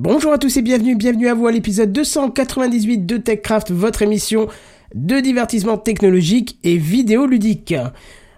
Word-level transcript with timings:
Bonjour 0.00 0.32
à 0.32 0.38
tous 0.38 0.56
et 0.56 0.62
bienvenue, 0.62 0.94
bienvenue 0.94 1.26
à 1.26 1.34
vous 1.34 1.48
à 1.48 1.50
l'épisode 1.50 1.90
298 1.90 3.04
de 3.04 3.16
TechCraft, 3.16 3.72
votre 3.72 4.02
émission 4.02 4.46
de 4.94 5.18
divertissement 5.18 5.76
technologique 5.76 6.56
et 6.62 6.76
vidéoludique. 6.76 7.74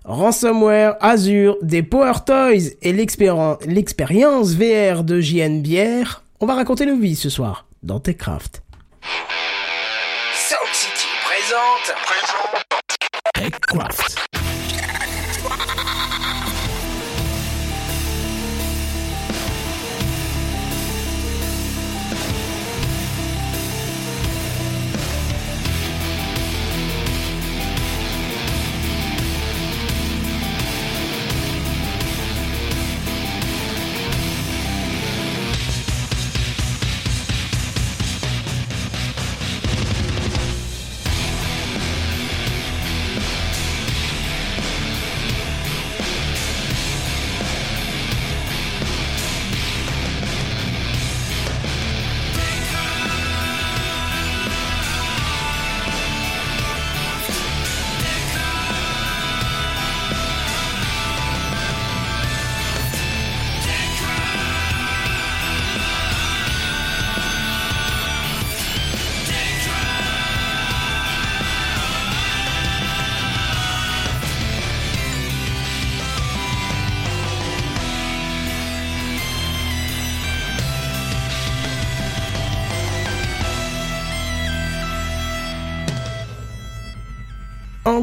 Ransomware, 0.07 0.97
Azure, 1.03 1.59
des 1.61 1.83
Power 1.83 2.15
Toys 2.25 2.71
et 2.81 2.95
l'expérience 2.95 4.55
VR 4.55 5.05
de 5.05 5.21
JNBR, 5.21 6.23
on 6.41 6.47
va 6.47 6.55
raconter 6.55 6.87
nos 6.87 6.97
vies 6.97 7.15
ce 7.15 7.29
soir 7.29 7.67
dans 7.83 8.01
TechCraft. 8.01 8.63
City 10.73 11.09
présente 11.27 11.95
TechCraft. 13.35 14.40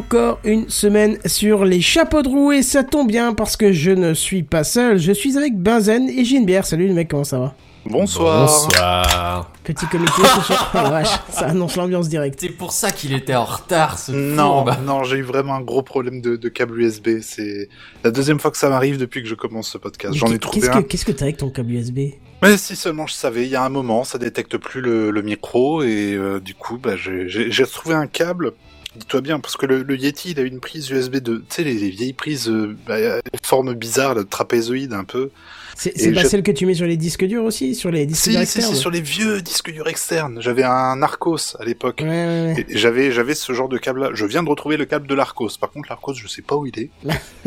Encore 0.07 0.39
une 0.45 0.69
semaine 0.69 1.17
sur 1.25 1.65
les 1.65 1.81
chapeaux 1.81 2.21
de 2.21 2.29
roue 2.29 2.53
et 2.53 2.61
ça 2.61 2.83
tombe 2.83 3.07
bien 3.09 3.33
parce 3.33 3.57
que 3.57 3.73
je 3.73 3.91
ne 3.91 4.13
suis 4.13 4.41
pas 4.43 4.63
seul, 4.63 4.97
je 4.99 5.11
suis 5.11 5.37
avec 5.37 5.57
Benzen 5.57 6.07
et 6.09 6.23
Ginebert. 6.23 6.65
Salut 6.65 6.87
les 6.87 6.93
mecs, 6.93 7.09
comment 7.09 7.25
ça 7.25 7.39
va? 7.39 7.55
Bonsoir. 7.85 8.47
Bonsoir. 8.47 9.51
Petit 9.65 9.85
comité 9.87 10.11
ce 10.35 10.41
soir. 10.43 10.71
Oh, 10.75 10.89
vache, 10.89 11.09
ça 11.29 11.47
annonce 11.47 11.75
l'ambiance 11.75 12.07
directe. 12.07 12.39
C'est 12.39 12.49
pour 12.49 12.71
ça 12.71 12.91
qu'il 12.91 13.13
était 13.13 13.35
en 13.35 13.43
retard, 13.43 13.99
ce 13.99 14.13
Non, 14.13 14.63
fourbe. 14.65 14.75
non, 14.85 15.03
j'ai 15.03 15.17
eu 15.17 15.23
vraiment 15.23 15.55
un 15.55 15.61
gros 15.61 15.81
problème 15.83 16.21
de, 16.21 16.37
de 16.37 16.49
câble 16.49 16.79
USB. 16.81 17.19
C'est 17.21 17.67
la 18.05 18.11
deuxième 18.11 18.39
fois 18.39 18.51
que 18.51 18.57
ça 18.57 18.69
m'arrive 18.69 18.97
depuis 18.97 19.21
que 19.21 19.27
je 19.27 19.35
commence 19.35 19.69
ce 19.69 19.77
podcast. 19.77 20.13
J'en 20.15 20.27
ai 20.31 20.39
trouvé 20.39 20.61
Qu'est-ce 20.61 20.71
un. 20.71 20.81
que 20.83 20.87
qu'est-ce 20.87 21.05
que 21.05 21.11
t'as 21.11 21.25
avec 21.25 21.37
ton 21.37 21.49
câble 21.49 21.71
USB 21.71 21.99
Mais 22.41 22.55
si 22.57 22.77
seulement 22.77 23.07
je 23.07 23.13
savais, 23.13 23.43
il 23.43 23.49
y 23.49 23.55
a 23.57 23.63
un 23.63 23.69
moment, 23.69 24.05
ça 24.05 24.17
détecte 24.17 24.55
plus 24.57 24.79
le, 24.81 25.11
le 25.11 25.21
micro 25.21 25.81
et 25.83 26.13
euh, 26.13 26.39
du 26.39 26.55
coup, 26.55 26.77
bah, 26.77 26.95
j'ai- 26.95 27.27
j'ai 27.27 27.51
j'ai 27.51 27.63
retrouvé 27.63 27.93
un 27.95 28.07
câble. 28.07 28.53
Dis-toi 28.99 29.21
bien, 29.21 29.39
parce 29.39 29.57
que 29.57 29.65
le, 29.65 29.83
le 29.83 29.95
Yeti, 29.97 30.31
il 30.31 30.39
a 30.39 30.43
une 30.43 30.59
prise 30.59 30.89
USB 30.89 31.17
de, 31.17 31.37
tu 31.37 31.43
sais, 31.49 31.63
les, 31.63 31.73
les 31.75 31.89
vieilles 31.89 32.13
prises, 32.13 32.49
euh, 32.49 32.75
bah, 32.87 32.95
forme 33.43 33.73
bizarre, 33.73 34.15
le 34.15 34.23
trapézoïde 34.25 34.93
un 34.93 35.03
peu. 35.03 35.29
C'est 35.75 35.91
pas 36.11 36.23
je- 36.23 36.27
celle 36.27 36.41
que 36.41 36.51
tu 36.51 36.65
mets 36.65 36.73
sur 36.73 36.87
les 36.87 36.97
disques 36.97 37.23
durs 37.25 37.43
aussi 37.43 37.75
Sur 37.75 37.91
les 37.91 38.07
disques 38.07 38.23
Si, 38.23 38.29
durs 38.31 38.39
si, 38.39 38.45
c'est 38.47 38.59
externes 38.59 38.75
sur 38.75 38.89
les 38.89 39.01
vieux 39.01 39.41
disques 39.43 39.71
durs 39.71 39.87
externes. 39.87 40.39
J'avais 40.41 40.63
un 40.63 40.95
Narcos 40.95 41.55
à 41.59 41.65
l'époque. 41.65 41.99
Ouais, 42.01 42.07
ouais, 42.07 42.53
ouais. 42.55 42.65
Et 42.67 42.77
J'avais 42.77 43.11
j'avais 43.11 43.35
ce 43.35 43.53
genre 43.53 43.69
de 43.69 43.77
câble 43.77 43.99
là. 43.99 44.09
Je 44.13 44.25
viens 44.25 44.41
de 44.41 44.49
retrouver 44.49 44.77
le 44.77 44.85
câble 44.85 45.05
de 45.07 45.13
l'Arcos. 45.13 45.49
Par 45.61 45.69
contre 45.69 45.89
l'Arcos, 45.89 46.15
je 46.15 46.27
sais 46.27 46.41
pas 46.41 46.55
où 46.55 46.65
il 46.65 46.79
est, 46.79 46.89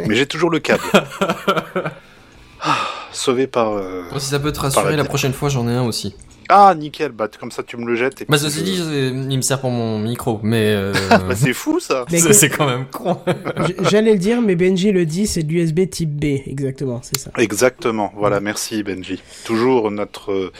mais 0.07 0.15
j'ai 0.15 0.27
toujours 0.27 0.51
le 0.51 0.61
câble. 0.61 0.83
Ah, 2.63 2.77
Sauvé 3.13 3.47
par 3.47 3.73
euh, 3.73 4.03
Moi, 4.11 4.21
si 4.21 4.29
ça 4.29 4.39
peut 4.39 4.53
te 4.53 4.61
rassurer, 4.61 4.95
la 4.95 5.05
prochaine 5.05 5.33
fois, 5.33 5.49
j'en 5.49 5.67
ai 5.67 5.73
un 5.73 5.83
aussi. 5.85 6.15
Ah 6.51 6.75
nickel, 6.75 7.13
bah 7.13 7.29
comme 7.39 7.51
ça 7.53 7.63
tu 7.63 7.77
me 7.77 7.87
le 7.87 7.95
jettes. 7.95 8.23
Et 8.23 8.27
Bah, 8.29 8.37
ceci 8.39 8.59
je- 8.77 9.11
dit, 9.11 9.27
il 9.31 9.37
me 9.37 9.43
sert 9.43 9.61
pour 9.61 9.71
mon 9.71 9.99
micro, 9.99 10.41
mais 10.43 10.73
euh, 10.75 10.93
Bah, 11.11 11.35
c'est 11.37 11.53
fou 11.53 11.81
ça. 11.81 12.05
Mais 12.11 12.19
c'est 12.21 12.49
quand 12.51 12.67
même 12.67 12.87
con. 12.87 13.19
J'allais 13.91 14.13
le 14.13 14.19
dire, 14.19 14.43
mais 14.43 14.57
Benji 14.57 14.93
le 14.93 15.07
dit, 15.07 15.27
c'est 15.27 15.43
de 15.43 15.53
l'USB 15.53 15.89
type 15.89 16.11
B, 16.11 16.25
exactement, 16.47 17.01
c'est 17.03 17.19
ça. 17.19 17.31
Exactement. 17.39 18.13
Voilà, 18.17 18.41
merci 18.41 18.83
Benji. 18.83 19.23
Toujours 19.45 19.91
notre. 19.91 20.33
euh, 20.33 20.53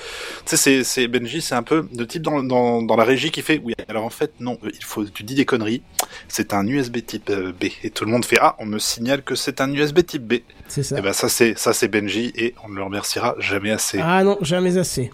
Tu 0.47 0.57
sais, 0.57 0.57
c'est 0.57 0.85
c'est 0.85 1.09
Benji, 1.09 1.41
c'est 1.41 1.55
un 1.55 1.63
peu 1.63 1.87
de 1.93 2.05
type 2.05 2.23
dans, 2.23 2.43
dans 2.43 2.83
dans 2.83 2.97
la 2.97 3.05
régie 3.05 3.31
qui 3.31 3.43
fait. 3.43 3.61
Oui, 3.65 3.75
alors 3.89 4.05
en 4.05 4.11
fait 4.11 4.33
non, 4.41 4.59
il 4.65 4.85
faut. 4.85 5.05
Tu 5.05 5.23
dis 5.25 5.35
des 5.35 5.45
conneries. 5.45 5.83
C'est 6.29 6.55
un 6.55 6.67
USB 6.67 6.99
type 7.05 7.31
euh, 7.31 7.53
B 7.53 7.65
et 7.83 7.91
tout 7.91 8.05
le 8.05 8.11
monde 8.11 8.25
fait 8.25 8.39
ah, 8.41 8.55
on 8.59 8.67
me 8.67 8.79
signale 8.79 9.23
que 9.23 9.35
c'est 9.35 9.61
un 9.61 9.73
USB 9.73 10.05
type 10.07 10.23
B. 10.27 10.35
C'est 10.69 10.83
ça. 10.83 10.99
Et 10.99 11.03
ben 11.03 11.13
ça 11.13 11.29
c'est 11.29 11.59
ça 11.59 11.73
c'est 11.73 11.89
Benji 11.89 12.33
et 12.37 12.55
on 12.65 12.69
ne 12.69 12.77
le 12.77 12.83
remerciera 12.85 13.35
jamais 13.39 13.71
assez. 13.73 13.99
Ah 14.03 14.23
non, 14.23 14.39
jamais 14.41 14.77
assez. 14.79 15.11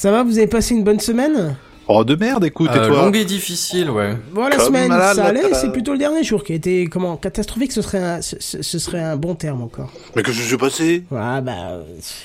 Ça 0.00 0.12
va, 0.12 0.22
vous 0.22 0.38
avez 0.38 0.46
passé 0.46 0.76
une 0.76 0.84
bonne 0.84 1.00
semaine? 1.00 1.56
Oh 1.88 2.04
de 2.04 2.14
merde, 2.14 2.44
écoute, 2.44 2.70
et 2.72 2.78
Euh, 2.78 2.86
toi 2.86 3.02
longue 3.02 3.16
et 3.16 3.24
difficile, 3.24 3.90
ouais. 3.90 4.14
Bon, 4.32 4.44
la 4.46 4.54
Comme 4.54 4.66
semaine, 4.66 4.88
ça 4.92 5.12
la- 5.14 5.24
allait, 5.24 5.48
la- 5.48 5.54
c'est 5.54 5.72
plutôt 5.72 5.90
le 5.90 5.98
dernier 5.98 6.22
jour 6.22 6.44
qui 6.44 6.52
a 6.52 6.54
été, 6.54 6.86
comment, 6.86 7.16
catastrophique, 7.16 7.72
ce 7.72 7.82
serait 7.82 7.98
un, 7.98 8.20
ce, 8.22 8.62
serait 8.78 9.00
un 9.02 9.16
bon 9.16 9.34
terme 9.34 9.60
encore. 9.60 9.90
Mais 10.14 10.22
que 10.22 10.30
je 10.30 10.40
suis 10.40 10.56
passé? 10.56 11.02
Ah 11.12 11.40
bah, 11.40 11.80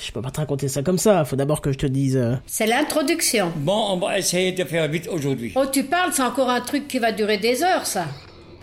je 0.05 0.11
peux 0.11 0.21
pas 0.21 0.29
te 0.29 0.39
raconter 0.39 0.67
ça 0.67 0.83
comme 0.83 0.99
ça, 0.99 1.25
faut 1.25 1.35
d'abord 1.35 1.61
que 1.61 1.71
je 1.71 1.79
te 1.79 1.87
dise... 1.87 2.15
euh, 2.15 2.35
C'est 2.45 2.67
l'introduction. 2.67 3.51
Bon, 3.55 3.85
on 3.89 3.97
va 3.97 4.19
essayer 4.19 4.51
de 4.51 4.63
faire 4.65 4.87
vite 4.87 5.09
aujourd'hui. 5.11 5.53
Oh, 5.55 5.63
tu 5.71 5.81
parles, 5.85 6.11
c'est 6.13 6.21
encore 6.21 6.51
un 6.51 6.61
truc 6.61 6.87
qui 6.87 6.99
va 6.99 7.11
durer 7.11 7.39
des 7.39 7.63
heures, 7.63 7.87
ça. 7.87 8.05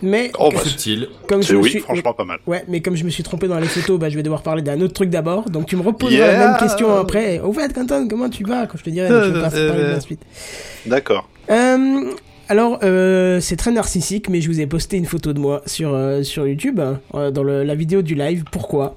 Mais, 0.01 0.31
Oh 0.39 0.49
bah 0.51 0.59
comme 1.27 1.43
je 1.43 1.53
me 1.55 1.61
oui, 1.61 1.69
suis... 1.69 1.79
franchement 1.79 2.13
pas 2.13 2.23
mal. 2.25 2.39
Ouais, 2.47 2.63
mais 2.67 2.81
comme 2.81 2.95
je 2.95 3.03
me 3.03 3.09
suis 3.09 3.23
trompé 3.23 3.47
dans 3.47 3.59
les 3.59 3.67
photos, 3.67 3.99
bah 3.99 4.09
je 4.09 4.15
vais 4.15 4.23
devoir 4.23 4.41
parler 4.41 4.61
d'un 4.61 4.79
autre 4.81 4.93
truc 4.93 5.09
d'abord, 5.09 5.49
donc 5.49 5.67
tu 5.67 5.75
me 5.75 5.81
reposeras 5.81 6.11
Yeah. 6.25 6.33
la 6.39 6.47
même 6.49 6.57
question 6.57 6.95
après. 6.95 7.39
Au 7.39 7.53
fait, 7.53 7.71
Quentin, 7.73 8.07
comment 8.07 8.29
tu 8.29 8.43
vas 8.43 8.65
Quand 8.67 8.77
je 8.77 8.83
te 8.83 8.89
dirai, 8.89 9.07
je 9.09 9.31
vais 9.31 9.41
pas 9.41 9.49
parler 9.51 9.83
de 9.83 9.89
la 9.91 9.99
suite. 10.01 10.21
D'accord. 10.85 11.27
Euh, 11.49 12.11
alors, 12.49 12.79
euh, 12.83 13.39
c'est 13.39 13.55
très 13.55 13.71
narcissique, 13.71 14.27
mais 14.29 14.41
je 14.41 14.47
vous 14.49 14.59
ai 14.59 14.67
posté 14.67 14.97
une 14.97 15.05
photo 15.05 15.33
de 15.33 15.39
moi 15.39 15.61
sur, 15.65 15.93
euh, 15.93 16.23
sur 16.23 16.47
YouTube, 16.47 16.79
hein, 16.79 16.99
euh, 17.15 17.31
dans 17.31 17.43
le- 17.43 17.63
la 17.63 17.75
vidéo 17.75 18.01
du 18.01 18.15
live. 18.15 18.43
Pourquoi? 18.51 18.95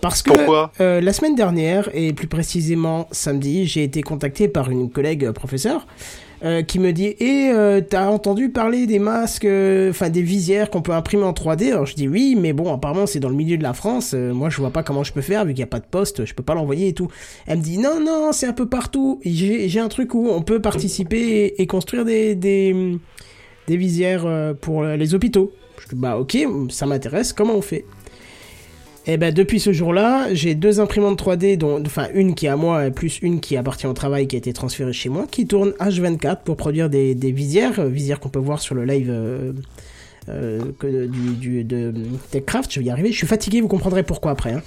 Parce 0.00 0.22
que 0.22 0.30
Pourquoi? 0.30 0.72
euh, 0.80 1.00
la 1.00 1.12
semaine 1.12 1.34
dernière, 1.34 1.88
et 1.94 2.12
plus 2.12 2.26
précisément 2.26 3.08
samedi, 3.12 3.66
j'ai 3.66 3.82
été 3.82 4.02
contacté 4.02 4.46
par 4.48 4.70
une 4.70 4.90
collègue 4.90 5.24
euh, 5.24 5.32
professeure 5.32 5.86
euh, 6.44 6.62
qui 6.62 6.78
me 6.78 6.92
dit 6.92 7.14
Et 7.18 7.50
euh, 7.50 7.80
t'as 7.80 8.08
entendu 8.08 8.50
parler 8.50 8.86
des 8.86 8.98
masques, 8.98 9.46
euh, 9.46 9.90
enfin 9.90 10.10
des 10.10 10.22
visières 10.22 10.68
qu'on 10.70 10.82
peut 10.82 10.92
imprimer 10.92 11.24
en 11.24 11.32
3D 11.32 11.72
Alors 11.72 11.86
je 11.86 11.94
dis 11.94 12.08
oui, 12.08 12.36
mais 12.38 12.52
bon, 12.52 12.72
apparemment 12.72 13.06
c'est 13.06 13.20
dans 13.20 13.30
le 13.30 13.34
milieu 13.34 13.56
de 13.56 13.62
la 13.62 13.72
France. 13.72 14.14
moi 14.14 14.50
je 14.50 14.58
vois 14.58 14.70
pas 14.70 14.82
comment 14.82 15.02
je 15.02 15.12
peux 15.12 15.22
faire 15.22 15.44
vu 15.44 15.52
qu'il 15.54 15.60
n'y 15.60 15.68
a 15.68 15.68
pas 15.68 15.80
de 15.80 15.86
poste, 15.86 16.24
je 16.26 16.34
peux 16.34 16.42
pas 16.42 16.54
l'envoyer 16.54 16.88
et 16.88 16.92
tout. 16.92 17.08
Elle 17.46 17.58
me 17.58 17.62
dit 17.62 17.78
non, 17.78 18.00
non, 18.00 18.32
c'est 18.32 18.46
un 18.46 18.52
peu 18.52 18.68
partout. 18.68 19.20
J'ai 19.24 19.80
un 19.80 19.88
truc 19.88 20.14
où 20.14 20.28
on 20.28 20.42
peut 20.42 20.60
participer 20.60 21.54
et, 21.58 21.66
construire 21.66 22.04
des, 22.04 22.34
des, 22.34 22.98
des 23.66 23.76
visières 23.76 24.54
pour 24.60 24.84
les 24.84 25.14
hôpitaux. 25.14 25.52
Je 25.80 25.88
dis 25.88 26.00
bah 26.00 26.18
ok, 26.18 26.36
ça 26.68 26.86
m'intéresse, 26.86 27.32
comment 27.32 27.54
on 27.54 27.62
fait? 27.62 27.84
Et 29.06 29.16
ben 29.16 29.32
depuis 29.32 29.60
ce 29.60 29.72
jour-là, 29.72 30.32
j'ai 30.34 30.54
deux 30.54 30.80
imprimantes 30.80 31.22
3D, 31.22 31.56
dont, 31.56 31.80
enfin 31.84 32.08
une 32.14 32.34
qui 32.34 32.46
est 32.46 32.48
à 32.48 32.56
moi, 32.56 32.86
et 32.86 32.90
plus 32.90 33.20
une 33.22 33.40
qui 33.40 33.56
appartient 33.56 33.86
au 33.86 33.92
travail, 33.92 34.26
qui 34.26 34.36
a 34.36 34.38
été 34.38 34.52
transférée 34.52 34.92
chez 34.92 35.08
moi, 35.08 35.26
qui 35.30 35.46
tourne 35.46 35.70
H24 35.78 36.38
pour 36.44 36.56
produire 36.56 36.90
des, 36.90 37.14
des 37.14 37.30
visières, 37.32 37.78
euh, 37.78 37.88
visières 37.88 38.18
qu'on 38.20 38.28
peut 38.30 38.38
voir 38.40 38.60
sur 38.60 38.74
le 38.74 38.84
live 38.84 39.08
euh, 39.10 39.52
euh, 40.28 40.60
que 40.78 41.06
du, 41.06 41.34
du, 41.34 41.64
de 41.64 41.94
TechCraft. 42.32 42.72
Je 42.72 42.80
vais 42.80 42.86
y 42.86 42.90
arriver. 42.90 43.12
Je 43.12 43.16
suis 43.16 43.26
fatigué, 43.28 43.60
vous 43.60 43.68
comprendrez 43.68 44.02
pourquoi 44.02 44.32
après. 44.32 44.52
hein. 44.52 44.62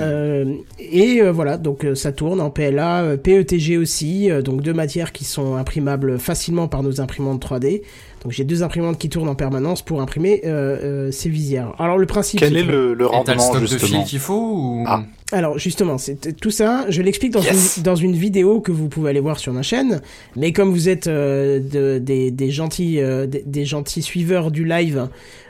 Euh, 0.00 0.54
et 0.80 1.20
euh, 1.22 1.30
voilà, 1.30 1.58
donc 1.58 1.84
euh, 1.84 1.94
ça 1.94 2.10
tourne 2.10 2.40
en 2.40 2.50
PLA, 2.50 3.16
PETG 3.22 3.76
aussi, 3.76 4.28
donc 4.44 4.62
deux 4.62 4.72
matières 4.72 5.12
qui 5.12 5.24
sont 5.24 5.54
imprimables 5.54 6.18
facilement 6.18 6.66
par 6.66 6.82
nos 6.82 7.00
imprimantes 7.00 7.44
3D. 7.44 7.82
Donc 8.26 8.32
j'ai 8.32 8.42
deux 8.42 8.64
imprimantes 8.64 8.98
qui 8.98 9.08
tournent 9.08 9.28
en 9.28 9.36
permanence 9.36 9.82
pour 9.82 10.00
imprimer 10.00 10.40
euh, 10.44 10.48
euh, 10.48 11.10
ces 11.12 11.28
visières. 11.28 11.74
Alors 11.78 11.96
le 11.96 12.06
principe. 12.06 12.40
Quel 12.40 12.56
est 12.56 12.64
le, 12.64 12.92
le 12.92 13.06
rendement 13.06 13.38
stock 13.38 13.60
justement 13.60 14.00
fil 14.00 14.04
qu'il 14.04 14.18
faut 14.18 14.50
ou... 14.52 14.84
Ah. 14.84 15.04
Alors 15.32 15.58
justement, 15.58 15.98
c'est 15.98 16.36
tout 16.36 16.52
ça, 16.52 16.86
je 16.88 17.02
l'explique 17.02 17.32
dans, 17.32 17.42
Yes. 17.42 17.78
une, 17.78 17.82
dans 17.82 17.96
une 17.96 18.12
vidéo 18.14 18.60
que 18.60 18.70
vous 18.70 18.88
pouvez 18.88 19.10
aller 19.10 19.18
voir 19.20 19.40
sur 19.40 19.52
ma 19.52 19.62
chaîne. 19.62 20.00
Mais 20.36 20.52
comme 20.52 20.70
vous 20.70 20.88
êtes 20.88 21.08
euh, 21.08 21.58
de- 21.58 21.98
des, 21.98 22.30
des 22.30 22.50
gentils, 22.52 23.00
euh, 23.00 23.26
des, 23.26 23.42
des 23.44 23.64
gentils 23.64 24.02
suiveurs 24.02 24.52
du 24.52 24.64
live, 24.64 25.08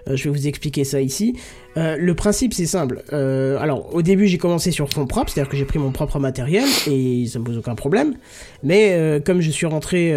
euh, 0.09 0.17
je 0.17 0.25
vais 0.25 0.31
vous 0.31 0.47
expliquer 0.47 0.85
ça 0.85 1.01
ici. 1.03 1.37
Le 1.79 2.15
principe 2.15 2.55
c'est 2.55 2.65
simple. 2.65 3.03
Alors 3.13 3.95
au 3.95 4.01
début 4.01 4.27
j'ai 4.29 4.39
commencé 4.39 4.71
sur 4.71 4.89
fond 4.89 5.07
propre, 5.07 5.31
c'est-à-dire 5.31 5.51
que 5.51 5.59
j'ai 5.59 5.67
pris 5.67 5.79
mon 5.79 5.91
propre 5.91 6.19
matériel 6.19 6.65
et 6.91 7.27
ça 7.27 7.39
me 7.39 7.45
pose 7.45 7.59
aucun 7.59 7.75
problème. 7.75 8.15
Mais 8.63 9.21
comme 9.27 9.43
je 9.43 9.51
suis 9.51 9.67
rentré 9.67 10.15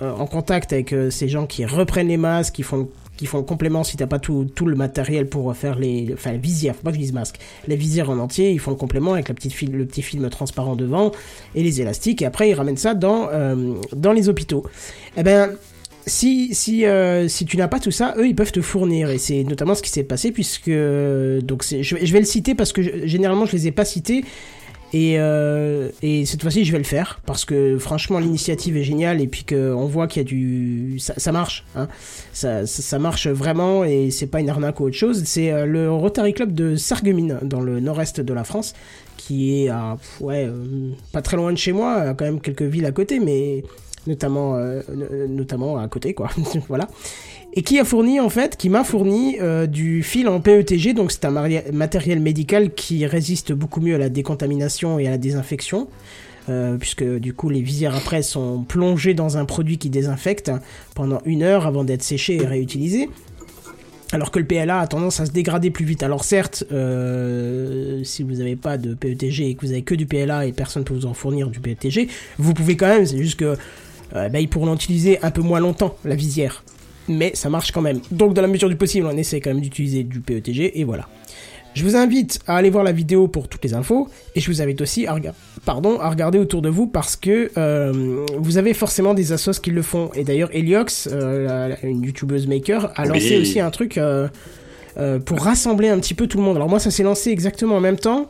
en 0.00 0.26
contact 0.26 0.72
avec 0.72 0.94
ces 1.10 1.28
gens 1.28 1.44
qui 1.46 1.66
reprennent 1.66 2.08
les 2.08 2.16
masques, 2.16 2.54
qui 2.54 2.62
font 2.62 2.88
qui 3.16 3.26
font 3.26 3.38
le 3.38 3.44
complément 3.44 3.84
si 3.84 3.96
t'as 3.96 4.06
pas 4.06 4.18
tout, 4.18 4.46
tout 4.54 4.66
le 4.66 4.74
matériel 4.76 5.28
pour 5.28 5.54
faire 5.56 5.78
les 5.78 6.10
enfin 6.14 6.32
la 6.32 6.38
visière, 6.38 6.74
faut 6.74 6.82
pas 6.82 6.90
que 6.90 6.96
je 6.96 7.00
dise 7.02 7.12
masque, 7.12 7.36
les 7.68 7.76
visières 7.76 8.10
en 8.10 8.18
entier, 8.18 8.50
ils 8.50 8.58
font 8.58 8.70
le 8.72 8.76
complément 8.76 9.12
avec 9.14 9.28
la 9.28 9.34
petite 9.34 9.52
fil, 9.52 9.70
le 9.72 9.86
petit 9.86 10.02
film 10.02 10.28
transparent 10.30 10.76
devant 10.76 11.12
et 11.54 11.62
les 11.62 11.80
élastiques. 11.80 12.22
Et 12.22 12.26
après 12.26 12.50
ils 12.50 12.54
ramènent 12.54 12.76
ça 12.76 12.94
dans 12.94 13.28
euh, 13.32 13.74
dans 13.94 14.12
les 14.12 14.28
hôpitaux. 14.28 14.64
Eh 15.16 15.22
ben 15.22 15.52
si 16.06 16.54
si 16.54 16.84
euh, 16.84 17.28
si 17.28 17.46
tu 17.46 17.56
n'as 17.56 17.68
pas 17.68 17.80
tout 17.80 17.90
ça, 17.90 18.14
eux 18.18 18.26
ils 18.28 18.34
peuvent 18.34 18.52
te 18.52 18.60
fournir. 18.60 19.08
Et 19.10 19.18
c'est 19.18 19.42
notamment 19.44 19.74
ce 19.74 19.82
qui 19.82 19.90
s'est 19.90 20.02
passé 20.02 20.32
puisque 20.32 20.68
donc 20.70 21.64
je, 21.64 21.94
vais- 21.96 22.20
le 22.20 22.26
citer 22.26 22.54
parce 22.54 22.72
que 22.72 23.06
généralement 23.06 23.46
je 23.46 23.52
les 23.52 23.68
ai 23.68 23.72
pas 23.72 23.84
cités 23.84 24.24
et, 24.94 25.16
euh, 25.18 25.88
et 26.02 26.24
cette 26.24 26.40
fois-ci, 26.40 26.64
je 26.64 26.70
vais 26.70 26.78
le 26.78 26.84
faire 26.84 27.18
parce 27.26 27.44
que 27.44 27.78
franchement, 27.78 28.20
l'initiative 28.20 28.76
est 28.76 28.84
géniale 28.84 29.20
et 29.20 29.26
puis 29.26 29.42
qu'on 29.44 29.86
voit 29.86 30.06
qu'il 30.06 30.22
y 30.22 30.24
a 30.24 30.28
du, 30.28 31.00
ça, 31.00 31.32
marche, 31.32 31.64
hein. 31.74 31.88
ça, 32.32 32.98
marche 33.00 33.26
vraiment 33.26 33.82
et 33.82 34.12
c'est 34.12 34.28
pas 34.28 34.38
une 34.38 34.48
arnaque 34.48 34.78
ou 34.78 34.84
autre 34.84 34.94
chose. 34.96 35.24
C'est 35.24 35.50
euh, 35.50 35.66
le 35.66 35.90
Rotary 35.90 36.32
Club 36.32 36.54
de 36.54 36.76
Sarreguemines 36.76 37.40
dans 37.42 37.60
le 37.60 37.80
nord-est 37.80 38.20
de 38.20 38.32
la 38.32 38.44
France, 38.44 38.72
qui 39.16 39.64
est 39.64 39.68
à, 39.68 39.96
ouais, 40.20 40.46
euh, 40.46 40.92
pas 41.10 41.22
très 41.22 41.36
loin 41.36 41.50
de 41.52 41.58
chez 41.58 41.72
moi, 41.72 42.14
quand 42.14 42.24
même 42.26 42.40
quelques 42.40 42.62
villes 42.62 42.86
à 42.86 42.92
côté, 42.92 43.18
mais 43.18 43.64
notamment, 44.06 44.56
no- 44.56 45.26
notamment 45.28 45.76
à 45.76 45.88
côté, 45.88 46.14
quoi. 46.14 46.30
voilà 46.68 46.86
et 47.54 47.62
qui 47.62 47.78
a 47.78 47.84
fourni 47.84 48.20
en 48.20 48.28
fait, 48.28 48.56
qui 48.56 48.68
m'a 48.68 48.82
fourni 48.82 49.36
euh, 49.40 49.66
du 49.66 50.02
fil 50.02 50.28
en 50.28 50.40
PETG, 50.40 50.92
donc 50.92 51.12
c'est 51.12 51.24
un 51.24 51.30
matériel 51.72 52.20
médical 52.20 52.74
qui 52.74 53.06
résiste 53.06 53.52
beaucoup 53.52 53.80
mieux 53.80 53.94
à 53.94 53.98
la 53.98 54.08
décontamination 54.08 54.98
et 54.98 55.06
à 55.06 55.10
la 55.10 55.18
désinfection, 55.18 55.88
euh, 56.48 56.76
puisque 56.76 57.04
du 57.04 57.32
coup 57.32 57.50
les 57.50 57.62
visières 57.62 57.94
après 57.94 58.22
sont 58.22 58.64
plongées 58.64 59.14
dans 59.14 59.36
un 59.38 59.44
produit 59.44 59.78
qui 59.78 59.88
désinfecte 59.88 60.50
pendant 60.96 61.20
une 61.24 61.44
heure 61.44 61.66
avant 61.66 61.84
d'être 61.84 62.02
séchées 62.02 62.42
et 62.42 62.46
réutilisées. 62.46 63.08
Alors 64.12 64.30
que 64.30 64.38
le 64.38 64.44
PLA 64.44 64.80
a 64.80 64.86
tendance 64.86 65.18
à 65.20 65.26
se 65.26 65.32
dégrader 65.32 65.70
plus 65.70 65.84
vite. 65.84 66.02
Alors 66.02 66.24
certes, 66.24 66.64
euh, 66.72 68.02
si 68.04 68.22
vous 68.22 68.34
n'avez 68.34 68.54
pas 68.54 68.78
de 68.78 68.94
PETG 68.94 69.48
et 69.48 69.54
que 69.54 69.64
vous 69.64 69.72
avez 69.72 69.82
que 69.82 69.94
du 69.94 70.06
PLA 70.06 70.46
et 70.46 70.52
personne 70.52 70.82
ne 70.82 70.86
peut 70.86 70.94
vous 70.94 71.06
en 71.06 71.14
fournir 71.14 71.48
du 71.48 71.60
PETG, 71.60 72.08
vous 72.38 72.52
pouvez 72.52 72.76
quand 72.76 72.88
même, 72.88 73.06
c'est 73.06 73.18
juste 73.18 73.38
que 73.38 73.56
bah, 74.12 74.38
ils 74.38 74.48
pourront 74.48 74.70
l'utiliser 74.70 75.20
un 75.22 75.32
peu 75.32 75.42
moins 75.42 75.58
longtemps, 75.58 75.96
la 76.04 76.14
visière 76.14 76.62
mais 77.08 77.32
ça 77.34 77.48
marche 77.50 77.72
quand 77.72 77.82
même. 77.82 78.00
Donc 78.10 78.34
dans 78.34 78.42
la 78.42 78.48
mesure 78.48 78.68
du 78.68 78.76
possible, 78.76 79.06
on 79.10 79.16
essaie 79.16 79.40
quand 79.40 79.50
même 79.50 79.60
d'utiliser 79.62 80.02
du 80.04 80.20
PETG 80.20 80.78
et 80.80 80.84
voilà. 80.84 81.06
Je 81.74 81.82
vous 81.82 81.96
invite 81.96 82.38
à 82.46 82.56
aller 82.56 82.70
voir 82.70 82.84
la 82.84 82.92
vidéo 82.92 83.26
pour 83.26 83.48
toutes 83.48 83.64
les 83.64 83.74
infos 83.74 84.08
et 84.36 84.40
je 84.40 84.48
vous 84.48 84.62
invite 84.62 84.80
aussi 84.80 85.08
à, 85.08 85.14
rega- 85.14 85.34
pardon, 85.64 85.98
à 85.98 86.08
regarder 86.08 86.38
autour 86.38 86.62
de 86.62 86.68
vous 86.68 86.86
parce 86.86 87.16
que 87.16 87.50
euh, 87.58 88.24
vous 88.38 88.58
avez 88.58 88.74
forcément 88.74 89.12
des 89.12 89.32
assos 89.32 89.60
qui 89.60 89.70
le 89.72 89.82
font. 89.82 90.10
Et 90.14 90.22
d'ailleurs, 90.22 90.50
Eliox, 90.52 91.08
euh, 91.10 91.44
la- 91.46 91.68
la- 91.70 91.84
une 91.84 92.04
youtubeuse 92.04 92.46
maker, 92.46 92.92
a 92.94 93.04
lancé 93.06 93.30
Oui. 93.36 93.42
aussi 93.42 93.58
un 93.58 93.70
truc 93.72 93.98
euh, 93.98 94.28
euh, 94.98 95.18
pour 95.18 95.40
rassembler 95.40 95.88
un 95.88 95.98
petit 95.98 96.14
peu 96.14 96.28
tout 96.28 96.38
le 96.38 96.44
monde. 96.44 96.54
Alors 96.54 96.68
moi, 96.68 96.78
ça 96.78 96.92
s'est 96.92 97.02
lancé 97.02 97.30
exactement 97.30 97.74
en 97.76 97.80
même 97.80 97.98
temps. 97.98 98.28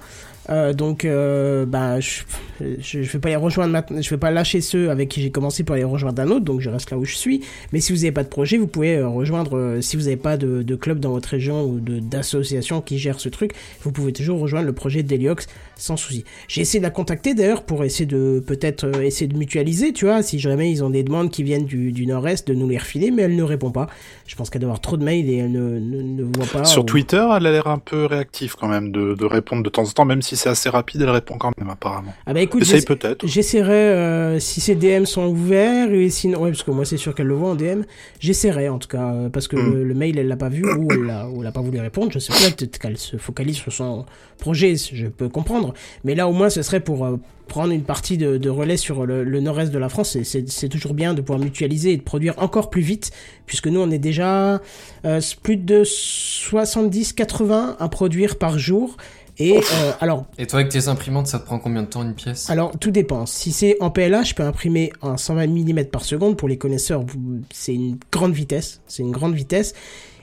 Euh, 0.50 0.73
donc, 0.73 1.05
euh, 1.05 1.64
bah, 1.67 2.00
je, 2.00 2.23
je 2.61 2.99
vais 3.00 3.19
pas 3.19 3.31
les 3.31 3.37
rejoindre 3.37 3.73
maintenant, 3.73 4.00
je 4.00 4.11
vais 4.11 4.19
pas 4.19 4.31
lâcher 4.31 4.61
ceux 4.61 4.91
avec 4.91 5.08
qui 5.08 5.23
j'ai 5.23 5.31
commencé 5.31 5.64
pour 5.64 5.76
les 5.76 5.85
rejoindre 5.85 6.17
d'un 6.17 6.31
autre, 6.31 6.44
donc 6.44 6.61
je 6.61 6.70
reste 6.70 6.91
là 6.91 6.99
où 6.99 7.05
je 7.05 7.14
suis. 7.14 7.43
Mais 7.73 7.81
si 7.81 7.93
vous 7.93 7.99
n'avez 7.99 8.12
pas 8.12 8.25
de 8.25 8.29
projet, 8.29 8.58
vous 8.58 8.67
pouvez 8.67 8.96
euh, 8.96 9.08
rejoindre, 9.08 9.79
si 9.81 9.96
vous 9.96 10.05
n'avez 10.05 10.17
pas 10.17 10.37
de, 10.37 10.62
de 10.62 10.75
club 10.75 11.00
dans 11.00 11.11
votre 11.11 11.29
région 11.29 11.64
ou 11.64 11.81
d'association 11.81 12.81
qui 12.81 12.99
gère 12.99 13.20
ce 13.20 13.29
truc, 13.29 13.52
vous 13.82 13.93
pouvez 13.93 14.12
toujours 14.12 14.38
rejoindre 14.41 14.67
le 14.67 14.73
projet 14.73 15.02
d'Heliox 15.02 15.46
sans 15.76 15.97
souci. 15.97 16.25
J'ai 16.49 16.61
essayé 16.61 16.79
de 16.81 16.85
la 16.85 16.91
contacter 16.91 17.35
d'ailleurs 17.35 17.65
pour 17.65 17.85
essayer 17.85 18.06
de 18.06 18.43
peut-être 18.47 18.85
euh, 18.85 19.03
essayer 19.03 19.26
de 19.26 19.37
mutualiser, 19.37 19.93
tu 19.93 20.05
vois, 20.06 20.23
si 20.23 20.38
jamais 20.38 20.71
ils 20.71 20.82
ont 20.85 20.91
des 20.91 21.03
demandes 21.03 21.31
qui 21.31 21.43
viennent 21.43 21.65
du, 21.65 21.93
du 21.93 22.06
nord-est, 22.06 22.47
de 22.49 22.55
nous 22.55 22.69
les 22.69 22.79
refiler, 22.79 23.11
mais 23.11 23.23
elle 23.23 23.37
ne 23.37 23.43
répond 23.43 23.71
pas. 23.71 23.87
Je 24.26 24.35
pense 24.37 24.50
qu'elle 24.50 24.61
doit 24.62 24.69
avoir 24.69 24.81
trop 24.81 24.97
de 24.97 25.05
mails 25.05 25.29
et 25.29 25.37
elle 25.38 25.53
ne, 25.53 25.79
ne, 25.79 26.03
ne 26.03 26.23
voit 26.23 26.47
pas. 26.53 26.65
Sur 26.65 26.82
ou- 26.82 26.87
Twitter, 26.87 27.26
elle 27.37 27.47
a 27.47 27.50
l'air 27.53 27.67
un 27.67 27.79
peu 27.79 28.05
réactive 28.06 28.55
quand 28.59 28.69
même 28.69 28.93
de, 28.93 29.15
de 29.15 29.25
répondre 29.25 29.62
de 29.62 29.69
temps 29.71 29.82
en 29.82 29.91
temps, 29.91 30.05
même 30.05 30.23
si 30.23 30.37
c'est 30.37 30.49
assez 30.49 30.69
rapide, 30.69 31.03
elle 31.03 31.11
répond 31.11 31.37
quand 31.38 31.50
même 31.59 31.71
apparemment. 31.71 32.15
Ah 32.26 32.35
bah 32.35 32.41
écoute, 32.41 32.65
peut-être. 32.87 33.26
J'essaierai, 33.26 33.73
euh, 33.73 34.38
si 34.41 34.61
ces 34.61 34.75
DM 34.75 35.05
sont 35.05 35.26
ouverts, 35.26 35.93
et 35.93 36.09
sinon, 36.11 36.43
ouais, 36.43 36.50
parce 36.50 36.62
que 36.62 36.71
moi 36.71 36.85
c'est 36.85 36.97
sûr 36.97 37.15
qu'elle 37.15 37.26
le 37.26 37.35
voit 37.35 37.50
en 37.50 37.55
DM, 37.55 37.82
j'essaierai 38.21 38.69
en 38.69 38.79
tout 38.79 38.88
cas, 38.88 39.12
euh, 39.15 39.29
parce 39.29 39.49
que 39.49 39.56
Mm. 39.56 39.73
le, 39.75 39.85
le 39.85 39.94
mail 39.94 40.19
elle 40.19 40.29
l'a 40.29 40.37
pas 40.37 40.49
vu, 40.49 40.65
ou 40.65 40.88
elle 40.93 41.05
l'a, 41.06 41.53
pas 41.53 41.61
voulu 41.61 41.79
répondre, 41.81 42.11
je 42.12 42.19
sais 42.19 42.32
pas, 42.32 42.50
peut-être 42.56 42.79
qu'elle 42.79 42.99
se 42.99 43.17
focalise 43.17 43.56
sur 43.56 43.73
son 43.73 44.05
projet, 44.38 44.75
je 44.76 45.06
peux 45.06 45.29
comprendre, 45.29 45.63
mais 46.05 46.14
là 46.14 46.28
au 46.28 46.32
moins 46.32 46.50
ce 46.50 46.62
serait 46.62 46.81
pour 46.81 47.05
euh, 47.05 47.16
prendre 47.49 47.72
une 47.72 47.84
partie 47.84 48.19
de, 48.19 48.37
de 48.37 48.50
relais 48.50 48.76
sur 48.76 49.06
le, 49.06 49.25
le 49.25 49.40
nord-est 49.40 49.70
de 49.70 49.78
la 49.78 49.88
France, 49.88 50.19
c'est, 50.22 50.69
toujours 50.69 50.94
bien 50.94 51.14
de 51.14 51.20
pouvoir 51.20 51.38
mutualiser 51.38 51.93
et 51.93 51.96
de 51.96 52.02
produire 52.02 52.34
encore 52.38 52.70
plus 52.70 52.82
vite, 52.82 53.11
puisque 53.46 53.69
nous 53.69 53.81
on 53.81 53.90
est 53.90 53.99
déjà 53.99 54.61
euh, 55.05 55.20
plus 55.43 55.56
de 55.56 55.84
70-80 55.84 57.76
à 57.78 57.88
produire 57.88 58.37
par 58.37 58.58
jour, 58.58 58.96
et 59.38 59.56
euh, 59.58 59.93
alors 60.00 60.26
Et 60.38 60.46
toi, 60.46 60.61
avec 60.61 60.70
tes 60.70 60.88
imprimantes, 60.88 61.26
ça 61.26 61.38
te 61.38 61.44
prend 61.44 61.58
combien 61.58 61.82
de 61.82 61.88
temps 61.88 62.02
une 62.02 62.14
pièce? 62.14 62.49
Alors, 62.50 62.78
tout 62.78 62.90
dépend. 62.90 63.26
Si 63.26 63.52
c'est 63.52 63.76
en 63.81 63.90
PLA, 63.90 64.22
je 64.22 64.34
peux 64.34 64.44
imprimer 64.44 64.93
en 65.00 65.16
120 65.16 65.46
mm 65.49 65.84
par 65.87 66.05
seconde. 66.05 66.37
Pour 66.37 66.49
les 66.49 66.56
connaisseurs, 66.56 67.05
c'est 67.52 67.75
une 67.75 67.99
grande 68.12 68.32
vitesse. 68.32 68.81
C'est 68.87 69.02
une 69.02 69.11
grande 69.11 69.34
vitesse. 69.34 69.75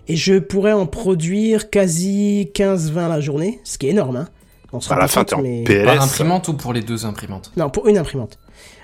Et 0.08 0.16
je 0.16 0.40
pourrais 0.40 0.74
en 0.74 0.86
produire 0.86 1.70
quasi 1.70 2.50
15-20 2.54 3.10
la 3.10 3.22
journée, 3.22 3.60
ce 3.64 3.78
qui 3.78 3.88
est 3.88 3.92
énorme. 3.92 4.16
Hein. 4.16 4.30
On 4.74 4.80
se 4.80 4.92
À 4.94 4.98
la 4.98 5.08
fin, 5.08 5.24
t'es 5.24 5.36
en 5.36 5.42
mais- 5.42 5.64
PLS. 5.64 5.86
Par 5.86 6.02
imprimante 6.04 6.48
ou 6.48 6.54
pour 6.54 6.72
les 6.74 6.82
deux 6.82 7.06
imprimantes? 7.06 7.52
Non, 7.58 7.70
pour 7.70 7.88
une 7.88 7.98
imprimante. 7.98 8.38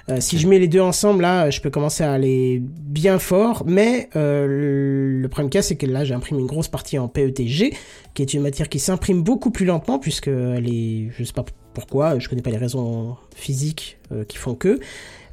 Euh, 0.10 0.18
si 0.22 0.38
je 0.39 0.48
mets 0.48 0.57
les 0.60 0.69
deux 0.69 0.80
ensemble, 0.80 1.22
là, 1.22 1.50
je 1.50 1.60
peux 1.60 1.69
commencer 1.69 2.04
à 2.04 2.13
aller 2.13 2.62
bien 2.63 3.19
fort. 3.19 3.63
Mais 3.66 4.10
euh, 4.16 5.22
le- 5.22 5.28
problème 5.28 5.50
qu'il 5.50 5.57
y 5.57 5.60
a, 5.60 5.62
c'est 5.63 5.75
que 5.75 5.86
là, 5.86 6.06
j'imprime 6.06 6.39
une 6.39 6.45
grosse 6.45 6.69
partie 6.69 6.98
en 6.98 7.07
PETG, 7.10 7.74
qui 8.13 8.22
est 8.22 8.34
une 8.34 8.42
matière 8.42 8.69
qui 8.69 8.80
s'imprime 8.80 9.22
beaucoup 9.22 9.51
plus 9.51 9.66
lentement, 9.66 10.00
puisque 10.00 10.28
elle 10.30 10.68
est, 10.69 11.10
je 11.18 11.24
sais 11.24 11.34
pas 11.34 11.44
pourquoi, 11.74 12.18
je 12.19 12.28
connais 12.30 12.42
pas 12.42 12.50
les 12.51 12.57
raisons 12.57 13.18
physiques 13.36 13.98
euh, 14.13 14.24
qui 14.24 14.38
font 14.38 14.56
que. 14.56 14.80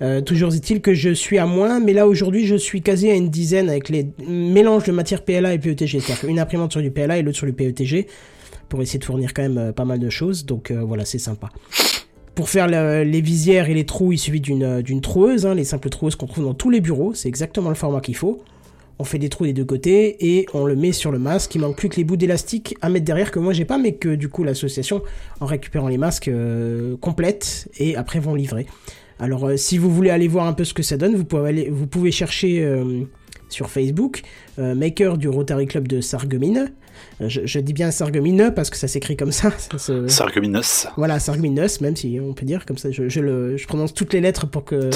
Euh, 0.03 0.21
toujours 0.21 0.53
est-il 0.53 0.81
que 0.81 0.93
je 0.93 1.11
suis 1.11 1.39
à 1.39 1.47
moins, 1.47 1.79
mais 1.79 1.93
là 1.93 2.09
aujourd'hui 2.09 2.45
je 2.47 2.57
suis 2.57 2.83
quasi 2.83 3.09
à 3.09 3.15
une 3.15 3.31
dizaine 3.31 3.71
avec 3.71 3.89
les 3.89 4.09
mélanges 4.29 4.83
de 4.85 4.93
matière 4.93 5.23
PLA 5.25 5.55
et 5.55 5.59
PETG, 5.59 6.01
c'est-à-dire 6.01 6.29
une 6.29 6.41
imprimante 6.41 6.73
sur 6.73 6.83
du 6.83 6.91
PLA 6.91 7.19
et 7.19 7.23
l'autre 7.23 7.39
sur 7.39 7.47
du 7.47 7.53
PETG, 7.53 8.09
pour 8.69 8.83
essayer 8.83 8.99
de 8.99 9.05
fournir 9.05 9.33
quand 9.35 9.43
même 9.43 9.59
euh, 9.59 9.73
pas 9.73 9.85
mal 9.85 9.99
de 9.99 10.11
choses, 10.11 10.45
donc 10.47 10.71
euh, 10.71 10.83
voilà, 10.83 11.05
c'est 11.05 11.19
sympa. 11.19 11.51
Pour 12.35 12.49
faire 12.49 12.67
le- 12.67 13.05
les 13.05 13.21
visières 13.21 13.69
et 13.71 13.75
les 13.75 13.87
trous, 13.87 14.13
il 14.13 14.19
suffit 14.19 14.41
d'une 14.41 14.63
euh, 14.65 15.01
troueuse, 15.01 15.47
hein, 15.47 15.55
les 15.55 15.65
simples 15.65 15.89
troueuses 15.89 16.17
qu'on 16.17 16.27
trouve 16.27 16.45
dans 16.45 16.55
tous 16.55 16.71
les 16.71 16.81
bureaux, 16.81 17.15
c'est 17.15 17.29
exactement 17.29 17.69
le 17.69 17.75
format 17.77 18.01
qu'il 18.01 18.17
faut. 18.17 18.43
On 18.99 19.05
fait 19.05 19.19
des 19.19 19.29
trous 19.29 19.45
des 19.45 19.53
deux 19.53 19.65
côtés 19.65 20.17
et 20.37 20.47
on 20.55 20.67
le 20.67 20.77
met 20.77 20.93
sur 20.93 21.11
le 21.11 21.19
masque. 21.19 21.53
Il 21.57 21.61
manque 21.61 21.77
plus 21.77 21.89
que 21.89 21.97
les 21.97 22.05
bouts 22.05 22.17
d'élastique 22.17 22.77
à 22.81 22.89
mettre 22.89 23.05
derrière 23.05 23.33
que 23.33 23.41
moi 23.41 23.53
j'ai 23.53 23.65
pas, 23.65 23.77
mais 23.77 23.95
que 23.95 24.15
du 24.15 24.29
coup 24.29 24.45
l'association, 24.45 25.03
en 25.41 25.47
récupérant 25.47 25.89
les 25.89 25.99
masques, 25.99 26.31
complète 27.01 27.69
et 27.79 27.97
après 27.97 28.21
vont 28.21 28.37
livrer. 28.37 28.67
Alors 29.19 29.51
si 29.57 29.79
vous 29.79 29.91
voulez 29.93 30.11
aller 30.11 30.29
voir 30.29 30.47
un 30.47 30.53
peu 30.53 30.63
ce 30.63 30.75
que 30.75 30.85
ça 30.85 30.97
donne, 30.97 31.17
vous 31.17 31.25
pouvez, 31.25 31.49
aller, 31.49 31.71
vous 31.71 31.89
pouvez 31.89 32.13
chercher 32.13 32.65
sur 33.55 33.71
Facebook 33.71 34.23
euh, 34.59 34.75
Maker 34.75 35.17
du 35.17 35.29
Rotary 35.29 35.67
Club 35.67 35.87
de 35.89 36.01
Sarreguemines. 36.01 36.73
Euh, 37.21 37.29
je, 37.29 37.41
je 37.45 37.59
dis 37.61 37.73
bien 37.73 37.91
Sarreguemines 37.91 38.53
parce 38.55 38.71
que 38.71 38.77
ça 38.77 38.87
s'écrit 38.89 39.17
comme 39.17 39.33
ça. 39.33 39.51
ça 39.59 39.79
se- 39.79 40.09
voilà, 40.97 41.19
Sarreguemines, 41.19 41.67
même 41.81 41.97
si 41.97 42.19
on 42.21 42.33
peut 42.35 42.47
dire 42.47 42.67
comme 42.67 42.79
ça. 42.79 42.91
Je, 42.91 43.09
je, 43.09 43.21
le, 43.21 43.57
je 43.57 43.67
prononce 43.67 43.95
toutes 43.95 44.13
les 44.13 44.21
lettres 44.21 44.47
pour 44.47 44.65
que 44.65 44.91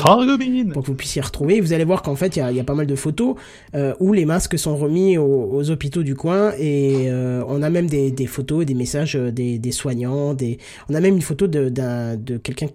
pour 0.73 0.83
que 0.83 0.87
vous 0.89 0.95
puissiez 0.95 1.21
retrouver. 1.23 1.61
Vous 1.61 1.73
allez 1.73 1.85
voir 1.85 2.03
qu'en 2.03 2.15
fait, 2.17 2.37
il 2.37 2.41
y 2.41 2.43
a, 2.43 2.51
il 2.51 2.57
y 2.57 2.61
a 2.61 2.65
pas 2.65 2.75
mal 2.75 2.87
de 2.87 2.95
photos 2.97 3.35
euh, 3.75 3.95
où 4.01 4.13
les 4.13 4.25
masques 4.27 4.59
sont 4.59 4.77
remis 4.77 5.19
aux, 5.19 5.49
aux 5.53 5.71
hôpitaux 5.71 6.03
du 6.03 6.15
coin 6.15 6.53
et 6.59 7.07
euh, 7.11 7.43
on 7.49 7.63
a 7.63 7.71
même 7.71 7.87
des, 7.89 8.11
des 8.11 8.27
photos, 8.27 8.65
des 8.67 8.75
messages 8.75 9.15
des, 9.15 9.59
des 9.59 9.73
soignants. 9.73 10.35
Des... 10.35 10.59
On 10.89 10.95
a 10.95 11.01
même 11.01 11.15
une 11.17 11.23
photo 11.23 11.47
de, 11.47 11.69
de 11.69 12.37
quelqu'un 12.39 12.69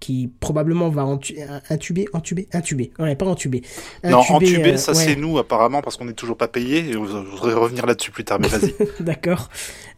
qui 0.00 0.30
probablement 0.40 0.88
va 0.88 1.02
entu- 1.04 1.36
intuber, 1.68 2.06
intuber, 2.14 2.48
intuber. 2.52 2.90
Ouais, 2.98 3.14
pas 3.14 3.26
entuber. 3.26 3.62
Non, 4.02 4.22
Intuber, 4.30 4.72
euh, 4.72 4.76
ça 4.78 4.92
ouais. 4.92 4.98
c'est 4.98 5.16
nous 5.16 5.38
apparemment 5.38 5.82
parce 5.82 5.96
qu'on 5.96 6.06
n'est 6.06 6.14
toujours 6.14 6.36
pas 6.38 6.48
payé. 6.48 6.78
Et 6.78 6.92
je 6.92 6.98
voudrais 6.98 7.52
revenir 7.54 7.84
là-dessus 7.86 8.10
plus 8.10 8.24
tard, 8.24 8.40
mais 8.40 8.48
vas-y. 8.48 8.74
D'accord. 9.00 9.50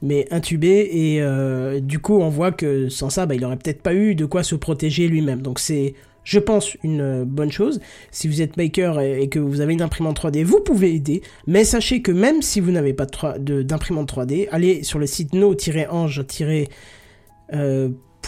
Mais 0.02 0.26
intubé 0.32 0.88
et 0.92 1.22
euh, 1.22 1.78
du 1.80 2.00
coup 2.00 2.18
on 2.20 2.28
voit 2.28 2.50
que 2.50 2.88
sans 2.88 3.08
ça 3.10 3.26
bah, 3.26 3.36
il 3.36 3.44
aurait 3.44 3.56
peut-être 3.56 3.80
pas 3.82 3.94
eu 3.94 4.14
de 4.16 4.24
quoi 4.26 4.42
se 4.42 4.56
protéger 4.56 5.06
lui-même. 5.08 5.40
Donc 5.40 5.58
c'est 5.60 5.94
je 6.24 6.38
pense, 6.38 6.76
une 6.84 7.00
euh, 7.00 7.24
bonne 7.26 7.50
chose. 7.50 7.80
Si 8.12 8.28
vous 8.28 8.42
êtes 8.42 8.56
maker 8.56 9.00
et, 9.00 9.28
que 9.28 9.40
vous 9.40 9.60
avez 9.60 9.72
une 9.72 9.82
imprimante 9.82 10.20
3D, 10.20 10.44
vous 10.44 10.60
pouvez 10.60 10.94
aider. 10.94 11.20
Mais 11.48 11.64
sachez 11.64 12.00
que 12.00 12.12
même 12.12 12.42
si 12.42 12.60
vous 12.60 12.70
n'avez 12.70 12.92
pas 12.92 13.06
de 13.06 13.10
trois- 13.10 13.38
de- 13.38 13.62
d'imprimante 13.62 14.12
3D, 14.12 14.46
allez 14.52 14.84
sur 14.84 15.00
le 15.00 15.06
site 15.06 15.32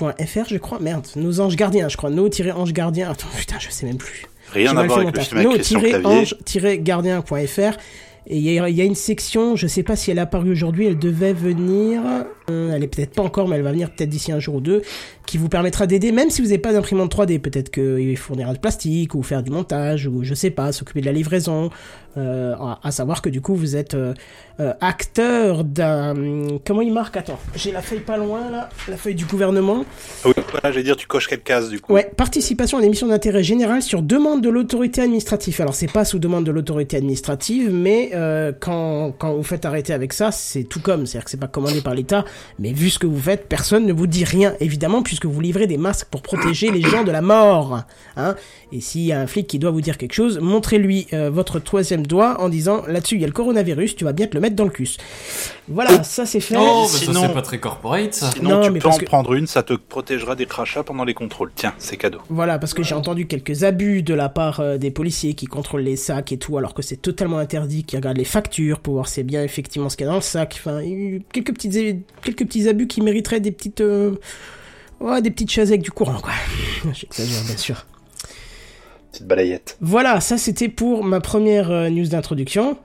no-ange-fr, 0.01 0.49
je 0.49 0.59
crois. 0.59 0.79
Merde, 0.81 1.07
nos 1.17 1.41
anges 1.41 1.57
gardiens, 1.57 1.89
je 1.89 1.97
crois. 1.97 2.11
No-ange 2.11 2.73
gardien. 2.73 3.11
Attends, 3.11 3.27
putain, 3.37 3.57
je 3.59 3.71
sais 3.71 3.87
même 3.87 3.99
plus. 3.99 4.27
Rien 4.53 4.77
à 4.77 4.87
voir 4.87 5.01
avec 5.01 5.33
le. 5.33 5.43
No-ange-gardien.fr. 5.43 7.77
Et 8.27 8.39
il 8.39 8.43
y, 8.43 8.55
y 8.55 8.81
a 8.81 8.85
une 8.85 8.95
section, 8.95 9.55
je 9.55 9.67
sais 9.67 9.83
pas 9.83 9.97
si 9.97 10.11
elle 10.11 10.17
est 10.17 10.23
apparue 10.23 10.51
aujourd'hui, 10.51 10.87
elle 10.87 10.99
devait 10.99 11.35
venir, 11.35 12.01
euh, 12.49 12.73
elle 12.75 12.83
est 12.83 12.89
peut-être 12.89 13.13
pas 13.13 13.23
encore, 13.23 13.49
mais 13.49 13.57
elle 13.57 13.63
va 13.63 13.73
venir 13.73 13.91
peut-être 13.91 14.09
d'ici 14.09 14.33
un 14.33 14.41
jour 14.41 14.55
ou 14.55 14.61
deux, 14.63 14.81
qui 15.27 15.39
vous 15.39 15.49
permettra 15.49 15.87
d'aider, 15.87 16.13
même 16.13 16.31
si 16.31 16.43
vous 16.43 16.49
n'avez 16.49 16.59
pas 16.59 16.73
d'imprimante 16.73 17.15
3D, 17.15 17.41
peut-être 17.41 17.71
qu'il 17.71 18.17
fournira 18.17 18.53
du 18.53 18.59
plastique, 18.59 19.15
ou 19.15 19.23
faire 19.23 19.43
du 19.43 19.51
montage, 19.51 20.07
ou 20.07 20.23
je 20.23 20.35
sais 20.35 20.51
pas, 20.51 20.73
s'occuper 20.73 21.01
de 21.01 21.07
la 21.07 21.13
livraison, 21.13 21.71
euh, 22.17 22.55
à, 22.55 22.79
à 22.83 22.91
savoir 22.93 23.23
que 23.23 23.29
du 23.29 23.41
coup 23.41 23.57
vous 23.57 23.75
êtes 23.75 23.95
euh, 23.95 24.15
euh, 24.61 24.73
acteur 24.81 25.65
d'un... 25.65 26.15
Comment 26.65 26.83
il 26.83 26.93
marque? 26.93 27.17
Attends, 27.17 27.41
j'ai 27.57 27.73
la 27.73 27.83
feuille 27.83 28.01
pas 28.01 28.17
loin 28.17 28.51
là, 28.51 28.69
la 28.87 28.97
feuille 28.97 29.17
du 29.17 29.25
gouvernement. 29.25 29.85
Ah 30.25 30.29
oui, 30.29 30.35
voilà, 30.53 30.71
j'allais 30.71 30.85
dire, 30.85 30.97
tu 30.97 31.09
coches 31.09 31.27
quelle 31.27 31.43
case 31.43 31.71
du 31.71 31.81
coup 31.81 31.93
Ouais, 31.93 32.09
participation 32.17 32.79
à 32.79 32.81
l'émission 32.81 33.09
d'intérêt 33.09 33.43
général 33.43 33.83
sur 33.83 34.03
demande 34.03 34.43
de 34.43 34.49
l'autorité 34.49 35.01
administrative. 35.01 35.61
Alors 35.61 35.75
c'est 35.75 35.91
pas 35.91 36.05
sous 36.05 36.19
demande 36.21 36.45
de 36.45 36.53
l'autorité 36.53 36.97
administrative, 36.97 37.73
mais 37.73 38.11
euh, 38.15 38.53
quand, 38.59 39.13
quand 39.19 39.35
vous 39.35 39.43
faites 39.43 39.65
arrêter 39.65 39.93
avec 39.93 40.13
ça, 40.13 40.31
c'est 40.31 40.65
tout 40.65 40.81
comme, 40.81 41.07
c'est-à-dire 41.07 41.25
que 41.25 41.31
c'est 41.31 41.41
pas 41.41 41.49
commandé 41.49 41.81
par 41.81 41.95
l'État, 41.95 42.25
mais 42.59 42.73
vu 42.73 42.91
ce 42.91 42.99
que 42.99 43.07
vous 43.07 43.21
faites, 43.21 43.49
personne 43.49 43.87
ne 43.87 43.93
vous 43.93 44.07
dit 44.07 44.25
rien, 44.25 44.55
évidemment, 44.61 45.03
puisque 45.03 45.14
vous 45.23 45.41
livrez 45.41 45.67
des 45.67 45.79
masques 45.79 46.09
pour 46.11 46.23
protéger 46.23 46.71
les 46.71 46.81
gens 46.83 47.05
de 47.05 47.11
la 47.11 47.21
mort. 47.23 47.83
Hein 48.17 48.35
Et 48.73 48.81
s'il 48.81 49.03
y 49.03 49.13
a 49.13 49.21
un 49.21 49.27
flic 49.27 49.47
qui 49.47 49.59
doit 49.59 49.71
vous 49.71 49.81
dire 49.81 49.99
quelque 49.99 50.13
chose, 50.15 50.39
montrez-lui 50.41 51.07
euh, 51.13 51.31
votre 51.31 51.59
troisième 51.59 52.07
doigt 52.07 52.41
en 52.41 52.49
disant 52.49 52.83
là-dessus 52.87 53.15
il 53.17 53.21
y 53.21 53.25
a 53.25 53.27
le 53.29 53.33
coronavirus, 53.33 53.97
tu 53.97 54.05
vas 54.05 54.13
bien 54.13 54.27
te 54.27 54.35
le 54.35 54.41
mettre 54.41 54.57
dans 54.57 54.65
le 54.65 54.71
cul. 54.71 54.89
Voilà, 55.69 56.03
ça 56.05 56.27
c'est 56.27 56.41
fait. 56.41 56.57
Oh, 56.59 56.83
bah 56.83 56.89
sinon- 56.89 57.21
ça 57.23 57.29
c'est 57.29 57.35
pas 57.35 57.43
très 57.43 57.59
corporate 57.59 58.13
ça. 58.15 58.31
Sinon, 58.33 58.51
Non, 58.51 58.61
tu 58.63 58.71
mais 58.71 58.81
peux 58.81 58.89
en 58.89 58.97
que- 58.99 59.05
prendre 59.05 59.33
une, 59.35 59.47
ça 59.47 59.63
te 59.63 59.73
protégera 59.75 60.35
des 60.37 60.47
crachats 60.47 60.83
pendant 60.83 61.05
les 61.05 61.15
contrôles. 61.15 61.51
Tiens, 61.55 61.73
c'est 61.79 61.97
cadeau. 61.97 62.19
Voilà, 62.29 62.59
parce 62.59 62.75
que 62.75 62.83
j'ai 62.83 62.95
entendu 62.95 63.27
quelques 63.27 63.65
abus 63.65 64.03
de 64.03 64.13
la 64.15 64.29
part 64.29 64.61
euh, 64.61 64.77
des 64.77 64.91
policiers 64.91 65.35
qui 65.35 65.47
contrôlent 65.47 65.83
les 65.83 65.97
sacs 65.97 66.33
et 66.33 66.39
tout, 66.39 66.59
alors 66.59 66.75
que 66.75 66.83
c'est 66.83 66.97
totalement 67.01 67.39
interdit, 67.39 67.85
qui 67.85 67.97
regardent 67.97 68.19
les 68.19 68.25
factures 68.25 68.81
pour 68.81 68.95
voir 68.95 69.09
si 69.09 69.15
c'est 69.15 69.23
bien 69.23 69.43
effectivement 69.43 69.89
ce 69.89 69.97
qu'il 69.97 70.05
y 70.05 70.09
a 70.09 70.11
dans 70.11 70.17
le 70.17 70.23
sac. 70.23 70.57
Enfin, 70.59 70.81
quelques, 71.33 71.55
petites, 71.55 72.05
quelques 72.23 72.45
petits 72.47 72.69
abus 72.69 72.87
qui 72.87 73.01
mériteraient 73.01 73.41
des 73.41 73.53
petites... 73.53 73.81
euh, 73.81 74.17
Ouais, 75.01 75.23
des 75.23 75.31
petites 75.31 75.51
chaises 75.51 75.71
avec 75.71 75.83
du 75.83 75.91
courant, 75.91 76.21
quoi. 76.21 76.33
J'exagère, 76.93 77.43
bien 77.45 77.57
sûr. 77.57 77.87
Petite 79.13 79.27
balayette. 79.27 79.77
Voilà, 79.81 80.21
ça 80.21 80.39
c'était 80.39 80.69
pour 80.69 81.05
ma 81.05 81.21
première 81.21 81.71
euh, 81.71 81.89
news 81.89 82.07
d'introduction. 82.07 82.77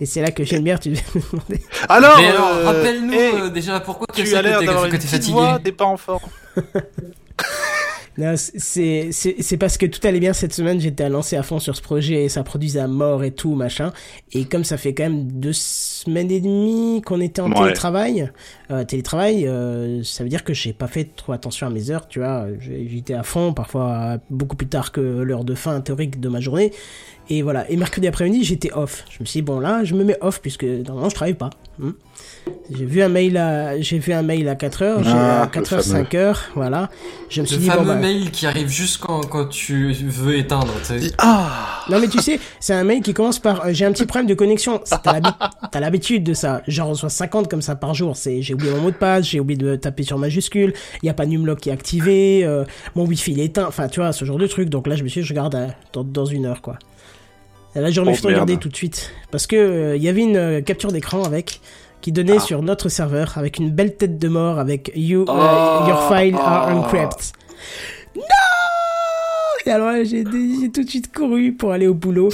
Et 0.00 0.06
c'est 0.06 0.20
là 0.20 0.32
que 0.32 0.42
j'aime 0.42 0.64
bien, 0.64 0.78
tu 0.78 0.90
me 0.90 0.96
demandais. 0.96 1.62
Alors, 1.88 2.18
Mais 2.18 2.26
alors, 2.26 2.48
euh, 2.48 2.64
rappelle-nous 2.64 3.12
eh, 3.12 3.40
euh, 3.42 3.50
déjà 3.50 3.78
pourquoi 3.78 4.08
tu 4.12 4.34
as 4.34 4.42
l'air 4.42 4.60
d'avoir 4.60 4.86
une 4.86 4.90
petite 4.90 5.10
fatigué. 5.10 5.32
voix, 5.32 5.60
t'es 5.62 5.70
pas 5.70 5.84
en 5.84 5.96
forme. 5.96 6.28
Non, 8.18 8.34
c'est 8.36 9.56
parce 9.58 9.78
que 9.78 9.86
tout 9.86 10.00
allait 10.06 10.20
bien 10.20 10.32
cette 10.34 10.52
semaine, 10.52 10.78
j'étais 10.80 11.04
à 11.04 11.08
lancer 11.08 11.36
à 11.36 11.42
fond 11.42 11.58
sur 11.58 11.74
ce 11.76 11.80
projet 11.82 12.24
et 12.24 12.28
ça 12.28 12.42
produisait 12.42 12.80
à 12.80 12.86
mort 12.86 13.24
et 13.24 13.30
tout 13.30 13.54
machin. 13.54 13.92
Et 14.32 14.44
comme 14.44 14.64
ça 14.64 14.76
fait 14.76 14.92
quand 14.92 15.04
même 15.04 15.32
deux 15.32 15.54
semaines 15.54 16.30
et 16.30 16.40
demie 16.40 17.00
qu'on 17.02 17.20
était 17.20 17.40
en 17.40 17.50
Ouais. 17.50 17.58
télétravail, 17.62 18.30
euh, 18.70 18.84
télétravail, 18.84 19.46
euh, 19.46 20.02
ça 20.04 20.24
veut 20.24 20.28
dire 20.30 20.44
que 20.44 20.52
j'ai 20.52 20.72
pas 20.74 20.88
fait 20.88 21.04
trop 21.16 21.32
attention 21.32 21.66
à 21.66 21.70
mes 21.70 21.90
heures, 21.90 22.06
tu 22.06 22.18
vois. 22.18 22.46
J'ai- 22.60 22.86
J'étais 22.88 23.14
à 23.14 23.22
fond, 23.22 23.54
parfois 23.54 24.18
beaucoup 24.28 24.56
plus 24.56 24.68
tard 24.68 24.92
que 24.92 25.00
l'heure 25.00 25.44
de 25.44 25.54
fin 25.54 25.80
théorique 25.80 26.20
de 26.20 26.28
ma 26.28 26.40
journée. 26.40 26.72
Et 27.30 27.42
voilà. 27.42 27.70
Et 27.70 27.76
mercredi 27.76 28.06
après-midi, 28.08 28.44
j'étais 28.44 28.72
off. 28.72 29.04
Je 29.10 29.16
me 29.20 29.24
suis 29.26 29.38
dit 29.38 29.42
bon 29.42 29.60
là, 29.60 29.84
je 29.84 29.94
me 29.94 30.04
mets 30.04 30.18
off 30.20 30.40
puisque 30.40 30.64
normalement 30.64 31.08
je 31.08 31.14
travaille 31.14 31.34
pas. 31.34 31.50
Hmm. 31.78 31.92
J'ai 32.70 32.84
vu 32.84 33.02
un 33.02 33.08
mail 33.08 33.36
à 33.38 33.80
j'ai 33.80 33.98
vu 33.98 34.12
un 34.12 34.22
mail 34.22 34.48
à 34.48 34.54
4h, 34.54 35.02
j'ai 35.04 35.10
Ah, 35.12 35.42
à 35.42 35.46
4h 35.46 35.76
le 35.76 35.82
fameux. 35.82 36.04
5h, 36.04 36.36
voilà. 36.54 36.90
Je 37.30 37.40
me 37.40 37.46
suis 37.46 37.56
Le 37.56 37.62
dit 37.62 37.68
bon 37.68 37.74
fameux 37.76 37.86
bah, 37.86 37.94
mail 37.96 38.30
qui 38.30 38.46
arrive 38.46 38.68
juste 38.68 38.98
quand, 38.98 39.20
quand 39.22 39.46
tu 39.48 39.92
veux 39.92 40.36
éteindre, 40.36 40.72
tu 40.86 41.00
sais. 41.00 41.12
Ah 41.18 41.84
Non 41.88 41.98
mais 42.00 42.08
tu 42.08 42.18
sais, 42.20 42.38
c'est 42.60 42.74
un 42.74 42.84
mail 42.84 43.00
qui 43.02 43.14
commence 43.14 43.38
par 43.38 43.64
euh, 43.66 43.70
j'ai 43.72 43.84
un 43.86 43.92
petit 43.92 44.04
problème 44.06 44.26
de 44.28 44.34
connexion. 44.34 44.80
T'as 45.02 45.12
l'habi- 45.12 45.34
t'as 45.70 45.80
l'habitude 45.80 46.24
de 46.24 46.34
ça. 46.34 46.62
J'en 46.68 46.88
reçois 46.88 47.08
50 47.08 47.48
comme 47.48 47.62
ça 47.62 47.76
par 47.76 47.94
jour. 47.94 48.16
C'est 48.16 48.42
j'ai 48.42 48.54
oublié 48.54 48.72
mon 48.72 48.80
mot 48.82 48.90
de 48.90 48.96
passe, 48.96 49.26
j'ai 49.26 49.40
oublié 49.40 49.56
de 49.58 49.76
taper 49.76 50.02
sur 50.02 50.18
majuscule, 50.18 50.72
il 51.02 51.06
y 51.06 51.10
a 51.10 51.14
pas 51.14 51.26
numlock 51.26 51.60
qui 51.60 51.70
est 51.70 51.72
activé, 51.72 52.44
euh, 52.44 52.64
mon 52.94 53.04
wifi 53.06 53.32
il 53.32 53.40
est 53.40 53.46
éteint, 53.46 53.66
enfin 53.66 53.88
tu 53.88 54.00
vois 54.00 54.12
ce 54.12 54.24
genre 54.24 54.38
de 54.38 54.46
truc. 54.46 54.68
Donc 54.68 54.86
là 54.86 54.96
je 54.96 55.02
me 55.04 55.08
suis 55.08 55.20
dit, 55.22 55.26
je 55.26 55.32
regarde 55.32 55.54
euh, 55.54 55.68
dans, 55.92 56.04
dans 56.04 56.26
une 56.26 56.46
heure 56.46 56.60
quoi. 56.60 56.76
Là 57.74 57.90
j'ai 57.90 58.00
remis 58.00 58.14
Oh, 58.18 58.22
de 58.22 58.26
regarder 58.26 58.56
tout 58.58 58.68
de 58.68 58.76
suite 58.76 59.10
parce 59.30 59.46
que 59.46 59.56
euh, 59.56 59.96
il 59.96 60.02
y 60.02 60.08
avait 60.08 60.20
une 60.22 60.36
euh, 60.36 60.60
capture 60.60 60.92
d'écran 60.92 61.24
avec 61.24 61.60
qui 62.02 62.12
donnait 62.12 62.36
Ah. 62.36 62.40
sur 62.40 62.62
notre 62.62 62.88
serveur 62.88 63.38
avec 63.38 63.58
une 63.58 63.70
belle 63.70 63.96
tête 63.96 64.18
de 64.18 64.28
mort 64.28 64.58
avec 64.58 64.92
you 64.94 65.22
euh, 65.22 65.24
Oh. 65.28 65.88
your 65.88 66.08
file 66.08 66.34
are 66.36 66.68
Oh. 66.70 66.78
encrypted. 66.78 67.18
Non 68.16 68.22
Et 69.66 69.70
alors 69.70 69.92
là, 69.92 70.04
j'ai 70.04 70.24
j'ai 70.60 70.70
tout 70.70 70.82
de 70.84 70.88
suite 70.90 71.12
couru 71.14 71.52
pour 71.52 71.72
aller 71.72 71.86
au 71.86 71.94
boulot 71.94 72.28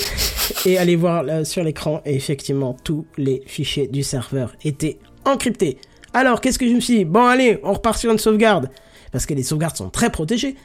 et 0.67 0.79
aller 0.79 0.97
voir 0.97 1.23
là, 1.23 1.45
sur 1.45 1.63
l'écran. 1.63 2.01
Et 2.07 2.15
effectivement, 2.17 2.75
tous 2.83 3.05
les 3.19 3.43
fichiers 3.47 3.87
du 3.87 4.03
serveur 4.03 4.55
étaient 4.65 4.99
encryptés. 5.27 5.77
Alors, 6.15 6.41
qu'est-ce 6.41 6.59
que 6.59 6.67
je 6.67 6.73
me 6.73 6.81
suis 6.81 6.97
dit? 6.99 7.05
Bon, 7.05 7.27
allez, 7.27 7.61
on 7.63 7.75
repart 7.75 7.99
sur 7.99 8.11
une 8.11 8.19
sauvegarde. 8.19 8.71
Parce 9.13 9.27
que 9.27 9.35
les 9.35 9.43
sauvegardes 9.43 9.77
sont 9.77 9.91
très 9.91 10.11
protégées. 10.11 10.57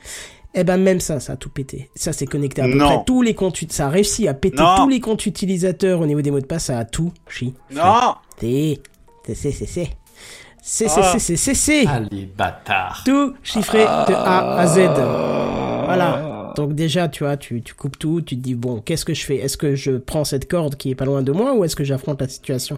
Eh 0.55 0.63
ben, 0.63 0.77
même 0.77 0.99
ça, 0.99 1.19
ça 1.19 1.33
a 1.33 1.35
tout 1.35 1.49
pété. 1.49 1.89
Ça, 1.95 2.13
c'est 2.13 2.25
connecté 2.27 2.61
à 2.61 2.65
peu 2.65 2.75
Non. 2.75 2.85
près 2.85 3.03
tous 3.05 3.21
les 3.23 3.33
comptes. 3.33 3.59
Ça 3.71 3.87
a 3.87 3.89
réussi 3.89 4.27
à 4.27 4.33
péter 4.35 4.57
Non. 4.61 4.75
tous 4.77 4.89
les 4.89 4.99
comptes 4.99 5.25
utilisateurs 5.25 5.99
au 5.99 6.05
niveau 6.05 6.21
des 6.21 6.29
mots 6.31 6.39
de 6.39 6.45
passe. 6.45 6.65
Ça 6.65 6.77
a 6.79 6.85
tout 6.85 7.11
chi. 7.27 7.53
Non 7.71 8.15
C'est, 8.39 8.79
c'est, 9.25 9.35
c'est, 9.35 9.51
c'est, 9.51 9.65
c'est. 9.65 9.89
C'est, 10.65 10.87
c'est, 10.87 11.19
c'est, 11.19 11.35
c'est, 11.35 11.53
c'est. 11.55 11.85
Ah, 11.87 11.99
les 12.09 12.25
bâtards. 12.25 13.01
Tout 13.05 13.33
chiffré 13.43 13.79
de 13.79 14.13
A 14.13 14.59
à 14.59 14.67
Z. 14.67 14.77
Voilà. 15.85 16.32
Donc 16.55 16.73
déjà, 16.75 17.07
tu 17.07 17.23
vois, 17.23 17.35
tu, 17.37 17.61
tu 17.61 17.73
coupes 17.73 17.97
tout, 17.97 18.21
tu 18.21 18.35
te 18.37 18.41
dis, 18.41 18.53
bon, 18.55 18.79
qu'est-ce 18.79 19.05
que 19.05 19.13
je 19.13 19.25
fais? 19.25 19.37
Est-ce 19.37 19.57
que 19.57 19.75
je 19.75 19.91
prends 19.93 20.23
cette 20.23 20.47
corde 20.47 20.75
qui 20.75 20.91
est 20.91 20.95
pas 20.95 21.05
loin 21.05 21.21
de 21.23 21.31
moi 21.31 21.53
ou 21.55 21.63
est-ce 21.63 21.75
que 21.75 21.83
j'affronte 21.83 22.21
la 22.21 22.27
situation? 22.27 22.77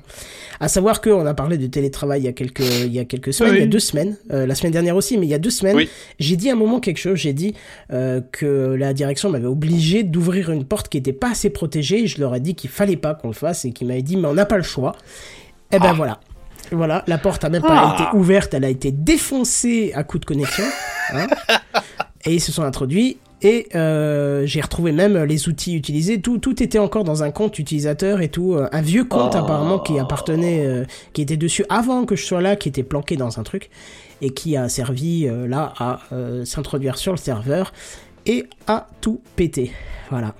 À 0.60 0.68
savoir 0.68 1.02
que 1.02 1.10
on 1.10 1.26
a 1.26 1.34
parlé 1.34 1.58
de 1.58 1.68
télétravail 1.68 2.22
il 2.22 2.26
y 2.26 2.28
a 2.28 2.34
quelques, 2.34 2.62
il 2.86 2.94
y 2.94 3.00
a 3.00 3.06
quelques 3.06 3.34
semaines, 3.34 3.52
Oui. 3.52 3.58
il 3.58 3.62
y 3.62 3.64
a 3.64 3.68
deux 3.70 3.80
semaines, 3.80 4.18
euh, 4.32 4.46
la 4.46 4.56
semaine 4.56 4.72
dernière 4.72 4.96
aussi, 4.96 5.18
mais 5.18 5.26
il 5.26 5.30
y 5.30 5.34
a 5.34 5.40
deux 5.40 5.50
semaines, 5.50 5.76
Oui. 5.76 5.90
j'ai 6.20 6.36
dit 6.38 6.50
à 6.50 6.54
un 6.54 6.56
moment 6.56 6.80
quelque 6.80 6.98
chose, 7.00 7.18
j'ai 7.18 7.34
dit 7.34 7.54
euh, 7.92 8.22
que 8.32 8.46
la 8.78 8.94
direction 8.94 9.30
m'avait 9.30 9.46
obligé 9.48 10.04
d'ouvrir 10.04 10.52
une 10.52 10.64
porte 10.66 10.88
qui 10.90 10.98
était 10.98 11.14
pas 11.14 11.32
assez 11.32 11.50
protégée, 11.50 12.08
je 12.08 12.20
leur 12.22 12.34
ai 12.36 12.40
dit 12.40 12.56
qu'il 12.56 12.70
fallait 12.70 12.96
pas 12.98 13.14
qu'on 13.14 13.28
le 13.28 13.34
fasse 13.34 13.66
et 13.66 13.72
qu'ils 13.72 13.88
m'avaient 13.88 14.02
dit, 14.02 14.16
mais 14.18 14.28
on 14.28 14.34
n'a 14.36 14.46
pas 14.46 14.58
le 14.58 14.64
choix. 14.64 14.94
Et 15.72 15.80
ben 15.80 15.88
Ah. 15.90 15.94
voilà. 15.94 16.20
Voilà, 16.72 17.04
la 17.08 17.18
porte 17.20 17.44
a 17.44 17.50
même 17.50 17.62
pas 17.62 17.96
Ah. 17.98 18.04
été 18.10 18.18
ouverte, 18.18 18.54
elle 18.54 18.66
a 18.66 18.70
été 18.70 18.92
défoncée 18.92 19.92
à 19.94 20.04
coup 20.04 20.18
de 20.20 20.26
connexion. 20.26 20.64
hein. 21.14 21.28
et 22.26 22.34
ils 22.34 22.40
se 22.42 22.52
sont 22.52 22.64
introduits. 22.64 23.18
Et 23.42 23.68
euh, 23.76 24.46
j'ai 24.46 24.62
retrouvé 24.62 24.92
même 24.92 25.24
les 25.24 25.48
outils 25.50 25.76
utilisés. 25.76 26.22
Tout, 26.22 26.38
tout 26.38 26.64
était 26.64 26.80
encore 26.80 27.04
dans 27.04 27.22
un 27.22 27.32
compte 27.32 27.60
utilisateur 27.60 28.22
et 28.22 28.30
tout. 28.30 28.54
euh, 28.54 28.68
Un 28.72 28.82
vieux 28.82 29.04
compte 29.04 29.36
apparemment 29.36 29.80
qui 29.80 30.00
appartenait, 30.00 30.66
euh, 30.66 30.86
qui 31.14 31.22
était 31.22 31.38
dessus 31.38 31.66
avant 31.70 32.06
que 32.06 32.16
je 32.16 32.26
sois 32.26 32.42
là, 32.42 32.56
qui 32.56 32.70
était 32.70 32.84
planqué 32.84 33.18
dans 33.18 33.40
un 33.40 33.44
truc 33.44 33.70
et 34.22 34.30
qui 34.30 34.56
a 34.56 34.70
servi 34.70 35.28
euh, 35.28 35.48
là 35.48 35.74
à 35.78 36.00
euh, 36.14 36.46
s'introduire 36.46 36.98
sur 36.98 37.12
le 37.12 37.18
serveur 37.18 37.74
et 38.26 38.46
à 38.68 38.88
tout 39.02 39.22
péter. 39.36 39.72
Voilà. 40.10 40.34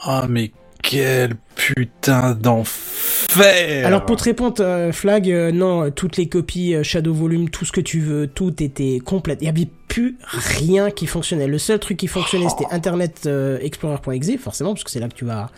Ah, 0.00 0.26
mais 0.28 0.52
quel 0.82 1.34
putain 1.54 2.34
d'enfer 2.34 3.86
Alors 3.86 4.04
pour 4.04 4.16
te 4.16 4.24
répondre, 4.24 4.56
euh, 4.60 4.92
Flag, 4.92 5.30
euh, 5.30 5.52
non, 5.52 5.90
toutes 5.90 6.16
les 6.16 6.28
copies 6.28 6.74
euh, 6.74 6.82
Shadow 6.82 7.12
Volume, 7.12 7.50
tout 7.50 7.64
ce 7.64 7.72
que 7.72 7.80
tu 7.80 8.00
veux, 8.00 8.26
tout 8.26 8.62
était 8.62 8.98
complète. 9.04 9.38
Il 9.40 9.44
n'y 9.44 9.50
avait 9.50 9.68
plus 9.88 10.18
rien 10.28 10.90
qui 10.90 11.06
fonctionnait. 11.06 11.46
Le 11.46 11.58
seul 11.58 11.78
truc 11.78 11.96
qui 11.96 12.06
fonctionnait, 12.06 12.48
c'était 12.48 12.72
Internet 12.72 13.28
Explorer.exe, 13.60 14.36
forcément, 14.38 14.74
parce 14.74 14.84
que 14.84 14.90
c'est 14.90 15.00
là 15.00 15.08
que 15.08 15.14
tu 15.14 15.24
vas 15.24 15.50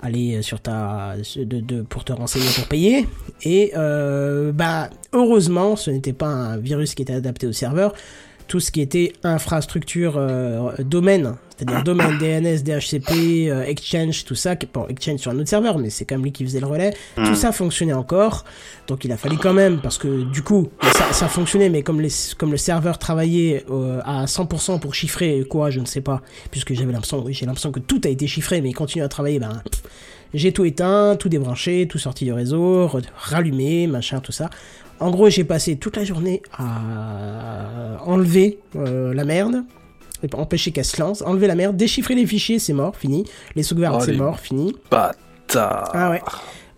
aller 0.00 0.42
sur 0.42 0.60
ta 0.60 1.14
de, 1.36 1.82
pour 1.82 2.04
te 2.04 2.12
renseigner 2.12 2.48
pour 2.54 2.66
payer. 2.66 3.06
Et 3.42 3.72
bah 3.74 4.90
heureusement, 5.12 5.76
ce 5.76 5.90
n'était 5.90 6.12
pas 6.12 6.26
un 6.26 6.56
virus 6.58 6.94
qui 6.94 7.02
était 7.02 7.14
adapté 7.14 7.46
au 7.46 7.52
serveur. 7.52 7.94
Tout 8.46 8.60
ce 8.60 8.70
qui 8.70 8.80
était 8.80 9.12
infrastructure 9.22 10.14
euh, 10.16 10.72
domaine, 10.80 11.34
c'est-à-dire 11.56 11.82
domaine 11.84 12.18
DNS, 12.18 12.62
DHCP, 12.62 13.48
euh, 13.48 13.64
Exchange, 13.64 14.24
tout 14.24 14.34
ça, 14.34 14.54
bon 14.72 14.86
Exchange 14.88 15.20
sur 15.20 15.30
un 15.30 15.38
autre 15.38 15.48
serveur, 15.48 15.78
mais 15.78 15.90
c'est 15.90 16.04
quand 16.04 16.16
même 16.16 16.24
lui 16.24 16.32
qui 16.32 16.44
faisait 16.44 16.60
le 16.60 16.66
relais. 16.66 16.94
Tout 17.16 17.34
ça 17.34 17.52
fonctionnait 17.52 17.92
encore, 17.92 18.44
donc 18.86 19.04
il 19.04 19.12
a 19.12 19.16
fallu 19.16 19.38
quand 19.38 19.54
même 19.54 19.80
parce 19.80 19.98
que 19.98 20.24
du 20.24 20.42
coup 20.42 20.68
ça, 20.82 21.12
ça 21.12 21.28
fonctionnait, 21.28 21.70
mais 21.70 21.82
comme 21.82 22.00
les 22.00 22.10
comme 22.36 22.50
le 22.50 22.56
serveur 22.56 22.98
travaillait 22.98 23.64
euh, 23.70 24.00
à 24.04 24.26
100% 24.26 24.80
pour 24.80 24.94
chiffrer 24.94 25.44
quoi, 25.48 25.70
je 25.70 25.80
ne 25.80 25.86
sais 25.86 26.00
pas, 26.00 26.22
puisque 26.50 26.74
j'avais 26.74 26.92
l'impression, 26.92 27.24
j'ai 27.28 27.46
l'impression 27.46 27.72
que 27.72 27.80
tout 27.80 28.00
a 28.04 28.08
été 28.08 28.26
chiffré, 28.26 28.60
mais 28.60 28.70
il 28.70 28.74
continue 28.74 29.04
à 29.04 29.08
travailler, 29.08 29.38
ben 29.38 29.62
pff, 29.70 29.82
j'ai 30.34 30.52
tout 30.52 30.64
éteint, 30.64 31.16
tout 31.16 31.28
débranché, 31.28 31.86
tout 31.88 31.98
sorti 31.98 32.24
du 32.24 32.32
réseau, 32.32 32.90
rallumé, 33.16 33.86
machin, 33.86 34.18
tout 34.18 34.32
ça. 34.32 34.50
En 35.00 35.10
gros, 35.10 35.28
j'ai 35.28 35.44
passé 35.44 35.76
toute 35.76 35.96
la 35.96 36.04
journée 36.04 36.42
à 36.56 37.98
enlever 38.06 38.58
euh, 38.76 39.12
la 39.14 39.24
merde, 39.24 39.64
Et 40.22 40.28
pour 40.28 40.40
empêcher 40.40 40.70
qu'elle 40.70 40.84
se 40.84 41.00
lance, 41.00 41.22
enlever 41.22 41.46
la 41.46 41.54
merde, 41.54 41.76
déchiffrer 41.76 42.14
les 42.14 42.26
fichiers, 42.26 42.58
c'est 42.58 42.72
mort, 42.72 42.96
fini. 42.96 43.24
Les 43.56 43.62
sauvegardes, 43.62 44.00
Oh, 44.00 44.04
c'est 44.04 44.16
mort, 44.16 44.40
fini. 44.40 44.74
Bâtard. 44.90 45.90
Ah 45.94 46.10
ouais. 46.10 46.22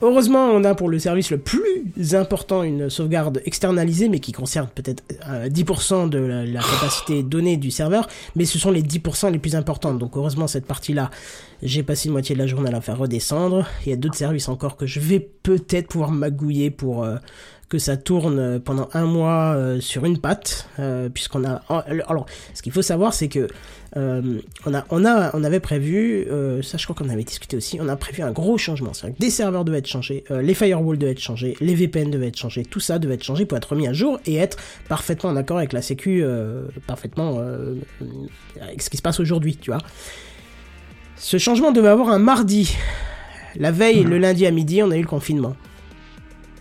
Heureusement, 0.02 0.48
on 0.48 0.62
a 0.64 0.74
pour 0.74 0.90
le 0.90 0.98
service 0.98 1.30
le 1.30 1.38
plus 1.38 2.14
important 2.14 2.62
une 2.62 2.90
sauvegarde 2.90 3.40
externalisée, 3.46 4.10
mais 4.10 4.18
qui 4.20 4.32
concerne 4.32 4.68
peut-être 4.74 5.02
euh, 5.26 5.48
10% 5.48 6.10
de 6.10 6.18
la, 6.18 6.44
la 6.44 6.60
capacité 6.60 7.22
donnée 7.34 7.56
du 7.56 7.70
serveur, 7.70 8.06
mais 8.34 8.44
ce 8.44 8.58
sont 8.58 8.70
les 8.70 8.82
10% 8.82 9.32
les 9.32 9.38
plus 9.38 9.54
importantes. 9.56 9.98
Donc 9.98 10.16
heureusement, 10.16 10.48
cette 10.48 10.66
partie-là, 10.66 11.10
j'ai 11.62 11.82
passé 11.82 12.08
une 12.08 12.12
moitié 12.12 12.34
de 12.34 12.40
la 12.40 12.46
journée 12.46 12.68
à 12.68 12.72
la 12.72 12.82
faire 12.82 12.98
redescendre. 12.98 13.66
Il 13.86 13.90
y 13.90 13.92
a 13.94 13.96
d'autres 13.96 14.16
services 14.16 14.50
encore 14.50 14.76
que 14.76 14.84
je 14.86 15.00
vais 15.00 15.20
peut-être 15.20 15.88
pouvoir 15.88 16.10
magouiller 16.10 16.70
pour 16.70 17.02
euh, 17.04 17.16
que 17.68 17.78
ça 17.78 17.96
tourne 17.96 18.38
euh, 18.38 18.58
pendant 18.60 18.88
un 18.94 19.06
mois 19.06 19.54
euh, 19.54 19.80
sur 19.80 20.04
une 20.04 20.18
patte, 20.18 20.68
euh, 20.78 21.08
puisqu'on 21.08 21.44
a... 21.44 21.62
Alors, 22.08 22.26
ce 22.54 22.62
qu'il 22.62 22.72
faut 22.72 22.82
savoir, 22.82 23.12
c'est 23.12 23.28
que 23.28 23.48
euh, 23.96 24.40
on, 24.66 24.74
a, 24.74 24.84
on, 24.90 25.04
a, 25.04 25.34
on 25.34 25.42
avait 25.42 25.58
prévu, 25.60 26.26
ça 26.62 26.76
je 26.76 26.84
crois 26.84 26.94
qu'on 26.94 27.08
avait 27.08 27.24
discuté 27.24 27.56
aussi, 27.56 27.78
on 27.80 27.88
a 27.88 27.96
prévu 27.96 28.22
un 28.22 28.30
gros 28.30 28.58
changement. 28.58 28.92
C'est-à-dire 28.92 29.16
que 29.16 29.20
des 29.20 29.30
serveurs 29.30 29.64
devaient 29.64 29.78
être 29.78 29.86
changés, 29.86 30.24
les 30.30 30.54
firewalls 30.54 30.98
devaient 30.98 31.12
être 31.12 31.20
changés, 31.20 31.56
les 31.60 31.74
VPN 31.74 32.10
devaient 32.10 32.28
être 32.28 32.38
changés, 32.38 32.64
tout 32.64 32.80
ça 32.80 32.98
devait 32.98 33.14
être 33.14 33.24
changé 33.24 33.46
pour 33.46 33.56
être 33.56 33.70
remis 33.70 33.88
à 33.88 33.94
jour 33.94 34.20
et 34.26 34.36
être 34.36 34.58
parfaitement 34.88 35.30
en 35.30 35.36
accord 35.36 35.56
avec 35.56 35.72
la 35.72 35.80
Sécu, 35.80 36.22
parfaitement 36.86 37.40
avec 38.60 38.82
ce 38.82 38.90
qui 38.90 38.98
se 38.98 39.02
passe 39.02 39.18
aujourd'hui, 39.18 39.56
tu 39.56 39.70
vois. 39.70 39.80
Ce 41.16 41.38
changement 41.38 41.72
devait 41.72 41.88
avoir 41.88 42.10
un 42.10 42.18
mardi. 42.18 42.76
La 43.56 43.70
veille, 43.70 44.04
le 44.04 44.18
lundi 44.18 44.46
à 44.46 44.50
midi, 44.50 44.82
on 44.82 44.90
a 44.90 44.96
eu 44.96 45.02
le 45.02 45.06
confinement. 45.06 45.56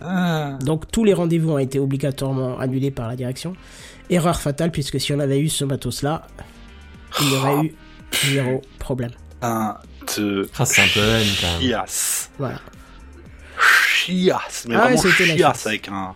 Ah. 0.00 0.58
Donc 0.60 0.90
tous 0.90 1.04
les 1.04 1.14
rendez-vous 1.14 1.52
ont 1.52 1.58
été 1.58 1.78
obligatoirement 1.78 2.58
annulés 2.58 2.90
par 2.90 3.08
la 3.08 3.16
direction. 3.16 3.54
Erreur 4.10 4.40
fatale, 4.40 4.70
puisque 4.70 5.00
si 5.00 5.12
on 5.12 5.18
avait 5.20 5.40
eu 5.40 5.48
ce 5.48 5.64
matos-là, 5.64 6.26
il 7.20 7.32
y 7.32 7.36
aurait 7.36 7.64
eu 7.66 7.74
zéro 8.26 8.62
problème. 8.78 9.10
Un 9.42 9.76
de 10.16 10.48
Ah, 10.58 10.64
c'est 10.64 10.82
un 10.82 10.88
peu 10.94 11.00
haine, 11.00 11.26
quand 11.40 11.52
même. 11.52 11.60
chiasse. 11.60 12.30
Voilà. 12.38 12.60
Chiasse. 13.88 14.66
Mais 14.68 14.76
Ah 14.76 14.88
vraiment 14.90 15.02
chiasse. 15.02 15.66
avec 15.66 15.88
un... 15.88 16.12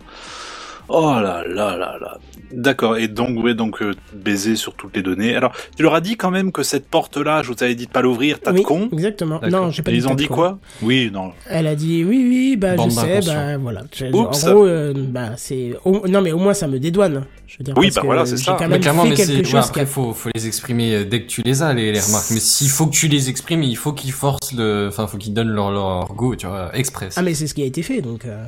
Oh 0.93 1.13
là 1.21 1.43
là 1.47 1.77
là 1.77 1.97
là. 2.01 2.17
D'accord, 2.51 2.97
et 2.97 3.07
donc, 3.07 3.41
ouais, 3.41 3.53
donc 3.53 3.81
euh, 3.81 3.93
baiser 4.13 4.57
sur 4.57 4.73
toutes 4.73 4.93
les 4.93 5.01
données. 5.01 5.33
Alors, 5.37 5.53
tu 5.77 5.83
leur 5.83 5.95
as 5.95 6.01
dit 6.01 6.17
quand 6.17 6.31
même 6.31 6.51
que 6.51 6.63
cette 6.63 6.85
porte-là, 6.85 7.43
je 7.43 7.47
vous 7.53 7.63
avais 7.63 7.75
dit 7.75 7.85
de 7.85 7.91
pas 7.91 8.01
l'ouvrir, 8.01 8.41
t'as 8.41 8.51
oui, 8.51 8.59
de 8.59 8.65
con 8.65 8.89
exactement. 8.91 9.39
Non, 9.49 9.69
j'ai 9.71 9.83
pas 9.83 9.91
Et 9.91 9.93
dit 9.93 9.99
ils 10.01 10.07
ont 10.09 10.15
dit 10.15 10.27
quoi? 10.27 10.59
Oui, 10.81 11.09
non. 11.13 11.31
Elle 11.49 11.67
a 11.67 11.75
dit 11.75 12.03
oui, 12.03 12.25
oui, 12.27 12.57
bah 12.57 12.75
Bande 12.75 12.91
je 12.91 12.95
sais, 12.95 13.19
bah 13.25 13.57
voilà. 13.57 13.83
Oups. 14.11 14.43
En 14.43 14.51
gros, 14.51 14.65
euh, 14.65 14.93
bah 14.97 15.29
c'est. 15.37 15.77
Non, 15.85 16.21
mais 16.21 16.33
au 16.33 16.39
moins 16.39 16.53
ça 16.53 16.67
me 16.67 16.77
dédouane. 16.77 17.23
Je 17.47 17.57
veux 17.59 17.63
dire, 17.63 17.73
Oui, 17.77 17.85
parce 17.85 17.95
bah 17.95 18.01
que 18.01 18.05
voilà, 18.07 18.25
c'est 18.25 18.35
ça. 18.35 18.51
quand 18.59 18.65
Mais 18.65 18.69
même 18.71 18.81
clairement, 18.81 19.03
fait 19.03 19.09
mais 19.11 19.15
quelque 19.15 19.27
c'est. 19.31 19.37
ouais, 19.37 19.43
chose 19.45 19.71
qui 19.71 19.79
après, 19.79 19.85
faut, 19.85 20.13
faut 20.13 20.29
les 20.35 20.47
exprimer 20.47 20.93
euh, 20.95 21.05
dès 21.05 21.21
que 21.21 21.27
tu 21.27 21.41
les 21.43 21.63
as, 21.63 21.73
les, 21.73 21.93
les 21.93 21.99
remarques. 22.01 22.31
Mais 22.31 22.39
s'il 22.41 22.69
faut 22.69 22.87
que 22.87 22.95
tu 22.95 23.07
les 23.07 23.29
exprimes, 23.29 23.63
il 23.63 23.77
faut 23.77 23.93
qu'ils 23.93 24.11
forcent 24.11 24.51
le. 24.53 24.87
Enfin, 24.89 25.07
faut 25.07 25.17
qu'ils 25.17 25.33
donnent 25.33 25.51
leur, 25.53 25.71
leur 25.71 26.13
go, 26.13 26.35
tu 26.35 26.47
vois, 26.47 26.69
express. 26.75 27.15
Ah, 27.17 27.21
mais 27.21 27.33
c'est 27.33 27.47
ce 27.47 27.53
qui 27.53 27.61
a 27.61 27.65
été 27.65 27.81
fait, 27.81 28.01
donc. 28.01 28.25
euh, 28.25 28.43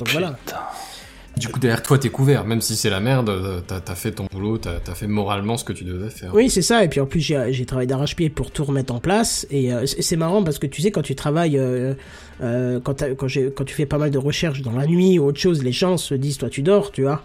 Donc 0.00 0.08
voilà. 0.10 0.36
Du 1.38 1.48
coup, 1.48 1.58
derrière 1.60 1.82
toi, 1.82 1.98
t'es 1.98 2.08
couvert. 2.10 2.44
Même 2.44 2.60
si 2.60 2.76
c'est 2.76 2.90
la 2.90 3.00
merde, 3.00 3.28
euh, 3.28 3.60
t'as 3.66 3.80
as 3.86 3.94
fait 3.94 4.12
ton 4.12 4.26
boulot, 4.32 4.58
t'as 4.58 4.72
as 4.86 4.94
fait 4.94 5.06
moralement 5.06 5.56
ce 5.56 5.64
que 5.64 5.72
tu 5.72 5.84
devais 5.84 6.10
faire. 6.10 6.34
Oui, 6.34 6.50
c'est 6.50 6.62
ça. 6.62 6.84
Et 6.84 6.88
puis 6.88 7.00
en 7.00 7.06
plus, 7.06 7.20
j'ai 7.20 7.64
travaillé 7.66 7.86
d'arrache-pied 7.86 8.28
pour 8.30 8.50
tout 8.50 8.64
remettre 8.64 8.92
en 8.94 9.00
place. 9.00 9.46
Et 9.50 9.72
euh, 9.72 9.86
c'est 9.86 10.16
marrant 10.16 10.42
parce 10.42 10.58
que 10.58 10.66
tu 10.66 10.82
sais, 10.82 10.90
quand 10.90 11.02
tu 11.02 11.14
travailles, 11.14 11.58
euh, 11.58 11.94
euh, 12.42 12.80
quand, 12.82 13.02
quand, 13.16 13.26
tu 13.64 13.74
fais 13.74 13.86
pas 13.86 13.98
mal 13.98 14.10
de 14.10 14.18
recherches 14.18 14.62
dans 14.62 14.72
la 14.72 14.86
nuit 14.86 15.18
ou 15.18 15.24
autre 15.26 15.40
chose, 15.40 15.62
les 15.62 15.72
gens 15.72 15.96
se 15.96 16.14
disent, 16.14 16.38
toi, 16.38 16.48
tu 16.50 16.62
dors, 16.62 16.90
tu 16.92 17.02
vois. 17.02 17.22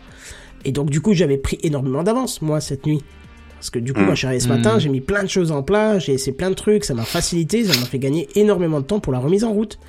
Et 0.66 0.72
donc, 0.72 0.90
du 0.90 1.02
coup, 1.02 1.14
j'avais 1.14 1.38
pris 1.38 1.58
énormément 1.64 2.04
d'avance, 2.04 2.42
moi, 2.42 2.62
cette 2.62 2.86
nuit. 2.86 3.04
Parce 3.56 3.70
que 3.70 3.80
du 3.80 3.94
coup, 3.94 4.02
Mm. 4.02 4.06
quand 4.08 4.12
je 4.12 4.18
suis 4.18 4.28
arrivé 4.28 4.40
ce 4.42 4.50
matin, 4.50 4.76
Mm. 4.76 4.80
j'ai 4.82 4.90
mis 4.90 5.00
plein 5.02 5.24
de 5.24 5.30
choses 5.30 5.52
en 5.52 5.64
place, 5.64 6.04
j'ai 6.06 6.14
essayé 6.14 6.34
plein 6.36 6.50
de 6.50 6.56
trucs, 6.56 6.84
ça 6.84 6.94
m'a 6.94 7.04
facilité, 7.04 7.64
ça 7.64 7.80
m'a 7.80 7.86
fait 7.86 8.00
gagner 8.00 8.28
énormément 8.36 8.82
de 8.82 8.86
temps 8.86 9.00
pour 9.00 9.14
la 9.14 9.20
remise 9.20 9.44
en 9.46 9.54
route. 9.54 9.80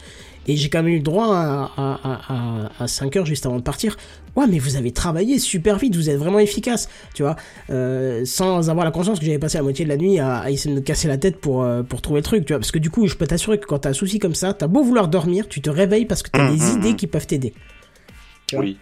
Et 0.46 0.56
j'ai 0.56 0.68
quand 0.68 0.82
même 0.82 0.92
eu 0.92 0.96
le 0.98 1.02
droit 1.02 1.34
à, 1.34 1.70
à, 1.76 2.68
à, 2.78 2.82
à, 2.84 2.86
5 2.86 3.16
heures 3.16 3.26
juste 3.26 3.46
avant 3.46 3.56
de 3.56 3.62
partir. 3.62 3.96
Ouais, 4.36 4.46
mais 4.48 4.58
vous 4.58 4.76
avez 4.76 4.90
travaillé 4.90 5.38
super 5.38 5.78
vite, 5.78 5.94
vous 5.94 6.10
êtes 6.10 6.18
vraiment 6.18 6.40
efficace, 6.40 6.88
tu 7.14 7.22
vois, 7.22 7.36
euh, 7.70 8.24
sans 8.24 8.68
avoir 8.68 8.84
la 8.84 8.90
conscience 8.90 9.20
que 9.20 9.24
j'avais 9.24 9.38
passé 9.38 9.58
la 9.58 9.62
moitié 9.62 9.84
de 9.84 9.90
la 9.90 9.96
nuit 9.96 10.18
à, 10.18 10.50
essayer 10.50 10.74
de 10.74 10.80
me 10.80 10.84
casser 10.84 11.06
la 11.08 11.18
tête 11.18 11.40
pour, 11.40 11.62
euh, 11.62 11.82
pour 11.82 12.02
trouver 12.02 12.18
le 12.18 12.24
truc, 12.24 12.44
tu 12.44 12.52
vois. 12.52 12.58
Parce 12.58 12.72
que 12.72 12.80
du 12.80 12.90
coup, 12.90 13.06
je 13.06 13.14
peux 13.14 13.26
t'assurer 13.28 13.58
que 13.58 13.66
quand 13.66 13.78
t'as 13.78 13.90
un 13.90 13.94
souci 13.94 14.18
comme 14.18 14.34
ça, 14.34 14.52
t'as 14.52 14.66
beau 14.66 14.82
vouloir 14.82 15.06
dormir, 15.08 15.48
tu 15.48 15.60
te 15.60 15.70
réveilles 15.70 16.04
parce 16.06 16.22
que 16.22 16.30
t'as 16.30 16.50
Mhm, 16.50 16.56
des 16.56 16.64
mhm. 16.64 16.78
idées 16.78 16.96
qui 16.96 17.06
peuvent 17.06 17.26
t'aider. 17.26 17.54
Oui, 18.52 18.76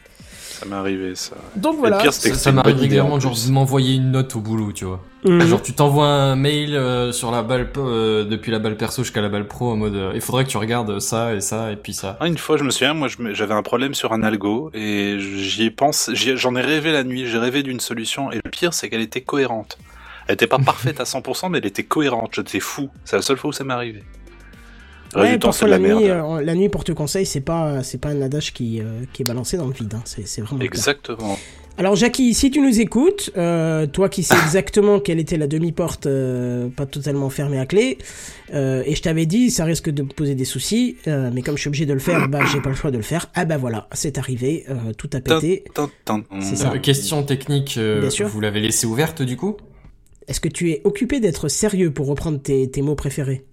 ça 0.63 0.69
m'est 0.69 0.77
arrivé, 0.77 1.15
ça. 1.15 1.35
Donc 1.57 1.77
voilà. 1.79 1.97
le 1.97 2.03
pire, 2.03 2.13
Ça, 2.13 2.31
que 2.31 2.37
ça 2.37 2.53
m'arrive 2.53 2.77
régulièrement 2.77 3.15
en 3.15 3.21
genre 3.21 3.35
de 3.35 3.51
m'envoyer 3.51 3.97
une 3.97 4.13
note 4.13 4.37
au 4.37 4.41
boulot, 4.41 4.73
tu 4.73 4.85
vois. 4.85 5.01
Mhm. 5.25 5.41
Genre 5.47 5.63
tu 5.63 5.73
t'envoies 5.73 6.07
un 6.07 6.37
mail 6.37 6.75
euh, 6.75 7.13
sur 7.13 7.31
la 7.31 7.43
balle 7.43 7.71
euh, 7.77 8.25
depuis 8.25 8.51
la 8.51 8.59
balle 8.59 8.77
perso 8.77 9.03
jusqu'à 9.03 9.21
la 9.21 9.29
balle 9.29 9.47
pro 9.47 9.71
en 9.71 9.77
mode 9.77 9.95
euh, 9.95 10.11
il 10.17 10.21
faudrait 10.21 10.45
que 10.45 10.51
tu 10.51 10.57
regardes 10.57 10.99
ça 10.99 11.33
et 11.35 11.41
ça 11.41 11.71
et 11.71 11.77
puis 11.77 11.93
ça. 11.95 12.17
Ah, 12.21 12.27
une 12.27 12.39
fois, 12.39 12.57
je 12.57 12.65
me 12.65 12.71
souviens, 12.71 12.95
moi, 12.95 13.09
j'avais 13.33 13.55
un 13.55 13.63
problème 13.63 13.95
sur 13.95 14.13
un 14.13 14.23
algo 14.23 14.71
et 14.75 15.17
j'y 15.19 15.67
ai- 15.67 16.37
j'en 16.37 16.55
ai 16.57 16.61
rêvé 16.61 16.93
la 16.93 17.05
nuit. 17.05 17.27
J'ai 17.27 17.39
rêvé 17.39 17.63
d'une 17.63 17.81
solution 17.81 18.31
et 18.33 18.37
le 18.45 18.51
pire, 18.51 18.75
c'est 18.75 18.89
qu'elle 18.89 19.01
était 19.01 19.21
cohérente. 19.23 19.79
Elle 20.29 20.35
était 20.35 20.47
pas 20.47 20.59
parfaite 20.65 21.01
à 21.01 21.05
100%, 21.05 21.51
mais 21.51 21.59
elle 21.59 21.67
était 21.67 21.83
cohérente. 21.85 22.31
J'étais 22.35 22.61
fou. 22.61 22.89
C'est 23.05 23.17
la 23.17 23.23
seule 23.23 23.37
fois 23.37 23.51
où 23.51 23.53
ça 23.53 23.65
m'est 23.65 23.75
arrivé. 23.75 24.03
Reste 25.15 25.17
Ouais, 25.27 25.33
du 25.33 25.39
temps, 25.41 25.51
la, 25.63 25.79
la 25.79 25.95
nuit, 25.95 26.09
euh, 26.11 26.41
la 26.43 26.55
nuit 26.55 26.69
pour 26.69 26.85
te 26.85 26.93
conseil, 26.93 27.27
c'est 27.27 27.41
pas 27.41 27.83
c'est 27.83 27.99
pas 28.01 28.09
un 28.11 28.23
adage 28.23 28.53
qui 28.53 28.81
euh, 28.81 29.03
qui 29.13 29.23
est 29.23 29.25
balancé 29.25 29.57
dans 29.57 29.67
le 29.67 29.73
vide. 29.73 29.93
Hein. 29.95 30.03
C'est 30.05 30.27
c'est 30.27 30.41
vraiment. 30.43 30.63
Exactement. 30.63 31.39
Alors 31.79 31.97
Jackie, 31.97 32.35
si 32.35 32.51
tu 32.51 32.61
nous 32.61 32.81
écoutes, 32.81 33.31
euh, 33.39 33.87
toi 33.87 34.11
qui 34.11 34.23
sais 34.23 34.35
exactement 34.45 35.01
quelle 35.01 35.19
était 35.19 35.39
la 35.39 35.47
demi-porte 35.47 36.05
euh, 36.05 36.69
pas 36.69 36.85
totalement 36.85 37.31
fermée 37.31 37.59
à 37.59 37.65
clé, 37.65 37.97
euh, 38.53 38.83
et 38.85 38.95
je 38.95 39.01
t'avais 39.01 39.25
dit 39.25 39.51
ça 39.51 39.65
risque 39.65 39.89
de 39.89 40.03
me 40.03 40.09
poser 40.09 40.35
des 40.35 40.45
soucis, 40.45 40.97
euh, 41.09 41.31
mais 41.33 41.41
comme 41.41 41.57
je 41.57 41.63
suis 41.63 41.69
obligé 41.69 41.87
de 41.87 41.95
le 41.95 41.99
faire, 41.99 42.29
bah 42.29 42.41
j'ai 42.53 42.61
pas 42.61 42.69
le 42.69 42.75
choix 42.75 42.91
de 42.91 42.99
le 42.99 43.03
faire. 43.03 43.31
Ah 43.35 43.47
bah 43.47 43.57
voilà, 43.57 43.89
c'est 43.93 44.19
arrivé, 44.19 44.65
euh, 44.69 44.93
tout 44.99 45.09
a 45.15 45.21
pété. 45.21 45.65
C'est 46.41 46.57
ça. 46.57 46.73
Euh, 46.75 46.79
question 46.79 47.23
technique, 47.23 47.77
euh, 47.79 48.03
Bien 48.03 48.11
sûr. 48.11 48.29
vous 48.29 48.41
l'avez 48.41 48.61
laissée 48.61 48.87
ouverte 48.87 49.23
du 49.23 49.39
coup? 49.39 49.57
Est-ce 50.29 50.41
que 50.41 50.49
tu 50.49 50.71
es 50.73 50.83
occupé 50.85 51.21
d'être 51.21 51.49
sérieux 51.49 51.91
pour 51.91 52.07
reprendre 52.07 52.39
tes, 52.41 52.71
tes 52.71 52.83
mots 52.83 52.95
préférés? 52.95 53.45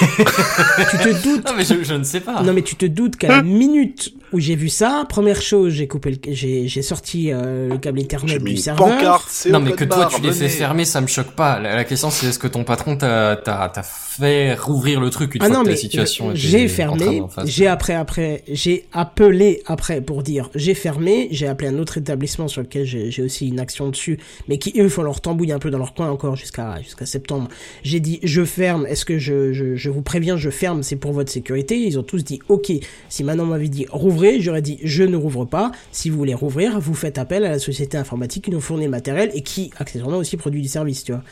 Tu 0.90 0.96
te 0.98 1.22
doutes 1.22 1.46
Non 1.46 1.54
mais 1.56 1.64
je, 1.64 1.82
je 1.82 1.94
ne 1.94 2.04
sais 2.04 2.20
pas. 2.20 2.42
Non 2.42 2.52
mais 2.52 2.62
tu 2.62 2.76
te 2.76 2.86
doutes 2.86 3.16
qu'à 3.16 3.28
la 3.28 3.42
minute 3.42 4.12
où 4.32 4.40
j'ai 4.40 4.56
vu 4.56 4.68
ça, 4.68 5.04
première 5.08 5.40
chose, 5.42 5.72
j'ai 5.72 5.88
coupé, 5.88 6.10
le- 6.12 6.32
j'ai 6.34 6.68
j'ai 6.68 6.82
sorti 6.82 7.32
euh, 7.32 7.68
le 7.68 7.78
câble 7.78 7.98
mis 7.98 8.06
du 8.06 8.50
une 8.52 8.56
serveur. 8.56 8.86
pancarte, 8.88 9.26
c'est 9.28 9.50
Non 9.50 9.60
mais 9.60 9.72
que 9.72 9.84
toi 9.84 9.96
bar, 9.98 10.08
tu 10.14 10.20
les 10.22 10.32
fais 10.32 10.38
venez. 10.46 10.48
fermer, 10.50 10.84
ça 10.84 11.00
me 11.00 11.06
choque 11.06 11.32
pas. 11.32 11.58
La, 11.60 11.74
la 11.76 11.84
question 11.84 12.10
c'est 12.10 12.26
est-ce 12.26 12.38
que 12.38 12.48
ton 12.48 12.64
patron 12.64 12.96
t'a 12.96 13.36
t'a 13.36 13.68
t'a 13.72 13.82
fait 13.82 14.54
rouvrir 14.54 15.00
le 15.00 15.10
truc 15.10 15.34
une 15.34 15.42
Ah 15.42 15.46
fois 15.46 15.54
non 15.56 15.62
que 15.62 15.66
mais 15.68 15.74
la 15.74 15.78
situation 15.80 16.30
j'ai 16.34 16.68
fermé, 16.68 17.22
j'ai 17.44 17.66
après 17.66 17.94
après 17.94 18.42
j'ai 18.50 18.84
appelé 18.92 19.62
après 19.66 20.00
pour 20.00 20.22
dire 20.22 20.50
j'ai 20.54 20.74
fermé, 20.74 21.28
j'ai 21.30 21.46
appelé 21.46 21.68
un 21.68 21.78
autre 21.78 21.98
établissement 21.98 22.48
sur 22.48 22.60
lequel 22.62 22.84
j'ai 22.84 23.10
j'ai 23.10 23.22
aussi 23.22 23.48
une 23.48 23.60
action 23.60 23.88
dessus, 23.88 24.18
mais 24.48 24.58
qui 24.58 24.72
eux 24.80 24.88
font 24.88 25.02
leur 25.02 25.20
tambouille 25.20 25.52
un 25.52 25.58
peu 25.58 25.70
dans 25.70 25.78
leur 25.78 25.94
coin 25.94 26.10
encore 26.10 26.36
jusqu'à 26.36 26.80
jusqu'à 26.82 27.06
septembre. 27.06 27.48
J'ai 27.82 28.00
dit 28.00 28.20
je 28.22 28.44
ferme, 28.44 28.86
est-ce 28.86 29.04
que 29.04 29.18
je, 29.18 29.52
je 29.52 29.74
je 29.76 29.90
vous 29.90 30.02
préviens 30.02 30.36
je 30.36 30.50
ferme, 30.50 30.82
c'est 30.82 30.96
pour 30.96 31.12
votre 31.12 31.30
sécurité. 31.32 31.78
Ils 31.80 31.98
ont 31.98 32.02
tous 32.02 32.22
dit 32.24 32.40
ok. 32.48 32.72
Si 33.08 33.24
maintenant 33.24 33.44
on 33.44 33.48
m'avait 33.48 33.68
dit 33.68 33.86
rouvrez, 34.20 34.40
j'aurais 34.40 34.62
dit 34.62 34.78
je 34.82 35.02
ne 35.02 35.16
rouvre 35.16 35.44
pas. 35.44 35.72
Si 35.92 36.10
vous 36.10 36.18
voulez 36.18 36.34
rouvrir, 36.34 36.78
vous 36.80 36.94
faites 36.94 37.18
appel 37.18 37.44
à 37.44 37.50
la 37.50 37.58
société 37.58 37.96
informatique 37.96 38.44
qui 38.44 38.50
nous 38.50 38.60
fournit 38.60 38.84
le 38.84 38.90
matériel 38.90 39.30
et 39.34 39.42
qui 39.42 39.70
accessoirement 39.78 40.18
aussi 40.18 40.36
produit 40.36 40.60
du 40.62 40.68
service, 40.68 41.04
tu 41.04 41.12
vois. 41.12 41.22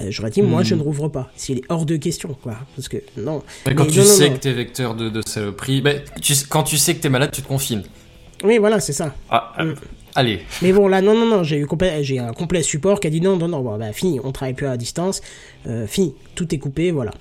Euh, 0.00 0.06
j'aurais 0.10 0.30
dit 0.30 0.42
moi 0.42 0.60
Hmm. 0.60 0.64
je 0.64 0.74
ne 0.74 0.82
rouvre 0.82 1.08
pas. 1.08 1.30
S'il 1.36 1.58
est 1.58 1.62
hors 1.68 1.86
de 1.86 1.96
question 1.96 2.36
quoi, 2.42 2.56
parce 2.74 2.88
que 2.88 2.98
non. 3.16 3.42
Mais 3.66 3.74
quand 3.74 3.84
Mais 3.84 3.90
tu 3.90 3.98
non, 4.00 4.04
sais 4.04 4.28
non. 4.28 4.34
que 4.34 4.40
t'es 4.40 4.52
vecteur 4.52 4.94
de, 4.94 5.08
de 5.08 5.22
saloperie, 5.26 5.80
bah, 5.80 5.92
tu, 6.20 6.34
quand 6.48 6.64
tu 6.64 6.76
sais 6.76 6.94
que 6.94 7.00
t'es 7.00 7.08
malade, 7.08 7.30
tu 7.32 7.42
te 7.42 7.48
confines. 7.48 7.82
Oui, 8.44 8.58
voilà, 8.58 8.80
c'est 8.80 8.92
ça. 8.92 9.14
Ah, 9.30 9.54
euh, 9.60 9.72
Mm. 9.72 9.74
allez. 10.14 10.40
Mais 10.62 10.72
bon, 10.72 10.88
là, 10.88 11.00
non, 11.00 11.14
non, 11.14 11.26
non, 11.26 11.42
j'ai 11.42 11.58
eu 11.58 11.66
j'ai 12.02 12.18
un 12.18 12.32
complet 12.32 12.62
support 12.62 13.00
qui 13.00 13.06
a 13.06 13.10
dit 13.10 13.20
non, 13.20 13.36
non, 13.36 13.48
non, 13.48 13.62
bon, 13.62 13.78
bah, 13.78 13.92
fini, 13.92 14.20
on 14.22 14.32
travaille 14.32 14.54
plus 14.54 14.66
à 14.66 14.76
distance, 14.76 15.22
euh, 15.66 15.86
fini, 15.86 16.14
tout 16.34 16.54
est 16.54 16.58
coupé, 16.58 16.90
voilà. 16.90 17.12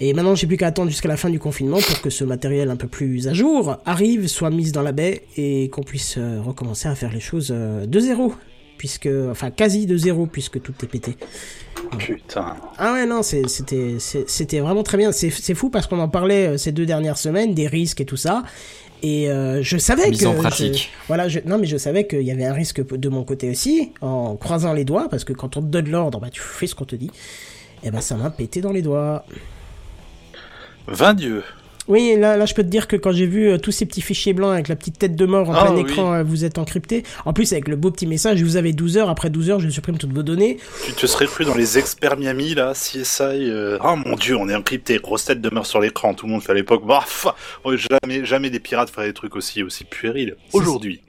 Et 0.00 0.12
maintenant, 0.14 0.34
j'ai 0.34 0.46
plus 0.46 0.56
qu'à 0.56 0.68
attendre 0.68 0.90
jusqu'à 0.90 1.08
la 1.08 1.16
fin 1.16 1.28
du 1.30 1.38
confinement 1.40 1.78
pour 1.80 2.00
que 2.00 2.10
ce 2.10 2.22
matériel 2.24 2.70
un 2.70 2.76
peu 2.76 2.86
plus 2.88 3.26
à 3.26 3.34
jour 3.34 3.78
arrive, 3.84 4.28
soit 4.28 4.50
mis 4.50 4.70
dans 4.70 4.82
la 4.82 4.92
baie 4.92 5.22
et 5.36 5.68
qu'on 5.70 5.82
puisse 5.82 6.16
euh, 6.18 6.40
recommencer 6.40 6.88
à 6.88 6.94
faire 6.94 7.12
les 7.12 7.20
choses 7.20 7.48
euh, 7.50 7.84
de 7.86 7.98
zéro. 8.00 8.32
Puisque, 8.76 9.08
enfin, 9.30 9.50
quasi 9.50 9.86
de 9.86 9.96
zéro, 9.96 10.26
puisque 10.26 10.62
tout 10.62 10.72
est 10.84 10.86
pété. 10.86 11.16
Putain. 11.98 12.54
Ah 12.78 12.92
ouais, 12.92 13.06
non, 13.06 13.22
c'était 13.24 14.60
vraiment 14.60 14.84
très 14.84 14.98
bien. 14.98 15.10
C'est 15.10 15.30
fou 15.54 15.68
parce 15.68 15.88
qu'on 15.88 15.98
en 15.98 16.08
parlait 16.08 16.46
euh, 16.50 16.56
ces 16.58 16.70
deux 16.70 16.86
dernières 16.86 17.18
semaines, 17.18 17.54
des 17.54 17.66
risques 17.66 18.00
et 18.00 18.04
tout 18.04 18.16
ça. 18.16 18.44
Et 19.02 19.28
euh, 19.30 19.62
je 19.64 19.78
savais 19.78 20.10
Mise 20.10 20.20
que. 20.20 20.26
en 20.26 20.34
je- 20.34 20.38
pratique. 20.38 20.90
voilà, 21.08 21.28
je, 21.28 21.40
non, 21.44 21.58
mais 21.58 21.66
je 21.66 21.76
savais 21.76 22.06
qu'il 22.06 22.22
y 22.22 22.30
avait 22.30 22.44
un 22.44 22.52
risque 22.52 22.84
de 22.88 23.08
mon 23.08 23.24
côté 23.24 23.50
aussi, 23.50 23.90
en 24.00 24.36
croisant 24.36 24.72
les 24.72 24.84
doigts, 24.84 25.08
parce 25.08 25.24
que 25.24 25.32
quand 25.32 25.56
on 25.56 25.60
te 25.60 25.66
donne 25.66 25.88
l'ordre, 25.90 26.20
bah, 26.20 26.28
tu 26.30 26.40
fais 26.40 26.68
ce 26.68 26.76
qu'on 26.76 26.84
te 26.84 26.94
dit. 26.96 27.10
Et 27.82 27.90
ben, 27.90 28.00
ça 28.00 28.14
m'a 28.16 28.30
pété 28.30 28.60
dans 28.60 28.72
les 28.72 28.82
doigts. 28.82 29.24
Vingt 30.88 31.14
dieux. 31.14 31.42
Oui, 31.86 32.16
là, 32.18 32.36
là, 32.36 32.44
je 32.44 32.52
peux 32.52 32.62
te 32.62 32.68
dire 32.68 32.86
que 32.86 32.96
quand 32.96 33.12
j'ai 33.12 33.24
vu 33.24 33.48
euh, 33.48 33.56
tous 33.56 33.70
ces 33.72 33.86
petits 33.86 34.02
fichiers 34.02 34.34
blancs 34.34 34.52
avec 34.52 34.68
la 34.68 34.76
petite 34.76 34.98
tête 34.98 35.16
de 35.16 35.24
mort 35.24 35.48
en 35.48 35.54
Ah, 35.54 35.64
plein 35.64 35.74
oui. 35.76 35.80
écran, 35.90 36.12
euh, 36.12 36.22
vous 36.22 36.44
êtes 36.44 36.58
encrypté. 36.58 37.02
En 37.24 37.32
plus, 37.32 37.50
avec 37.54 37.66
le 37.66 37.76
beau 37.76 37.90
petit 37.90 38.06
message, 38.06 38.42
vous 38.42 38.56
avez 38.56 38.74
12 38.74 38.98
heures. 38.98 39.08
Après 39.08 39.30
12 39.30 39.48
heures, 39.48 39.60
je 39.60 39.70
supprime 39.70 39.96
toutes 39.96 40.12
vos 40.12 40.22
données. 40.22 40.58
Tu 40.84 40.92
te 40.92 41.06
serais 41.06 41.24
cru 41.24 41.46
dans 41.46 41.54
les 41.54 41.78
experts 41.78 42.18
Miami, 42.18 42.52
là, 42.54 42.72
CSI. 42.74 43.22
euh, 43.22 43.78
Oh 43.82 43.96
mon 43.96 44.16
dieu, 44.16 44.36
on 44.36 44.50
est 44.50 44.54
encrypté. 44.54 44.98
Grosse 44.98 45.24
tête 45.24 45.40
demeure 45.40 45.64
sur 45.64 45.80
l'écran. 45.80 46.12
Tout 46.12 46.26
le 46.26 46.32
monde 46.32 46.42
fait 46.42 46.52
à 46.52 46.54
l'époque. 46.54 46.86
Bah, 46.86 47.04
oh, 47.64 47.72
jamais, 47.74 48.22
jamais 48.26 48.50
des 48.50 48.60
pirates 48.60 48.90
feraient 48.90 49.06
des 49.06 49.14
trucs 49.14 49.34
aussi, 49.34 49.62
aussi 49.62 49.84
puérils. 49.84 50.36
Aujourd'hui. 50.52 51.00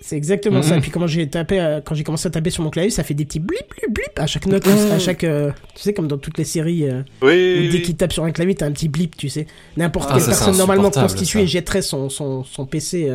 C'est 0.00 0.16
exactement 0.16 0.58
Mhm. 0.58 0.62
ça. 0.62 0.76
Et 0.76 0.80
puis 0.80 0.90
comment 0.90 1.06
j'ai 1.08 1.28
tapé, 1.28 1.58
euh, 1.60 1.80
quand 1.84 1.94
j'ai 1.94 2.04
commencé 2.04 2.28
à 2.28 2.30
taper 2.30 2.50
sur 2.50 2.62
mon 2.62 2.70
clavier, 2.70 2.90
ça 2.90 3.02
fait 3.02 3.14
des 3.14 3.24
petits 3.24 3.40
blip 3.40 3.68
blip 3.70 3.92
blip 3.92 4.18
à 4.18 4.26
chaque 4.26 4.46
note, 4.46 4.66
à 4.66 4.98
chaque, 5.00 5.24
euh, 5.24 5.50
tu 5.74 5.82
sais 5.82 5.92
comme 5.94 6.06
dans 6.06 6.18
toutes 6.18 6.38
les 6.38 6.44
séries 6.44 6.84
euh, 6.88 7.02
Oui, 7.22 7.28
où 7.28 7.60
oui, 7.60 7.68
dès 7.70 7.76
oui. 7.78 7.82
qu'il 7.82 7.96
tape 7.96 8.12
sur 8.12 8.22
un 8.24 8.30
clavier, 8.30 8.54
t'as 8.54 8.66
un 8.66 8.72
petit 8.72 8.88
blip, 8.88 9.16
tu 9.16 9.28
sais. 9.28 9.46
N'importe 9.76 10.08
Ah, 10.10 10.16
quelle 10.18 10.26
personne 10.26 10.56
normalement 10.56 10.90
constituée 10.90 11.40
ça. 11.40 11.46
jetterait 11.46 11.82
son 11.82 12.08
son, 12.08 12.44
son 12.44 12.66
PC 12.66 13.10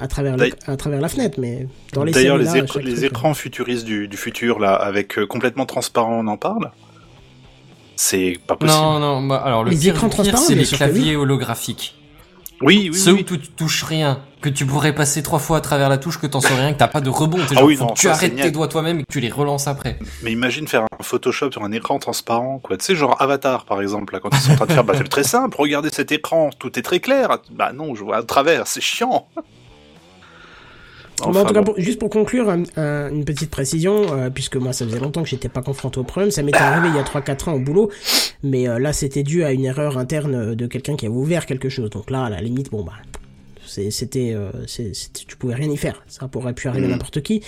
à 0.00 0.08
travers 0.08 0.32
le- 0.32 0.38
D'ailleurs- 0.38 0.56
à 0.66 0.76
travers 0.76 1.00
la 1.00 1.08
fenêtre, 1.08 1.38
mais 1.40 1.66
dans 1.92 2.04
les 2.04 2.12
D'ailleurs, 2.12 2.36
séries 2.42 2.44
les, 2.54 2.60
écr- 2.60 2.78
les 2.82 2.92
truc, 2.94 3.02
euh, 3.04 3.06
écrans 3.06 3.34
futuristes 3.34 3.84
du, 3.84 4.08
du 4.08 4.16
futur, 4.16 4.58
là, 4.60 4.74
avec 4.74 5.18
euh, 5.18 5.26
complètement 5.26 5.66
transparent, 5.66 6.18
on 6.20 6.26
en 6.26 6.36
parle? 6.36 6.70
C'est 7.96 8.38
pas 8.46 8.56
possible. 8.56 8.78
Non, 8.80 8.98
non, 9.00 9.22
bah, 9.26 9.36
alors 9.44 9.64
le 9.64 9.70
Les 9.70 9.76
pire, 9.76 9.94
pire, 9.94 10.08
transparents, 10.08 10.36
c'est 10.38 10.54
les 10.54 10.64
claviers 10.64 11.16
holographiques. 11.16 11.96
Oui, 12.60 12.88
oui, 12.92 12.98
Ceux 12.98 13.12
oui. 13.12 13.20
où 13.20 13.36
tu 13.36 13.38
touches 13.38 13.84
rien, 13.84 14.20
que 14.40 14.48
tu 14.48 14.66
pourrais 14.66 14.94
passer 14.94 15.22
trois 15.22 15.38
fois 15.38 15.58
à 15.58 15.60
travers 15.60 15.88
la 15.88 15.98
touche, 15.98 16.18
que 16.18 16.26
t'en 16.26 16.40
sors 16.40 16.56
rien, 16.56 16.72
que 16.72 16.78
t'as 16.78 16.88
pas 16.88 17.00
de 17.00 17.08
rebond. 17.10 17.38
Ah 17.50 17.54
genre, 17.54 17.64
oui, 17.64 17.76
faut 17.76 17.84
non, 17.84 17.94
que 17.94 17.98
tu 18.00 18.08
arrêtes 18.08 18.36
tes 18.36 18.50
doigts 18.50 18.68
toi-même 18.68 19.00
et 19.00 19.02
que 19.04 19.12
tu 19.12 19.20
les 19.20 19.30
relances 19.30 19.68
après. 19.68 19.98
Mais 20.22 20.32
imagine 20.32 20.66
faire 20.66 20.82
un 20.82 21.02
Photoshop 21.02 21.52
sur 21.52 21.62
un 21.64 21.72
écran 21.72 21.98
transparent, 21.98 22.58
quoi. 22.58 22.76
Tu 22.76 22.84
sais, 22.84 22.94
genre 22.96 23.20
Avatar, 23.20 23.64
par 23.64 23.80
exemple, 23.80 24.12
là, 24.14 24.20
quand 24.20 24.30
ils 24.32 24.40
sont 24.40 24.52
en 24.52 24.56
train 24.56 24.66
de 24.66 24.72
faire, 24.72 24.84
bah, 24.84 24.94
c'est 24.96 25.08
très 25.08 25.24
simple, 25.24 25.56
regardez 25.58 25.90
cet 25.92 26.12
écran, 26.12 26.50
tout 26.58 26.78
est 26.78 26.82
très 26.82 27.00
clair. 27.00 27.38
Bah 27.50 27.72
non, 27.72 27.94
je 27.94 28.02
vois 28.02 28.16
à 28.18 28.22
travers, 28.22 28.66
c'est 28.66 28.80
chiant. 28.80 29.28
Bon, 31.20 31.40
en 31.40 31.44
tout 31.44 31.54
cas, 31.54 31.60
bon. 31.60 31.72
pour- 31.72 31.80
juste 31.80 31.98
pour 31.98 32.10
conclure, 32.10 32.48
un- 32.50 32.62
un- 32.76 33.10
une 33.12 33.24
petite 33.24 33.50
précision, 33.50 34.06
euh, 34.12 34.30
puisque 34.30 34.56
moi 34.56 34.72
ça 34.72 34.84
faisait 34.86 35.00
longtemps 35.00 35.22
que 35.22 35.28
j'étais 35.28 35.48
pas 35.48 35.62
confronté 35.62 35.98
au 36.00 36.04
problème, 36.04 36.30
ça 36.30 36.42
m'était 36.42 36.58
arrivé 36.58 36.88
il 36.88 36.96
y 36.96 36.98
a 36.98 37.02
3-4 37.04 37.48
ans 37.48 37.54
au 37.54 37.60
boulot, 37.60 37.90
mais 38.42 38.68
euh, 38.68 38.78
là 38.78 38.92
c'était 38.92 39.22
dû 39.22 39.44
à 39.44 39.52
une 39.52 39.64
erreur 39.64 39.98
interne 39.98 40.54
de 40.54 40.66
quelqu'un 40.66 40.96
qui 40.96 41.06
avait 41.06 41.14
ouvert 41.14 41.46
quelque 41.46 41.68
chose. 41.68 41.90
Donc 41.90 42.10
là, 42.10 42.24
à 42.24 42.30
la 42.30 42.40
limite, 42.40 42.70
bon 42.70 42.82
bah, 42.82 42.92
c'était, 43.66 44.32
euh, 44.34 44.50
tu 45.26 45.36
pouvais 45.36 45.54
rien 45.54 45.70
y 45.70 45.76
faire. 45.76 46.02
Ça 46.06 46.26
pourrait 46.28 46.54
pu 46.54 46.68
arriver 46.68 46.84
à 46.84 46.88
Mhm. 46.88 46.92
n'importe 46.94 47.20
qui. 47.22 47.42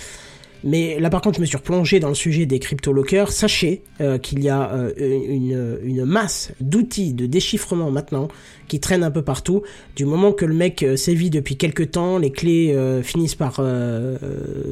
Mais 0.63 1.01
là 1.01 1.09
par 1.09 1.23
contre, 1.23 1.37
je 1.37 1.41
me 1.41 1.47
suis 1.47 1.57
replongé 1.57 2.01
dans 2.01 2.11
le 2.11 2.15
sujet 2.15 2.45
des 2.45 2.59
crypto-lockers. 2.59 3.33
Sachez 3.33 3.83
euh, 4.03 4.19
qu'il 4.19 4.45
y 4.45 4.51
a 4.51 4.71
euh, 4.75 4.93
une, 4.99 5.79
une 5.83 6.05
masse 6.05 6.53
d'outils 6.61 7.15
de 7.15 7.25
déchiffrement 7.25 7.91
maintenant 7.91 8.29
qui 8.71 8.79
traînent 8.79 9.03
un 9.03 9.11
peu 9.11 9.23
partout. 9.23 9.63
Du 9.97 10.05
moment 10.05 10.31
que 10.31 10.45
le 10.45 10.55
mec 10.55 10.85
euh, 10.85 10.97
sévit 10.97 11.29
depuis 11.29 11.57
quelques 11.57 11.91
temps, 11.91 12.19
les 12.19 12.31
clés 12.31 12.73
euh, 12.73 13.03
finissent 13.03 13.35
par 13.35 13.57
euh, 13.59 14.17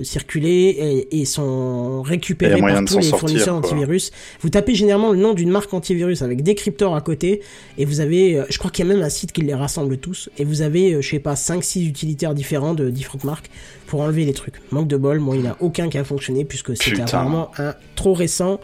circuler 0.04 1.06
et, 1.10 1.20
et 1.20 1.24
sont 1.24 2.04
Il 2.04 2.08
récupérées 2.08 2.60
par 2.60 2.84
tous 2.84 2.98
les 2.98 3.02
sortir, 3.02 3.18
fournisseurs 3.18 3.60
quoi. 3.60 3.68
antivirus. 3.68 4.12
Vous 4.40 4.50
tapez 4.50 4.76
généralement 4.76 5.10
le 5.10 5.18
nom 5.18 5.34
d'une 5.34 5.50
marque 5.50 5.74
antivirus 5.74 6.22
avec 6.22 6.44
décrypteur 6.44 6.94
à 6.94 7.00
côté 7.00 7.42
et 7.76 7.84
vous 7.84 7.98
avez, 7.98 8.40
je 8.48 8.58
crois 8.58 8.70
qu'il 8.70 8.86
y 8.86 8.90
a 8.90 8.94
même 8.94 9.02
un 9.02 9.08
site 9.08 9.32
qui 9.32 9.40
les 9.40 9.54
rassemble 9.54 9.98
tous 9.98 10.30
et 10.38 10.44
vous 10.44 10.62
avez, 10.62 11.02
je 11.02 11.08
sais 11.08 11.18
pas, 11.18 11.34
5-6 11.34 11.84
utilitaires 11.88 12.34
différents 12.34 12.74
de 12.74 12.90
différentes 12.90 13.24
marques 13.24 13.50
pour 13.88 14.00
enlever 14.00 14.24
les 14.24 14.32
trucs. 14.32 14.54
Manque 14.70 14.86
de 14.86 14.96
bol, 14.96 15.18
moi 15.18 15.34
il 15.34 15.42
n'y 15.42 15.48
en 15.48 15.52
a 15.52 15.56
aucun 15.58 15.88
qui 15.88 15.98
a 15.98 16.04
fonctionné 16.04 16.44
puisque 16.44 16.76
c'était 16.76 17.02
apparemment 17.02 17.50
un 17.58 17.74
trop 17.96 18.14
récent 18.14 18.60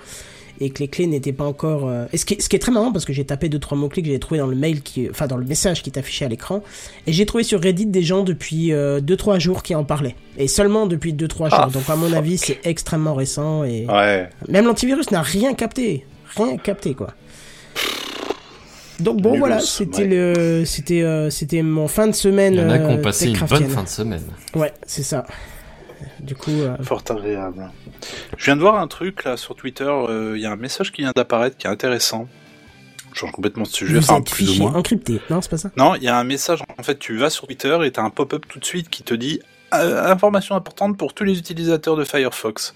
et 0.61 0.71
que 0.71 0.79
les 0.81 0.88
clés 0.88 1.07
n'étaient 1.07 1.33
pas 1.33 1.45
encore. 1.45 1.88
euh, 1.88 2.07
Et 2.12 2.17
ce 2.17 2.25
qui, 2.25 2.35
est, 2.35 2.40
ce 2.40 2.49
qui 2.49 2.57
est 2.57 2.59
très 2.59 2.73
marrant 2.73 2.93
parce 2.93 3.05
que 3.05 3.12
j'ai 3.12 3.25
tapé 3.25 3.49
deux 3.49 3.59
trois 3.59 3.77
mots 3.77 3.88
clés 3.88 4.03
que 4.03 4.09
j'ai 4.09 4.19
trouvé 4.19 4.38
dans 4.38 4.47
le 4.47 4.57
mail 4.57 4.83
qui, 4.83 5.09
enfin 5.11 5.27
dans 5.27 5.37
le 5.37 5.45
message 5.45 5.83
qui 5.83 5.90
est 5.90 5.99
affiché 5.99 6.25
à 6.25 6.29
l'écran, 6.29 6.62
et 7.07 7.12
j'ai 7.12 7.27
trouvé 7.27 7.45
sur 7.45 7.61
Reddit 7.61 7.87
des 7.87 8.03
gens 8.03 8.23
depuis 8.23 8.71
2-3 8.73 9.38
jours 9.40 9.62
qui 9.62 9.75
en 9.75 9.85
parlaient, 9.85 10.17
et 10.38 10.49
seulement 10.49 10.87
depuis 10.87 11.12
2-3 11.12 11.29
jours. 11.49 11.49
Ah, 11.53 11.69
Donc 11.73 11.88
à 11.88 11.97
mon 11.97 12.09
fuck. 12.09 12.17
avis 12.17 12.38
c'est 12.38 12.59
extrêmement 12.64 13.14
récent 13.14 13.64
et 13.64 13.87
Ouais. 13.88 14.29
même 14.49 14.67
l'antivirus 14.67 15.11
n'a 15.11 15.23
rien 15.23 15.55
capté, 15.55 16.05
rien 16.37 16.57
capté 16.57 16.95
quoi. 16.95 17.09
Donc 19.01 19.21
bon 19.21 19.31
Nulos, 19.33 19.40
voilà, 19.40 19.59
c'était 19.61 20.03
ouais. 20.03 20.35
le, 20.37 20.64
c'était, 20.64 21.03
euh, 21.03 21.29
c'était 21.29 21.62
mon 21.62 21.88
fin 21.88 22.07
de 22.07 22.12
semaine. 22.12 22.55
Il 22.55 22.61
y 22.61 22.62
en 22.62 22.71
a 22.71 22.79
qui 22.79 22.85
euh, 22.85 22.90
ont 22.97 23.03
passé 23.03 23.27
une 23.29 23.37
bonne 23.38 23.64
fin 23.69 23.83
de 23.83 23.88
semaine. 23.88 24.23
Ouais, 24.55 24.73
c'est 24.87 25.03
ça. 25.03 25.27
Du 26.25 26.35
coup, 26.35 26.51
euh, 26.51 26.77
Fort 26.83 27.03
agréable. 27.11 27.71
Je 28.37 28.45
viens 28.47 28.57
de 28.57 28.61
voir 28.63 28.77
un 28.79 28.87
truc 28.89 29.25
là 29.25 29.37
sur 29.37 29.55
Twitter. 29.55 29.85
euh, 29.85 30.33
Il 30.37 30.43
y 30.43 30.47
a 30.47 30.53
un 30.53 30.57
message 30.57 30.91
qui 30.93 31.03
vient 31.03 31.13
d'apparaître 31.15 31.57
qui 31.57 31.67
est 31.67 31.71
intéressant. 31.71 32.27
Je 33.13 33.21
change 33.21 33.33
complètement 33.33 33.63
de 33.65 33.69
sujet, 33.69 33.93
vous 33.95 33.99
enfin 34.01 34.19
êtes 34.19 34.31
plus 34.31 34.45
ou 34.45 34.47
fichier 34.49 34.65
moins. 34.65 34.75
encrypté, 34.75 35.21
non 35.31 35.41
c'est 35.41 35.51
pas 35.51 35.57
ça. 35.59 35.71
Non, 35.77 35.95
il 35.95 36.03
y 36.03 36.09
a 36.09 36.19
un 36.19 36.25
message. 36.25 36.61
En 36.79 36.83
fait, 36.83 36.99
tu 36.99 37.17
vas 37.17 37.31
sur 37.31 37.47
Twitter 37.47 37.79
et 37.85 37.93
t'as 37.93 38.03
un 38.03 38.11
pop-up 38.11 38.45
tout 38.49 38.59
de 38.59 38.65
suite 38.65 38.89
qui 38.91 39.03
te 39.05 39.15
dit 39.15 39.41
euh, 39.73 40.05
information 40.11 40.57
importante 40.57 40.97
pour 40.99 41.15
tous 41.15 41.23
les 41.25 41.39
utilisateurs 41.39 41.95
de 41.97 42.05
Firefox. 42.05 42.75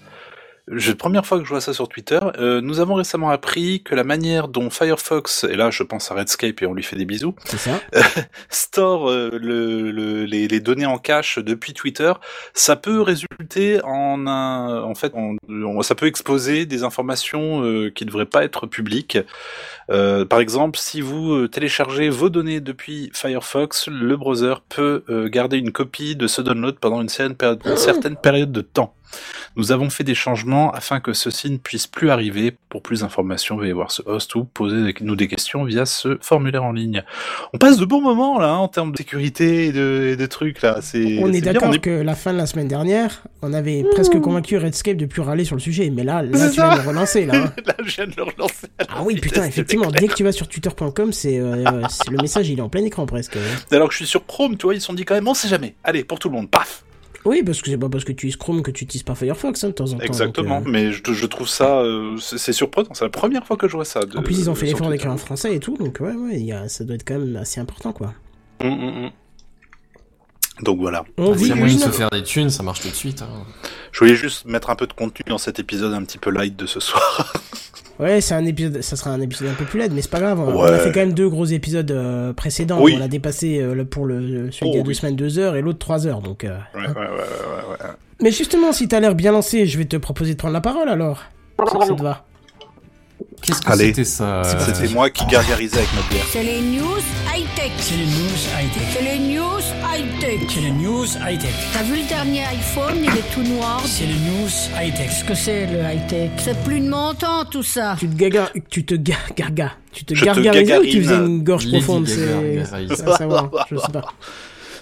Je, 0.71 0.91
première 0.91 1.25
fois 1.25 1.39
que 1.39 1.45
je 1.45 1.49
vois 1.49 1.61
ça 1.61 1.73
sur 1.73 1.87
Twitter, 1.89 2.19
euh, 2.37 2.61
nous 2.61 2.79
avons 2.79 2.93
récemment 2.93 3.29
appris 3.31 3.81
que 3.81 3.95
la 3.95 4.03
manière 4.03 4.47
dont 4.47 4.69
Firefox, 4.69 5.43
et 5.45 5.55
là 5.55 5.71
je 5.71 5.81
pense 5.83 6.11
à 6.11 6.13
Redscape 6.15 6.61
et 6.61 6.65
on 6.67 6.73
lui 6.73 6.83
fait 6.83 6.95
des 6.95 7.05
bisous, 7.05 7.33
ça. 7.45 7.81
store 8.49 9.09
euh, 9.09 9.31
le, 9.41 9.91
le- 9.91 10.25
les, 10.25 10.47
les 10.47 10.59
données 10.59 10.85
en 10.85 10.97
cache 10.97 11.39
depuis 11.39 11.73
Twitter, 11.73 12.13
ça 12.53 12.75
peut 12.75 13.01
résulter 13.01 13.81
en 13.83 14.27
un, 14.27 14.83
en 14.83 14.95
fait, 14.95 15.13
en- 15.15 15.35
en- 15.49 15.81
ça 15.81 15.95
peut 15.95 16.05
exposer 16.05 16.65
des 16.65 16.83
informations 16.83 17.63
euh, 17.63 17.89
qui 17.89 18.05
ne 18.05 18.09
devraient 18.09 18.25
pas 18.25 18.43
être 18.43 18.67
publiques. 18.67 19.17
Euh, 19.89 20.23
par 20.25 20.39
exemple, 20.39 20.77
si 20.77 21.01
vous 21.01 21.47
téléchargez 21.47 22.09
vos 22.09 22.29
données 22.29 22.59
depuis 22.59 23.09
Firefox, 23.13 23.87
le 23.87 24.15
browser 24.17 24.53
peut 24.69 25.03
garder 25.31 25.57
une 25.57 25.71
copie 25.71 26.15
de 26.15 26.27
ce 26.27 26.41
download 26.41 26.77
pendant 26.79 27.01
une 27.01 27.09
certaine 27.09 27.35
période, 27.35 27.61
une 27.65 27.77
certaine 27.77 28.15
période 28.17 28.51
de 28.51 28.61
temps. 28.61 28.93
Nous 29.55 29.71
avons 29.71 29.89
fait 29.89 30.03
des 30.03 30.15
changements 30.15 30.71
afin 30.71 30.99
que 30.99 31.13
ceci 31.13 31.49
ne 31.49 31.57
puisse 31.57 31.87
plus 31.87 32.09
arriver. 32.09 32.55
Pour 32.69 32.81
plus 32.83 33.01
d'informations, 33.01 33.57
veuillez 33.57 33.73
voir 33.73 33.91
ce 33.91 34.01
host 34.05 34.35
ou 34.35 34.43
posez-nous 34.45 35.15
des 35.15 35.27
questions 35.27 35.63
via 35.63 35.85
ce 35.85 36.17
formulaire 36.21 36.63
en 36.63 36.71
ligne. 36.71 37.03
On 37.53 37.57
passe 37.57 37.77
de 37.77 37.85
bons 37.85 38.01
moments 38.01 38.39
là 38.39 38.49
hein, 38.49 38.57
en 38.57 38.67
termes 38.67 38.91
de 38.91 38.97
sécurité 38.97 39.65
et 39.67 39.71
de, 39.71 40.09
et 40.11 40.15
de 40.15 40.25
trucs 40.27 40.61
là. 40.61 40.77
C'est 40.81 41.19
On 41.21 41.33
est 41.33 41.41
d'accord 41.41 41.73
est- 41.73 41.79
que 41.79 41.89
la 41.89 42.15
fin 42.15 42.31
de 42.31 42.37
la 42.37 42.45
semaine 42.45 42.67
dernière, 42.67 43.23
on 43.41 43.53
avait 43.53 43.83
presque 43.91 44.19
convaincu 44.19 44.57
Redscape 44.57 44.97
de 44.97 45.05
plus 45.07 45.21
râler 45.21 45.45
sur 45.45 45.55
le 45.55 45.61
sujet, 45.61 45.89
mais 45.89 46.03
là, 46.03 46.21
là 46.21 46.49
tu 46.49 46.55
viens 46.55 46.75
de 46.75 46.81
le 46.83 46.87
relancer 46.87 47.25
là. 47.25 47.33
hein. 47.35 47.53
Là, 47.65 47.75
je 47.83 47.95
viens 47.95 48.07
de 48.07 48.13
le 48.15 48.23
relancer. 48.23 48.67
Ah 48.87 49.01
oui, 49.03 49.15
putain, 49.19 49.45
effectivement, 49.45 49.89
dès 49.91 50.07
que 50.07 50.13
tu 50.13 50.23
vas 50.23 50.31
sur 50.31 50.47
twitter.com, 50.47 51.11
c'est 51.11 51.39
euh, 51.39 51.81
c'est- 51.89 52.09
le 52.11 52.17
message, 52.21 52.49
il 52.49 52.59
est 52.59 52.61
en 52.61 52.69
plein 52.69 52.83
écran 52.83 53.05
presque. 53.05 53.37
Alors 53.71 53.87
que 53.87 53.93
je 53.93 53.97
suis 53.97 54.07
sur 54.07 54.25
Chrome, 54.25 54.57
tu 54.57 54.65
vois, 54.67 54.75
ils 54.75 54.81
se 54.81 54.87
sont 54.87 54.93
dit 54.93 55.05
quand 55.05 55.15
même, 55.15 55.27
on 55.27 55.33
sait 55.33 55.47
jamais. 55.47 55.75
Allez, 55.83 56.03
pour 56.03 56.19
tout 56.19 56.29
le 56.29 56.35
monde, 56.35 56.49
paf. 56.49 56.83
Oui, 57.25 57.43
parce 57.43 57.61
que 57.61 57.69
c'est 57.69 57.77
pas 57.77 57.89
parce 57.89 58.03
que 58.05 58.11
tu 58.13 58.27
utilises 58.27 58.37
Chrome 58.37 58.61
que 58.63 58.71
tu 58.71 58.85
utilises 58.85 59.03
pas 59.03 59.13
Firefox 59.15 59.63
hein, 59.63 59.67
de 59.69 59.73
temps 59.73 59.91
en 59.91 59.97
temps. 59.97 60.03
Exactement. 60.03 60.59
donc, 60.59 60.67
euh, 60.67 60.71
Mais 60.71 60.91
je, 60.93 61.01
je 61.11 61.25
trouve 61.25 61.47
ça, 61.49 61.79
euh, 61.79 62.15
c'est 62.17 62.53
surprenant. 62.53 62.89
C'est 62.93 63.03
la 63.03 63.09
première 63.09 63.45
fois 63.45 63.57
que 63.57 63.67
je 63.67 63.73
vois 63.75 63.83
ça. 63.85 64.01
de- 64.05 64.17
En 64.17 64.23
plus, 64.23 64.39
ils 64.39 64.49
ont 64.49 64.55
fait 64.55 64.67
l'effort 64.67 64.89
d'écrire 64.89 65.11
en 65.11 65.17
français 65.17 65.53
et 65.55 65.59
tout, 65.59 65.75
donc 65.77 65.97
ouais, 65.99 66.13
ouais, 66.13 66.35
il 66.39 66.45
y 66.45 66.53
a, 66.53 66.69
ça 66.69 66.83
doit 66.85 66.95
être 66.95 67.05
quand 67.07 67.19
même 67.19 67.35
assez 67.35 67.59
important 67.59 67.91
quoi. 67.91 68.13
Hum, 68.61 68.71
hum, 68.71 69.03
hum. 69.05 69.09
Donc 70.61 70.79
voilà. 70.79 71.05
On 71.17 71.31
Ah, 71.33 71.35
y 71.35 71.43
vit 71.43 71.53
moyen 71.53 71.75
de 71.75 71.79
se 71.81 71.89
faire 71.89 72.09
des 72.09 72.23
thunes, 72.23 72.49
ça 72.49 72.63
marche 72.63 72.81
tout 72.81 72.89
de 72.89 72.93
suite. 72.93 73.21
hein. 73.21 73.29
Je 73.93 73.99
voulais 73.99 74.15
juste 74.15 74.45
mettre 74.45 74.69
un 74.69 74.75
peu 74.75 74.87
de 74.87 74.93
contenu 74.93 75.23
dans 75.29 75.37
cet 75.37 75.57
épisode 75.59 75.93
un 75.93 76.03
petit 76.03 76.17
peu 76.17 76.29
light 76.31 76.55
de 76.57 76.65
ce 76.65 76.79
soir. 76.81 77.33
Ouais, 77.99 78.21
c'est 78.21 78.33
un 78.33 78.45
épisode, 78.45 78.81
ça 78.81 78.95
sera 78.95 79.11
un 79.11 79.19
épisode 79.19 79.49
un 79.49 79.53
peu 79.53 79.65
plus 79.65 79.77
laid, 79.79 79.89
mais 79.93 80.01
c'est 80.01 80.09
pas 80.11 80.21
grave. 80.21 80.39
On, 80.39 80.61
a 80.63 80.77
fait 80.79 80.91
quand 80.93 81.01
même 81.01 81.13
deux 81.13 81.27
gros 81.27 81.45
épisodes 81.45 81.91
euh, 81.91 82.31
précédents. 82.33 82.81
Oui. 82.81 82.95
On 82.97 83.01
a 83.03 83.07
dépassé 83.09 83.59
euh, 83.61 83.83
pour 83.83 84.05
le 84.05 84.49
celui 84.51 84.69
Oh, 84.69 84.71
d'il 84.71 84.77
y 84.77 84.79
a 84.79 84.83
deux 84.83 84.87
oui. 84.89 84.95
semaines 84.95 85.15
deux 85.17 85.37
heures 85.37 85.55
et 85.57 85.61
l'autre 85.61 85.79
trois 85.79 86.07
heures, 86.07 86.21
donc. 86.21 86.45
euh, 86.45 86.57
Ouais, 86.75 86.81
ouais, 86.81 86.87
ouais, 86.87 86.93
ouais, 86.95 87.03
ouais, 87.03 87.71
ouais. 87.71 87.89
Mais 88.21 88.31
justement, 88.31 88.71
si 88.71 88.87
t'as 88.87 88.99
l'air 89.01 89.15
bien 89.15 89.31
lancé, 89.33 89.65
je 89.65 89.77
vais 89.77 89.85
te 89.85 89.97
proposer 89.97 90.33
de 90.33 90.37
prendre 90.37 90.53
la 90.53 90.61
parole 90.61 90.87
alors. 90.87 91.23
Si 91.67 91.77
ça 91.87 91.93
te 91.93 92.01
va. 92.01 92.23
Qu'est-ce 93.41 93.61
que 93.61 93.71
Allez. 93.71 93.87
c'était 93.87 94.03
ça 94.03 94.41
euh, 94.43 94.65
C'était 94.73 94.93
moi 94.93 95.09
qui 95.09 95.25
gargarisais 95.25 95.77
avec 95.77 95.89
ma 95.93 96.01
bière. 96.09 96.23
C'est 96.31 96.43
les 96.43 96.61
news 96.61 96.99
high-tech. 97.33 97.71
C'est 97.79 97.95
les 97.95 98.05
news 98.05 98.39
high-tech. 98.59 98.83
C'est 98.93 99.01
les 99.03 99.19
news 99.19 99.59
high-tech. 99.93 100.39
C'est 100.49 100.61
les 100.61 100.71
news 100.71 101.05
high-tech. 101.05 101.53
T'as 101.73 101.83
vu 101.83 101.95
le 102.01 102.07
dernier 102.07 102.41
iPhone, 102.45 102.97
il 103.01 103.09
est 103.09 103.33
tout 103.33 103.43
noir. 103.43 103.81
C'est 103.85 104.05
les 104.05 104.13
news 104.13 104.49
high-tech. 104.79 105.07
Qu'est-ce 105.09 105.23
que 105.23 105.35
c'est 105.35 105.65
le 105.67 105.79
high-tech? 105.79 106.31
C'est 106.37 106.61
plus 106.63 106.79
de 106.81 106.89
mon 106.89 107.13
temps 107.13 107.45
tout 107.45 107.63
ça. 107.63 107.95
Tu 107.99 108.07
te 108.09 108.15
gaga, 108.15 108.49
tu 108.69 108.85
te 108.85 108.95
ga, 108.95 109.15
garga, 109.35 109.71
tu 109.93 110.03
te 110.05 110.13
gargarisais 110.13 110.77
ou 110.77 110.83
tu 110.85 111.01
faisais 111.03 111.15
une 111.15 111.43
gorge 111.43 111.69
profonde? 111.69 112.05
Gaga, 112.05 112.15
C'est 112.15 112.25
gargarise. 112.25 112.93
c'est 112.97 113.07
à 113.07 113.17
savoir, 113.17 113.49
je 113.71 113.77
sais 113.77 113.91
pas. 113.91 114.05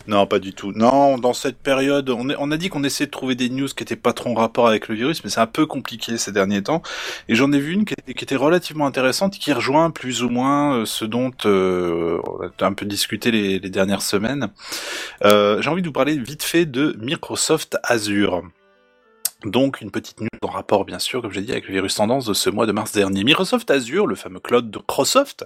Non, 0.07 0.25
pas 0.25 0.39
du 0.39 0.53
tout. 0.53 0.71
Non, 0.71 1.17
dans 1.17 1.33
cette 1.33 1.57
période, 1.57 2.09
on, 2.09 2.51
a 2.51 2.57
dit 2.57 2.69
qu'on 2.69 2.85
essayait 2.85 3.07
de 3.07 3.11
trouver 3.11 3.35
des 3.35 3.49
news 3.49 3.67
qui 3.67 3.83
étaient 3.83 3.97
pas 3.97 4.13
trop 4.13 4.29
en 4.29 4.35
rapport 4.35 4.65
avec 4.65 4.87
le 4.87 4.95
virus, 4.95 5.21
mais 5.23 5.29
c'est 5.29 5.41
un 5.41 5.47
peu 5.47 5.65
compliqué 5.65 6.17
ces 6.17 6.31
derniers 6.31 6.63
temps. 6.63 6.81
Et 7.27 7.35
j'en 7.35 7.51
ai 7.51 7.59
vu 7.59 7.73
une 7.73 7.83
qui 7.83 7.93
était, 7.93 8.37
relativement 8.37 8.85
intéressante, 8.85 9.37
qui 9.37 9.51
rejoint 9.51 9.91
plus 9.91 10.23
ou 10.23 10.29
moins 10.29 10.77
euh, 10.77 10.85
ce 10.85 11.03
dont 11.03 11.31
euh, 11.45 12.19
on 12.25 12.63
a 12.63 12.67
un 12.67 12.73
peu 12.73 12.85
discuté 12.85 13.31
les, 13.31 13.59
les 13.59 13.69
dernières 13.69 14.01
semaines. 14.01 14.49
Euh, 15.25 15.61
J'ai 15.61 15.69
envie 15.69 15.81
de 15.81 15.87
vous 15.87 15.93
parler 15.93 16.17
vite 16.17 16.43
fait 16.43 16.65
de 16.65 16.95
Microsoft 16.99 17.77
Azure. 17.83 18.43
Donc 19.45 19.81
une 19.81 19.91
petite 19.91 20.19
news 20.19 20.27
en 20.41 20.47
rapport 20.47 20.83
bien 20.83 20.97
sûr, 20.97 21.21
comme 21.21 21.31
j'ai 21.31 21.41
dit, 21.41 21.51
avec 21.51 21.67
le 21.67 21.73
virus 21.73 21.93
tendance 21.95 22.25
de 22.25 22.33
ce 22.33 22.49
mois 22.49 22.65
de 22.65 22.71
mars 22.71 22.91
dernier. 22.91 23.23
Microsoft 23.23 23.69
Azure, 23.69 24.07
le 24.07 24.15
fameux 24.15 24.39
cloud 24.39 24.71
de 24.71 24.79
Microsoft, 24.79 25.45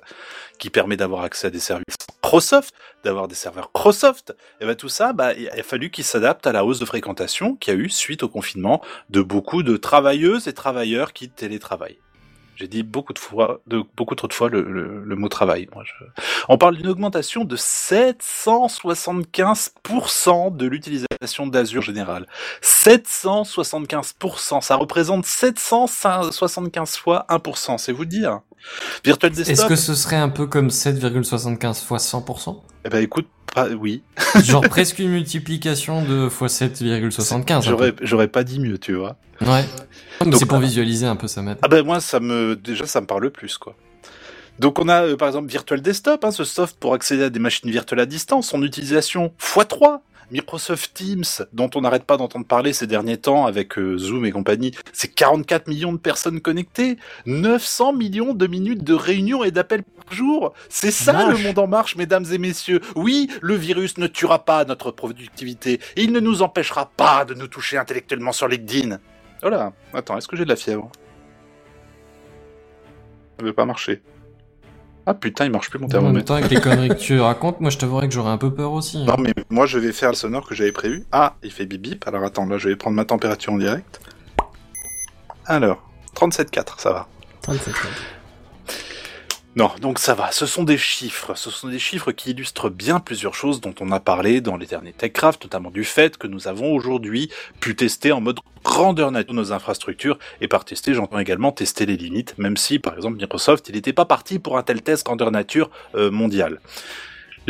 qui 0.62 0.70
permet 0.70 0.96
d'avoir 0.96 1.24
accès 1.24 1.48
à 1.48 1.50
des 1.50 1.60
services 1.60 1.98
Microsoft, 2.24 2.76
d'avoir 3.04 3.28
des 3.28 3.34
serveurs 3.34 3.72
Microsoft, 3.76 4.36
et 4.62 4.66
ben 4.66 4.76
tout 4.76 4.90
ça, 4.90 5.12
bah, 5.12 5.34
il 5.34 5.50
a 5.50 5.64
fallu 5.64 5.90
qu'il 5.90 6.04
s'adapte 6.04 6.46
à 6.46 6.52
la 6.52 6.64
hausse 6.64 6.78
de 6.80 6.86
fréquentation 6.86 7.56
qu'il 7.56 7.74
y 7.74 7.78
a 7.78 7.80
eu 7.80 7.90
suite 7.90 8.22
au 8.22 8.30
confinement 8.30 8.80
de 9.10 9.24
beaucoup 9.24 9.64
de 9.64 9.76
travailleuses 9.76 10.48
et 10.48 10.54
travailleurs 10.54 11.14
qui 11.14 11.30
télétravaillent. 11.30 11.98
J'ai 12.56 12.68
dit 12.68 12.84
beaucoup 12.84 13.14
de 13.14 13.18
fois, 13.18 13.62
de, 13.66 13.82
beaucoup 13.98 14.14
trop 14.14 14.28
de 14.28 14.34
fois 14.34 14.50
le, 14.50 14.62
le, 14.62 15.04
le 15.04 15.16
mot 15.16 15.30
travail. 15.30 15.68
On 16.48 16.60
parle 16.60 16.78
d'une 16.78 16.90
augmentation 16.90 17.44
de 17.44 17.58
775% 17.58 20.56
de 20.56 20.68
l'utilisation 20.68 21.48
d'Azure 21.48 21.82
général. 21.82 22.28
775%, 22.62 24.62
ça 24.62 24.76
représente 24.76 25.26
775 25.26 26.98
fois 26.98 27.26
1%, 27.30 27.80
c'est 27.80 27.94
vous 27.94 28.06
dire. 28.06 28.42
Virtual 29.04 29.32
Desktop. 29.32 29.54
Est-ce 29.54 29.66
que 29.66 29.76
ce 29.76 29.96
serait 29.96 30.18
un 30.18 30.30
peu 30.30 30.48
comme 30.48 30.68
7,75 30.68 31.84
fois 31.84 31.98
100% 31.98 32.62
Eh 32.86 32.90
ben 32.90 33.04
écoute, 33.04 33.28
pas, 33.54 33.70
oui. 33.70 34.04
Genre 34.44 34.62
presque 34.62 35.00
une 35.00 35.12
multiplication 35.12 36.04
de 36.04 36.30
fois 36.30 36.48
7,75. 36.48 37.64
J'aurais, 37.64 37.94
j'aurais 38.02 38.28
pas 38.28 38.44
dit 38.44 38.60
mieux, 38.60 38.78
tu 38.78 38.94
vois. 38.94 39.18
Ouais. 39.42 39.66
Donc, 40.22 40.36
c'est 40.36 40.46
pour 40.46 40.60
visualiser 40.60 41.08
un 41.08 41.16
peu 41.16 41.28
ça 41.28 41.42
m'aide. 41.42 41.58
Ah 41.62 41.68
ben 41.68 41.84
moi, 41.84 42.00
ça 42.00 42.20
me, 42.20 42.56
déjà, 42.56 42.86
ça 42.86 43.02
me 43.02 43.08
parle 43.08 43.32
plus, 43.32 43.58
quoi. 43.58 43.76
Donc 44.60 44.78
on 44.78 44.90
a 44.90 45.04
euh, 45.04 45.18
par 45.18 45.28
exemple 45.28 45.50
Virtual 45.50 45.82
Desktop, 45.82 46.24
hein, 46.24 46.30
ce 46.30 46.44
soft 46.44 46.78
pour 46.80 46.94
accéder 46.94 47.24
à 47.24 47.30
des 47.32 47.40
machines 47.40 47.72
virtuelles 47.72 48.02
à 48.02 48.06
distance, 48.06 48.50
son 48.50 48.62
utilisation 48.62 49.34
x3. 49.40 50.02
Microsoft 50.32 50.94
Teams, 50.94 51.46
dont 51.54 51.70
on 51.76 51.82
n'arrête 51.82 52.06
pas 52.06 52.18
d'entendre 52.18 52.46
parler 52.46 52.74
ces 52.74 52.88
derniers 52.88 53.18
temps 53.18 53.46
avec 53.46 53.78
euh, 53.78 53.98
Zoom 53.98 54.26
et 54.26 54.32
compagnie, 54.32 54.72
c'est 54.94 55.10
44 55.10 55.68
millions 55.68 55.94
de 55.94 55.98
personnes 55.98 56.40
connectées, 56.40 56.98
900 57.26 57.94
millions 57.94 58.34
de 58.34 58.48
minutes 58.48 58.84
de 58.84 58.94
réunions 58.94 59.44
et 59.44 59.52
d'appels 59.52 59.84
par 59.84 60.14
jour. 60.14 60.54
C'est 60.70 60.92
ça 60.92 61.28
le 61.28 61.38
monde 61.38 61.60
en 61.60 61.68
marche, 61.68 61.96
mesdames 61.96 62.26
et 62.32 62.38
messieurs. 62.38 62.82
Oui, 62.96 63.30
le 63.42 63.56
virus 63.56 63.98
ne 63.98 64.08
tuera 64.08 64.46
pas 64.46 64.66
notre 64.66 64.92
productivité 64.92 65.80
et 65.96 66.04
il 66.04 66.12
ne 66.12 66.20
nous 66.20 66.42
empêchera 66.42 66.92
pas 66.96 67.26
de 67.26 67.34
nous 67.34 67.48
toucher 67.48 67.78
intellectuellement 67.78 68.32
sur 68.32 68.48
LinkedIn. 68.48 69.00
Voilà. 69.42 69.74
Attends, 69.94 70.18
est-ce 70.18 70.28
que 70.28 70.38
j'ai 70.38 70.46
de 70.46 70.50
la 70.50 70.56
fièvre? 70.56 70.90
Ça 73.40 73.46
veut 73.46 73.54
pas 73.54 73.66
marcher. 73.66 74.02
Ah 75.06 75.14
putain, 75.16 75.46
il 75.46 75.52
marche 75.52 75.70
plus 75.70 75.80
mon 75.80 75.86
En 75.86 75.88
même 75.88 75.92
thermomètre. 75.92 76.26
temps, 76.28 76.36
avec 76.36 76.50
les 76.52 76.62
conneries 76.62 76.90
que 76.90 76.94
tu 76.94 77.20
racontes, 77.20 77.60
moi 77.60 77.70
je 77.72 77.78
t'avouerais 77.78 78.08
que 78.08 78.14
j'aurais 78.14 78.32
un 78.32 78.38
peu 78.38 78.54
peur 78.54 78.72
aussi. 78.72 78.98
hein. 79.00 79.06
Non 79.08 79.16
mais 79.18 79.34
moi 79.50 79.66
je 79.66 79.80
vais 79.80 79.92
faire 79.92 80.10
le 80.10 80.16
sonore 80.16 80.48
que 80.48 80.54
j'avais 80.54 80.72
prévu. 80.72 81.06
Ah, 81.12 81.36
il 81.44 81.52
fait 81.52 81.66
bip 81.66 81.82
bip. 81.82 82.08
Alors 82.08 82.24
attends, 82.24 82.46
là 82.46 82.58
je 82.60 82.70
vais 82.70 82.76
prendre 82.76 82.96
ma 82.96 83.06
température 83.06 83.52
en 83.54 83.58
direct. 83.58 84.00
Alors, 85.46 85.82
37,4, 86.16 86.80
ça 86.80 86.92
va. 86.94 87.08
37 87.42 87.60
Non, 89.58 89.70
donc 89.82 90.00
ça 90.00 90.14
va. 90.14 90.32
Ce 90.32 90.46
sont 90.46 90.64
des 90.64 90.78
chiffres. 90.78 91.36
Ce 91.36 91.50
sont 91.50 91.68
des 91.68 91.80
chiffres 91.80 92.14
qui 92.14 92.32
illustrent 92.32 92.70
bien 92.70 93.02
plusieurs 93.02 93.36
choses 93.36 93.60
dont 93.60 93.76
on 93.82 93.92
a 93.92 94.00
parlé 94.00 94.40
dans 94.40 94.56
les 94.56 94.66
derniers 94.66 94.94
TechCraft, 94.94 95.44
notamment 95.44 95.72
du 95.72 95.84
fait 95.84 96.18
que 96.18 96.28
nous 96.28 96.48
avons 96.48 96.74
aujourd'hui 96.74 97.30
pu 97.60 97.76
tester 97.76 98.14
en 98.14 98.22
mode 98.22 98.40
grandeur 98.64 99.12
nature 99.12 99.34
nos 99.34 99.52
infrastructures. 99.52 100.18
Et 100.40 100.48
par 100.48 100.64
tester, 100.64 100.94
j'entends 100.94 101.20
également 101.20 101.52
tester 101.52 101.86
les 101.86 101.98
limites, 101.98 102.38
même 102.38 102.56
si, 102.56 102.80
par 102.80 102.96
exemple, 102.96 103.18
Microsoft, 103.18 103.68
il 103.68 103.76
n'était 103.76 103.92
pas 103.92 104.06
parti 104.06 104.40
pour 104.40 104.58
un 104.58 104.64
tel 104.64 104.82
test 104.82 105.06
grandeur 105.06 105.32
nature 105.32 105.70
euh, 105.96 106.12
mondial. 106.12 106.62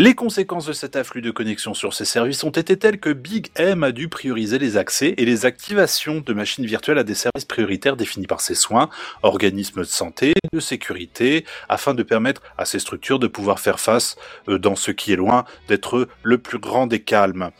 Les 0.01 0.15
conséquences 0.15 0.65
de 0.65 0.73
cet 0.73 0.95
afflux 0.95 1.21
de 1.21 1.29
connexions 1.29 1.75
sur 1.75 1.93
ces 1.93 2.05
services 2.05 2.43
ont 2.43 2.49
été 2.49 2.75
telles 2.75 2.99
que 2.99 3.11
Big 3.11 3.49
M 3.55 3.83
a 3.83 3.91
dû 3.91 4.09
prioriser 4.09 4.57
les 4.57 4.75
accès 4.75 5.13
et 5.15 5.25
les 5.25 5.45
activations 5.45 6.21
de 6.21 6.33
machines 6.33 6.65
virtuelles 6.65 6.97
à 6.97 7.03
des 7.03 7.13
services 7.13 7.45
prioritaires 7.45 7.95
définis 7.95 8.25
par 8.25 8.41
ses 8.41 8.55
soins, 8.55 8.89
organismes 9.21 9.81
de 9.81 9.85
santé, 9.85 10.33
de 10.51 10.59
sécurité, 10.59 11.45
afin 11.69 11.93
de 11.93 12.01
permettre 12.01 12.41
à 12.57 12.65
ces 12.65 12.79
structures 12.79 13.19
de 13.19 13.27
pouvoir 13.27 13.59
faire 13.59 13.79
face 13.79 14.15
euh, 14.49 14.57
dans 14.57 14.75
ce 14.75 14.89
qui 14.89 15.13
est 15.13 15.17
loin 15.17 15.45
d'être 15.67 16.07
le 16.23 16.39
plus 16.39 16.57
grand 16.57 16.87
des 16.87 17.03
calmes. 17.03 17.51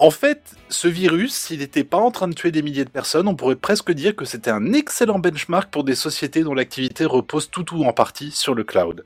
En 0.00 0.10
fait, 0.10 0.54
ce 0.68 0.86
virus, 0.86 1.34
s'il 1.34 1.58
n'était 1.58 1.82
pas 1.82 1.96
en 1.96 2.12
train 2.12 2.28
de 2.28 2.34
tuer 2.34 2.52
des 2.52 2.62
milliers 2.62 2.84
de 2.84 2.90
personnes, 2.90 3.26
on 3.26 3.34
pourrait 3.34 3.56
presque 3.56 3.90
dire 3.90 4.14
que 4.14 4.24
c'était 4.24 4.50
un 4.50 4.72
excellent 4.72 5.18
benchmark 5.18 5.70
pour 5.72 5.82
des 5.82 5.96
sociétés 5.96 6.44
dont 6.44 6.54
l'activité 6.54 7.04
repose 7.04 7.50
tout 7.50 7.74
ou 7.74 7.84
en 7.84 7.92
partie 7.92 8.30
sur 8.30 8.54
le 8.54 8.62
cloud. 8.62 9.02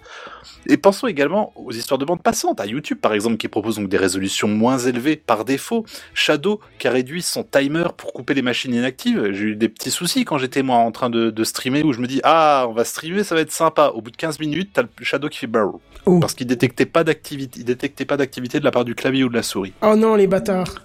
Et 0.67 0.77
pensons 0.77 1.07
également 1.07 1.53
aux 1.57 1.73
histoires 1.73 1.97
de 1.97 2.05
bande 2.05 2.23
passante, 2.23 2.61
à 2.61 2.67
YouTube 2.67 2.99
par 3.01 3.15
exemple, 3.15 3.39
qui 3.39 3.49
propose 3.49 3.77
donc 3.77 3.89
des 3.89 3.97
résolutions 3.97 4.49
moins 4.49 4.79
élevées 4.79 5.17
par 5.17 5.47
défaut, 5.47 5.87
Shadow 6.13 6.61
qui 6.79 6.89
a 6.89 6.91
réduit 6.91 7.23
son 7.23 7.43
timer 7.43 7.87
pour 7.97 8.13
couper 8.13 8.35
les 8.35 8.43
machines 8.43 8.75
inactives, 8.75 9.33
j'ai 9.33 9.45
eu 9.45 9.57
des 9.57 9.71
petits 9.71 9.91
soucis 9.91 10.25
quand 10.27 10.37
j'étais 10.37 10.63
moi 10.63 10.77
en 10.77 10.93
train 10.93 11.09
de, 11.09 11.31
de 11.31 11.45
streamer 11.45 11.83
où 11.85 11.93
je 11.95 12.01
me 12.01 12.07
dis 12.07 12.21
ah 12.23 12.67
on 12.69 12.73
va 12.73 12.85
streamer 12.85 13.25
ça 13.25 13.35
va 13.35 13.41
être 13.41 13.53
sympa, 13.53 13.93
au 13.95 14.03
bout 14.03 14.11
de 14.11 14.17
15 14.17 14.41
minutes 14.41 14.71
t'as 14.75 14.83
le 14.83 14.89
Shadow 15.01 15.29
qui 15.31 15.39
fait 15.39 15.47
brrr, 15.47 15.79
Oh. 16.05 16.19
parce 16.19 16.35
qu'il 16.35 16.49
détectait 16.49 16.87
pas 16.87 17.05
d'activité, 17.05 17.61
il 17.61 17.65
détectait 17.65 18.05
pas 18.05 18.17
d'activité 18.17 18.59
de 18.59 18.65
la 18.65 18.73
part 18.73 18.85
du 18.85 18.97
clavier 18.97 19.23
ou 19.23 19.29
de 19.29 19.35
la 19.35 19.45
souris. 19.45 19.73
Oh 19.83 19.95
non, 19.95 20.17
les 20.17 20.27
bâtards. 20.27 20.82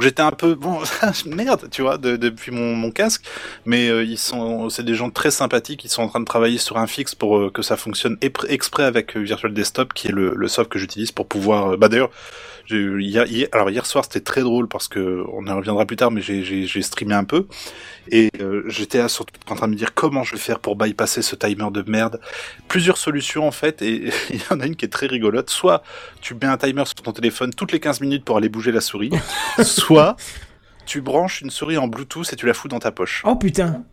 J'étais 0.00 0.22
un 0.22 0.30
peu 0.32 0.54
bon 0.54 0.80
merde, 1.26 1.68
tu 1.70 1.82
vois, 1.82 1.98
de- 1.98 2.16
depuis 2.16 2.52
mon, 2.52 2.90
casque, 2.90 3.24
mais 3.64 3.88
euh, 3.88 4.02
ils 4.04 4.18
sont, 4.18 4.68
c'est 4.70 4.84
des 4.84 4.94
gens 4.94 5.10
très 5.10 5.30
sympathiques. 5.30 5.84
Ils 5.84 5.88
sont 5.88 6.02
en 6.02 6.08
train 6.08 6.20
de 6.20 6.24
travailler 6.24 6.58
sur 6.58 6.76
un 6.76 6.86
fixe 6.86 7.14
pour 7.14 7.38
euh, 7.38 7.50
que 7.50 7.62
ça 7.62 7.76
fonctionne 7.76 8.16
exprès 8.48 8.84
avec 8.84 9.16
euh, 9.16 9.20
Virtual 9.20 9.52
Desktop, 9.52 9.92
qui 9.94 10.08
est 10.08 10.12
le, 10.12 10.34
le 10.34 10.48
soft 10.48 10.70
que 10.70 10.78
j'utilise 10.78 11.12
pour 11.12 11.26
pouvoir. 11.26 11.76
bah 11.78 11.88
d'ailleurs, 11.88 12.10
hier, 12.68 13.26
hier- 13.26 13.48
alors 13.52 13.70
hier 13.70 13.86
soir 13.86 14.04
c'était 14.04 14.20
très 14.20 14.42
drôle 14.42 14.68
parce 14.68 14.88
que 14.88 15.24
on 15.32 15.46
y 15.46 15.50
reviendra 15.50 15.86
plus 15.86 15.96
tard, 15.96 16.10
mais 16.10 16.20
j'ai, 16.20 16.82
streamé 16.82 17.14
un 17.14 17.24
peu 17.24 17.46
et 18.10 18.30
euh, 18.40 18.62
j'étais 18.68 19.06
surtout 19.08 19.34
en 19.50 19.54
train 19.54 19.66
de 19.68 19.72
me 19.72 19.76
dire 19.76 19.94
comment 19.94 20.22
je 20.24 20.32
vais 20.32 20.40
faire 20.40 20.58
pour 20.60 20.76
bypasser 20.76 21.22
ce 21.22 21.36
timer 21.36 21.70
de 21.72 21.82
merde. 21.88 22.20
Plusieurs 22.68 22.96
solutions 22.96 23.46
en 23.46 23.52
fait, 23.52 23.82
et 23.82 24.10
il 24.30 24.36
y 24.36 24.42
en 24.52 24.60
a 24.60 24.66
une 24.66 24.76
qui 24.76 24.84
est 24.84 24.88
très 24.88 25.06
rigolote. 25.06 25.50
Soit 25.50 25.82
tu 26.20 26.34
mets 26.34 26.46
un 26.46 26.56
timer 26.56 26.84
sur 26.86 26.94
ton 26.96 27.12
téléphone 27.12 27.52
toutes 27.54 27.72
les 27.72 27.80
15 27.80 28.00
minutes 28.00 28.24
pour 28.24 28.36
aller 28.36 28.48
bouger 28.48 28.72
la 28.72 28.80
souris, 28.80 29.10
soit 29.62 30.16
tu 30.86 31.00
branches 31.00 31.40
une 31.42 31.50
souris 31.50 31.76
en 31.78 31.86
Bluetooth 31.88 32.32
et 32.32 32.36
tu 32.36 32.46
la 32.46 32.54
fous 32.54 32.68
dans 32.68 32.78
ta 32.80 32.90
poche. 32.92 33.22
Oh 33.24 33.36
putain. 33.36 33.84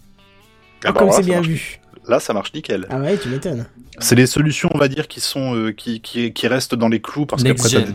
Ah 0.84 0.90
Oh, 0.90 0.94
bah, 0.94 1.00
comme 1.00 1.08
là, 1.10 1.14
c'est 1.14 1.24
bien 1.24 1.36
marche. 1.38 1.48
vu. 1.48 1.80
Là, 2.08 2.20
ça 2.20 2.34
marche 2.34 2.54
nickel. 2.54 2.86
Ah 2.90 3.00
ouais, 3.00 3.18
tu 3.18 3.28
m'étonnes. 3.30 3.66
C'est 4.00 4.16
les 4.16 4.28
solutions, 4.28 4.70
on 4.74 4.78
va 4.78 4.88
dire, 4.88 5.08
qui 5.08 5.20
sont 5.20 5.56
euh, 5.56 5.72
qui, 5.72 6.00
qui 6.02 6.32
qui 6.32 6.48
restent 6.48 6.76
dans 6.76 6.88
les 6.88 7.02
clous 7.02 7.26
parce 7.26 7.44
qu'après 7.44 7.64
t'as 7.70 7.80
gen. 7.80 7.86
des, 7.86 7.94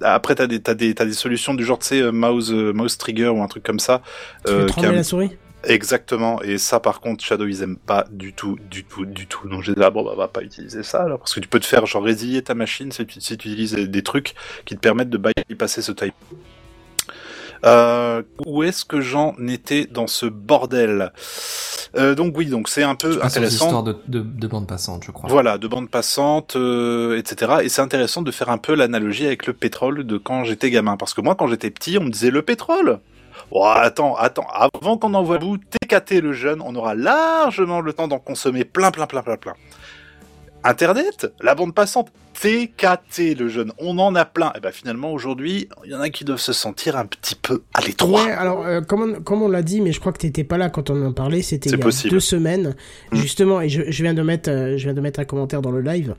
après 0.00 0.34
t'as 0.34 0.46
des 0.46 0.60
t'as 0.60 0.74
des 0.74 0.94
t'as 0.94 1.04
des 1.04 1.12
solutions 1.12 1.54
du 1.54 1.64
genre 1.64 1.78
tu 1.78 1.86
sais 1.88 2.00
euh, 2.00 2.12
mouse 2.12 2.52
euh, 2.52 2.72
mouse 2.72 2.96
trigger 2.98 3.28
ou 3.28 3.42
un 3.42 3.48
truc 3.48 3.62
comme 3.62 3.80
ça. 3.80 4.02
Tu 4.44 4.52
euh, 4.52 4.68
fais 4.68 4.86
a- 4.86 4.92
la 4.92 5.02
souris? 5.02 5.30
Exactement. 5.66 6.42
Et 6.42 6.58
ça, 6.58 6.78
par 6.78 7.00
contre, 7.00 7.24
Shadow 7.24 7.46
ils 7.46 7.62
aiment 7.62 7.78
pas 7.78 8.04
du 8.10 8.34
tout, 8.34 8.58
du 8.70 8.84
tout, 8.84 9.06
du 9.06 9.26
tout. 9.26 9.48
Donc 9.48 9.62
j'ai 9.62 9.74
dit 9.74 9.82
ah 9.82 9.90
bon 9.90 10.04
bah 10.04 10.10
on 10.12 10.16
va 10.18 10.28
pas 10.28 10.42
utiliser 10.42 10.82
ça 10.82 11.02
alors 11.02 11.18
parce 11.20 11.34
que 11.34 11.40
tu 11.40 11.48
peux 11.48 11.60
te 11.60 11.66
faire 11.66 11.86
genre 11.86 12.02
résilier 12.02 12.42
ta 12.42 12.54
machine 12.54 12.92
si 12.92 13.06
tu, 13.06 13.20
si 13.20 13.38
tu 13.38 13.48
utilises 13.48 13.72
des 13.74 14.02
trucs 14.02 14.34
qui 14.66 14.74
te 14.74 14.80
permettent 14.80 15.10
de 15.10 15.18
bypasser 15.18 15.80
ce 15.80 15.92
type. 15.92 16.14
Euh, 17.64 18.22
où 18.46 18.62
est-ce 18.62 18.84
que 18.84 19.00
j'en 19.00 19.34
étais 19.48 19.86
dans 19.86 20.06
ce 20.06 20.26
bordel 20.26 21.12
euh, 21.96 22.14
Donc 22.14 22.36
oui, 22.36 22.46
donc 22.46 22.68
c'est 22.68 22.82
un 22.82 22.94
peu 22.94 23.18
intéressant. 23.22 23.66
histoires 23.66 23.82
de, 23.82 23.96
de, 24.08 24.20
de 24.20 24.46
bande 24.46 24.66
passante, 24.66 25.04
je 25.04 25.10
crois. 25.10 25.30
Voilà, 25.30 25.56
de 25.56 25.66
bande 25.66 25.88
passante, 25.88 26.56
euh, 26.56 27.18
etc. 27.18 27.56
Et 27.62 27.68
c'est 27.68 27.82
intéressant 27.82 28.22
de 28.22 28.30
faire 28.30 28.50
un 28.50 28.58
peu 28.58 28.74
l'analogie 28.74 29.26
avec 29.26 29.46
le 29.46 29.54
pétrole 29.54 30.04
de 30.04 30.18
quand 30.18 30.44
j'étais 30.44 30.70
gamin. 30.70 30.96
Parce 30.96 31.14
que 31.14 31.22
moi, 31.22 31.34
quand 31.34 31.46
j'étais 31.46 31.70
petit, 31.70 31.96
on 31.98 32.04
me 32.04 32.10
disait 32.10 32.30
le 32.30 32.42
pétrole. 32.42 33.00
Oh, 33.50 33.64
attends, 33.66 34.16
attends, 34.16 34.46
avant 34.52 34.96
qu'on 34.96 35.14
envoie 35.14 35.38
bout 35.38 35.58
TKT 35.58 36.20
le 36.20 36.32
jeune, 36.32 36.60
on 36.62 36.74
aura 36.74 36.94
largement 36.94 37.80
le 37.80 37.92
temps 37.92 38.08
d'en 38.08 38.18
consommer 38.18 38.64
plein, 38.64 38.90
plein, 38.90 39.06
plein, 39.06 39.22
plein, 39.22 39.36
plein. 39.36 39.54
Internet, 40.64 41.30
la 41.42 41.54
bande 41.54 41.74
passante, 41.74 42.08
TKT 42.40 43.34
le 43.38 43.48
jeune, 43.48 43.72
on 43.78 43.98
en 43.98 44.14
a 44.14 44.24
plein. 44.24 44.52
Et 44.56 44.60
ben 44.60 44.72
finalement 44.72 45.12
aujourd'hui, 45.12 45.68
il 45.84 45.90
y 45.90 45.94
en 45.94 46.00
a 46.00 46.08
qui 46.10 46.24
doivent 46.24 46.40
se 46.40 46.52
sentir 46.52 46.96
un 46.96 47.06
petit 47.06 47.34
peu 47.34 47.62
à 47.74 47.80
l'étroit. 47.82 48.24
Ouais, 48.24 48.30
alors, 48.32 48.64
euh, 48.66 48.80
comme, 48.80 49.02
on, 49.18 49.22
comme 49.22 49.42
on 49.42 49.48
l'a 49.48 49.62
dit, 49.62 49.80
mais 49.80 49.92
je 49.92 50.00
crois 50.00 50.12
que 50.12 50.18
t'étais 50.18 50.42
pas 50.44 50.56
là 50.58 50.70
quand 50.70 50.90
on 50.90 51.04
en 51.04 51.12
parlait, 51.12 51.42
c'était 51.42 51.68
il 51.70 51.72
y 51.72 51.80
a 51.80 51.84
possible. 51.84 52.10
deux 52.10 52.20
semaines, 52.20 52.74
Mm. 53.12 53.16
justement, 53.16 53.60
et 53.60 53.68
je, 53.68 53.82
je 53.90 54.02
viens 54.02 54.14
de 54.14 54.22
mettre, 54.22 54.50
euh, 54.50 54.76
je 54.78 54.84
viens 54.84 54.94
de 54.94 55.00
mettre 55.00 55.20
un 55.20 55.24
commentaire 55.24 55.60
dans 55.62 55.70
le 55.70 55.80
live. 55.82 56.14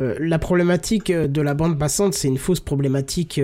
Euh, 0.00 0.16
la 0.18 0.38
problématique 0.38 1.12
de 1.12 1.40
la 1.42 1.52
bande 1.54 1.78
passante, 1.78 2.14
c'est 2.14 2.28
une 2.28 2.38
fausse 2.38 2.60
problématique, 2.60 3.38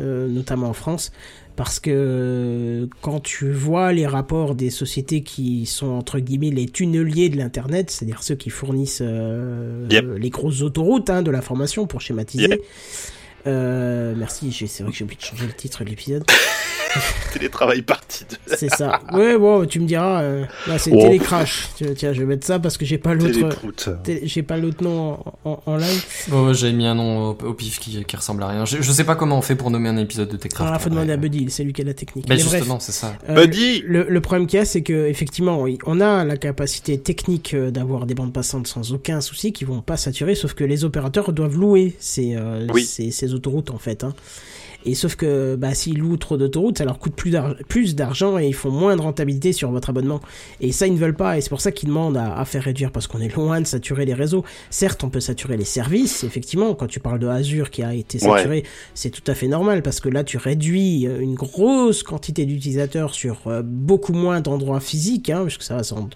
notamment 0.00 0.68
en 0.70 0.72
France, 0.72 1.12
parce 1.56 1.80
que 1.80 2.88
quand 3.00 3.20
tu 3.20 3.50
vois 3.50 3.92
les 3.92 4.06
rapports 4.06 4.54
des 4.54 4.70
sociétés 4.70 5.22
qui 5.22 5.66
sont 5.66 5.88
entre 5.88 6.18
guillemets 6.18 6.50
les 6.50 6.66
tunneliers 6.66 7.28
de 7.30 7.36
l'internet, 7.38 7.90
c'est-à-dire 7.90 8.22
ceux 8.22 8.34
qui 8.34 8.50
fournissent 8.50 9.02
euh, 9.02 9.86
Yep. 9.90 10.04
les 10.18 10.30
grosses 10.30 10.62
autoroutes 10.62 11.10
hein, 11.10 11.22
de 11.22 11.30
l'information 11.30 11.86
pour 11.86 12.00
schématiser. 12.00 12.48
Yep. 12.50 12.60
Euh, 13.46 14.14
merci, 14.16 14.50
j'ai- 14.50 14.66
c'est 14.66 14.82
vrai 14.82 14.90
que 14.92 14.98
j'ai 14.98 15.04
oublié 15.04 15.18
de 15.20 15.24
changer 15.24 15.46
le 15.46 15.52
titre 15.52 15.84
de 15.84 15.88
l'épisode. 15.88 16.24
Télétravail 17.32 17.82
partie 17.82 18.24
2. 18.48 18.56
C'est 18.56 18.70
ça. 18.70 19.00
Ouais, 19.12 19.36
bon, 19.38 19.66
tu 19.66 19.80
me 19.80 19.86
diras, 19.86 20.22
euh, 20.22 20.44
là 20.66 20.78
c'est 20.78 20.90
Oh. 20.92 21.00
Télécrash. 21.02 21.68
Tiens, 21.96 22.12
je 22.12 22.20
vais 22.20 22.26
mettre 22.26 22.46
ça 22.46 22.58
parce 22.58 22.78
que 22.78 22.84
j'ai 22.84 22.98
pas 22.98 23.14
l'autre. 23.14 23.58
J'ai 24.22 24.42
pas 24.42 24.56
l'autre 24.56 24.82
nom 24.82 25.12
en, 25.12 25.38
en- 25.50 25.62
en 25.66 25.76
live. 25.76 26.04
Oh, 26.32 26.52
j'avais 26.52 26.72
mis 26.72 26.86
un 26.86 26.94
nom 26.94 27.30
au, 27.30 27.38
au 27.48 27.54
pif 27.54 27.78
qui, 27.78 28.04
qui 28.04 28.16
ressemble 28.16 28.42
à 28.42 28.48
rien. 28.48 28.64
Je, 28.64 28.80
je 28.80 28.92
sais 28.92 29.04
pas 29.04 29.16
comment 29.16 29.38
on 29.38 29.42
fait 29.42 29.56
pour 29.56 29.70
nommer 29.70 29.88
un 29.88 29.96
épisode 29.98 30.28
de 30.28 30.36
Techcraft. 30.36 30.62
Alors 30.62 30.72
là, 30.72 30.78
faut 30.78 30.90
demander 30.90 31.12
à 31.12 31.16
Buddy, 31.16 31.50
c'est 31.50 31.64
lui 31.64 31.72
qui 31.72 31.82
a 31.82 31.84
la 31.84 31.94
technique. 31.94 32.26
Bah 32.28 32.34
Mais 32.36 32.40
justement, 32.40 32.80
c'est 32.80 32.92
ça. 32.92 33.14
euh, 33.28 33.34
Buddy 33.34 33.82
le, 33.86 34.06
le 34.08 34.20
problème 34.20 34.46
qu'il 34.46 34.58
y 34.58 34.62
a, 34.62 34.64
c'est 34.64 34.82
que 34.82 35.06
effectivement, 35.06 35.64
on 35.86 36.00
a 36.00 36.24
la 36.24 36.36
capacité 36.36 36.98
technique 36.98 37.52
euh, 37.54 37.70
d'avoir 37.70 38.06
des 38.06 38.14
bandes 38.14 38.32
passantes 38.32 38.66
sans 38.66 38.92
aucun 38.92 39.20
souci 39.20 39.52
qui 39.52 39.64
vont 39.64 39.80
pas 39.82 39.96
saturer, 39.96 40.34
sauf 40.34 40.54
que 40.54 40.64
les 40.64 40.84
opérateurs 40.84 41.32
doivent 41.32 41.56
louer 41.58 41.94
ces, 41.98 42.34
euh, 42.36 42.66
Oui. 42.72 42.84
ces, 42.84 43.10
ces 43.10 43.34
autoroutes 43.34 43.70
en 43.70 43.78
fait. 43.78 44.04
Hein. 44.04 44.14
Et 44.86 44.94
sauf 44.94 45.16
que 45.16 45.56
bah, 45.56 45.74
s'ils 45.74 45.98
louent 45.98 46.16
trop 46.16 46.36
d'autoroutes, 46.36 46.78
ça 46.78 46.84
leur 46.84 46.98
coûte 46.98 47.14
plus 47.14 47.30
d'ar- 47.32 47.56
plus 47.68 47.94
d'argent 47.94 48.38
et 48.38 48.46
ils 48.46 48.54
font 48.54 48.70
moins 48.70 48.96
de 48.96 49.02
rentabilité 49.02 49.52
sur 49.52 49.70
votre 49.70 49.90
abonnement. 49.90 50.20
Et 50.60 50.72
ça, 50.72 50.86
ils 50.86 50.94
ne 50.94 50.98
veulent 50.98 51.16
pas 51.16 51.36
et 51.36 51.40
c'est 51.40 51.50
pour 51.50 51.60
ça 51.60 51.72
qu'ils 51.72 51.88
demandent 51.88 52.16
à, 52.16 52.38
à 52.38 52.44
faire 52.44 52.62
réduire 52.62 52.92
parce 52.92 53.06
qu'on 53.06 53.20
est 53.20 53.34
loin 53.34 53.60
de 53.60 53.66
saturer 53.66 54.04
les 54.06 54.14
réseaux. 54.14 54.44
Certes, 54.70 55.02
on 55.04 55.10
peut 55.10 55.20
saturer 55.20 55.56
les 55.56 55.64
services, 55.64 56.24
effectivement. 56.24 56.74
Quand 56.74 56.86
tu 56.86 57.00
parles 57.00 57.18
de 57.18 57.26
Azure 57.26 57.70
qui 57.70 57.82
a 57.82 57.92
été 57.94 58.16
Ouais. 58.24 58.36
saturé, 58.38 58.64
c'est 58.94 59.10
tout 59.10 59.28
à 59.30 59.34
fait 59.34 59.48
normal 59.48 59.82
parce 59.82 60.00
que 60.00 60.08
là, 60.08 60.24
tu 60.24 60.36
réduis 60.38 61.06
euh, 61.06 61.20
une 61.20 61.34
grosse 61.34 62.02
quantité 62.02 62.46
d'utilisateurs 62.46 63.12
sur 63.12 63.40
euh, 63.48 63.62
beaucoup 63.64 64.12
moins 64.12 64.40
d'endroits 64.40 64.80
physiques, 64.80 65.30
hein, 65.30 65.40
parce 65.42 65.58
que 65.58 65.64
ça 65.64 65.74
va 65.76 65.82
sans 65.82 66.08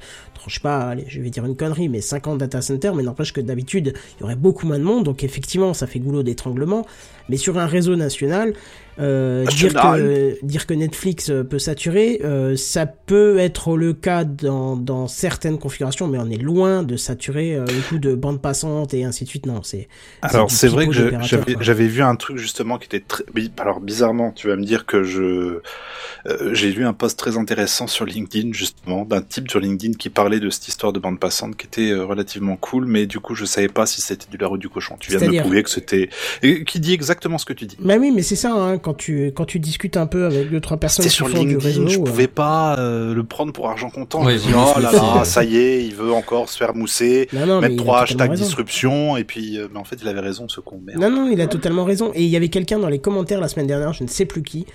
je 0.47 0.55
sais 0.55 0.61
pas, 0.63 0.79
allez, 0.89 1.05
je 1.07 1.21
vais 1.21 1.29
dire 1.29 1.45
une 1.45 1.55
connerie, 1.55 1.91
mais 1.91 2.01
50 2.01 2.39
data 2.39 2.63
centers, 2.63 2.95
mais 2.95 3.03
n'empêche 3.03 3.35
que 3.35 3.43
d'habitude, 3.43 3.93
il 4.17 4.21
y 4.23 4.25
aurait 4.25 4.37
beaucoup 4.37 4.67
moins 4.67 4.79
de 4.79 4.85
monde, 4.85 5.05
donc 5.05 5.23
effectivement, 5.23 5.75
ça 5.75 5.87
fait 5.87 5.99
goulot 5.99 6.23
d'étranglement. 6.23 6.87
Mais 7.31 7.37
sur 7.37 7.59
un 7.59 7.67
réseau 7.67 7.95
national, 7.95 8.55
euh, 9.01 9.45
dire, 9.47 9.73
National. 9.73 10.01
que, 10.01 10.47
dire 10.47 10.67
que 10.67 10.75
Netflix 10.75 11.31
euh, 11.31 11.45
peut 11.45 11.59
saturer, 11.59 12.21
euh, 12.25 12.57
ça 12.57 12.87
peut 12.87 13.39
être 13.39 13.77
le 13.77 13.93
cas 13.93 14.25
dans, 14.25 14.77
dans 14.77 15.07
certaines 15.09 15.59
configurations, 15.59 16.07
mais 16.07 16.19
on 16.19 16.31
est 16.31 16.41
loin 16.41 16.83
de 16.83 16.97
saturer 16.97 17.55
euh, 17.55 17.65
le 17.67 17.89
coup 17.89 17.99
de 17.99 18.15
bande 18.15 18.41
passante 18.41 18.95
et 18.95 19.05
ainsi 19.05 19.25
de 19.25 19.29
suite. 19.29 19.47
Non, 19.47 19.63
c'est. 19.63 19.89
Alors 20.23 20.51
c'est 20.51 20.69
vrai 20.69 20.87
que 20.87 20.93
j'avais 21.61 21.87
vu 21.87 22.03
un 22.03 22.17
truc 22.17 22.39
justement 22.39 22.79
qui 22.79 22.87
était 22.87 23.01
très 23.01 23.25
alors 23.59 23.81
bizarrement 23.81 24.33
tu 24.33 24.49
vas 24.49 24.57
me 24.57 24.65
dire 24.65 24.87
que 24.87 25.03
je 25.03 25.61
j'ai 26.53 26.73
lu 26.73 26.85
un 26.85 26.93
post 26.93 27.19
très 27.19 27.37
intéressant 27.37 27.87
sur 27.87 28.05
LinkedIn 28.05 28.53
justement 28.53 29.05
d'un 29.05 29.23
type 29.23 29.51
sur 29.51 29.61
LinkedIn 29.61 29.95
qui 29.95 30.11
parlait 30.11 30.41
de 30.41 30.51
cette 30.51 30.69
histoire 30.69 30.93
de 30.93 30.99
bande 30.99 31.19
passante 31.19 31.57
qui 31.57 31.67
était 31.67 31.95
relativement 31.95 32.57
cool 32.57 32.87
mais 32.87 33.07
du 33.07 33.21
coup 33.21 33.35
je 33.35 33.45
savais 33.45 33.69
pas 33.69 33.87
si 33.87 34.01
c'était 34.01 34.27
du 34.31 34.37
la 34.37 34.47
roue 34.47 34.59
du 34.59 34.69
cochon 34.69 34.97
tu 34.99 35.11
viens 35.11 35.21
de 35.21 35.33
me 35.33 35.41
prouver 35.41 35.63
que 35.63 35.71
c'était 35.71 36.11
qui 36.65 36.81
dit 36.81 36.93
exactement 36.93 37.39
ce 37.39 37.45
que 37.45 37.53
tu 37.53 37.67
dis 37.67 37.77
Bah 37.81 37.97
oui, 37.99 38.11
mais 38.11 38.23
c'est 38.23 38.37
ça, 38.37 38.53
hein, 38.53 38.79
quand 38.79 38.90
tu 38.95 39.27
quand 39.35 39.45
tu 39.45 39.59
discutes 39.59 39.97
un 39.97 40.07
peu 40.07 40.27
avec 40.27 40.51
deux 40.51 40.61
trois 40.61 40.77
personnes 40.77 41.05
qui 41.05 41.11
sur 41.11 41.29
font 41.29 41.43
du 41.43 41.49
LinkedIn, 41.51 41.65
réseau, 41.65 41.89
je 41.89 41.99
euh, 41.99 42.05
pouvais 42.05 42.29
pas 42.29 42.79
euh, 42.79 43.15
le 43.15 43.25
prendre 43.25 43.53
pour 43.53 43.69
argent 43.69 43.91
comptant. 43.91 44.25
Ouais, 44.25 44.39
je 44.39 44.45
me 44.45 44.47
dis, 44.47 44.53
vous 44.53 44.73
oh 44.77 44.81
là 44.81 44.93
là, 44.93 45.25
ça 45.25 45.45
y 45.45 45.57
est, 45.57 45.85
il 45.85 45.95
veut 45.95 46.13
encore 46.13 46.49
se 46.49 46.57
faire 46.57 46.75
mousser, 46.75 47.29
non, 47.33 47.47
non, 47.47 47.61
mettre 47.61 47.77
trois 47.77 48.03
hashtags 48.03 48.31
raison. 48.31 48.45
disruption, 48.45 49.17
et 49.17 49.25
puis, 49.25 49.59
euh, 49.59 49.69
mais 49.73 49.79
en 49.79 49.85
fait, 49.85 49.97
il 50.01 50.09
avait 50.09 50.21
raison, 50.21 50.49
ce 50.49 50.61
con, 50.61 50.81
merde. 50.85 51.01
Non, 51.01 51.11
non, 51.11 51.31
il 51.31 51.41
a 51.41 51.47
totalement 51.47 51.85
raison. 51.85 52.13
Et 52.15 52.25
il 52.25 52.31
y 52.31 52.37
avait 52.37 52.49
quelqu'un 52.49 52.79
dans 52.79 52.89
les 52.89 52.99
commentaires 52.99 53.41
la 53.41 53.49
semaine 53.49 53.67
dernière, 53.67 53.93
je 53.93 54.05
ne 54.05 54.09
sais 54.09 54.27
plus 54.27 54.43
qui, 54.43 54.67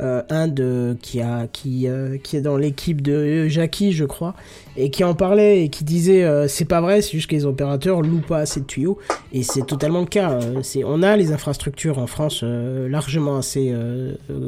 euh, 0.00 0.22
un 0.30 0.48
de 0.48 0.96
qui 1.02 1.20
a 1.20 1.46
qui 1.52 1.86
euh, 1.88 2.16
qui 2.18 2.36
est 2.36 2.40
dans 2.40 2.56
l'équipe 2.56 3.02
de 3.02 3.46
Jackie, 3.48 3.92
je 3.92 4.04
crois, 4.04 4.34
et 4.76 4.90
qui 4.90 5.04
en 5.04 5.14
parlait 5.14 5.64
et 5.64 5.68
qui 5.68 5.84
disait 5.84 6.24
euh, 6.24 6.48
c'est 6.48 6.64
pas 6.64 6.80
vrai, 6.80 7.02
c'est 7.02 7.12
juste 7.12 7.28
que 7.30 7.36
les 7.36 7.44
opérateurs 7.44 8.00
louent 8.00 8.24
pas 8.26 8.38
assez 8.38 8.60
de 8.60 8.66
tuyaux. 8.66 8.98
Et 9.32 9.42
c'est 9.42 9.66
totalement 9.66 10.00
le 10.00 10.06
cas. 10.06 10.32
euh, 10.32 10.60
c'est 10.62 10.82
on 10.84 11.02
a 11.02 11.16
les 11.16 11.32
infrastructures 11.32 11.98
en 11.98 12.06
France 12.06 12.42
largement 12.42 13.36
assez 13.38 13.74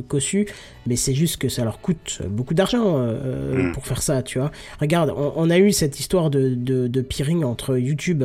cossues, 0.08 0.46
mais 0.86 0.96
c'est 0.96 1.14
juste 1.14 1.36
que 1.36 1.48
ça 1.48 1.64
leur 1.64 1.80
coûte 1.80 2.20
beaucoup 2.28 2.54
d'argent 2.54 2.98
Mm. 3.52 3.72
pour 3.72 3.86
faire 3.86 4.02
ça, 4.02 4.22
tu 4.22 4.38
vois. 4.38 4.50
Regarde, 4.80 5.12
on, 5.16 5.32
on 5.36 5.50
a 5.50 5.58
eu 5.58 5.72
cette 5.72 6.00
histoire 6.00 6.30
de, 6.30 6.54
de, 6.54 6.88
de 6.88 7.00
peering 7.00 7.44
entre 7.44 7.76
YouTube 7.76 8.24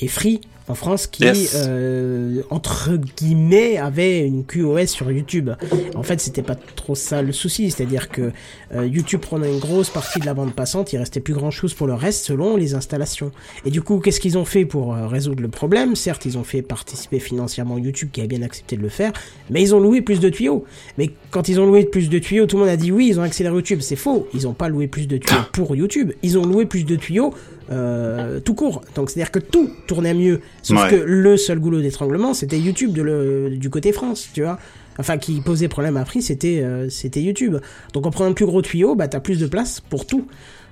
et 0.00 0.08
Free 0.08 0.40
en 0.68 0.74
France 0.74 1.06
qui, 1.06 1.24
Yes. 1.24 1.54
euh, 1.56 2.42
entre 2.50 2.90
guillemets, 3.16 3.78
avait 3.78 4.20
une 4.26 4.44
QoS 4.44 4.86
sur 4.86 5.10
YouTube. 5.10 5.50
En 5.94 6.02
fait, 6.02 6.20
c'était 6.20 6.42
pas 6.42 6.54
trop 6.54 6.94
ça 6.94 7.22
le 7.22 7.32
souci, 7.32 7.70
c'est-à-dire 7.70 8.08
que 8.08 8.32
euh, 8.74 8.86
YouTube 8.86 9.20
prenait 9.20 9.52
une 9.52 9.58
grosse 9.58 9.90
partie 9.90 10.20
de 10.20 10.26
la 10.26 10.34
bande 10.34 10.52
passante, 10.52 10.92
il 10.92 10.98
restait 10.98 11.20
plus 11.20 11.34
grand-chose 11.34 11.74
pour 11.74 11.86
le 11.86 11.94
reste 11.94 12.24
selon 12.24 12.56
les 12.56 12.74
installations. 12.74 13.32
Et 13.64 13.70
du 13.70 13.82
coup, 13.82 13.98
qu'est-ce 13.98 14.20
qu'ils 14.20 14.36
ont 14.38 14.44
fait 14.44 14.64
pour 14.64 14.94
euh, 14.94 15.06
résoudre 15.06 15.42
le 15.42 15.48
problème? 15.48 15.96
Certes, 15.96 16.24
ils 16.26 16.36
ont 16.38 16.44
fait 16.44 16.62
participer 16.62 17.18
financièrement 17.18 17.78
YouTube 17.78 18.10
qui 18.12 18.20
a 18.20 18.26
bien 18.26 18.42
accepté 18.42 18.76
de 18.76 18.82
le 18.82 18.88
faire, 18.88 19.12
mais 19.50 19.62
ils 19.62 19.74
ont 19.74 19.80
loué 19.80 20.02
plus 20.02 20.20
de 20.20 20.28
tuyaux. 20.28 20.64
Mais 20.98 21.10
quand 21.30 21.48
ils 21.48 21.60
ont 21.60 21.66
loué 21.66 21.84
plus 21.84 22.08
de 22.08 22.18
tuyaux, 22.18 22.46
tout 22.46 22.56
le 22.56 22.62
monde 22.64 22.70
a 22.72 22.76
dit 22.76 22.92
oui, 22.92 23.08
ils 23.08 23.18
ont 23.18 23.22
accéléré 23.22 23.54
YouTube. 23.54 23.80
C'est 23.80 23.96
faux, 23.96 24.28
ils 24.34 24.46
ont 24.46 24.54
pas 24.54 24.68
loué 24.68 24.86
plus 24.86 25.06
de 25.08 25.16
tuyaux 25.16 25.40
pour 25.52 25.74
YouTube, 25.74 26.12
ils 26.22 26.38
ont 26.38 26.44
loué 26.44 26.66
plus 26.66 26.84
de 26.84 26.96
tuyaux 26.96 27.32
euh, 27.70 28.40
tout 28.40 28.54
court. 28.54 28.80
Donc 28.94 29.10
c'est-à-dire 29.10 29.30
que 29.30 29.38
tout 29.38 29.70
tournait 29.86 30.14
mieux. 30.14 30.40
Sauf 30.68 30.82
Ouais. 30.84 30.90
que 30.90 30.96
le 30.96 31.36
seul 31.36 31.58
goulot 31.58 31.80
d'étranglement, 31.80 32.34
c'était 32.34 32.58
YouTube 32.58 32.92
de 32.92 33.02
le, 33.02 33.50
du 33.56 33.70
côté 33.70 33.92
France, 33.92 34.28
tu 34.32 34.42
vois. 34.42 34.58
Enfin, 34.98 35.16
qui 35.16 35.40
posait 35.40 35.68
problème 35.68 35.96
à 35.96 36.04
prix, 36.04 36.22
c'était 36.22 36.60
euh, 36.62 36.88
c'était 36.90 37.22
YouTube. 37.22 37.56
Donc 37.92 38.04
en 38.06 38.10
prenant 38.10 38.30
un 38.30 38.34
plus 38.34 38.46
gros 38.46 38.62
tuyau, 38.62 38.94
bah 38.96 39.06
t'as 39.08 39.20
plus 39.20 39.38
de 39.38 39.46
place 39.46 39.80
pour 39.80 40.06
tout. 40.06 40.26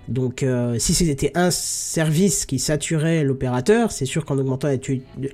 Donc 0.09 0.43
euh, 0.43 0.77
si 0.79 0.95
c'était 0.95 1.33
un 1.35 1.51
service 1.51 2.47
qui 2.47 2.59
saturait 2.59 3.25
l'opérateur, 3.25 3.91
c'est 3.91 4.05
sûr 4.05 4.25
qu'en 4.25 4.39
augmentant 4.39 4.69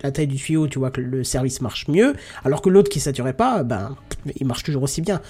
la 0.03 0.11
taille 0.13 0.27
du 0.27 0.37
tuyau, 0.37 0.67
tu 0.69 0.79
vois 0.79 0.91
que 0.91 1.01
le 1.01 1.25
service 1.25 1.61
marche 1.61 1.89
mieux, 1.89 2.15
alors 2.45 2.63
que 2.63 2.71
l'autre 2.71 2.89
qui 2.91 3.01
saturait 3.01 3.33
pas, 3.35 3.63
ben 3.65 3.97
il 4.41 4.47
marche 4.47 4.63
toujours 4.63 4.83
aussi 4.85 5.01
bien. 5.03 5.21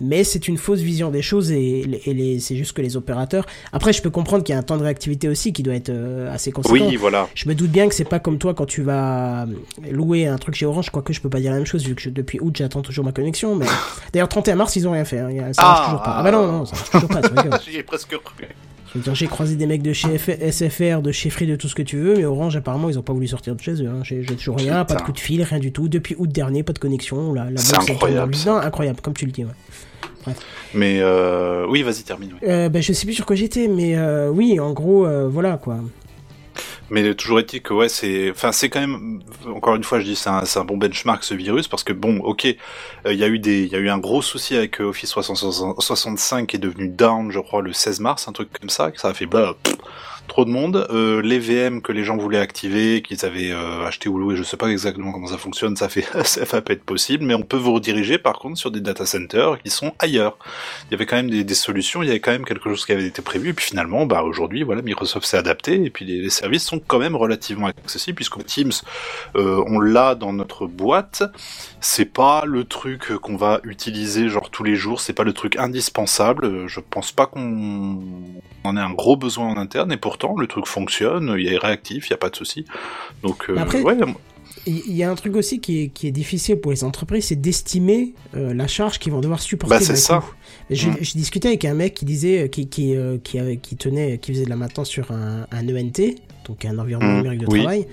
Mais 0.00 0.24
c'est 0.24 0.48
une 0.48 0.58
fausse 0.58 0.80
vision 0.80 1.10
des 1.10 1.22
choses 1.22 1.50
et, 1.52 1.82
les- 1.84 2.02
et 2.06 2.12
les- 2.14 2.38
c'est 2.40 2.54
juste 2.56 2.72
que 2.74 2.82
les 2.82 2.96
opérateurs. 2.96 3.46
Après, 3.72 3.92
je 3.92 4.02
peux 4.02 4.10
comprendre 4.10 4.44
qu'il 4.44 4.52
y 4.52 4.56
a 4.56 4.58
un 4.58 4.62
temps 4.62 4.76
de 4.76 4.82
réactivité 4.82 5.28
aussi 5.28 5.52
qui 5.52 5.62
doit 5.62 5.74
être 5.74 5.88
euh, 5.88 6.32
assez 6.32 6.52
conséquent. 6.52 6.74
Oui, 6.88 6.96
voilà. 6.96 7.28
Je 7.34 7.48
me 7.48 7.54
doute 7.54 7.70
bien 7.70 7.88
que 7.88 7.94
c'est 7.94 8.04
pas 8.04 8.18
comme 8.18 8.38
toi 8.38 8.52
quand 8.54 8.66
tu 8.66 8.82
vas 8.82 9.46
louer 9.90 10.26
un 10.26 10.36
truc 10.38 10.54
chez 10.54 10.66
Orange, 10.66 10.90
quoique 10.90 11.12
je 11.12 11.20
peux 11.20 11.30
pas 11.30 11.40
dire 11.40 11.50
la 11.52 11.56
même 11.58 11.66
chose 11.66 11.84
vu 11.86 11.94
que 11.94 12.02
je- 12.02 12.10
depuis 12.10 12.38
août 12.40 12.54
j'attends 12.58 12.82
toujours 12.82 13.04
ma 13.04 13.12
connexion. 13.12 13.56
Mais 13.56 13.66
d'ailleurs 14.12 14.28
31 14.28 14.56
mars 14.56 14.76
ils 14.76 14.86
ont 14.86 14.92
rien 14.92 15.04
fait, 15.04 15.18
hein. 15.18 15.28
ça 15.52 15.62
marche 15.62 15.80
Ah. 15.80 15.84
toujours 15.86 16.02
pas. 16.02 16.16
Ah 16.18 16.22
bah 16.22 16.30
non 16.30 16.46
non 16.46 16.64
ça 16.66 16.76
marche 16.76 16.90
toujours 16.90 17.08
pas. 17.08 17.60
J'y 17.66 17.76
ai 17.78 17.82
presque 17.82 18.10
cru. 18.18 18.44
J'ai 19.12 19.26
croisé 19.26 19.56
des 19.56 19.66
mecs 19.66 19.82
de 19.82 19.92
chez 19.92 20.08
F- 20.16 20.50
SFR, 20.50 21.02
de 21.02 21.12
chez 21.12 21.28
Free, 21.28 21.46
de 21.46 21.56
tout 21.56 21.68
ce 21.68 21.74
que 21.74 21.82
tu 21.82 21.98
veux, 21.98 22.16
mais 22.16 22.24
Orange 22.24 22.56
apparemment 22.56 22.88
ils 22.88 22.98
ont 22.98 23.02
pas 23.02 23.12
voulu 23.12 23.26
sortir 23.28 23.54
de 23.54 23.60
chez 23.60 23.72
eux. 23.82 23.88
Hein. 23.88 24.00
J'ai 24.04 24.22
toujours 24.24 24.56
rien, 24.56 24.84
pas 24.86 24.94
de 24.94 25.02
coup 25.02 25.12
de 25.12 25.18
fil, 25.18 25.42
rien 25.42 25.58
du 25.58 25.70
tout. 25.70 25.88
Depuis 25.88 26.14
août 26.18 26.30
dernier 26.30 26.62
pas 26.62 26.72
de 26.72 26.78
connexion. 26.78 27.34
La, 27.34 27.50
la 27.50 27.60
C'est 27.60 27.74
est 27.76 27.90
incroyable, 27.92 28.34
incroyable 28.62 29.00
comme 29.02 29.12
tu 29.14 29.26
le 29.26 29.32
dis. 29.32 29.44
Ouais. 29.44 29.50
Mais 30.74 30.98
euh, 31.00 31.66
oui, 31.68 31.82
vas-y, 31.82 32.02
termine. 32.02 32.32
oui. 32.34 32.48
Euh, 32.48 32.68
bah, 32.68 32.80
je 32.80 32.92
sais 32.92 33.06
plus 33.06 33.14
sur 33.14 33.26
quoi 33.26 33.36
j'étais, 33.36 33.68
mais 33.68 33.96
euh, 33.96 34.28
oui 34.28 34.58
en 34.60 34.72
gros 34.72 35.06
euh, 35.06 35.28
voilà 35.28 35.56
quoi. 35.56 35.76
Mais 36.88 37.14
toujours 37.14 37.40
est-il 37.40 37.62
que 37.62 37.74
ouais, 37.74 37.88
c'est, 37.88 38.30
enfin, 38.30 38.52
c'est 38.52 38.68
quand 38.68 38.78
même, 38.78 39.20
encore 39.52 39.74
une 39.74 39.82
fois, 39.82 39.98
je 39.98 40.04
dis, 40.04 40.14
c'est 40.14 40.30
un, 40.30 40.44
c'est 40.44 40.60
un 40.60 40.64
bon 40.64 40.76
benchmark 40.76 41.24
ce 41.24 41.34
virus 41.34 41.66
parce 41.66 41.82
que 41.82 41.92
bon, 41.92 42.18
ok, 42.20 42.44
il 42.44 42.56
y 43.12 43.24
a 43.24 43.28
eu 43.28 43.40
des, 43.40 43.64
il 43.64 43.72
y 43.72 43.74
a 43.74 43.78
eu 43.78 43.88
un 43.88 43.98
gros 43.98 44.22
souci 44.22 44.54
avec 44.56 44.78
Office 44.78 45.10
365 45.10 46.46
qui 46.46 46.56
est 46.56 46.60
devenu 46.60 46.86
down, 46.86 47.32
je 47.32 47.40
crois, 47.40 47.60
le 47.60 47.72
16 47.72 47.98
mars, 47.98 48.28
un 48.28 48.32
truc 48.32 48.50
comme 48.58 48.70
ça, 48.70 48.92
que 48.92 49.00
ça 49.00 49.08
a 49.08 49.14
fait 49.14 49.26
bah, 49.26 49.56
pff, 49.64 49.74
trop 50.26 50.44
de 50.44 50.50
monde. 50.50 50.86
Euh, 50.90 51.22
les 51.22 51.38
VM 51.38 51.82
que 51.82 51.92
les 51.92 52.04
gens 52.04 52.16
voulaient 52.16 52.38
activer, 52.38 53.02
qu'ils 53.02 53.24
avaient 53.24 53.50
euh, 53.50 53.86
acheté 53.86 54.08
ou 54.08 54.18
loué, 54.18 54.36
je 54.36 54.42
sais 54.42 54.56
pas 54.56 54.68
exactement 54.68 55.12
comment 55.12 55.26
ça 55.28 55.38
fonctionne, 55.38 55.76
ça 55.76 55.88
fait, 55.88 56.06
ça 56.24 56.44
va 56.44 56.60
pas 56.60 56.72
être 56.72 56.84
possible, 56.84 57.24
mais 57.24 57.34
on 57.34 57.42
peut 57.42 57.56
vous 57.56 57.72
rediriger 57.72 58.18
par 58.18 58.38
contre 58.38 58.58
sur 58.58 58.70
des 58.70 58.80
data 58.80 59.06
centers 59.06 59.58
qui 59.62 59.70
sont 59.70 59.92
ailleurs. 59.98 60.38
Il 60.86 60.92
y 60.92 60.94
avait 60.94 61.06
quand 61.06 61.16
même 61.16 61.30
des, 61.30 61.54
solutions, 61.54 62.02
il 62.02 62.06
y 62.06 62.10
avait 62.10 62.20
quand 62.20 62.32
même 62.32 62.44
quelque 62.44 62.68
chose 62.68 62.84
qui 62.84 62.92
avait 62.92 63.06
été 63.06 63.22
prévu, 63.22 63.50
et 63.50 63.52
puis 63.52 63.66
finalement, 63.66 64.06
bah 64.06 64.22
aujourd'hui, 64.22 64.62
voilà, 64.62 64.82
Microsoft 64.82 65.26
s'est 65.26 65.38
adapté, 65.38 65.82
et 65.82 65.90
puis 65.90 66.04
les, 66.04 66.30
services 66.30 66.64
sont 66.64 66.80
quand 66.80 66.98
même 66.98 67.16
relativement 67.16 67.66
accessibles, 67.66 68.16
puisque 68.16 68.44
Teams, 68.44 68.72
euh, 69.36 69.64
on 69.66 69.78
l'a 69.78 70.14
dans 70.14 70.32
notre 70.32 70.66
boîte. 70.66 71.22
C'est 71.80 72.12
pas 72.12 72.44
le 72.44 72.64
truc 72.64 73.16
qu'on 73.16 73.36
va 73.36 73.60
utiliser 73.64 74.28
genre 74.28 74.50
tous 74.50 74.64
les 74.64 74.74
jours, 74.74 75.00
c'est 75.00 75.12
pas 75.12 75.24
le 75.24 75.32
truc 75.32 75.56
indispensable. 75.56 76.66
Je 76.66 76.80
pense 76.80 77.12
pas 77.12 77.26
qu'on 77.26 78.00
en 78.64 78.76
ait 78.76 78.80
un 78.80 78.92
gros 78.92 79.16
besoin 79.16 79.46
en 79.46 79.56
interne, 79.56 79.92
et 79.92 79.96
le 80.38 80.46
truc 80.46 80.66
fonctionne, 80.66 81.34
il 81.38 81.52
est 81.52 81.58
réactif, 81.58 82.08
il 82.08 82.10
y 82.10 82.14
a 82.14 82.18
pas 82.18 82.30
de 82.30 82.36
souci. 82.36 82.64
Donc 83.22 83.48
euh, 83.48 83.56
Après, 83.56 83.80
ouais, 83.82 83.96
Il 84.66 84.96
y 84.96 85.02
a 85.04 85.10
un 85.10 85.14
truc 85.14 85.36
aussi 85.36 85.60
qui 85.60 85.82
est, 85.82 85.88
qui 85.88 86.08
est 86.08 86.12
difficile 86.12 86.56
pour 86.56 86.72
les 86.72 86.82
entreprises, 86.82 87.26
c'est 87.26 87.40
d'estimer 87.40 88.14
euh, 88.34 88.52
la 88.54 88.66
charge 88.66 88.98
qu'ils 88.98 89.12
vont 89.12 89.20
devoir 89.20 89.40
supporter. 89.40 89.76
Bah, 89.76 89.80
c'est 89.80 89.94
ça. 89.96 90.18
coup. 90.18 90.34
Je, 90.70 90.88
Mm. 90.88 90.96
je 91.00 91.12
discutais 91.12 91.48
avec 91.48 91.64
un 91.64 91.74
mec 91.74 91.94
qui 91.94 92.04
disait, 92.04 92.48
qui, 92.50 92.68
qui, 92.68 92.96
euh, 92.96 93.18
qui, 93.22 93.38
avait- 93.38 93.58
qui 93.58 93.76
tenait, 93.76 94.18
qui 94.18 94.32
faisait 94.32 94.44
de 94.44 94.50
la 94.50 94.56
maintenance 94.56 94.88
sur 94.88 95.12
un, 95.12 95.46
un 95.52 95.68
ENT, 95.68 96.16
donc 96.46 96.64
un 96.64 96.78
environnement 96.78 97.12
Mm, 97.12 97.16
numérique 97.16 97.40
de 97.40 97.46
oui. 97.48 97.60
travail, 97.60 97.86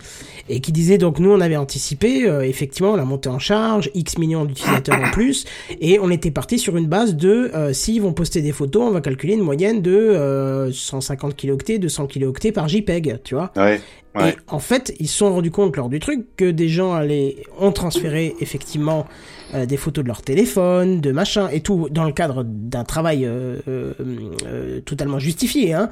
et 0.50 0.60
qui 0.60 0.72
disait 0.72 0.98
donc 0.98 1.20
nous 1.20 1.32
on 1.32 1.42
avait 1.42 1.56
anticipé 1.56 2.28
euh, 2.28 2.42
effectivement 2.42 2.96
la 2.96 3.06
montée 3.06 3.30
en 3.30 3.40
charge, 3.40 3.90
X 3.94 4.18
millions 4.18 4.46
d'utilisateurs 4.46 5.00
en 5.00 5.12
plus, 5.12 5.46
et 5.82 6.00
on 6.00 6.10
était 6.10 6.32
parti 6.32 6.60
sur 6.60 6.78
une 6.78 6.88
base 6.88 7.16
de 7.16 7.52
euh, 7.54 7.74
s'ils 7.74 8.02
vont 8.02 8.14
poster 8.14 8.42
des 8.42 8.52
photos, 8.52 8.84
on 8.88 8.92
va 8.92 9.02
calculer 9.02 9.34
une 9.34 9.42
moyenne 9.42 9.82
de 9.82 9.92
euh, 9.96 10.72
150 10.72 11.36
kilooctets, 11.36 11.80
200 11.80 12.08
kilooctets 12.08 12.52
par 12.52 12.68
JPEG, 12.68 13.20
tu 13.24 13.36
vois. 13.36 13.52
Ouais. 13.56 13.82
Ouais. 14.16 14.30
Et 14.30 14.34
en 14.48 14.60
fait, 14.60 14.94
ils 15.00 15.08
se 15.08 15.18
sont 15.18 15.34
rendus 15.34 15.50
compte 15.50 15.76
lors 15.76 15.90
du 15.90 15.98
truc 16.00 16.28
que 16.38 16.52
des 16.52 16.70
gens 16.70 16.94
allaient, 16.94 17.38
ont 17.60 17.72
transféré 17.72 18.36
effectivement 18.42 19.08
euh, 19.56 19.66
des 19.66 19.76
photos 19.76 20.04
de 20.04 20.08
leur 20.08 20.22
téléphone, 20.22 21.02
de 21.02 21.12
machin 21.12 21.50
et 21.52 21.62
tout, 21.62 21.88
dans 21.90 22.04
le 22.04 22.12
cadre 22.12 22.44
d'un 22.46 22.84
travail 22.84 23.26
euh, 23.26 24.82
totalement 24.86 25.18
justifié, 25.18 25.74
hein. 25.74 25.90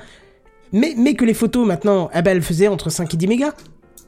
Mais, 0.73 0.93
mais 0.97 1.15
que 1.15 1.25
les 1.25 1.33
photos 1.33 1.65
maintenant, 1.67 2.09
eh 2.15 2.21
ben, 2.21 2.31
elles 2.31 2.41
faisaient 2.41 2.67
entre 2.67 2.89
5 2.89 3.13
et 3.13 3.17
10 3.17 3.27
mégas. 3.27 3.53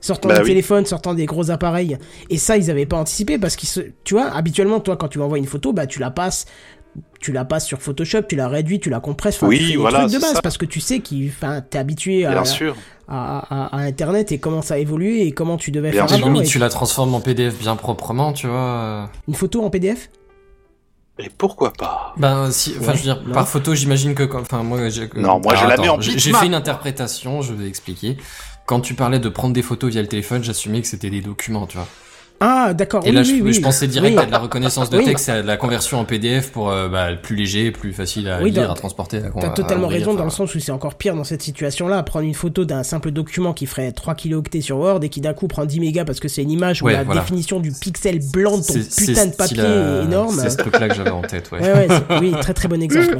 Sortant 0.01 0.27
Bah 0.29 0.35
des 0.35 0.41
oui. 0.41 0.47
téléphones, 0.49 0.85
sortant 0.85 1.13
des 1.13 1.25
gros 1.25 1.49
appareils. 1.49 1.97
Et 2.29 2.37
ça, 2.37 2.57
ils 2.57 2.69
avaient 2.69 2.85
pas 2.85 2.97
anticipé 2.97 3.37
parce 3.37 3.55
qu'ils 3.55 3.69
se, 3.69 3.79
tu 4.03 4.15
vois, 4.15 4.25
habituellement, 4.25 4.79
toi, 4.81 4.97
quand 4.97 5.07
tu 5.07 5.17
m'envoies 5.19 5.37
une 5.37 5.45
photo, 5.45 5.71
bah, 5.71 5.87
tu 5.87 5.99
la 5.99 6.11
passes, 6.11 6.45
tu 7.21 7.31
la 7.31 7.45
passes 7.45 7.65
sur 7.65 7.81
Photoshop, 7.81 8.23
tu 8.23 8.35
la 8.35 8.49
réduis, 8.49 8.81
tu 8.81 8.89
la 8.89 8.99
compresses, 8.99 9.37
enfin, 9.37 9.47
Oui, 9.47 9.59
tu 9.59 9.63
fais 9.63 9.71
des 9.71 9.77
voilà, 9.77 9.99
trucs 10.01 10.11
de 10.13 10.19
base 10.19 10.33
ça. 10.33 10.41
parce 10.41 10.57
que 10.57 10.65
tu 10.65 10.81
sais 10.81 10.99
qu'il, 10.99 11.29
enfin, 11.29 11.61
t'es 11.61 11.77
habitué 11.77 12.25
à, 12.25 12.31
Bien 12.33 12.43
sûr. 12.43 12.75
à, 13.07 13.67
à, 13.69 13.77
à 13.77 13.79
Internet 13.83 14.33
et 14.33 14.39
comment 14.39 14.61
ça 14.61 14.73
a 14.73 14.77
évolué 14.77 15.25
et 15.25 15.31
comment 15.31 15.55
tu 15.55 15.71
devais 15.71 15.91
Bien 15.91 16.05
faire 16.05 16.17
sûr. 16.17 16.25
avant. 16.25 16.33
Limite, 16.33 16.47
et 16.49 16.51
tu 16.51 16.59
la 16.59 16.67
transformes 16.69 17.15
en 17.15 17.21
PDF 17.21 17.57
bien 17.59 17.77
proprement, 17.77 18.33
tu 18.33 18.47
vois. 18.47 19.09
Une 19.29 19.35
photo 19.35 19.63
en 19.63 19.69
PDF 19.69 20.09
Et 21.19 21.29
pourquoi 21.29 21.71
pas? 21.73 22.13
Ben, 22.17 22.49
si, 22.51 22.73
enfin, 22.79 22.91
Ouais, 22.91 22.93
je 22.93 22.97
veux 22.97 23.03
dire, 23.03 23.21
non. 23.27 23.33
par 23.33 23.47
photo, 23.47 23.75
j'imagine 23.75 24.15
que, 24.15 24.23
enfin, 24.35 24.63
moi, 24.63 24.89
j'ai, 24.89 25.09
Non, 25.15 25.39
moi, 25.39 25.53
je 25.55 25.65
la 25.67 25.77
mets 25.77 25.89
en 25.89 26.01
j'ai- 26.01 26.17
fait 26.33 26.45
une 26.47 26.55
interprétation, 26.55 27.41
je 27.43 27.53
vais 27.53 27.67
expliquer. 27.67 28.17
Quand 28.65 28.79
tu 28.79 28.95
parlais 28.95 29.19
de 29.19 29.29
prendre 29.29 29.53
des 29.53 29.61
photos 29.61 29.91
via 29.91 30.01
le 30.01 30.07
téléphone, 30.07 30.43
j'assumais 30.43 30.81
que 30.81 30.87
c'était 30.87 31.09
des 31.11 31.21
documents, 31.21 31.67
tu 31.67 31.77
vois. 31.77 31.87
Ah, 32.45 32.73
d'accord. 32.73 33.03
Et 33.05 33.09
oui, 33.09 33.15
là, 33.15 33.21
oui, 33.21 33.37
je, 33.39 33.43
oui. 33.43 33.53
je 33.53 33.61
pensais 33.61 33.87
direct 33.87 34.17
à 34.17 34.25
de 34.25 34.31
la 34.31 34.37
reconnaissance 34.39 34.89
de 34.89 34.99
texte, 34.99 35.29
et 35.29 35.31
à 35.31 35.41
de 35.41 35.47
la 35.47 35.55
conversion 35.55 35.99
en 35.99 36.03
PDF 36.03 36.51
pour 36.51 36.69
euh, 36.71 36.89
bah, 36.89 37.07
plus 37.21 37.37
léger, 37.37 37.71
plus 37.71 37.93
facile 37.93 38.27
à 38.27 38.41
lire, 38.41 38.69
à 38.69 38.73
transporter. 38.73 39.21
T'as 39.39 39.47
à 39.47 39.49
totalement 39.51 39.85
ouvrir, 39.85 39.99
raison 39.99 40.11
enfin, 40.11 40.19
dans 40.19 40.25
le 40.25 40.29
sens 40.31 40.53
où 40.53 40.59
c'est 40.59 40.71
encore 40.73 40.95
pire 40.95 41.15
dans 41.15 41.23
cette 41.23 41.41
situation-là. 41.41 42.03
Prendre 42.03 42.25
une 42.25 42.33
photo 42.33 42.65
d'un 42.65 42.83
simple 42.83 43.11
document 43.11 43.53
qui 43.53 43.65
ferait 43.65 43.91
3 43.93 44.15
kilooctets 44.15 44.61
sur 44.61 44.77
Word 44.77 44.99
et 45.03 45.09
qui 45.09 45.21
d'un 45.21 45.33
coup 45.33 45.47
prend 45.47 45.65
10 45.65 45.79
mégas 45.79 46.03
parce 46.05 46.19
que 46.19 46.27
c'est 46.27 46.41
une 46.43 46.51
image 46.51 46.81
où 46.81 46.85
Ouais, 46.87 46.93
la 46.93 47.03
voilà. 47.03 47.21
définition 47.21 47.59
du 47.61 47.71
pixel 47.71 48.19
blanc 48.33 48.57
de 48.57 48.63
ton 48.63 48.73
putain 48.73 49.25
de 49.27 49.35
papier 49.35 49.63
est 49.63 50.03
énorme. 50.03 50.37
C'est 50.37 50.49
ce 50.49 50.57
truc-là 50.57 50.89
que 50.89 50.95
j'avais 50.95 51.11
en 51.11 51.21
tête, 51.21 51.49
ouais. 51.53 51.61
Ouais, 51.61 51.73
ouais, 51.73 51.87
c'est- 51.89 52.19
oui, 52.19 52.33
très 52.41 52.53
très 52.53 52.67
bon 52.67 52.81
exemple. 52.81 53.19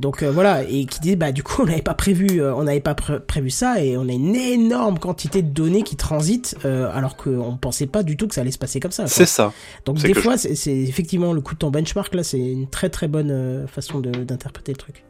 Donc 0.00 0.22
euh, 0.22 0.30
voilà, 0.30 0.62
et 0.62 0.86
qui 0.86 1.00
dit 1.00 1.16
bah 1.16 1.32
du 1.32 1.42
coup 1.42 1.62
on 1.62 1.66
n'avait 1.66 1.82
pas 1.82 1.94
prévu, 1.94 2.40
euh, 2.40 2.54
on 2.54 2.64
n'avait 2.64 2.80
pas 2.80 2.94
pré- 2.94 3.18
prévu 3.20 3.50
ça 3.50 3.82
et 3.82 3.96
on 3.96 4.08
a 4.08 4.12
une 4.12 4.36
énorme 4.36 4.98
quantité 4.98 5.42
de 5.42 5.48
données 5.50 5.82
qui 5.82 5.96
transitent 5.96 6.56
euh, 6.64 6.88
alors 6.94 7.16
qu'on 7.16 7.56
pensait 7.56 7.86
pas 7.88 8.02
du 8.04 8.16
tout 8.16 8.28
que 8.28 8.34
ça 8.34 8.42
allait 8.42 8.50
se 8.52 8.58
passer 8.58 8.78
comme 8.80 8.92
ça. 8.92 9.06
C'est 9.08 9.26
ça. 9.26 9.52
Donc 9.84 9.98
des 9.98 10.14
fois 10.14 10.36
c'est 10.38 10.54
c'est 10.54 10.76
effectivement 10.76 11.32
le 11.32 11.40
coup 11.40 11.54
de 11.54 11.58
ton 11.58 11.70
benchmark 11.70 12.14
là, 12.14 12.22
c'est 12.22 12.38
une 12.38 12.68
très 12.68 12.90
très 12.90 13.08
bonne 13.08 13.30
euh, 13.32 13.66
façon 13.66 13.98
de- 13.98 14.10
d'interpréter 14.24 14.72
le 14.72 14.78
truc. 14.78 15.04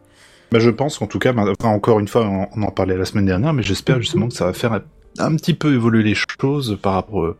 Bah, 0.51 0.59
je 0.61 0.71
pense 0.71 0.97
qu'en 0.99 1.07
tout 1.07 1.19
cas, 1.19 1.35
bah, 1.35 1.45
enfin, 1.61 1.69
encore 1.69 2.01
une 2.01 2.09
fois, 2.09 2.25
on, 2.27 2.49
on 2.57 2.63
en 2.63 2.71
parlait 2.71 2.97
la 2.97 3.05
semaine 3.05 3.27
dernière, 3.27 3.53
mais 3.53 3.63
j'espère 3.63 4.01
justement 4.01 4.29
que 4.29 4.35
ça 4.35 4.47
va 4.47 4.55
faire 4.55 4.73
un, 4.73 4.81
un 5.19 5.37
petit 5.37 5.53
peu 5.53 5.75
évoluer 5.75 6.03
les 6.03 6.15
choses 6.41 6.79
par 6.81 6.95
rapport 6.95 7.23
euh, 7.23 7.37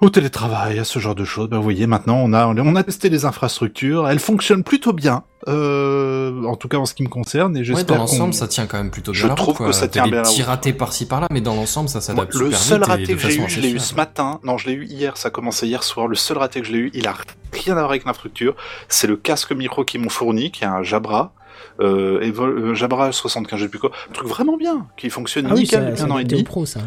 au 0.00 0.08
télétravail, 0.10 0.78
à 0.78 0.84
ce 0.84 0.98
genre 0.98 1.14
de 1.14 1.24
choses. 1.24 1.48
Bah, 1.48 1.56
vous 1.58 1.62
voyez, 1.62 1.86
maintenant, 1.86 2.16
on 2.22 2.32
a, 2.32 2.46
on 2.46 2.76
a 2.76 2.82
testé 2.82 3.08
les 3.10 3.24
infrastructures, 3.24 4.08
elles 4.08 4.18
fonctionnent 4.18 4.64
plutôt 4.64 4.92
bien, 4.92 5.24
euh, 5.48 6.42
en 6.44 6.56
tout 6.56 6.68
cas 6.68 6.78
en 6.78 6.86
ce 6.86 6.94
qui 6.94 7.02
me 7.02 7.08
concerne, 7.08 7.56
et 7.56 7.60
Ouais, 7.60 7.66
dans 7.66 7.76
j'espère 7.76 7.98
l'ensemble, 7.98 8.34
ça 8.34 8.48
tient 8.48 8.66
quand 8.66 8.78
même 8.78 8.90
plutôt 8.90 9.12
bien 9.12 9.20
Je 9.22 9.26
la 9.26 9.34
route, 9.34 9.38
trouve 9.42 9.56
quoi. 9.56 9.66
que 9.66 9.72
ça 9.72 9.88
tient 9.88 10.04
des 10.04 10.10
bien 10.12 10.22
petits 10.22 10.42
ratés 10.42 10.72
par-ci 10.72 11.06
par-là, 11.06 11.26
mais 11.30 11.40
dans 11.40 11.54
l'ensemble, 11.54 11.88
ça 11.88 12.00
s'adapte 12.00 12.34
le 12.34 12.46
super 12.46 12.58
seul 12.58 12.78
vite 12.78 12.86
raté 12.88 13.04
que 13.14 13.18
j'ai 13.18 13.36
eu, 13.36 13.44
je 13.48 13.60
l'ai 13.60 13.70
eu 13.70 13.78
ce 13.78 13.94
matin. 13.94 14.40
Non, 14.44 14.56
je 14.58 14.68
l'ai 14.68 14.74
eu 14.74 14.86
hier. 14.86 15.16
Ça 15.16 15.28
a 15.28 15.30
commencé 15.30 15.66
hier 15.66 15.82
soir. 15.82 16.06
Le 16.08 16.16
seul 16.16 16.38
raté 16.38 16.60
que 16.60 16.66
je 16.66 16.72
l'ai 16.72 16.78
eu, 16.78 16.90
il 16.94 17.06
a 17.06 17.14
rien 17.52 17.72
à 17.74 17.80
voir 17.80 17.90
avec 17.90 18.04
l'infrastructure. 18.04 18.54
C'est 18.88 19.06
le 19.06 19.16
casque 19.16 19.52
micro 19.52 19.84
qu'ils 19.84 20.00
m'ont 20.00 20.08
fourni, 20.08 20.50
qui 20.50 20.64
est 20.64 20.66
un 20.66 20.82
Jabra. 20.82 21.32
Euh, 21.80 22.20
Evol- 22.20 22.58
euh, 22.70 22.74
Jabra 22.74 23.12
75, 23.12 23.58
je 23.58 23.64
sais 23.64 23.70
plus 23.70 23.78
quoi. 23.78 23.90
Un 24.08 24.12
truc 24.12 24.28
vraiment 24.28 24.56
bien, 24.56 24.86
qui 24.96 25.08
fonctionne 25.10 25.46
Ah 25.48 25.54
oui, 25.54 25.60
nickel 25.60 25.80
ça, 25.80 25.86
depuis 25.86 26.00
ça 26.00 26.06
un 26.06 26.10
an 26.10 26.18
et 26.18 26.24
demi. 26.24 26.42
pro 26.42 26.64
ça. 26.66 26.80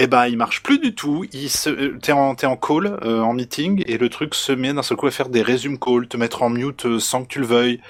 Eh 0.00 0.06
ben, 0.06 0.26
il 0.26 0.36
marche 0.36 0.62
plus 0.62 0.78
du 0.78 0.94
tout. 0.94 1.24
Il 1.32 1.50
se, 1.50 1.68
euh, 1.68 1.98
t'es 2.00 2.12
en, 2.12 2.36
t'es 2.36 2.46
en 2.46 2.56
call, 2.56 2.98
euh, 3.02 3.20
en 3.20 3.34
meeting, 3.34 3.82
et 3.86 3.98
le 3.98 4.08
truc 4.08 4.34
se 4.36 4.52
met 4.52 4.72
d'un 4.72 4.82
seul 4.82 4.96
coup 4.96 5.08
à 5.08 5.10
faire 5.10 5.28
des 5.28 5.42
résumes 5.42 5.76
call, 5.76 6.06
te 6.06 6.16
mettre 6.16 6.42
en 6.42 6.50
mute 6.50 6.86
euh, 6.86 7.00
sans 7.00 7.24
que 7.24 7.28
tu 7.28 7.40
le 7.40 7.46
veuilles. 7.46 7.80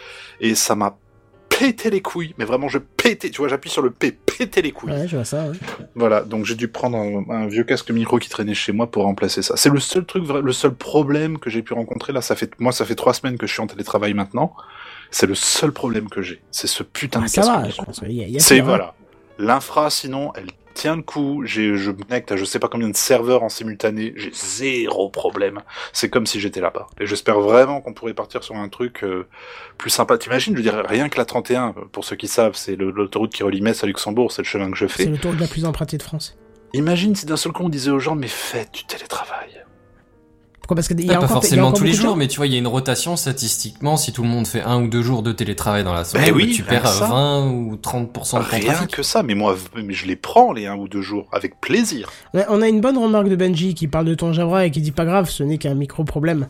Et 0.41 0.55
ça 0.55 0.75
m'a 0.75 0.97
pété 1.51 1.91
les 1.91 2.01
couilles. 2.01 2.35
Mais 2.39 2.47
vraiment, 2.47 2.69
je 2.69 2.79
pétais. 2.79 3.29
Tu 3.29 3.37
vois, 3.39 3.49
j'appuie 3.49 3.69
sur 3.69 3.83
le 3.83 3.91
P, 3.91 4.13
péter 4.13 4.63
les 4.63 4.73
couilles. 4.73 4.93
Ouais, 4.93 5.07
je 5.07 5.17
vois 5.17 5.27
ça. 5.27 5.45
ouais. 5.45 5.57
Voilà, 5.97 6.23
donc 6.23 6.47
j'ai 6.47 6.55
dû 6.55 6.69
prendre 6.69 6.97
un, 6.97 7.25
un 7.29 7.47
vieux 7.47 7.65
casque 7.65 7.91
micro 7.91 8.19
qui 8.19 8.31
traînait 8.31 8.55
chez 8.55 8.73
moi 8.73 8.91
pour 8.91 9.03
remplacer 9.03 9.43
ça. 9.43 9.59
C'est 9.59 9.69
le 9.71 9.79
seul 9.79 10.07
truc, 10.07 10.25
le 10.27 10.53
seul 10.53 10.75
problème 10.75 11.39
que 11.39 11.51
j'ai 11.51 11.61
pu 11.61 11.75
rencontrer. 11.75 12.15
Là, 12.15 12.23
ça 12.23 12.37
fait, 12.37 12.51
moi, 12.59 12.73
ça 12.73 12.87
fait 12.87 12.95
trois 12.95 13.13
semaines 13.13 13.37
que 13.37 13.47
je 13.47 13.53
suis 13.53 13.61
en 13.61 13.67
télétravail 13.67 14.15
maintenant. 14.15 14.55
C'est 15.11 15.27
le 15.27 15.35
seul 15.35 15.73
problème 15.73 16.09
que 16.09 16.23
j'ai. 16.23 16.41
C'est 16.51 16.69
ce 16.69 16.83
putain 16.83 17.21
Ah, 17.21 17.25
de 17.25 17.29
ça 17.29 17.43
casque 17.43 17.53
va, 17.53 17.69
je 17.69 17.83
pense. 17.83 18.01
Y 18.09 18.23
a, 18.23 18.29
y 18.29 18.37
a 18.37 18.41
C'est 18.41 18.61
hein. 18.61 18.65
voilà. 18.65 18.95
L'infra, 19.39 19.91
sinon, 19.91 20.33
elle 20.37 20.47
tient 20.79 20.97
le 20.97 21.03
coup. 21.03 21.43
J'ai, 21.45 21.77
je 21.77 21.91
me 21.91 22.03
connecte 22.03 22.33
à 22.33 22.37
je 22.37 22.45
sais 22.45 22.59
pas 22.59 22.69
combien 22.69 22.89
de 22.89 22.97
serveurs 22.97 23.43
en 23.43 23.49
simultané. 23.49 24.15
J'ai 24.17 24.31
zéro 24.33 25.11
problème. 25.11 25.61
C'est 25.93 26.09
comme 26.09 26.27
si 26.27 26.41
j'étais 26.41 26.61
là-bas. 26.61 26.87
Et 27.01 27.07
j'espère 27.07 27.41
vraiment 27.41 27.81
qu'on 27.81 27.93
pourrait 27.93 28.15
partir 28.15 28.43
sur 28.43 28.57
un 28.57 28.69
truc 28.69 29.05
euh, 29.05 29.27
plus 29.77 29.91
sympa. 29.91 30.17
T'imagines, 30.17 30.55
je 30.55 30.59
veux 30.59 30.63
dire, 30.63 30.83
rien 30.87 31.09
que 31.09 31.19
la 31.19 31.25
31, 31.25 31.75
pour 31.93 32.05
ceux 32.05 32.17
qui 32.17 32.29
savent, 32.29 32.55
c'est 32.55 32.77
l'autoroute 32.77 33.33
qui 33.33 33.43
relie 33.43 33.61
Metz 33.61 33.83
à 33.83 33.87
Luxembourg, 33.87 34.33
c'est 34.33 34.43
le 34.43 34.47
chemin 34.47 34.71
que 34.71 34.77
je 34.77 34.87
fais. 34.87 35.05
C'est 35.05 35.11
le 35.11 35.19
tour 35.19 35.35
de 35.35 35.41
la 35.41 35.49
plus 35.49 35.65
empruntée 35.65 35.99
de 35.99 36.03
France. 36.03 36.39
Imagine 36.75 37.15
si 37.15 37.27
d'un 37.27 37.37
seul 37.37 37.53
coup 37.53 37.65
on 37.65 37.69
disait 37.69 37.91
aux 37.91 37.99
gens 37.99 38.15
mais 38.15 38.29
faites 38.29 38.73
du 38.73 38.85
télétravail. 38.85 39.65
Pourquoi 40.69 40.83
Parce 40.83 40.89
qu'il 40.89 41.01
y 41.01 41.09
Ouais, 41.09 41.15
a 41.15 41.19
pas 41.19 41.25
encore, 41.25 41.29
il 41.29 41.31
y 41.31 41.33
a 41.33 41.41
forcément 41.41 41.67
encore 41.69 41.79
tous 41.79 41.85
les 41.85 41.93
jours, 41.95 42.15
mais 42.17 42.29
tu 42.29 42.37
vois, 42.37 42.47
il 42.47 42.53
y 42.53 42.57
a 42.57 42.59
une 42.59 42.67
rotation 42.67 43.17
statistiquement. 43.17 43.97
Si 43.97 44.13
tout 44.13 44.23
le 44.23 44.29
monde 44.29 44.47
fait 44.47 44.61
un 44.61 44.83
ou 44.83 44.89
deux 44.89 45.01
jours 45.01 45.23
de 45.23 45.33
télétravail 45.33 45.83
dans 45.83 45.95
la 45.95 46.05
semaine, 46.05 46.27
Ben 46.27 46.35
oui, 46.35 46.49
bah, 46.49 46.53
tu 46.55 46.63
perds 46.63 46.83
que 46.83 46.89
ça. 46.89 47.07
20 47.07 47.47
ou 47.51 47.77
30% 47.77 48.39
de 48.39 48.45
Rien 48.45 48.61
trafic. 48.75 48.91
que 48.95 49.03
ça, 49.03 49.23
mais 49.23 49.35
moi 49.35 49.57
mais 49.75 49.95
je 49.95 50.05
les 50.07 50.15
prends 50.17 50.53
les 50.53 50.67
un 50.67 50.77
ou 50.77 50.87
deux 50.87 51.01
jours 51.01 51.27
avec 51.33 51.59
plaisir. 51.61 52.13
On 52.51 52.61
a 52.61 52.69
une 52.69 52.83
bonne 52.83 52.99
remarque 52.99 53.31
de 53.31 53.37
Benji 53.37 53.75
qui 53.75 53.89
parle 53.89 54.05
de 54.05 54.15
ton 54.15 54.35
Jabra 54.35 54.67
et 54.67 54.71
qui 54.71 54.83
dit 54.83 54.93
pas 54.93 55.07
grave, 55.07 55.31
ce 55.31 55.43
n'est 55.43 55.57
qu'un 55.57 55.75
micro 55.75 56.05
problème. 56.05 56.49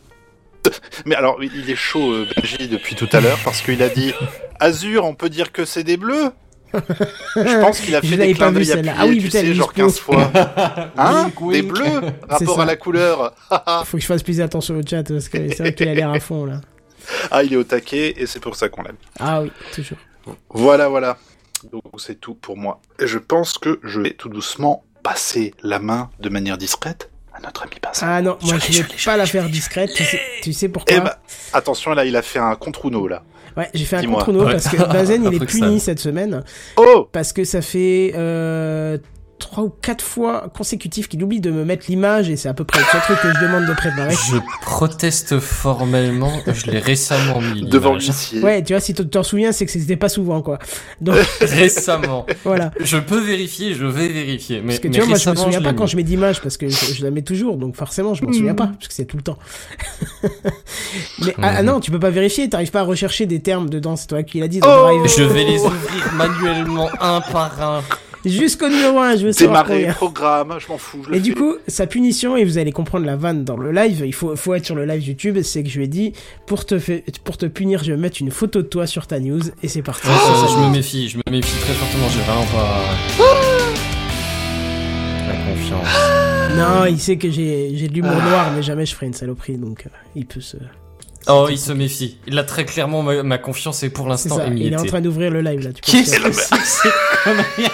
Mais 1.06 1.14
alors 1.14 1.38
il 1.40 1.70
est 1.70 1.76
chaud 1.76 2.10
euh, 2.12 2.26
Benji 2.36 2.66
depuis 2.66 2.96
tout 2.96 3.08
à 3.12 3.20
l'heure 3.20 3.38
parce 3.44 3.62
qu'il 3.62 3.80
a 3.84 3.88
dit 3.88 4.12
Azure, 4.58 5.04
on 5.04 5.14
peut 5.14 5.30
dire 5.30 5.52
que 5.52 5.64
c'est 5.64 5.84
des 5.84 5.96
bleus? 5.96 6.32
Je 6.74 7.60
pense 7.60 7.80
qu'il 7.80 7.94
a 7.96 8.02
fait 8.02 8.16
des 8.16 8.34
clins 8.34 8.52
d'œil 8.52 8.70
appuyés, 8.72 8.92
Ah 8.98 9.06
oui, 9.06 9.18
tu 9.22 9.30
sais, 9.30 9.54
genre 9.54 9.66
explose. 9.76 9.94
15 9.94 9.98
fois. 10.00 10.30
Hein 10.96 11.30
Wink, 11.40 11.52
Des 11.52 11.62
bleus 11.62 12.00
Rapport 12.28 12.60
à 12.60 12.64
la 12.64 12.76
couleur. 12.76 13.34
Faut 13.84 13.96
que 13.96 14.02
je 14.02 14.06
fasse 14.06 14.22
plus 14.22 14.40
attention 14.40 14.76
au 14.76 14.82
chat 14.86 15.02
parce 15.04 15.28
que 15.28 15.48
c'est 15.48 15.58
vrai 15.58 15.74
qu'il 15.74 15.88
a 15.88 15.94
l'air 15.94 16.10
à 16.10 16.20
fond 16.20 16.44
là. 16.44 16.60
ah, 17.30 17.42
il 17.42 17.52
est 17.52 17.56
au 17.56 17.64
taquet 17.64 18.14
et 18.16 18.26
c'est 18.26 18.40
pour 18.40 18.56
ça 18.56 18.68
qu'on 18.68 18.82
l'aime. 18.82 18.96
Ah 19.18 19.42
oui, 19.42 19.50
toujours. 19.74 19.98
Voilà, 20.50 20.88
voilà. 20.88 21.16
Donc 21.72 21.82
c'est 21.98 22.20
tout 22.20 22.34
pour 22.34 22.56
moi. 22.56 22.80
Et 23.00 23.06
je 23.06 23.18
pense 23.18 23.58
que 23.58 23.80
je 23.82 24.00
vais 24.00 24.10
tout 24.10 24.28
doucement 24.28 24.84
passer 25.02 25.54
la 25.62 25.78
main 25.78 26.10
de 26.20 26.28
manière 26.28 26.58
discrète 26.58 27.10
à 27.32 27.40
notre 27.40 27.62
ami 27.62 27.76
Vincent. 27.82 28.06
Ah 28.08 28.20
non, 28.20 28.36
moi 28.42 28.56
Je 28.58 28.82
vais 28.82 28.88
pas 29.04 29.16
la 29.16 29.26
faire 29.26 29.48
discrète. 29.48 29.92
Tu 29.94 30.04
sais, 30.04 30.20
tu 30.42 30.52
sais 30.52 30.66
Eh 30.66 30.68
pourquoi 30.68 31.00
ben, 31.00 31.12
attention 31.52 31.92
là, 31.94 32.04
il 32.04 32.14
a 32.16 32.22
fait 32.22 32.38
un 32.40 32.54
contre 32.56 32.86
Uno 32.86 33.08
là. 33.08 33.22
Ouais, 33.59 33.68
j'ai 33.74 33.84
fait 33.84 33.96
un 33.96 34.00
dis-moi. 34.00 34.18
contre 34.24 34.30
Uno 34.30 34.44
Ouais. 34.46 34.52
parce 34.52 34.68
que 34.68 34.76
Bazen 34.76 35.24
il 35.24 35.34
est 35.34 35.44
puni 35.46 35.78
sale. 35.78 35.80
cette 35.80 35.98
semaine 35.98 36.42
Oh 36.76 37.09
parce 37.12 37.32
que 37.32 37.42
ça 37.44 37.61
fait 37.61 38.12
euh, 38.14 38.96
trois 39.39 39.64
ou 39.64 39.68
quatre 39.70 40.05
fois 40.05 40.51
consécutifs 40.57 41.09
qu'il 41.09 41.22
oublie 41.22 41.41
de 41.41 41.51
me 41.51 41.64
mettre 41.64 41.86
l'image 41.89 42.28
et 42.28 42.36
c'est 42.36 42.49
à 42.49 42.55
peu 42.55 42.64
près 42.64 42.80
le 42.80 42.86
seul 42.86 43.01
truc 43.03 43.18
que 43.20 43.32
je 43.34 43.41
demande 43.41 43.66
de 43.66 43.72
préparer. 43.72 44.14
Je 44.14 44.36
proteste 44.62 45.39
formellement, 45.39 46.32
je 46.53 46.70
l'ai 46.70 46.78
récemment 46.78 47.41
mis. 47.41 47.62
Devant 47.68 47.95
l'huissier. 47.95 48.41
Ouais, 48.43 48.62
tu 48.62 48.72
vois, 48.72 48.80
si 48.80 48.95
tu 48.95 49.07
t'en 49.09 49.22
souviens, 49.22 49.53
c'est 49.53 49.64
que 49.66 49.72
c'était 49.72 49.97
pas 49.97 50.09
souvent 50.09 50.43
quoi. 50.43 50.59
Donc 51.01 51.16
Récemment. 51.41 52.26
voilà. 52.45 52.70
Je 52.80 52.99
peux 52.99 53.20
vérifier, 53.20 53.74
je 53.74 53.86
vais 53.86 54.09
vérifier. 54.09 54.61
Mais, 54.61 54.66
Parce 54.68 54.78
que 54.80 54.89
mais 54.89 54.95
tu 54.95 55.01
vois, 55.01 55.09
moi 55.09 55.18
je 55.18 55.30
me 55.30 55.36
souviens 55.36 55.62
pas 55.62 55.72
quand 55.72 55.86
je 55.86 55.97
mets 55.97 56.03
d'image 56.03 56.41
parce 56.43 56.57
que 56.57 56.68
je, 56.68 56.95
je 56.95 57.05
la 57.05 57.11
mets 57.11 57.22
toujours, 57.22 57.57
donc 57.57 57.76
forcément 57.76 58.14
je 58.14 58.24
m'en 58.24 58.32
souviens 58.32 58.51
Mhm. 58.53 58.57
pas 58.57 58.66
parce 58.68 58.89
que 58.89 58.95
c'est 58.95 59.05
tout 59.05 59.16
le 59.16 59.22
temps. 59.22 59.39
Mais 61.24 61.34
ah, 61.43 61.55
ah 61.59 61.62
non, 61.62 61.80
tu 61.80 61.91
peux 61.91 61.99
pas 62.01 62.11
vérifier, 62.11 62.49
t'arrives 62.49 62.70
pas 62.70 62.80
à 62.80 62.84
rechercher 62.84 63.26
des 63.26 63.41
termes 63.41 63.68
dedans, 63.68 63.97
c'est 63.97 64.07
toi 64.07 64.22
qui 64.22 64.41
l'as 64.41 64.49
dit 64.49 64.61
dans 64.61 64.68
Oh 64.68 64.99
Drive. 64.99 65.12
Je 65.16 65.22
vais 65.22 65.45
les 65.45 65.59
ouvrir 65.61 66.12
manuellement 66.14 66.89
un 67.01 67.20
par 67.20 67.61
un. 67.62 67.82
Jusqu'au 68.28 68.68
numéro 68.68 68.98
1, 68.98 69.16
je 69.16 69.26
veux 69.26 69.32
savoir 69.32 69.64
Démarrer, 69.64 69.80
combien. 69.82 69.94
programme, 69.94 70.54
je 70.58 70.68
m'en 70.68 70.78
fous. 70.78 71.02
Je 71.04 71.10
le 71.10 71.16
Et 71.16 71.20
du 71.20 71.34
coup, 71.34 71.56
sa 71.66 71.86
punition, 71.86 72.36
et 72.36 72.44
vous 72.44 72.58
allez 72.58 72.72
comprendre 72.72 73.06
la 73.06 73.16
vanne 73.16 73.44
dans 73.44 73.56
le 73.56 73.72
live, 73.72 74.02
il 74.04 74.12
faut, 74.14 74.34
faut 74.36 74.54
être 74.54 74.64
sur 74.66 74.74
le 74.74 74.84
live 74.84 75.02
YouTube, 75.06 75.38
c'est 75.42 75.62
que 75.62 75.68
je 75.68 75.78
lui 75.78 75.84
ai 75.84 75.88
dit, 75.88 76.12
pour 76.46 76.64
te, 76.66 76.78
fait- 76.78 77.04
pour 77.24 77.36
te 77.36 77.46
punir, 77.46 77.82
je 77.84 77.92
vais 77.92 77.98
mettre 77.98 78.18
une 78.20 78.30
photo 78.30 78.62
de 78.62 78.66
toi 78.68 78.86
sur 78.86 79.06
ta 79.06 79.18
news, 79.20 79.40
et 79.62 79.68
c'est 79.68 79.82
parti. 79.82 80.06
Euh, 80.08 80.10
Ça, 80.10 80.46
je 80.54 80.58
me 80.66 80.70
méfie, 80.70 81.08
je 81.08 81.18
me 81.18 81.22
méfie 81.30 81.58
très 81.60 81.72
fortement, 81.74 82.08
j'ai 82.08 82.20
vraiment 82.20 82.46
pas. 82.46 82.82
La 85.28 85.34
confiance. 85.52 86.56
Non, 86.56 86.86
il 86.86 86.98
sait 86.98 87.16
que 87.16 87.30
j'ai 87.30 87.72
j'ai 87.76 87.88
de 87.88 87.94
l'humour 87.94 88.12
noir, 88.14 88.50
mais 88.54 88.62
jamais 88.62 88.86
je 88.86 88.94
ferai 88.94 89.06
une 89.06 89.12
saloperie, 89.14 89.56
donc 89.58 89.84
euh, 89.86 89.90
il 90.16 90.26
peut 90.26 90.40
se... 90.40 90.56
Oh, 91.28 91.46
il 91.50 91.58
se 91.58 91.72
méfie. 91.72 92.16
Il 92.26 92.38
a 92.38 92.44
très 92.44 92.64
clairement 92.64 93.02
ma, 93.02 93.22
ma 93.22 93.38
confiance 93.38 93.82
et 93.82 93.90
pour 93.90 94.08
l'instant 94.08 94.36
ça, 94.36 94.46
il 94.46 94.72
est 94.72 94.76
en 94.76 94.84
train 94.84 95.00
d'ouvrir 95.00 95.30
le 95.30 95.42
live 95.42 95.60
là. 95.60 95.70
Tu 95.72 95.82
que 95.82 96.04
c'est 96.04 96.20
conneries 97.24 97.68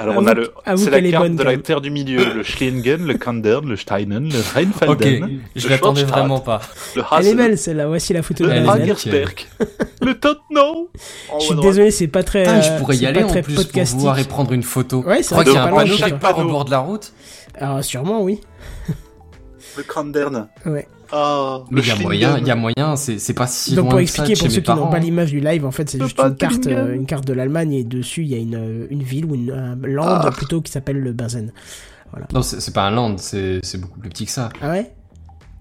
Alors 0.00 0.14
on 0.16 0.26
a 0.26 0.34
le, 0.34 0.52
c'est 0.76 0.90
la 0.90 1.10
carte 1.10 1.34
de 1.34 1.42
la 1.42 1.56
terre 1.58 1.80
du 1.80 1.90
milieu, 1.90 2.34
le 2.34 2.42
Schlingen, 2.42 3.06
le 3.06 3.14
Kandern, 3.14 3.68
le 3.68 3.76
Steinen, 3.76 4.28
le 4.30 4.38
Ok, 4.38 4.44
Rheinfelden, 4.54 5.40
je 5.54 5.64
le 5.64 5.70
l'attendais 5.70 6.04
vraiment 6.04 6.40
pas. 6.40 6.60
le 6.96 7.02
Elle 7.18 7.26
est 7.26 7.34
belle 7.34 7.58
celle-là. 7.58 7.86
Voici 7.86 8.12
la 8.12 8.22
photo 8.22 8.44
de 8.44 8.50
le. 8.50 8.68
Hagersberg, 8.68 9.46
le 10.02 10.18
Tottenham. 10.18 10.86
Je 11.38 11.44
suis 11.44 11.54
désolé, 11.56 11.90
c'est 11.90 12.08
pas 12.08 12.22
très. 12.22 12.44
Putain, 12.44 12.60
je 12.60 12.78
pourrais 12.78 12.96
y 12.96 13.06
aller 13.06 13.22
en 13.22 13.42
plus 13.42 13.64
pour 13.64 13.84
voir 13.98 14.18
et 14.18 14.24
prendre 14.24 14.52
une 14.52 14.62
photo. 14.62 15.02
Ouais, 15.02 15.18
Je 15.18 15.22
c'est 15.22 15.34
vrai 15.34 15.44
qu'il 15.44 15.52
y 15.52 15.56
que 15.56 15.60
a 15.60 15.62
un 15.62 15.66
c'est 15.66 15.70
pas 15.70 15.84
panneau 15.84 15.96
quelque 15.96 16.20
part 16.20 16.38
au 16.38 16.44
bord 16.44 16.64
de 16.64 16.70
la 16.70 16.78
route. 16.78 17.12
Alors 17.54 17.84
sûrement 17.84 18.22
oui. 18.22 18.40
Le 19.76 19.82
Kandern. 19.82 20.48
Ouais. 20.66 20.88
Ah, 21.10 21.60
Mais 21.70 21.80
il 21.80 21.88
y 21.88 21.90
a 21.90 21.96
moyen, 21.96 22.38
il 22.38 22.46
y 22.46 22.50
a 22.50 22.54
moyen, 22.54 22.96
c'est 22.96 23.32
pas 23.32 23.46
si 23.46 23.74
Donc 23.74 23.84
loin 23.84 23.90
pour 23.90 23.98
ça 23.98 24.02
expliquer 24.02 24.34
pour 24.38 24.50
ceux 24.50 24.60
qui 24.60 24.70
n'ont 24.72 24.90
pas 24.90 24.98
l'image 24.98 25.30
du 25.30 25.40
live, 25.40 25.64
en 25.64 25.70
fait 25.70 25.88
c'est 25.88 26.00
juste 26.02 26.18
une 26.20 26.36
carte, 26.36 26.66
euh, 26.66 26.94
une 26.94 27.06
carte 27.06 27.26
de 27.26 27.32
l'Allemagne 27.32 27.72
et 27.72 27.84
dessus 27.84 28.22
il 28.22 28.28
y 28.28 28.34
a 28.34 28.38
une, 28.38 28.86
une 28.90 29.02
ville 29.02 29.24
ou 29.24 29.34
une 29.34 29.50
un 29.50 29.76
land 29.86 30.04
Ah. 30.06 30.30
plutôt 30.30 30.60
qui 30.60 30.70
s'appelle 30.70 30.98
le 31.00 31.12
Benzen. 31.12 31.52
Non, 32.32 32.42
c'est 32.42 32.60
c'est 32.60 32.72
pas 32.74 32.86
un 32.86 32.90
land, 32.90 33.16
c'est 33.18 33.60
c'est 33.62 33.78
beaucoup 33.78 34.00
plus 34.00 34.10
petit 34.10 34.26
que 34.26 34.30
ça. 34.32 34.50
Ah 34.62 34.70
ouais? 34.70 34.92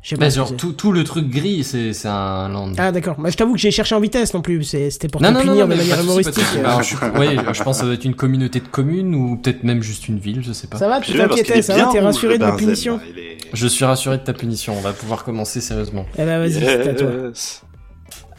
Je 0.10 0.16
sais 0.16 0.20
pas. 0.20 0.30
genre 0.30 0.56
tout, 0.56 0.72
tout 0.72 0.94
le 0.94 1.04
truc 1.04 1.30
gris, 1.30 1.66
c'est 1.66 1.92
un 2.08 2.48
land. 2.48 2.72
Ah 2.78 2.94
d'accord. 2.94 3.20
Moi 3.20 3.30
je 3.30 3.36
t'avoue 3.36 3.54
que 3.54 3.60
j'ai 3.60 3.72
cherché 3.72 3.94
en 3.94 4.00
vitesse 4.00 4.34
non 4.34 4.42
plus. 4.42 4.64
C'était 4.64 5.10
pour 5.10 5.22
non, 5.22 5.30
te 5.30 5.34
non, 5.34 5.40
non, 5.40 5.46
punir 5.52 5.56
non, 5.56 5.64
de 5.66 5.70
mais 5.70 5.76
manière 5.82 6.02
humoristique. 6.02 6.36
souci. 6.46 6.60
euh. 6.60 6.66
Alors, 6.66 6.82
je, 6.82 6.96
ouais, 7.20 7.36
je 7.54 7.64
pense 7.64 7.76
que 7.76 7.80
ça 7.82 7.84
doit 7.86 7.94
être 7.94 8.06
une 8.06 8.16
communauté 8.16 8.62
de 8.62 8.68
communes 8.68 9.14
ou 9.16 9.36
peut-être 9.36 9.64
même 9.64 9.82
juste 9.84 10.08
une 10.08 10.18
ville, 10.20 10.42
je 10.44 10.54
sais 10.54 10.68
pas. 10.68 10.78
Ça 10.78 10.88
va, 10.88 11.02
tu 11.02 11.12
t'inquiétais, 11.14 11.62
ça 11.62 11.76
va, 11.76 11.92
t'es 11.92 12.00
rassuré 12.00 12.38
de 12.38 12.46
ma 12.46 12.54
punition 12.54 13.00
est- 13.18 13.38
Je 13.54 13.68
suis 13.68 13.84
rassuré 13.84 14.18
de 14.18 14.24
ta 14.24 14.32
punition, 14.34 14.76
on 14.78 14.82
va 14.82 14.94
pouvoir 14.94 15.26
commencer 15.26 15.60
sérieusement. 15.60 16.06
Eh 16.18 16.24
ben 16.24 16.40
vas-y, 16.40 16.54
c'est 16.54 16.88
à 16.90 16.94
toi. 16.94 17.10
Yes. 17.28 17.64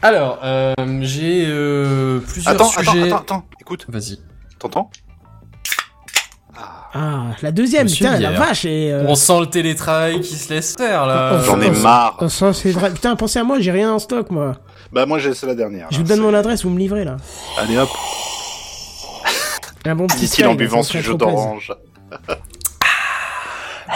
Alors, 0.00 0.38
euh, 0.44 0.74
j'ai 1.02 1.44
euh, 1.48 2.20
plusieurs 2.20 2.54
Attends, 2.54 2.70
attends, 2.70 2.92
sujets. 2.92 3.06
attends, 3.08 3.16
attends, 3.18 3.44
écoute, 3.60 3.84
Vas-y. 3.88 4.18
t'entends? 4.58 4.90
Ah, 7.00 7.26
la 7.42 7.52
deuxième, 7.52 7.84
Monsieur 7.84 8.06
putain, 8.06 8.18
la 8.18 8.32
vache 8.32 8.64
et... 8.64 8.90
euh, 8.92 9.04
On 9.06 9.14
sent 9.14 9.40
le 9.40 9.46
télétravail 9.46 10.20
qui 10.20 10.34
se 10.34 10.52
laisse 10.52 10.74
faire 10.76 11.06
là. 11.06 11.40
J'en 11.44 11.60
ai 11.60 11.70
marre. 11.70 12.16
ça, 12.28 12.52
c'est 12.52 12.72
vrai. 12.72 12.90
Putain, 12.92 13.14
pensez 13.14 13.38
à 13.38 13.44
moi, 13.44 13.60
j'ai 13.60 13.70
rien 13.70 13.92
en 13.92 13.98
stock 14.00 14.30
moi. 14.30 14.56
Bah 14.92 15.04
moi 15.06 15.18
j'ai 15.18 15.34
c'est 15.34 15.46
la 15.46 15.54
dernière. 15.54 15.86
Je 15.90 15.96
là, 15.98 16.02
vous 16.02 16.08
donne 16.08 16.20
mon 16.20 16.34
adresse, 16.34 16.64
vous 16.64 16.70
me 16.70 16.78
livrez 16.78 17.04
là. 17.04 17.18
Allez 17.58 17.76
hop, 17.78 17.90
Un 19.84 19.94
bon 19.94 20.06
petit 20.06 20.20
dit-il 20.26 20.46
en 20.46 20.54
buvant 20.54 20.82
ce 20.82 20.92
plaisir. 20.92 21.16
d'orange. 21.16 21.72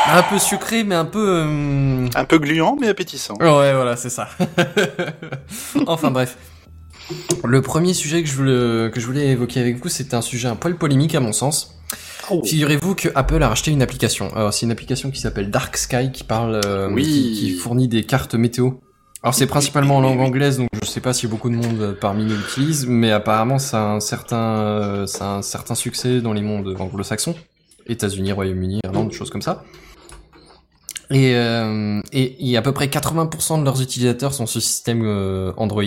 Un 0.06 0.22
peu 0.22 0.38
sucré, 0.38 0.84
mais 0.84 0.94
un 0.94 1.04
peu. 1.04 1.44
euh, 1.46 2.08
Un 2.14 2.24
peu 2.24 2.38
gluant 2.38 2.76
mais 2.80 2.88
appétissant. 2.88 3.34
Ouais, 3.40 3.72
voilà, 3.74 3.96
c'est 3.96 4.10
ça. 4.10 4.28
enfin 5.86 6.10
bref. 6.10 6.36
Le 7.44 7.62
premier 7.62 7.94
sujet 7.94 8.22
que 8.22 8.28
je 8.28 8.34
voulais, 8.34 8.90
que 8.90 9.00
je 9.00 9.06
voulais 9.06 9.26
évoquer 9.28 9.60
avec 9.60 9.82
vous, 9.82 9.88
c'est 9.88 10.14
un 10.14 10.20
sujet 10.22 10.48
un 10.48 10.56
poil 10.56 10.76
polémique 10.76 11.14
à 11.14 11.20
mon 11.20 11.32
sens. 11.32 11.78
Oh. 12.30 12.42
Figurez-vous 12.44 12.94
que 12.94 13.08
Apple 13.14 13.42
a 13.42 13.48
racheté 13.48 13.70
une 13.70 13.82
application. 13.82 14.34
Alors 14.34 14.52
c'est 14.54 14.66
une 14.66 14.72
application 14.72 15.10
qui 15.10 15.20
s'appelle 15.20 15.50
Dark 15.50 15.76
Sky 15.76 16.12
qui 16.12 16.24
parle, 16.24 16.60
euh, 16.64 16.88
Oui. 16.90 17.04
qui, 17.04 17.32
qui 17.34 17.50
fournit 17.50 17.88
des 17.88 18.04
cartes 18.04 18.34
météo. 18.34 18.70
Alors 19.22 19.34
c'est 19.34 19.46
principalement 19.46 19.96
en 19.98 20.00
langue 20.00 20.20
anglaise, 20.28 20.58
donc 20.58 20.68
je 20.82 20.88
sais 20.88 21.00
pas 21.00 21.12
si 21.12 21.26
beaucoup 21.26 21.48
de 21.50 21.54
monde 21.56 21.80
euh, 21.80 21.92
parmi 21.98 22.24
nous 22.24 22.36
l'utilise, 22.36 22.86
mais 22.86 23.10
apparemment 23.12 23.58
ça 23.58 23.82
a 23.82 23.94
un 23.94 24.00
certain, 24.00 24.36
euh, 24.60 25.06
ça 25.06 25.26
a 25.26 25.36
un 25.38 25.42
certain 25.42 25.74
succès 25.74 26.20
dans 26.20 26.32
les 26.32 26.42
mondes 26.42 26.74
anglo-saxons, 26.78 27.34
États-Unis, 27.86 28.32
Royaume-Uni, 28.32 28.80
Irlande, 28.84 29.12
choses 29.12 29.30
comme 29.30 29.42
ça. 29.42 29.64
Et, 31.12 31.34
euh, 31.36 32.00
et, 32.12 32.50
et 32.50 32.56
à 32.56 32.62
peu 32.62 32.72
près 32.72 32.86
80% 32.86 33.60
de 33.60 33.64
leurs 33.64 33.80
utilisateurs 33.82 34.32
sont 34.34 34.46
sur 34.46 34.62
système 34.62 35.02
euh, 35.04 35.52
Android. 35.56 35.82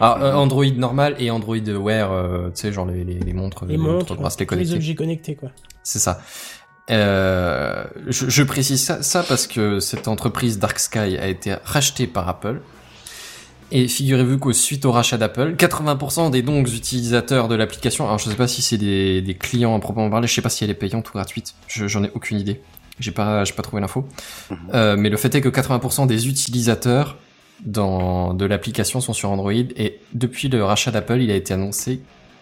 Alors 0.00 0.22
euh, 0.22 0.34
Android 0.34 0.64
normal 0.76 1.16
et 1.18 1.30
Android 1.30 1.56
Wear, 1.58 2.12
euh, 2.12 2.48
tu 2.54 2.60
sais 2.62 2.72
genre 2.72 2.86
les, 2.86 3.02
les, 3.04 3.18
les 3.18 3.32
montres, 3.32 3.64
Les 3.66 3.76
montres, 3.76 4.14
bracelets 4.14 4.46
tous 4.46 4.54
les 4.54 4.58
connectés. 4.64 4.74
objets 4.76 4.94
connectés 4.94 5.34
quoi. 5.34 5.50
C'est 5.82 5.98
ça. 5.98 6.20
Je, 6.90 8.28
je 8.28 8.42
précise 8.42 8.82
ça, 8.82 9.02
ça 9.02 9.22
parce 9.22 9.46
que 9.46 9.80
cette 9.80 10.08
entreprise 10.08 10.58
Dark 10.58 10.78
Sky 10.78 10.98
a 11.18 11.26
été 11.28 11.54
rachetée 11.64 12.06
par 12.06 12.28
Apple. 12.28 12.60
Et 13.70 13.86
figurez-vous 13.86 14.38
qu'au 14.38 14.52
suite 14.54 14.86
au 14.86 14.92
rachat 14.92 15.18
d'Apple, 15.18 15.54
80% 15.54 16.30
des 16.30 16.40
donc 16.40 16.68
utilisateurs 16.68 17.48
de 17.48 17.54
l'application, 17.54 18.06
alors 18.06 18.16
je 18.18 18.30
sais 18.30 18.34
pas 18.36 18.48
si 18.48 18.62
c'est 18.62 18.78
des, 18.78 19.20
des 19.20 19.34
clients 19.34 19.76
à 19.76 19.78
proprement 19.78 20.08
parler, 20.08 20.26
je 20.26 20.32
sais 20.32 20.40
pas 20.40 20.48
si 20.48 20.64
elle 20.64 20.70
est 20.70 20.74
payante 20.74 21.10
ou 21.10 21.12
gratuite, 21.12 21.52
je- 21.66 21.86
j'en 21.86 22.02
ai 22.02 22.10
aucune 22.14 22.40
idée. 22.40 22.62
J'ai 23.00 23.12
pas, 23.12 23.44
j'ai 23.44 23.52
pas 23.54 23.62
trouvé 23.62 23.80
l'info. 23.80 24.06
Euh, 24.74 24.96
mais 24.96 25.08
le 25.10 25.16
fait 25.16 25.34
est 25.34 25.40
que 25.40 25.48
80% 25.48 26.06
des 26.06 26.28
utilisateurs 26.28 27.16
dans, 27.64 28.34
de 28.34 28.44
l'application 28.44 29.00
sont 29.00 29.12
sur 29.12 29.30
Android 29.30 29.52
et 29.52 30.00
depuis 30.12 30.48
le 30.48 30.64
rachat 30.64 30.90
d'Apple, 30.90 31.20
il 31.20 31.30
a 31.30 31.34
été 31.36 31.54
annoncé 31.54 32.00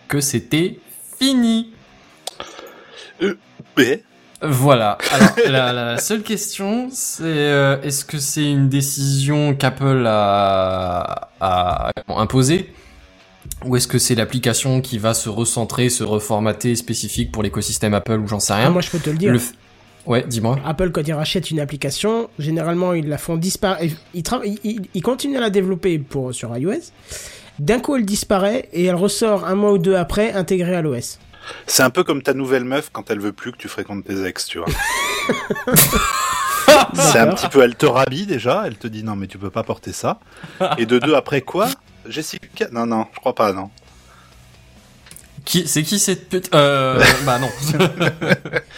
que 0.08 0.20
c'était 0.20 0.78
fini. 1.18 1.70
Mais 3.76 4.02
Voilà. 4.42 4.98
Alors, 5.12 5.30
la, 5.48 5.72
la 5.72 5.98
seule 5.98 6.22
question, 6.22 6.88
c'est 6.90 7.22
euh, 7.24 7.80
est-ce 7.82 8.04
que 8.04 8.18
c'est 8.18 8.50
une 8.50 8.68
décision 8.68 9.54
qu'Apple 9.54 10.04
a, 10.06 11.30
a 11.40 11.90
imposée 12.08 12.72
ou 13.64 13.76
est-ce 13.76 13.86
que 13.88 13.98
c'est 13.98 14.14
l'application 14.14 14.80
qui 14.80 14.98
va 14.98 15.14
se 15.14 15.28
recentrer, 15.28 15.88
se 15.88 16.04
reformater 16.04 16.74
spécifique 16.76 17.32
pour 17.32 17.42
l'écosystème 17.42 17.94
Apple 17.94 18.18
ou 18.20 18.28
j'en 18.28 18.40
sais 18.40 18.52
rien 18.52 18.66
Ah, 18.66 18.70
moi 18.70 18.82
je 18.82 18.90
peux 18.90 18.98
te 18.98 19.08
le 19.08 19.16
dire. 19.16 19.32
Le 19.32 19.38
f- 19.38 19.52
Ouais, 20.06 20.24
dis-moi. 20.26 20.58
Apple, 20.64 20.90
quand 20.92 21.06
ils 21.06 21.12
rachètent 21.12 21.50
une 21.50 21.58
application, 21.60 22.30
généralement, 22.38 22.92
ils 22.92 23.08
la 23.08 23.18
font 23.18 23.36
disparaître. 23.36 23.94
Ils, 24.14 24.22
tra- 24.22 24.42
ils- 24.44 24.58
ils- 24.64 24.88
ils 24.94 25.02
continuent 25.02 25.38
à 25.38 25.40
la 25.40 25.50
développer 25.50 25.98
pour, 25.98 26.32
sur 26.34 26.56
iOS. 26.56 26.92
D'un 27.58 27.80
coup, 27.80 27.96
elle 27.96 28.04
disparaît 28.04 28.68
et 28.72 28.84
elle 28.84 28.94
ressort 28.94 29.46
un 29.46 29.54
mois 29.54 29.72
ou 29.72 29.78
deux 29.78 29.96
après, 29.96 30.32
intégrée 30.32 30.76
à 30.76 30.82
l'OS. 30.82 31.18
c'est 31.66 31.82
un 31.82 31.90
peu 31.90 32.04
comme 32.04 32.22
ta 32.22 32.34
nouvelle 32.34 32.64
meuf 32.64 32.90
quand 32.92 33.10
elle 33.10 33.18
veut 33.20 33.32
plus 33.32 33.50
que 33.52 33.56
tu 33.56 33.68
fréquentes 33.68 34.04
tes 34.04 34.24
ex, 34.26 34.46
tu 34.46 34.58
vois. 34.58 34.66
c'est 36.94 37.18
un 37.18 37.28
petit 37.34 37.48
peu, 37.48 37.62
elle 37.62 37.74
te 37.76 37.86
rhabille 37.86 38.26
déjà, 38.26 38.64
elle 38.66 38.76
te 38.76 38.86
dit 38.86 39.02
non 39.02 39.16
mais 39.16 39.26
tu 39.26 39.38
peux 39.38 39.50
pas 39.50 39.62
porter 39.62 39.92
ça. 39.92 40.18
Et 40.78 40.86
de 40.86 40.98
deux 40.98 41.14
après 41.14 41.40
quoi? 41.40 41.68
Jessica? 42.08 42.66
Non 42.72 42.86
non, 42.86 43.06
je 43.14 43.18
crois 43.20 43.34
pas 43.34 43.52
non. 43.52 43.70
Qui, 45.46 45.66
c'est 45.66 45.82
qui 45.84 45.98
cette 45.98 46.28
pute 46.28 46.50
Euh, 46.54 47.02
bah 47.24 47.38
non. 47.38 47.48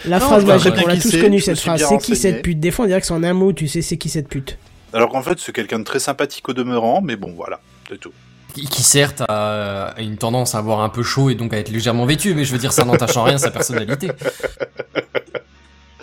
La 0.05 0.19
Non, 0.19 0.25
phrase 0.27 0.45
magique, 0.45 0.73
on 0.81 0.87
l'a 0.87 0.95
tous 0.95 1.09
c'est, 1.09 1.19
connue 1.19 1.41
cette 1.41 1.59
phrase. 1.59 1.83
C'est 1.89 1.97
qui 1.97 2.15
cette 2.15 2.41
pute? 2.43 2.59
Des 2.61 2.71
fois, 2.71 2.85
on 2.85 2.87
dirait 2.87 3.01
que 3.01 3.07
c'est 3.07 3.13
en 3.13 3.23
un 3.23 3.33
mot, 3.33 3.51
tu 3.53 3.67
sais, 3.67 3.81
c'est 3.81 3.97
qui 3.97 4.07
cette 4.07 4.29
pute? 4.29 4.57
Alors 4.93 5.09
qu'en 5.09 5.21
fait 5.21 5.37
c'est 5.39 5.51
quelqu'un 5.51 5.79
de 5.79 5.83
très 5.83 5.99
sympathique 5.99 6.47
au 6.47 6.53
demeurant, 6.53 7.01
mais 7.01 7.15
bon 7.15 7.33
voilà, 7.35 7.59
c'est 7.89 7.99
tout. 7.99 8.11
qui, 8.55 8.65
qui 8.67 8.81
certes 8.83 9.21
a, 9.27 9.93
a 9.95 10.01
une 10.01 10.17
tendance 10.17 10.55
à 10.55 10.59
avoir 10.59 10.79
un 10.81 10.89
peu 10.89 11.03
chaud 11.03 11.29
et 11.29 11.35
donc 11.35 11.53
à 11.53 11.57
être 11.57 11.69
légèrement 11.69 12.05
vêtu, 12.07 12.33
mais 12.33 12.43
je 12.45 12.51
veux 12.51 12.57
dire 12.57 12.71
ça 12.73 12.85
n'entache 12.85 13.15
en 13.17 13.23
rien 13.23 13.37
sa 13.37 13.51
personnalité. 13.51 14.09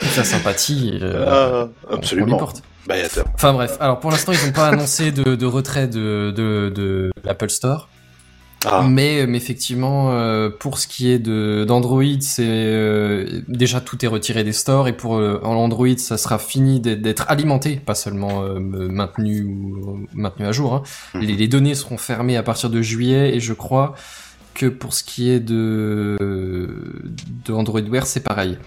Sa 0.00 0.24
sympathie, 0.24 0.98
euh, 1.02 1.24
Ah, 1.26 1.68
on- 1.88 1.94
on 1.94 1.96
absolument. 1.96 2.36
porte. 2.36 2.62
Bah 2.86 2.96
y 2.98 3.00
a 3.02 3.08
tort. 3.08 3.24
Enfin 3.34 3.52
bref, 3.54 3.76
alors 3.80 3.98
pour 3.98 4.10
l'instant 4.10 4.32
ils 4.32 4.46
n'ont 4.46 4.52
pas 4.52 4.68
annoncé 4.68 5.10
de, 5.10 5.34
de 5.34 5.46
retrait 5.46 5.88
de, 5.88 6.32
de, 6.36 6.70
de 6.74 7.10
l'Apple 7.24 7.50
Store, 7.50 7.88
Ah, 8.68 8.82
mais, 8.88 9.26
mais 9.26 9.36
effectivement 9.38 10.10
euh, 10.12 10.50
pour 10.50 10.78
ce 10.78 10.86
qui 10.86 11.10
est 11.10 11.18
de 11.18 11.64
d'Android, 11.66 12.02
c'est 12.20 12.42
euh, 12.46 13.40
déjà 13.48 13.80
tout 13.80 14.04
est 14.04 14.08
retiré 14.08 14.42
des 14.44 14.52
stores 14.52 14.88
et 14.88 14.92
pour 14.92 15.16
euh, 15.16 15.40
Android 15.44 15.96
ça 15.98 16.16
sera 16.18 16.38
fini 16.38 16.80
d'être- 16.80 17.24
alimenté, 17.28 17.76
pas 17.76 17.94
seulement 17.94 18.42
euh, 18.42 18.58
maintenu 18.58 19.42
ou 19.44 20.06
maintenu 20.14 20.46
à 20.46 20.52
jour. 20.52 20.74
Hein. 20.74 20.82
Mhm. 21.14 21.20
Les, 21.22 21.36
les 21.36 21.48
données 21.48 21.74
seront 21.74 21.96
fermées 21.98 22.36
à 22.36 22.42
partir 22.42 22.68
de 22.70 22.82
juillet 22.82 23.34
et 23.36 23.40
je 23.40 23.52
crois 23.52 23.94
que 24.54 24.66
pour 24.66 24.94
ce 24.94 25.04
qui 25.04 25.28
est 25.30 25.40
de, 25.40 26.16
de 27.44 27.52
Android 27.52 27.80
Wear, 27.82 28.06
c'est 28.06 28.20
pareil. 28.22 28.58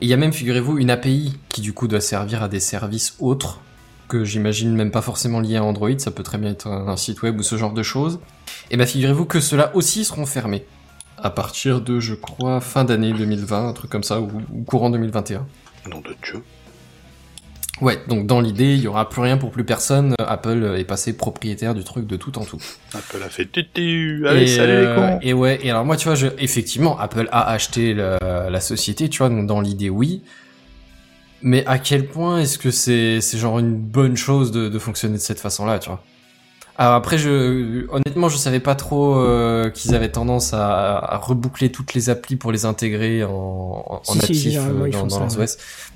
Et 0.00 0.04
il 0.04 0.08
y 0.08 0.12
a 0.12 0.16
même, 0.16 0.32
figurez-vous, 0.32 0.78
une 0.78 0.90
API 0.90 1.36
qui 1.48 1.60
du 1.62 1.72
coup 1.72 1.88
doit 1.88 2.00
servir 2.00 2.42
à 2.42 2.48
des 2.48 2.60
services 2.60 3.16
autres 3.18 3.60
que 4.08 4.24
j'imagine 4.24 4.74
même 4.74 4.90
pas 4.90 5.02
forcément 5.02 5.40
liés 5.40 5.56
à 5.56 5.64
Android, 5.64 5.96
ça 5.98 6.10
peut 6.10 6.22
très 6.22 6.38
bien 6.38 6.50
être 6.50 6.66
un, 6.66 6.96
site 6.96 7.22
web 7.22 7.38
ou 7.38 7.42
ce 7.42 7.56
genre 7.56 7.72
de 7.72 7.82
choses. 7.82 8.18
Et 8.70 8.76
bah 8.76 8.86
figurez-vous 8.86 9.26
que 9.26 9.40
ceux-là 9.40 9.70
aussi 9.74 10.04
seront 10.04 10.26
fermés 10.26 10.64
à 11.16 11.30
partir 11.30 11.80
de, 11.80 12.00
je 12.00 12.14
crois, 12.14 12.60
fin 12.60 12.84
d'année 12.84 13.12
2020, 13.12 13.68
un 13.68 13.72
truc 13.72 13.90
comme 13.90 14.04
ça, 14.04 14.20
ou, 14.20 14.30
ou 14.52 14.62
courant 14.62 14.90
2021. 14.90 15.46
nom 15.90 16.00
de 16.00 16.14
Dieu. 16.22 16.42
Ouais, 17.80 17.98
donc 18.08 18.26
dans 18.26 18.40
l'idée, 18.40 18.74
il 18.74 18.80
y 18.80 18.88
aura 18.88 19.08
plus 19.08 19.20
rien 19.20 19.36
pour 19.36 19.50
plus 19.50 19.64
personne. 19.64 20.14
Apple 20.18 20.74
est 20.76 20.84
passé 20.84 21.16
propriétaire 21.16 21.74
du 21.74 21.84
truc 21.84 22.06
de 22.06 22.16
tout 22.16 22.36
en 22.38 22.44
tout. 22.44 22.60
Apple 22.92 23.22
a 23.24 23.28
fait 23.28 23.46
tutu. 23.46 24.26
Allez, 24.26 24.42
et, 24.42 24.46
salut 24.48 24.72
euh, 24.72 24.94
les 24.94 25.00
cons. 25.00 25.18
Et 25.22 25.32
ouais, 25.32 25.60
et 25.62 25.70
alors 25.70 25.84
moi, 25.84 25.96
tu 25.96 26.06
vois, 26.06 26.16
je, 26.16 26.26
effectivement, 26.38 26.98
Apple 26.98 27.28
a 27.30 27.50
acheté 27.50 27.94
la, 27.94 28.18
la 28.50 28.60
société, 28.60 29.08
tu 29.08 29.18
vois, 29.18 29.28
donc 29.28 29.46
dans 29.46 29.60
l'idée, 29.60 29.90
oui. 29.90 30.22
Mais 31.42 31.64
à 31.66 31.78
quel 31.78 32.06
point 32.06 32.40
est-ce 32.40 32.58
que 32.58 32.70
c'est 32.70 33.20
c'est 33.20 33.38
genre 33.38 33.58
une 33.58 33.74
bonne 33.76 34.16
chose 34.16 34.50
de, 34.50 34.68
de 34.68 34.78
fonctionner 34.78 35.14
de 35.18 35.22
cette 35.22 35.40
façon-là, 35.40 35.78
tu 35.78 35.88
vois? 35.88 36.02
Alors 36.80 36.94
après, 36.94 37.18
je, 37.18 37.86
honnêtement, 37.90 38.28
je 38.28 38.36
savais 38.36 38.60
pas 38.60 38.76
trop 38.76 39.16
euh, 39.18 39.68
qu'ils 39.68 39.96
avaient 39.96 40.10
tendance 40.12 40.54
à, 40.54 40.96
à 40.96 41.16
reboucler 41.16 41.72
toutes 41.72 41.92
les 41.94 42.08
applis 42.08 42.36
pour 42.36 42.52
les 42.52 42.66
intégrer 42.66 43.24
en, 43.24 43.84
en 43.88 44.00
Si, 44.04 44.18
natif 44.18 44.58
euh, 44.58 44.88
dans, 44.90 45.06
dans 45.08 45.18
leurs 45.18 45.38
ouais. 45.38 45.46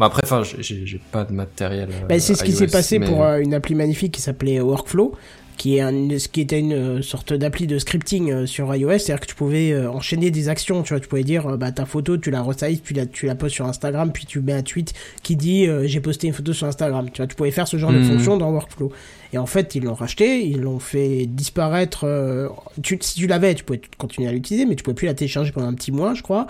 Après, 0.01 0.23
enfin, 0.25 0.43
j'ai- 0.43 1.01
pas 1.13 1.23
de 1.25 1.33
matériel. 1.33 1.89
euh, 1.93 2.07
Bah, 2.09 2.19
c'est 2.19 2.35
ce 2.35 2.43
qui 2.43 2.51
s'est 2.53 2.67
passé 2.67 2.99
mais- 2.99 3.07
pour 3.07 3.23
euh, 3.23 3.39
une 3.39 3.55
appli 3.55 3.77
magnifique 3.77 4.13
qui 4.13 4.21
s'appelait 4.21 4.61
Workflow, 4.61 5.15
qui, 5.63 5.77
est 5.77 5.81
un, 5.81 6.09
qui 6.33 6.41
était 6.41 6.59
une 6.59 6.73
euh, 6.73 7.03
sorte 7.03 7.33
d'appli 7.33 7.69
de 7.69 7.79
scripting 7.79 8.33
euh, 8.33 8.47
sur 8.47 8.75
iOS, 8.75 8.99
c'est-à-dire 8.99 9.21
que 9.21 9.27
tu 9.27 9.37
pouvais 9.37 9.71
euh, 9.71 9.89
enchaîner 9.89 10.33
des 10.33 10.49
actions, 10.49 10.83
tu 10.83 10.89
vois, 10.93 10.99
tu 10.99 11.07
pouvais 11.07 11.23
dire, 11.23 11.57
bah, 11.57 11.71
ta 11.71 11.87
photo, 11.87 12.17
tu 12.17 12.33
la 12.33 12.43
resize, 12.43 12.81
puis 12.81 12.97
la, 12.97 13.07
tu 13.07 13.27
la 13.27 13.37
postes 13.37 13.55
sur 13.55 13.67
Instagram, 13.67 14.11
puis 14.11 14.27
tu 14.27 14.41
mets 14.41 14.55
un 14.55 14.63
tweet 14.63 14.93
qui 15.23 15.37
dit, 15.37 15.69
euh, 15.69 15.87
j'ai 15.87 16.01
posté 16.01 16.27
une 16.27 16.33
photo 16.33 16.53
sur 16.53 16.67
Instagram, 16.67 17.09
tu 17.13 17.19
vois, 17.19 17.29
tu 17.29 17.37
pouvais 17.37 17.53
faire 17.53 17.69
ce 17.69 17.77
genre 17.77 17.93
de 17.93 17.99
Mhm. 17.99 18.09
fonction 18.09 18.37
dans 18.37 18.51
Workflow. 18.51 18.91
Et 19.33 19.39
en 19.39 19.47
fait, 19.47 19.77
ils 19.77 19.85
l'ont 19.85 19.95
racheté, 19.95 20.45
ils 20.45 20.61
l'ont 20.61 20.81
fait 20.81 21.27
disparaître, 21.27 22.01
euh, 22.09 22.49
tu, 22.83 22.99
si 23.01 23.15
tu 23.15 23.29
l'avais, 23.29 23.55
tu 23.55 23.63
pouvais 23.63 23.81
continuer 23.99 24.29
à 24.29 24.33
l'utiliser, 24.33 24.67
mais 24.67 24.75
tu 24.75 24.83
pouvais 24.83 24.95
plus 24.97 25.07
la 25.07 25.15
télécharger 25.15 25.53
pendant 25.53 25.69
un 25.69 25.75
petit 25.75 25.93
mois, 25.93 26.15
je 26.15 26.23
crois. 26.23 26.49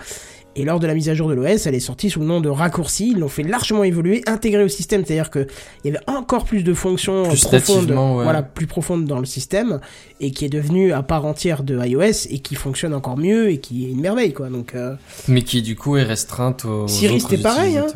Et 0.55 0.65
lors 0.65 0.79
de 0.79 0.85
la 0.85 0.93
mise 0.93 1.09
à 1.09 1.15
jour 1.15 1.27
de 1.29 1.33
l'OS, 1.33 1.65
elle 1.65 1.73
est 1.73 1.79
sortie 1.79 2.11
sous 2.11 2.19
le 2.19 2.27
nom 2.27 2.39
de 2.39 2.49
raccourci. 2.49 3.09
Ils 3.11 3.19
l'ont 3.19 3.27
fait 3.27 3.41
largement 3.43 3.83
évoluer, 3.83 4.21
intégré 4.27 4.63
au 4.63 4.67
système, 4.67 5.03
c'est-à-dire 5.03 5.31
que 5.31 5.47
il 5.83 5.91
y 5.91 5.95
avait 5.95 6.03
encore 6.07 6.45
plus 6.45 6.63
de 6.63 6.73
fonctions 6.73 7.23
Plus 7.27 7.45
profondes, 7.45 7.89
ouais. 7.89 8.23
voilà, 8.23 8.43
plus 8.43 8.67
profondes 8.67 9.05
dans 9.05 9.19
le 9.19 9.25
système, 9.25 9.79
et 10.21 10.31
qui 10.31 10.45
est 10.45 10.49
devenu 10.49 10.93
à 10.93 11.01
part 11.01 11.25
entière 11.25 11.63
de 11.63 11.83
iOS 11.83 12.27
et 12.29 12.39
qui 12.39 12.53
fonctionne 12.53 12.93
encore 12.93 13.17
mieux 13.17 13.49
et 13.49 13.57
qui 13.57 13.85
est 13.85 13.91
une 13.91 14.01
merveille, 14.01 14.33
quoi. 14.33 14.49
Donc 14.49 14.75
euh, 14.75 14.95
Mais 15.27 15.41
qui 15.41 15.63
du 15.63 15.75
coup 15.75 15.97
est 15.97 16.03
restreinte 16.03 16.65
aux 16.65 16.87
Siri, 16.87 17.19
c'était 17.19 17.37
pareil, 17.37 17.77
hein. 17.77 17.87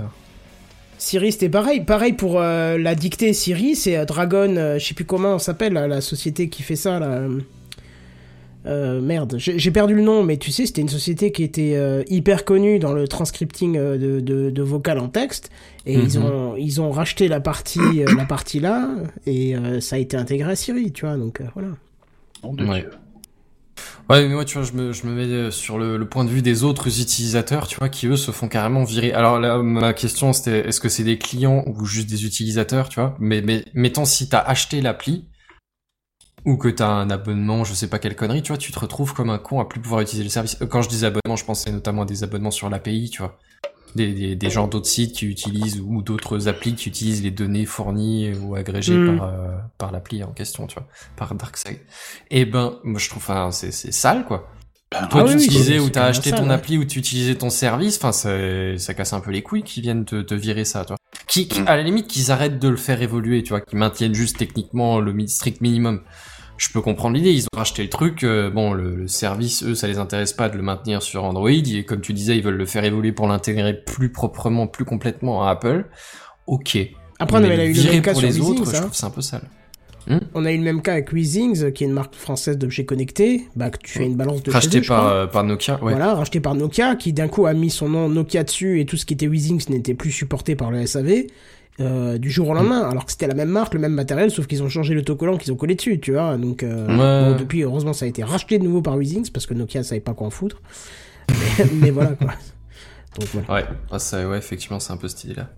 Siri, 0.97 1.31
c'était 1.31 1.49
pareil. 1.49 1.81
Pareil 1.81 2.13
pour 2.13 2.39
euh, 2.39 2.79
la 2.79 2.95
dictée 2.95 3.31
Siri, 3.33 3.75
c'est 3.75 3.97
euh, 3.97 4.05
Dragon, 4.05 4.75
je 4.79 4.83
sais 4.83 4.95
plus 4.95 5.05
comment 5.05 5.35
on 5.35 5.39
s'appelle, 5.39 5.73
la, 5.73 5.87
la 5.87 6.01
société 6.01 6.49
qui 6.49 6.63
fait 6.63 6.75
ça, 6.75 6.97
là. 6.97 7.21
Euh, 8.67 9.01
merde, 9.01 9.35
j'ai 9.37 9.71
perdu 9.71 9.95
le 9.95 10.01
nom, 10.01 10.23
mais 10.23 10.37
tu 10.37 10.51
sais, 10.51 10.65
c'était 10.65 10.81
une 10.81 10.89
société 10.89 11.31
qui 11.31 11.43
était 11.43 11.73
euh, 11.75 12.03
hyper 12.07 12.45
connue 12.45 12.79
dans 12.79 12.93
le 12.93 13.07
transcripting 13.07 13.77
euh, 13.77 13.97
de, 13.97 14.19
de, 14.19 14.49
de 14.49 14.61
vocal 14.61 14.99
en 14.99 15.07
texte, 15.09 15.49
et 15.85 15.93
ils 15.99 16.19
Mhm. 16.19 16.25
ont 16.25 16.55
ils 16.57 16.81
ont 16.81 16.91
racheté 16.91 17.27
la 17.27 17.39
partie 17.39 18.03
euh, 18.03 18.13
la 18.13 18.25
partie 18.25 18.59
là, 18.59 18.89
et 19.25 19.55
euh, 19.55 19.79
ça 19.79 19.95
a 19.95 19.99
été 19.99 20.17
intégré 20.17 20.51
à 20.51 20.55
Siri, 20.55 20.91
tu 20.91 21.05
vois, 21.05 21.17
donc 21.17 21.41
euh, 21.41 21.45
voilà. 21.55 21.69
Ouais. 22.43 22.85
Mais 24.09 24.27
moi, 24.29 24.45
tu 24.45 24.57
vois, 24.57 24.65
je 24.65 24.71
me, 24.71 24.93
je 24.93 25.05
me 25.05 25.13
mets 25.13 25.51
sur 25.51 25.77
le, 25.77 25.97
le 25.97 26.07
point 26.07 26.23
de 26.23 26.29
vue 26.29 26.41
des 26.41 26.63
autres 26.63 26.87
utilisateurs, 26.87 27.67
tu 27.67 27.75
vois, 27.77 27.89
qui 27.89 28.07
eux 28.07 28.15
se 28.15 28.31
font 28.31 28.47
carrément 28.47 28.85
virer. 28.85 29.11
Alors 29.11 29.37
là, 29.37 29.57
ma 29.57 29.91
question, 29.93 30.31
c'était 30.31 30.67
est-ce 30.67 30.79
que 30.79 30.87
c'est 30.87 31.03
des 31.03 31.17
clients 31.17 31.63
ou 31.67 31.85
juste 31.85 32.09
des 32.09 32.25
utilisateurs, 32.25 32.87
tu 32.87 33.01
vois? 33.01 33.17
Mais, 33.19 33.41
mais 33.41 33.65
mettons 33.73 34.05
si 34.05 34.29
t'as 34.29 34.39
acheté 34.39 34.79
l'appli 34.79 35.25
ou 36.45 36.55
que 36.57 36.67
t'as 36.69 36.87
un 36.89 37.09
abonnement, 37.09 37.63
je 37.63 37.73
sais 37.73 37.87
pas 37.89 37.99
quelle 37.99 38.15
connerie, 38.15 38.41
tu 38.41 38.49
vois, 38.49 38.57
tu 38.57 38.71
te 38.71 38.79
retrouves 38.79 39.13
comme 39.13 39.29
un 39.29 39.37
con 39.37 39.59
à 39.59 39.65
plus 39.65 39.81
pouvoir 39.81 40.01
utiliser 40.01 40.23
le 40.23 40.29
service. 40.29 40.57
Euh, 40.61 40.65
Quand 40.67 40.81
je 40.81 40.89
dis 40.89 41.05
abonnement, 41.05 41.35
je 41.35 41.45
pensais 41.45 41.71
notamment 41.71 42.03
à 42.03 42.05
des 42.05 42.23
abonnements 42.23 42.51
sur 42.51 42.69
l'API, 42.69 43.09
tu 43.09 43.21
vois. 43.21 43.37
Des, 43.95 44.13
des, 44.13 44.35
des 44.35 44.49
gens 44.49 44.67
d'autres 44.67 44.85
sites 44.87 45.13
qui 45.15 45.25
utilisent 45.25 45.79
ou 45.79 46.01
d'autres 46.03 46.47
applis 46.49 46.75
qui 46.75 46.89
utilisent 46.89 47.23
les 47.23 47.31
données 47.31 47.65
fournies 47.65 48.33
ou 48.35 48.55
agrégées 48.55 48.95
Mm. 48.97 49.17
par, 49.17 49.27
euh, 49.27 49.57
par 49.77 49.91
l'appli 49.91 50.23
en 50.23 50.31
question, 50.33 50.67
tu 50.67 50.75
vois, 50.75 50.87
par 51.15 51.33
DarkSide. 51.33 51.79
Et 52.29 52.45
ben, 52.45 52.75
moi 52.83 52.99
je 52.99 53.09
trouve, 53.09 53.23
enfin, 53.23 53.49
c'est 53.51 53.71
c'est 53.71 53.91
sale 53.93 54.25
quoi. 54.25 54.47
Ben, 54.91 55.05
Toi, 55.07 55.23
Ah 55.25 55.29
tu 55.29 55.35
oui, 55.37 55.43
utilisais 55.45 55.73
c'est- 55.73 55.79
ou 55.79 55.85
c'est 55.85 55.91
t'as 55.91 56.05
acheté 56.05 56.29
ça, 56.29 56.37
ton 56.37 56.47
ouais. 56.47 56.53
appli 56.53 56.77
ou 56.77 56.85
tu 56.85 56.99
utilisais 56.99 57.35
ton 57.35 57.49
service, 57.49 57.97
enfin, 57.97 58.13
ça, 58.13 58.29
ça 58.77 58.93
casse 58.93 59.11
un 59.11 59.19
peu 59.19 59.31
les 59.31 59.41
couilles 59.41 59.63
qu'ils 59.63 59.83
viennent 59.83 60.05
te, 60.05 60.21
te 60.21 60.33
virer 60.33 60.63
ça, 60.63 60.83
tu 60.85 60.89
vois. 60.89 60.97
Qui, 61.27 61.49
qui- 61.49 61.59
Mm. 61.61 61.67
à 61.67 61.75
la 61.75 61.83
limite, 61.83 62.07
qu'ils 62.07 62.31
arrêtent 62.31 62.57
de 62.59 62.69
le 62.69 62.77
faire 62.77 63.01
évoluer, 63.01 63.43
tu 63.43 63.49
vois, 63.49 63.59
qu'ils 63.59 63.77
maintiennent 63.77 64.13
juste 64.13 64.37
techniquement 64.37 64.99
le 65.01 65.27
strict 65.27 65.59
minimum. 65.59 66.01
Je 66.55 66.69
peux 66.71 66.81
comprendre 66.81 67.15
l'idée, 67.17 67.33
ils 67.33 67.43
ont 67.43 67.57
racheté 67.57 67.83
le 67.83 67.89
truc, 67.89 68.23
euh, 68.23 68.49
bon, 68.49 68.73
le, 68.73 68.95
le 68.95 69.07
service, 69.07 69.61
eux, 69.63 69.75
ça 69.75 69.87
les 69.87 69.97
intéresse 69.97 70.31
pas 70.33 70.47
de 70.49 70.55
le 70.55 70.63
maintenir 70.63 71.03
sur 71.03 71.25
Android, 71.25 71.49
et 71.51 71.83
comme 71.85 71.99
tu 72.01 72.13
disais, 72.13 72.37
ils 72.37 72.43
veulent 72.43 72.55
le 72.55 72.65
faire 72.65 72.85
évoluer 72.85 73.11
pour 73.11 73.27
l'intégrer 73.27 73.73
plus 73.73 74.11
proprement, 74.11 74.67
plus 74.67 74.85
complètement 74.85 75.43
à 75.45 75.51
Apple. 75.51 75.85
Ok. 76.47 76.77
Après, 77.19 77.37
on 77.39 77.43
avait 77.43 77.67
eu 77.71 77.83
même 77.91 78.01
cas 78.01 78.11
pour 78.13 78.21
sur 78.21 78.29
les 78.29 78.39
autres, 78.39 78.71
je 78.71 78.77
hein. 78.77 78.81
trouve 78.81 78.93
ça 78.95 79.07
un 79.07 79.11
peu 79.11 79.21
sale. 79.21 79.43
On 80.33 80.45
a 80.45 80.51
eu 80.51 80.57
le 80.57 80.63
même 80.63 80.81
cas 80.81 80.93
avec 80.93 81.11
Weezings, 81.11 81.71
qui 81.73 81.83
est 81.83 81.87
une 81.87 81.93
marque 81.93 82.15
française 82.15 82.57
d'objets 82.57 82.85
connectés, 82.85 83.47
bah 83.55 83.69
que 83.69 83.77
tu 83.77 83.91
fais 83.91 84.05
une 84.05 84.15
balance 84.15 84.41
de 84.43 84.51
Racheté 84.51 84.81
par, 84.81 85.07
euh, 85.07 85.27
par 85.27 85.43
Nokia, 85.43 85.75
ouais. 85.83 85.91
Voilà, 85.91 86.15
racheté 86.15 86.39
par 86.39 86.55
Nokia, 86.55 86.95
qui 86.95 87.11
d'un 87.13 87.27
coup 87.27 87.45
a 87.45 87.53
mis 87.53 87.69
son 87.69 87.89
nom 87.89 88.07
Nokia 88.09 88.43
dessus 88.43 88.79
et 88.79 88.85
tout 88.85 88.95
ce 88.97 89.05
qui 89.05 89.13
était 89.15 89.27
Weezings 89.27 89.65
n'était 89.69 89.93
plus 89.93 90.11
supporté 90.11 90.55
par 90.55 90.71
le 90.71 90.85
SAV. 90.85 91.25
euh, 91.79 92.17
du 92.17 92.31
jour 92.31 92.49
au 92.49 92.53
lendemain, 92.55 92.89
alors 92.89 93.05
que 93.05 93.11
c'était 93.11 93.27
la 93.27 93.35
même 93.35 93.49
marque, 93.49 93.75
le 93.75 93.79
même 93.79 93.93
matériel, 93.93 94.31
sauf 94.31 94.47
qu'ils 94.47 94.63
ont 94.63 94.69
changé 94.69 94.95
l'autocollant 94.95 95.37
qu'ils 95.37 95.53
ont 95.53 95.55
collé 95.55 95.75
dessus, 95.75 95.99
tu 95.99 96.13
vois. 96.13 96.35
Donc, 96.37 96.63
euh, 96.63 96.87
Ouais. 96.87 97.31
bon, 97.33 97.37
depuis, 97.39 97.61
heureusement, 97.61 97.93
ça 97.93 98.05
a 98.05 98.07
été 98.07 98.23
racheté 98.23 98.57
de 98.57 98.63
nouveau 98.63 98.81
par 98.81 98.95
Weezings 98.97 99.29
parce 99.31 99.45
que 99.45 99.53
Nokia 99.53 99.83
savait 99.83 100.01
pas 100.01 100.13
quoi 100.15 100.25
en 100.25 100.31
foutre. 100.31 100.59
Mais, 101.29 101.65
mais 101.81 101.91
voilà 101.91 102.11
quoi. 102.11 102.29
Donc 103.19 103.27
voilà. 103.33 103.53
Ouais, 103.63 103.67
ah, 103.91 103.99
ça, 103.99 104.27
ouais, 104.27 104.37
effectivement, 104.37 104.79
c'est 104.79 104.93
un 104.93 104.97
peu 104.97 105.07
cette 105.07 105.23
idée-là. 105.25 105.49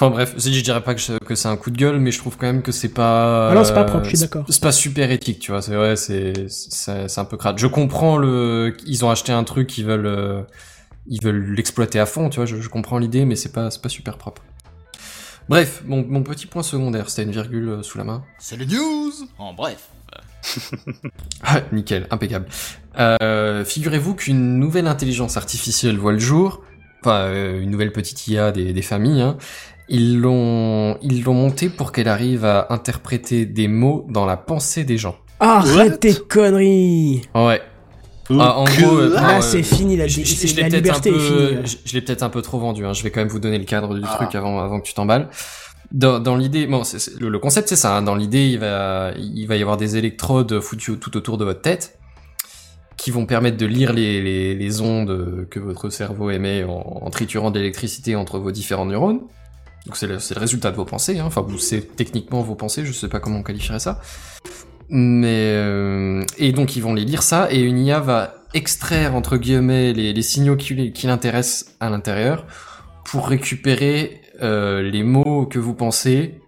Enfin 0.00 0.08
bref, 0.10 0.34
je 0.38 0.50
je 0.50 0.60
dirais 0.62 0.82
pas 0.82 0.94
que, 0.94 1.00
je- 1.00 1.18
que 1.18 1.34
c'est 1.34 1.48
un 1.48 1.58
coup 1.58 1.70
de 1.70 1.76
gueule, 1.76 1.98
mais 2.00 2.10
je 2.10 2.18
trouve 2.18 2.38
quand 2.38 2.46
même 2.46 2.62
que 2.62 2.72
c'est 2.72 2.88
pas. 2.88 3.50
Ah 3.50 3.54
non, 3.54 3.64
c'est 3.64 3.74
pas 3.74 3.84
propre, 3.84 4.04
je 4.04 4.08
suis 4.08 4.16
c'est- 4.16 4.24
d'accord. 4.24 4.46
C'est 4.48 4.62
pas 4.62 4.72
super 4.72 5.10
éthique, 5.10 5.40
tu 5.40 5.50
vois. 5.52 5.60
C'est 5.60 5.76
ouais, 5.76 5.94
c'est 5.94 6.48
c'est 6.48 7.06
c'est 7.06 7.20
un 7.20 7.26
peu 7.26 7.36
crade. 7.36 7.58
Je 7.58 7.66
comprends 7.66 8.16
le. 8.16 8.74
Ils 8.86 9.04
ont 9.04 9.10
acheté 9.10 9.30
un 9.32 9.44
truc, 9.44 9.76
ils 9.76 9.84
veulent 9.84 10.06
euh, 10.06 10.40
ils 11.06 11.22
veulent 11.22 11.52
l'exploiter 11.54 12.00
à 12.00 12.06
fond, 12.06 12.30
tu 12.30 12.36
vois. 12.36 12.46
Je, 12.46 12.56
je 12.62 12.68
comprends 12.70 12.96
l'idée, 12.96 13.26
mais 13.26 13.36
c'est 13.36 13.52
pas 13.52 13.70
c'est 13.70 13.82
pas 13.82 13.90
super 13.90 14.16
propre. 14.16 14.40
Bref, 15.50 15.82
mon, 15.84 16.02
mon 16.08 16.22
petit 16.22 16.46
point 16.46 16.62
secondaire, 16.62 17.10
c'était 17.10 17.24
une 17.24 17.32
virgule 17.32 17.68
euh, 17.68 17.82
sous 17.82 17.98
la 17.98 18.04
main. 18.04 18.24
C'est 18.38 18.56
le 18.56 18.64
news 18.64 19.12
En 19.38 19.52
bref. 19.52 19.88
Ah, 21.42 21.60
nickel, 21.72 22.06
impeccable. 22.10 22.46
Euh, 22.98 23.64
Figurez-vous 23.66 24.14
qu'une 24.14 24.58
nouvelle 24.58 24.86
intelligence 24.86 25.36
artificielle 25.36 25.96
voit 25.98 26.12
le 26.12 26.18
jour, 26.18 26.62
enfin 27.02 27.24
euh, 27.24 27.60
une 27.60 27.70
nouvelle 27.70 27.92
petite 27.92 28.26
IA 28.28 28.50
des, 28.52 28.72
des 28.72 28.82
familles. 28.82 29.20
Hein. 29.22 29.36
Ils 29.92 30.18
l'ont, 30.20 30.96
ils 31.02 31.22
l'ont 31.24 31.34
montée 31.34 31.68
pour 31.68 31.90
qu'elle 31.92 32.06
arrive 32.08 32.44
à 32.44 32.68
interpréter 32.70 33.44
des 33.44 33.66
mots 33.68 34.06
dans 34.08 34.24
la 34.24 34.36
pensée 34.36 34.84
des 34.84 34.96
gens. 34.98 35.16
Arrête 35.40 35.98
tes 36.00 36.14
conneries 36.14 37.22
Ouais. 37.34 37.60
Ah, 38.38 38.58
en 38.58 38.64
gros, 38.64 38.96
euh, 38.98 39.12
Là, 39.12 39.34
non, 39.34 39.40
c'est 39.40 39.58
euh, 39.58 39.62
fini, 39.64 39.96
la, 39.96 40.06
je, 40.06 40.20
je- 40.20 40.34
c'est- 40.34 40.46
je 40.46 40.54
l'ai 40.54 40.62
la 40.62 40.68
liberté 40.68 41.10
peu, 41.10 41.16
est 41.16 41.20
finie. 41.20 41.54
là. 41.56 41.60
je, 41.64 41.76
je 41.84 41.92
l'ai 41.94 42.00
peut-être 42.00 42.22
un 42.22 42.28
peu 42.28 42.42
trop 42.42 42.60
vendu. 42.60 42.86
Hein. 42.86 42.92
Je 42.92 43.02
vais 43.02 43.10
quand 43.10 43.18
même 43.20 43.28
vous 43.28 43.40
donner 43.40 43.58
le 43.58 43.64
cadre 43.64 43.92
du 43.96 44.02
Ah. 44.06 44.14
truc 44.14 44.36
avant, 44.36 44.60
avant 44.60 44.78
que 44.80 44.86
tu 44.86 44.94
t'emballes. 44.94 45.28
Dans, 45.90 46.20
dans 46.20 46.36
l'idée, 46.36 46.68
bon, 46.68 46.84
c'est- 46.84 47.00
c'est- 47.00 47.18
le, 47.20 47.28
le 47.28 47.38
concept 47.40 47.68
c'est 47.68 47.74
ça. 47.74 47.96
hein. 47.96 48.02
Dans 48.02 48.14
l'idée, 48.14 48.46
il 48.46 48.60
va, 48.60 49.10
il 49.18 49.46
va 49.48 49.56
y 49.56 49.62
avoir 49.62 49.76
des 49.76 49.96
électrodes 49.96 50.60
foutues 50.60 50.98
tout 51.00 51.16
autour 51.16 51.38
de 51.38 51.44
votre 51.44 51.62
tête 51.62 51.98
qui 52.96 53.10
vont 53.10 53.26
permettre 53.26 53.56
de 53.56 53.66
lire 53.66 53.92
les, 53.92 54.22
les, 54.22 54.54
les 54.54 54.80
ondes 54.80 55.46
que 55.50 55.58
votre 55.58 55.88
cerveau 55.90 56.30
émet 56.30 56.62
en, 56.62 57.00
en 57.02 57.10
triturant 57.10 57.50
de 57.50 57.58
l'électricité 57.58 58.14
entre 58.14 58.38
vos 58.38 58.52
différents 58.52 58.86
neurones. 58.86 59.22
Donc 59.86 59.96
c'est 59.96 60.06
le, 60.06 60.18
résultat 60.38 60.70
de 60.70 60.76
vos 60.76 60.84
pensées. 60.84 61.18
Hein. 61.18 61.24
Enfin, 61.26 61.46
c'est 61.58 61.96
techniquement 61.96 62.42
vos 62.42 62.54
pensées. 62.54 62.84
Je 62.84 62.92
sais 62.92 63.08
pas 63.08 63.20
comment 63.20 63.38
on 63.38 63.42
qualifierait 63.42 63.80
ça. 63.80 64.00
Mais 64.88 65.52
euh, 65.54 66.24
et 66.38 66.52
donc 66.52 66.74
ils 66.76 66.82
vont 66.82 66.94
les 66.94 67.04
lire 67.04 67.22
ça 67.22 67.48
et 67.52 67.60
une 67.60 67.78
IA 67.78 68.00
va 68.00 68.34
extraire 68.54 69.14
entre 69.14 69.36
guillemets 69.36 69.92
les, 69.92 70.12
les 70.12 70.22
signaux 70.22 70.56
qui, 70.56 70.92
qui 70.92 71.06
l'intéressent 71.06 71.76
à 71.78 71.90
l'intérieur 71.90 72.44
pour 73.04 73.28
récupérer 73.28 74.20
euh, 74.42 74.82
les 74.82 75.04
mots 75.04 75.46
que 75.46 75.60
vous 75.60 75.74
pensez. 75.74 76.40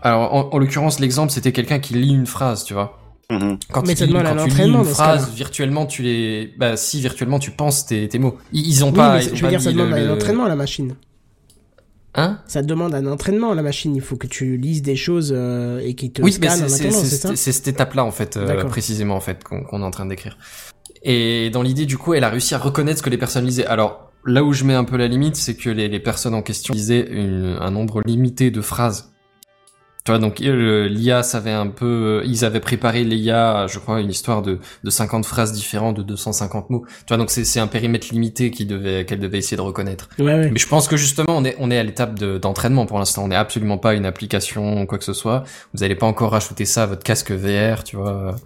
Alors 0.00 0.34
en, 0.34 0.48
en 0.50 0.58
l'occurrence 0.58 0.98
l'exemple 0.98 1.30
c'était 1.30 1.52
quelqu'un 1.52 1.78
qui 1.78 1.92
lit 1.94 2.14
une 2.14 2.26
phrase, 2.26 2.64
tu 2.64 2.72
vois. 2.72 2.98
Mhm. 3.30 3.58
Quand, 3.70 3.86
Mais 3.86 3.92
tu 3.94 4.00
ça 4.00 4.06
lis- 4.06 4.12
demande 4.12 4.26
un 4.26 4.36
quand 4.36 4.44
tu 4.48 4.56
lis 4.56 4.68
une 4.68 4.84
phrase 4.84 5.30
virtuellement 5.34 5.84
tu 5.84 6.02
les 6.02 6.54
bah 6.58 6.76
si 6.78 7.00
virtuellement 7.02 7.38
tu 7.38 7.50
penses 7.50 7.84
tes, 7.84 8.08
tes 8.08 8.18
mots. 8.18 8.38
Ils, 8.52 8.66
ils 8.66 8.82
ont 8.84 8.88
Oui, 8.88 8.94
pas 8.96 9.16
mais 9.16 9.24
ils 9.26 9.32
ont 9.32 9.36
je 9.36 9.40
pas 9.42 9.46
veux 9.46 9.50
dire, 9.50 9.60
ça 9.62 9.72
demande 9.72 9.90
le- 9.90 9.94
un 9.96 10.04
le- 10.06 10.12
entraînement 10.12 10.44
à 10.46 10.48
la 10.48 10.56
machine. 10.56 10.94
Hein 12.16 12.38
Ça 12.46 12.62
demande 12.62 12.94
un 12.94 13.06
entraînement 13.06 13.54
la 13.54 13.62
machine. 13.62 13.94
Il 13.96 14.02
faut 14.02 14.16
que 14.16 14.26
tu 14.26 14.56
lises 14.56 14.82
des 14.82 14.96
choses 14.96 15.32
euh, 15.36 15.80
et 15.82 15.94
qui 15.94 16.12
te 16.12 16.22
Oui, 16.22 16.30
mais 16.40 16.46
c'est 17.36 17.52
cette 17.52 17.68
étape-là 17.68 18.04
en 18.04 18.10
fait, 18.12 18.36
euh, 18.36 18.46
précisément 18.68 19.16
en 19.16 19.20
fait, 19.20 19.42
qu'on 19.42 19.60
est 19.80 19.84
en 19.84 19.90
train 19.90 20.04
décrire. 20.10 20.38
Et 21.02 21.50
dans 21.50 21.62
l'idée, 21.62 21.86
du 21.86 21.98
coup, 21.98 22.14
elle 22.14 22.24
a 22.24 22.30
réussi 22.30 22.54
à 22.54 22.58
reconnaître 22.58 22.98
ce 22.98 23.02
que 23.02 23.10
les 23.10 23.18
personnes 23.18 23.44
lisaient. 23.44 23.66
Alors 23.66 24.10
là 24.24 24.42
où 24.44 24.52
je 24.52 24.64
mets 24.64 24.74
un 24.74 24.84
peu 24.84 24.96
la 24.96 25.06
limite, 25.08 25.36
c'est 25.36 25.54
que 25.54 25.68
les, 25.70 25.88
les 25.88 26.00
personnes 26.00 26.34
en 26.34 26.42
question 26.42 26.72
lisaient 26.72 27.06
une- 27.10 27.58
un 27.60 27.70
nombre 27.70 28.00
limité 28.06 28.50
de 28.50 28.60
phrases. 28.60 29.10
Tu 30.06 30.12
vois, 30.12 30.18
donc 30.18 30.42
euh, 30.42 30.86
l'IA 30.86 31.22
savait 31.22 31.50
un 31.50 31.66
peu, 31.68 32.20
euh, 32.22 32.26
ils 32.26 32.44
avaient 32.44 32.60
préparé 32.60 33.04
l'IA, 33.04 33.66
je 33.68 33.78
crois, 33.78 34.02
une 34.02 34.10
histoire 34.10 34.42
de, 34.42 34.58
de 34.84 34.90
50 34.90 35.24
phrases 35.24 35.52
différentes, 35.52 35.96
de 35.96 36.02
250 36.02 36.68
mots. 36.68 36.84
Tu 36.86 37.04
vois, 37.08 37.16
donc 37.16 37.30
c'est 37.30 37.46
c'est 37.46 37.58
un 37.58 37.66
périmètre 37.66 38.08
limité 38.12 38.50
qui 38.50 38.66
devait, 38.66 39.06
qu'elle 39.06 39.18
devait 39.18 39.38
essayer 39.38 39.56
de 39.56 39.62
reconnaître. 39.62 40.10
Ouais, 40.18 40.26
ouais. 40.26 40.50
Mais 40.50 40.58
je 40.58 40.68
pense 40.68 40.88
que 40.88 40.98
justement, 40.98 41.34
on 41.34 41.42
est, 41.46 41.56
on 41.58 41.70
est 41.70 41.78
à 41.78 41.82
l'étape 41.82 42.18
de- 42.18 42.36
d'entraînement 42.36 42.84
pour 42.84 42.98
l'instant. 42.98 43.24
On 43.24 43.28
n'est 43.28 43.34
absolument 43.34 43.78
pas 43.78 43.94
une 43.94 44.04
application 44.04 44.82
ou 44.82 44.84
quoi 44.84 44.98
que 44.98 45.04
ce 45.04 45.14
soit. 45.14 45.44
Vous 45.72 45.80
n'allez 45.80 45.94
pas 45.94 46.04
encore 46.06 46.32
rajouter 46.32 46.66
ça 46.66 46.82
à 46.82 46.86
votre 46.86 47.02
casque 47.02 47.30
VR, 47.30 47.82
tu 47.82 47.96
vois. 47.96 48.36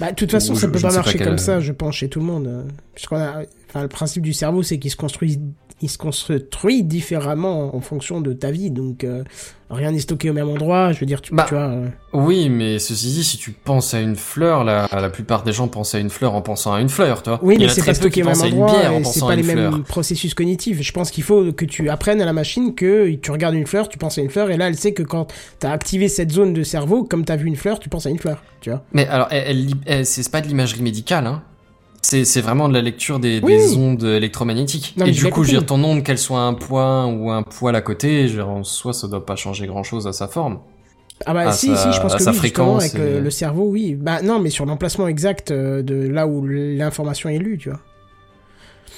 Bah, 0.00 0.10
de 0.10 0.16
toute 0.16 0.30
façon, 0.30 0.54
Ou 0.54 0.56
ça 0.56 0.68
je- 0.68 0.72
peut 0.72 0.78
je 0.78 0.86
pas 0.86 0.92
marcher 0.94 1.18
quel- 1.18 1.26
comme 1.28 1.36
ça, 1.38 1.60
je 1.60 1.72
pense, 1.72 1.96
chez 1.96 2.08
tout 2.08 2.20
le 2.20 2.24
monde. 2.24 2.46
euh, 2.46 2.62
Puisqu'on 2.94 3.16
a, 3.18 3.42
enfin, 3.68 3.82
le 3.82 3.88
principe 3.88 4.22
du 4.22 4.32
cerveau, 4.32 4.62
c'est 4.62 4.78
qu'il 4.78 4.90
se 4.90 4.96
construit 4.96 5.38
il 5.82 5.90
se 5.90 5.98
construit 5.98 6.82
différemment 6.82 7.74
en 7.76 7.80
fonction 7.80 8.20
de 8.20 8.32
ta 8.32 8.50
vie. 8.50 8.70
Donc, 8.70 9.04
euh, 9.04 9.22
rien 9.70 9.90
n'est 9.90 9.98
stocké 9.98 10.30
au 10.30 10.32
même 10.32 10.48
endroit. 10.48 10.92
Je 10.92 11.00
veux 11.00 11.06
dire, 11.06 11.20
tu, 11.20 11.34
Bah, 11.34 11.44
tu 11.48 11.54
vois. 11.54 11.64
euh, 11.64 11.88
Oui, 12.12 12.48
mais 12.48 12.78
ceci 12.78 13.08
dit, 13.08 13.24
si 13.24 13.36
tu 13.36 13.50
penses 13.50 13.92
à 13.92 14.00
une 14.00 14.16
fleur, 14.16 14.64
la, 14.64 14.88
la 14.92 15.10
plupart 15.10 15.42
des 15.42 15.52
gens 15.52 15.68
pensent 15.68 15.94
à 15.94 15.98
une 15.98 16.10
fleur 16.10 16.34
en 16.34 16.42
pensant 16.42 16.72
à 16.72 16.80
une 16.80 16.88
fleur, 16.88 17.22
tu 17.22 17.30
vois. 17.30 17.40
Oui, 17.42 17.56
mais 17.58 17.68
c'est 17.68 17.84
pas 17.84 17.92
stocké 17.94 18.22
au 18.22 18.26
même 18.26 18.40
endroit 18.40 19.02
c'est 19.04 19.20
pas 19.20 19.36
les 19.36 19.42
mêmes 19.42 19.82
processus 19.82 20.32
cognitifs. 20.34 20.80
Je 20.80 20.92
pense 20.92 21.10
qu'il 21.10 21.24
faut 21.24 21.52
que 21.52 21.64
tu 21.64 21.90
apprennes 21.90 22.22
à 22.22 22.24
la 22.24 22.32
machine 22.32 22.74
que 22.74 23.12
tu 23.16 23.30
regardes 23.30 23.54
une 23.54 23.66
fleur, 23.66 23.88
tu 23.88 23.98
penses 23.98 24.16
à 24.18 24.22
une 24.22 24.30
fleur, 24.30 24.50
et 24.50 24.56
là, 24.56 24.68
elle 24.68 24.76
sait 24.76 24.92
que 24.92 25.02
quand 25.02 25.32
t'as 25.58 25.72
activé 25.72 26.08
cette 26.08 26.30
zone 26.32 26.52
de 26.54 26.62
cerveau, 26.62 27.04
comme 27.04 27.24
t'as 27.24 27.36
vu 27.36 27.46
une 27.46 27.56
fleur, 27.56 27.78
tu 27.78 27.88
penses 27.88 28.06
à 28.06 28.10
une 28.10 28.18
fleur, 28.18 28.42
tu 28.60 28.70
vois. 28.70 28.82
Mais 28.92 29.06
alors, 29.08 29.26
elle, 29.30 29.66
elle, 29.86 30.06
c'est 30.06 30.30
pas 30.30 30.40
de 30.40 30.46
l'imagerie 30.48 30.82
médicale, 30.82 31.26
hein. 31.26 31.42
C'est 32.04 32.40
vraiment 32.42 32.68
de 32.68 32.74
la 32.74 32.82
lecture 32.82 33.18
des, 33.18 33.40
Oui. 33.42 33.56
des 33.56 33.76
ondes 33.76 34.04
électromagnétiques. 34.04 34.94
Non, 34.98 35.06
et 35.06 35.10
du 35.10 35.24
coup, 35.30 35.42
je 35.42 35.52
veux 35.52 35.58
dire, 35.58 35.66
ton 35.66 35.82
onde, 35.82 36.02
qu'elle 36.02 36.18
soit 36.18 36.40
un 36.40 36.52
point 36.54 37.06
ou 37.06 37.30
un 37.30 37.42
poil 37.42 37.74
à 37.76 37.80
côté, 37.80 38.28
je 38.28 38.32
veux 38.36 38.38
dire, 38.42 38.48
en 38.50 38.62
soi, 38.64 38.92
ça 38.92 39.08
doit 39.08 39.24
pas 39.24 39.36
changer 39.36 39.66
grand 39.66 39.82
chose 39.82 40.06
à 40.06 40.12
sa 40.12 40.28
forme. 40.28 40.58
Ah 41.26 41.32
bah 41.32 41.52
si, 41.52 41.74
si, 41.76 41.92
je 41.92 42.00
pense 42.00 42.16
que 42.16 42.28
oui, 42.28 42.34
fréquence 42.36 42.82
avec 42.82 42.96
euh, 42.96 43.18
et- 43.18 43.22
le 43.22 43.30
cerveau, 43.30 43.68
oui. 43.70 43.94
Bah 43.94 44.20
non, 44.20 44.40
mais 44.40 44.50
sur 44.50 44.66
l'emplacement 44.66 45.06
exact 45.08 45.50
euh, 45.52 45.80
de 45.82 46.08
là 46.08 46.26
où 46.26 46.44
l'information 46.46 47.30
est 47.30 47.38
lue, 47.38 47.56
tu 47.56 47.70
vois. 47.70 47.80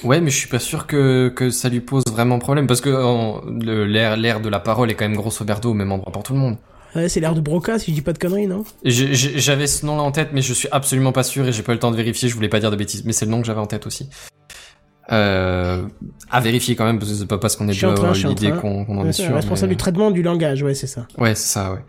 Ouais, 0.03 0.19
mais 0.19 0.29
je 0.29 0.37
suis 0.37 0.49
pas 0.49 0.59
sûr 0.59 0.85
que, 0.87 1.29
que 1.29 1.49
ça 1.49 1.69
lui 1.69 1.79
pose 1.79 2.03
vraiment 2.11 2.39
problème, 2.39 2.67
parce 2.67 2.81
que 2.81 3.85
l'air 3.85 4.17
l'air 4.17 4.41
de 4.41 4.49
la 4.49 4.59
parole 4.59 4.91
est 4.91 4.95
quand 4.95 5.07
même 5.07 5.15
grosso 5.17 5.45
merdo 5.45 5.71
au 5.71 5.73
même 5.73 5.91
endroit 5.91 6.11
pour 6.11 6.23
tout 6.23 6.33
le 6.33 6.39
monde. 6.39 6.57
Ouais, 6.95 7.09
c'est 7.09 7.19
l'air 7.19 7.35
de 7.35 7.41
Broca, 7.41 7.79
si 7.79 7.91
je 7.91 7.95
dis 7.95 8.01
pas 8.01 8.13
de 8.13 8.17
conneries, 8.17 8.47
non 8.47 8.63
J'avais 8.83 9.67
ce 9.67 9.85
nom-là 9.85 10.03
en 10.03 10.11
tête, 10.11 10.29
mais 10.33 10.41
je 10.41 10.53
suis 10.53 10.69
absolument 10.71 11.11
pas 11.11 11.23
sûr 11.23 11.47
et 11.47 11.51
j'ai 11.51 11.63
pas 11.63 11.73
eu 11.73 11.75
le 11.75 11.79
temps 11.79 11.91
de 11.91 11.97
vérifier. 11.97 12.29
Je 12.29 12.35
voulais 12.35 12.49
pas 12.49 12.59
dire 12.59 12.71
de 12.71 12.75
bêtises, 12.75 13.03
mais 13.05 13.13
c'est 13.13 13.25
le 13.25 13.31
nom 13.31 13.41
que 13.41 13.47
j'avais 13.47 13.59
en 13.59 13.67
tête 13.67 13.85
aussi. 13.85 14.09
Euh, 15.11 15.87
à 16.29 16.41
vérifier 16.41 16.75
quand 16.75 16.85
même, 16.85 16.99
parce 16.99 17.11
que 17.11 17.17
c'est 17.17 17.27
pas 17.27 17.37
parce 17.37 17.55
qu'on 17.55 17.69
est 17.69 17.83
en 17.83 18.11
l'idée 18.11 18.51
qu'on 18.51 18.85
en 18.85 19.07
est 19.07 19.13
sûr. 19.13 19.33
Responsable 19.33 19.69
mais- 19.69 19.75
du 19.75 19.77
traitement 19.77 20.11
du 20.11 20.21
langage, 20.21 20.63
ouais, 20.63 20.73
c'est 20.73 20.87
ça. 20.87 21.07
Ouais, 21.17 21.33
c'est 21.35 21.47
ça, 21.47 21.73
ouais. 21.73 21.79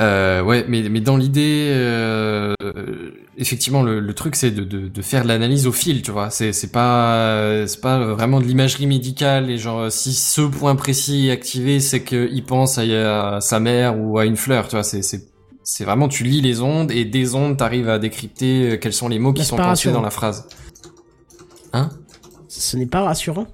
Euh, 0.00 0.42
ouais, 0.42 0.64
mais, 0.68 0.88
mais 0.88 1.00
dans 1.00 1.16
l'idée, 1.16 1.70
euh, 1.72 2.54
euh, 2.62 3.10
effectivement, 3.36 3.82
le, 3.82 3.98
le 3.98 4.14
truc, 4.14 4.36
c'est 4.36 4.52
de, 4.52 4.62
de, 4.62 4.86
de 4.86 5.02
faire 5.02 5.24
de 5.24 5.28
l'analyse 5.28 5.66
au 5.66 5.72
fil, 5.72 6.02
tu 6.02 6.12
vois. 6.12 6.30
C'est, 6.30 6.52
c'est 6.52 6.70
pas, 6.70 7.66
c'est 7.66 7.80
pas 7.80 7.98
vraiment 8.14 8.40
de 8.40 8.44
l'imagerie 8.44 8.86
médicale 8.86 9.50
et 9.50 9.58
genre, 9.58 9.90
si 9.90 10.12
ce 10.12 10.42
point 10.42 10.76
précis 10.76 11.28
est 11.28 11.30
activé, 11.32 11.80
c'est 11.80 12.04
qu'il 12.04 12.44
pense 12.44 12.78
à, 12.78 13.36
à 13.36 13.40
sa 13.40 13.58
mère 13.58 13.98
ou 13.98 14.18
à 14.18 14.24
une 14.24 14.36
fleur, 14.36 14.68
tu 14.68 14.76
vois. 14.76 14.84
C'est, 14.84 15.02
c'est, 15.02 15.26
c'est 15.64 15.84
vraiment, 15.84 16.06
tu 16.06 16.22
lis 16.22 16.40
les 16.40 16.60
ondes 16.60 16.92
et 16.92 17.04
des 17.04 17.34
ondes, 17.34 17.56
t'arrives 17.56 17.88
à 17.88 17.98
décrypter 17.98 18.70
euh, 18.70 18.76
quels 18.76 18.92
sont 18.92 19.08
les 19.08 19.18
mots 19.18 19.32
qui 19.32 19.44
sont 19.44 19.56
pensés 19.56 19.90
dans 19.90 20.00
la 20.00 20.10
phrase. 20.10 20.46
Hein? 21.72 21.88
Ce 22.46 22.76
n'est 22.76 22.86
pas 22.86 23.02
rassurant. 23.02 23.48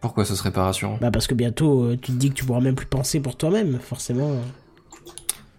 Pourquoi 0.00 0.24
ce 0.24 0.34
serait 0.34 0.52
pas 0.52 0.64
rassurant? 0.64 0.96
Bah 1.00 1.10
parce 1.10 1.26
que 1.26 1.34
bientôt, 1.34 1.82
euh, 1.82 1.98
tu 2.00 2.12
te 2.12 2.16
dis 2.16 2.30
que 2.30 2.34
tu 2.34 2.44
pourras 2.44 2.60
même 2.60 2.76
plus 2.76 2.86
penser 2.86 3.20
pour 3.20 3.36
toi-même, 3.36 3.78
forcément. 3.78 4.30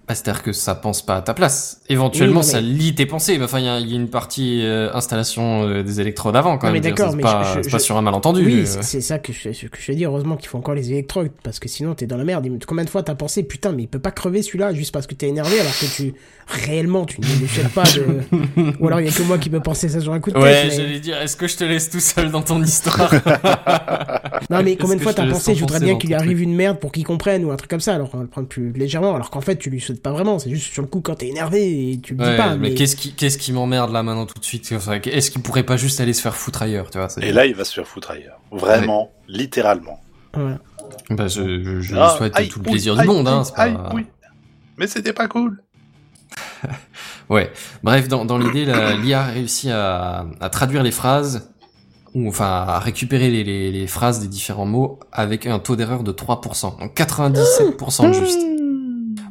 Bah, 0.10 0.16
c'est-à-dire 0.16 0.42
que 0.42 0.54
ça 0.54 0.74
pense 0.74 1.06
pas 1.06 1.18
à 1.18 1.22
ta 1.22 1.36
place. 1.36 1.82
Éventuellement, 1.88 2.40
Oui, 2.42 2.48
non, 2.48 2.48
mais- 2.48 2.52
ça 2.54 2.62
lit 2.62 2.96
tes 2.96 3.06
pensées. 3.06 3.40
Enfin, 3.44 3.60
il 3.60 3.66
y, 3.66 3.70
a- 3.70 3.80
il 3.80 3.88
y 3.92 3.94
a 3.94 3.96
une 3.96 4.10
partie 4.10 4.62
euh, 4.64 4.90
installation 4.96 5.68
euh, 5.68 5.84
des 5.84 6.02
électrodes 6.02 6.36
avant, 6.36 6.58
quand 6.58 6.66
Non, 6.66 6.74
même. 6.74 6.82
d'accord, 6.82 7.16
mais 7.16 7.22
pas, 7.22 7.44
je- 7.44 7.58
je- 7.60 7.64
c'est 7.66 7.70
pas 7.70 7.78
je- 7.78 7.84
sur 7.84 7.96
un 7.96 8.02
malentendu. 8.02 8.44
Oui, 8.44 8.64
euh. 8.66 8.80
c'est 8.82 9.02
ça 9.02 9.20
que 9.20 9.32
je, 9.32 9.50
que 9.50 9.78
je 9.80 9.86
te 9.86 9.92
dis. 9.92 10.06
Heureusement 10.06 10.36
qu'il 10.36 10.50
faut 10.50 10.58
encore 10.58 10.74
les 10.74 10.92
électrodes, 10.92 11.30
parce 11.44 11.60
que 11.60 11.70
sinon 11.70 11.94
t'es 11.94 12.08
dans 12.08 12.18
la 12.18 12.24
merde. 12.24 12.48
Combien 12.68 12.86
de 12.86 12.90
fois 12.90 13.04
t'as 13.04 13.14
pensé, 13.14 13.44
putain, 13.44 13.72
mais 13.72 13.84
il 13.84 13.88
peut 13.88 14.00
pas 14.00 14.10
crever 14.10 14.42
celui-là 14.42 14.74
juste 14.74 14.92
parce 14.92 15.06
que 15.06 15.14
t'es 15.14 15.28
énervé, 15.28 15.60
alors 15.60 15.78
que 15.78 15.86
tu 15.86 16.16
réellement 16.48 17.06
tu 17.06 17.22
ne 17.22 17.28
l'échelles 17.42 17.70
pas 17.70 17.84
de. 17.84 18.22
Ou 18.80 18.88
alors 18.88 19.02
il 19.02 19.06
y 19.06 19.10
a 19.10 19.12
que 19.12 19.22
moi 19.22 19.38
qui 19.38 19.52
peux 19.52 19.60
penser 19.62 19.90
ça 19.90 20.00
sur 20.00 20.12
un 20.12 20.20
coup 20.20 20.32
de 20.32 20.36
tête. 20.38 20.44
Ouais, 20.44 20.64
mais- 20.70 20.76
j'allais 20.76 21.00
dire, 21.00 21.22
est-ce 21.22 21.38
que 21.38 21.48
je 21.48 21.56
te 21.56 21.64
laisse 21.64 21.92
tout 21.92 22.00
seul 22.00 22.32
dans 22.32 22.42
ton 22.42 22.64
histoire 22.64 23.14
Non 24.50 24.64
mais 24.64 24.76
combien 24.80 24.96
de 24.96 25.02
fois 25.02 25.14
t'as 25.14 25.28
pensé, 25.30 25.54
je 25.54 25.60
voudrais 25.60 25.80
bien 25.80 25.98
qu'il 25.98 26.16
arrive 26.16 26.42
une 26.42 26.56
merde 26.56 26.80
pour 26.80 26.92
qu'il 26.92 27.04
comprenne 27.04 27.46
ou 27.46 27.52
un 27.52 27.56
truc 27.56 27.70
comme 27.70 27.80
ça, 27.80 27.94
alors 27.94 28.10
on 28.14 28.18
va 28.18 28.24
le 28.24 28.30
prendre 28.30 28.48
plus 28.48 28.72
légèrement, 28.72 29.14
alors 29.14 29.30
qu'en 29.30 29.42
fait 29.42 29.58
tu 29.58 29.70
lui 29.70 29.80
pas 30.02 30.12
vraiment, 30.12 30.40
c'est 30.40 30.50
juste 30.50 30.72
sur 30.72 30.82
le 30.82 30.88
coup 30.88 31.02
quand 31.02 31.16
t'es 31.16 31.28
énervé 31.28 31.92
et 31.94 32.00
tu 32.00 32.14
le 32.16 32.24
dis 32.24 32.30
Ouais, 32.30 32.38
pas. 32.38 32.56
mais, 32.56 32.70
Mais, 32.70 32.74
qu'est-ce 32.76 32.96
qui, 32.96 33.14
qu'est-ce 33.14 33.38
qui 33.38 33.52
m'emmerde 33.54 33.92
là 33.92 34.04
maintenant 34.04 34.26
tout 34.26 34.40
de 34.40 34.46
suite 34.46 34.72
Est-ce 34.72 35.32
qu'il 35.32 35.42
pourrait 35.42 35.64
pas 35.64 35.78
juste 35.78 36.00
aller 36.02 36.14
se 36.14 36.22
faire 36.22 36.36
foutre 36.36 36.62
ailleurs, 36.62 36.90
tu 36.90 36.98
vois 36.98 37.08
Et 37.22 37.32
là, 37.32 37.46
il 37.46 37.56
va 37.56 37.64
se 37.66 37.74
faire 37.74 37.88
foutre 37.88 38.12
ailleurs. 38.12 38.40
Vraiment, 38.52 39.12
littéralement. 39.28 40.00
Voilà. 40.34 40.60
bah, 41.10 41.28
je, 41.28 41.64
je, 41.64 41.82
je 41.82 41.94
lui 41.94 42.00
Ah, 42.02 42.16
souhaite 42.18 42.34
aïe, 42.36 42.50
tout 42.50 42.60
le 42.60 42.66
oui, 42.66 42.72
plaisir 42.72 42.98
aïe, 43.00 43.08
du 43.08 43.14
monde, 43.14 43.28
hein. 43.28 43.44
aïe, 43.56 43.74
pas- 43.74 43.80
aïe, 43.90 43.94
oui. 43.96 44.06
Mais 44.78 44.88
c'était 44.88 45.14
pas 45.14 45.28
cool. 45.28 45.62
Ouais. 47.30 47.52
Bref, 47.84 48.08
dans, 48.08 48.26
dans 48.26 48.40
l'idée, 48.40 48.66
l'IA 49.04 49.22
a 49.22 49.26
réussi 49.28 49.70
à, 49.70 50.26
à 50.40 50.50
traduire 50.50 50.82
les 50.82 50.92
phrases, 50.92 51.52
ou 52.16 52.28
enfin 52.28 52.48
à 52.68 52.80
récupérer 52.80 53.30
les, 53.30 53.44
les, 53.44 53.72
les 53.72 53.86
phrases 53.88 54.20
des 54.20 54.28
différents 54.28 54.66
mots 54.66 55.00
avec 55.12 55.46
un 55.46 55.60
taux 55.60 55.76
d'erreur 55.76 56.02
de 56.04 56.12
3%. 56.12 56.80
Donc 56.80 56.96
97% 56.98 58.08
de 58.08 58.14
juste. 58.14 58.40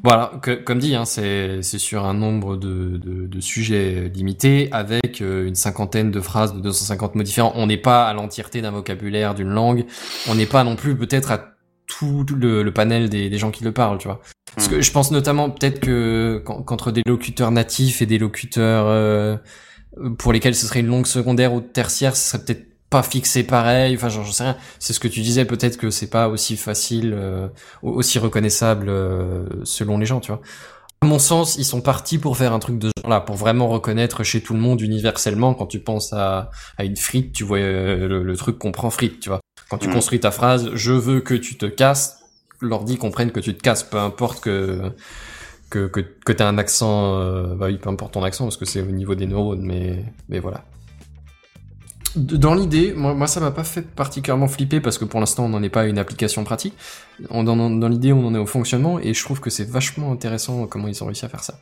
Voilà, 0.04 0.32
que- 0.42 0.52
comme 0.54 0.78
dit, 0.78 0.94
hein, 0.94 1.04
c'est 1.04 1.62
c'est 1.62 1.78
sur 1.78 2.04
un 2.06 2.14
nombre 2.14 2.56
de, 2.56 2.96
de, 2.98 3.26
de 3.26 3.40
sujets 3.40 4.10
limités 4.14 4.68
avec 4.72 5.20
euh, 5.20 5.46
une 5.48 5.54
cinquantaine 5.54 6.10
de 6.10 6.20
phrases 6.20 6.54
de 6.54 6.60
250 6.60 7.14
mots 7.14 7.22
différents. 7.22 7.52
On 7.56 7.66
n'est 7.66 7.76
pas 7.78 8.06
à 8.06 8.14
l'entièreté 8.14 8.62
d'un 8.62 8.70
vocabulaire, 8.70 9.34
d'une 9.34 9.48
langue. 9.50 9.84
On 10.28 10.34
n'est 10.34 10.46
pas 10.46 10.64
non 10.64 10.76
plus 10.76 10.96
peut-être 10.96 11.30
à 11.32 11.52
tout 11.86 12.24
le, 12.36 12.62
le 12.62 12.72
panel 12.72 13.08
des, 13.08 13.30
des 13.30 13.38
gens 13.38 13.50
qui 13.50 13.64
le 13.64 13.72
parlent, 13.72 13.98
tu 13.98 14.08
vois. 14.08 14.20
Parce 14.54 14.68
que 14.68 14.80
je 14.80 14.92
pense 14.92 15.10
notamment 15.10 15.50
peut-être 15.50 15.80
que 15.80 16.42
qu'en- 16.44 16.62
qu'entre 16.62 16.90
des 16.92 17.02
locuteurs 17.06 17.50
natifs 17.50 18.02
et 18.02 18.06
des 18.06 18.18
locuteurs 18.18 18.86
euh, 18.88 19.36
pour 20.18 20.32
lesquels 20.32 20.54
ce 20.54 20.66
serait 20.66 20.80
une 20.80 20.86
langue 20.88 21.06
secondaire 21.06 21.52
ou 21.54 21.60
tertiaire, 21.60 22.14
ce 22.14 22.30
serait 22.30 22.44
peut-être 22.44 22.66
pas 22.90 23.02
fixé 23.02 23.42
pareil. 23.44 23.94
Enfin, 23.96 24.08
j'en 24.08 24.24
sais 24.24 24.44
rien. 24.44 24.56
C'est 24.78 24.92
ce 24.92 25.00
que 25.00 25.08
tu 25.08 25.20
disais. 25.20 25.44
Peut-être 25.44 25.76
que 25.76 25.90
c'est 25.90 26.10
pas 26.10 26.28
aussi 26.28 26.56
facile, 26.56 27.12
euh, 27.16 27.48
au- 27.82 27.90
aussi 27.92 28.18
reconnaissable 28.18 28.88
euh, 28.88 29.44
selon 29.64 29.98
les 29.98 30.06
gens, 30.06 30.20
tu 30.20 30.32
vois. 30.32 30.40
À 31.00 31.06
mon 31.06 31.18
sens, 31.20 31.56
ils 31.56 31.64
sont 31.64 31.80
partis 31.80 32.18
pour 32.18 32.36
faire 32.36 32.52
un 32.52 32.58
truc 32.58 32.78
de 32.78 32.88
ce 32.88 33.02
genre-là, 33.02 33.20
pour 33.20 33.36
vraiment 33.36 33.68
reconnaître 33.68 34.24
chez 34.24 34.40
tout 34.40 34.52
le 34.54 34.58
monde 34.60 34.80
universellement. 34.80 35.54
Quand 35.54 35.66
tu 35.66 35.78
penses 35.80 36.12
à, 36.12 36.50
à 36.76 36.84
une 36.84 36.96
frite, 36.96 37.32
tu 37.32 37.44
vois 37.44 37.58
euh, 37.58 38.08
le, 38.08 38.22
le 38.24 38.36
truc 38.36 38.58
qu'on 38.58 38.72
prend 38.72 38.90
frite, 38.90 39.20
tu 39.20 39.28
vois. 39.28 39.40
Quand 39.70 39.78
tu 39.78 39.86
Mhm. 39.88 39.94
construis 39.94 40.18
ta 40.20 40.30
phrase, 40.32 40.70
je 40.74 40.92
veux 40.92 41.20
que 41.20 41.34
tu 41.34 41.56
te 41.56 41.66
casses, 41.66 42.18
l'ordi 42.60 42.96
comprenne 42.96 43.30
que 43.30 43.38
tu 43.40 43.54
te 43.54 43.62
casses, 43.62 43.84
peu 43.84 43.98
importe 43.98 44.40
que 44.40 44.90
que 45.70 45.86
que, 45.86 46.00
que 46.00 46.32
t'as 46.32 46.48
un 46.48 46.58
accent, 46.58 47.14
euh, 47.20 47.54
bah 47.54 47.66
oui, 47.66 47.76
peu 47.78 47.90
importe 47.90 48.14
ton 48.14 48.24
accent 48.24 48.44
parce 48.44 48.56
que 48.56 48.64
c'est 48.64 48.80
au 48.80 48.86
niveau 48.86 49.14
des 49.14 49.26
neurones, 49.26 49.60
mais 49.62 50.04
mais 50.28 50.40
voilà. 50.40 50.64
Dans 52.18 52.54
l'idée, 52.54 52.92
moi, 52.94 53.26
ça 53.28 53.38
m'a 53.38 53.52
pas 53.52 53.64
fait 53.64 53.82
particulièrement 53.82 54.48
flipper 54.48 54.80
parce 54.80 54.98
que 54.98 55.04
pour 55.04 55.20
l'instant 55.20 55.44
on 55.46 55.48
n'en 55.48 55.62
est 55.62 55.68
pas 55.68 55.82
à 55.82 55.86
une 55.86 55.98
application 55.98 56.42
pratique. 56.42 56.74
Dans 57.30 57.88
l'idée 57.88 58.12
on 58.12 58.26
en 58.26 58.34
est 58.34 58.38
au 58.38 58.46
fonctionnement 58.46 58.98
et 58.98 59.14
je 59.14 59.24
trouve 59.24 59.40
que 59.40 59.50
c'est 59.50 59.68
vachement 59.68 60.10
intéressant 60.12 60.66
comment 60.66 60.88
ils 60.88 61.02
ont 61.02 61.06
réussi 61.06 61.24
à 61.24 61.28
faire 61.28 61.44
ça. 61.44 61.60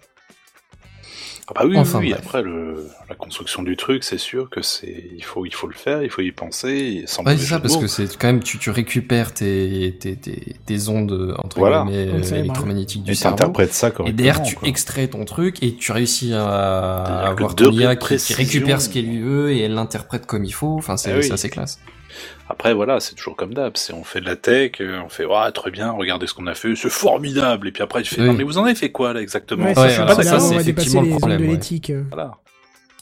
Ah 1.48 1.52
bah 1.54 1.62
oui, 1.64 1.76
Enfin, 1.78 2.00
oui, 2.00 2.10
bref. 2.10 2.22
après 2.26 2.42
le, 2.42 2.88
la 3.08 3.14
construction 3.14 3.62
du 3.62 3.76
truc, 3.76 4.02
c'est 4.02 4.18
sûr 4.18 4.50
que 4.50 4.62
c'est 4.62 5.10
il 5.16 5.22
faut 5.22 5.46
il 5.46 5.54
faut 5.54 5.68
le 5.68 5.74
faire, 5.74 6.02
il 6.02 6.10
faut 6.10 6.20
y 6.22 6.32
penser, 6.32 7.04
sans 7.06 7.22
Ouais 7.24 7.36
c'est 7.36 7.44
ça 7.46 7.60
parce 7.60 7.74
mots. 7.74 7.80
que 7.82 7.86
c'est 7.86 8.16
quand 8.16 8.26
même 8.26 8.42
tu, 8.42 8.58
tu 8.58 8.70
récupères 8.70 9.32
tes, 9.32 9.96
tes, 10.00 10.16
tes, 10.16 10.56
tes 10.66 10.88
ondes 10.88 11.36
entre 11.38 11.58
Voilà. 11.58 11.84
guillemets 11.84 12.26
électromagnétiques 12.40 13.04
du 13.04 13.12
Et 13.12 13.14
cerveau. 13.14 13.36
t'interprètes 13.36 13.72
ça 13.72 13.92
Et 14.06 14.12
derrière, 14.12 14.42
tu 14.42 14.56
quoi. 14.56 14.66
extrais 14.68 15.06
ton 15.06 15.24
truc 15.24 15.62
et 15.62 15.76
tu 15.76 15.92
réussis 15.92 16.32
à, 16.32 17.28
avoir 17.28 17.54
ton 17.54 17.70
IA 17.70 17.94
de 17.94 18.00
qui, 18.16 18.34
récupère 18.34 18.80
ce 18.80 18.88
qu'elle 18.88 19.06
lui 19.06 19.20
veut 19.20 19.52
et 19.52 19.60
elle 19.60 19.74
l'interprète 19.74 20.26
comme 20.26 20.44
il 20.44 20.52
faut. 20.52 20.74
Enfin, 20.76 20.96
c'est 20.96 21.12
Eh 21.14 21.18
oui. 21.20 21.30
assez 21.30 21.48
classe. 21.48 21.78
Après 22.48 22.72
voilà, 22.74 23.00
c'est 23.00 23.14
toujours 23.14 23.36
comme 23.36 23.54
d'hab, 23.54 23.72
c'est 23.76 23.92
on 23.92 24.04
fait 24.04 24.20
de 24.20 24.26
la 24.26 24.36
tech, 24.36 24.72
euh, 24.80 25.00
on 25.04 25.08
fait 25.08 25.24
ouais, 25.24 25.50
très 25.52 25.70
bien, 25.70 25.90
regardez 25.90 26.26
ce 26.26 26.34
qu'on 26.34 26.46
a 26.46 26.54
fait, 26.54 26.74
c'est 26.76 26.90
formidable 26.90 27.68
et 27.68 27.72
puis 27.72 27.82
après 27.82 28.02
tu 28.02 28.14
fais 28.14 28.20
Oui. 28.22 28.26
non 28.28 28.34
mais 28.34 28.44
vous 28.44 28.58
en 28.58 28.64
avez 28.64 28.74
fait 28.74 28.90
quoi 28.90 29.12
là 29.12 29.20
exactement? 29.20 29.64
Ouais, 29.64 29.76
Ouais, 29.78 29.90
ça, 29.90 30.04
là, 30.04 30.14
c'est 30.14 30.32
on 30.32 30.56
va 30.56 30.62
dépasser 30.62 30.70
effectivement 30.70 31.02
le 31.02 31.08
problème, 31.10 31.40
de 31.40 31.44
ouais. 31.46 31.50
l'éthique. 31.52 31.90
euh. 31.90 32.02
Voilà. 32.10 32.32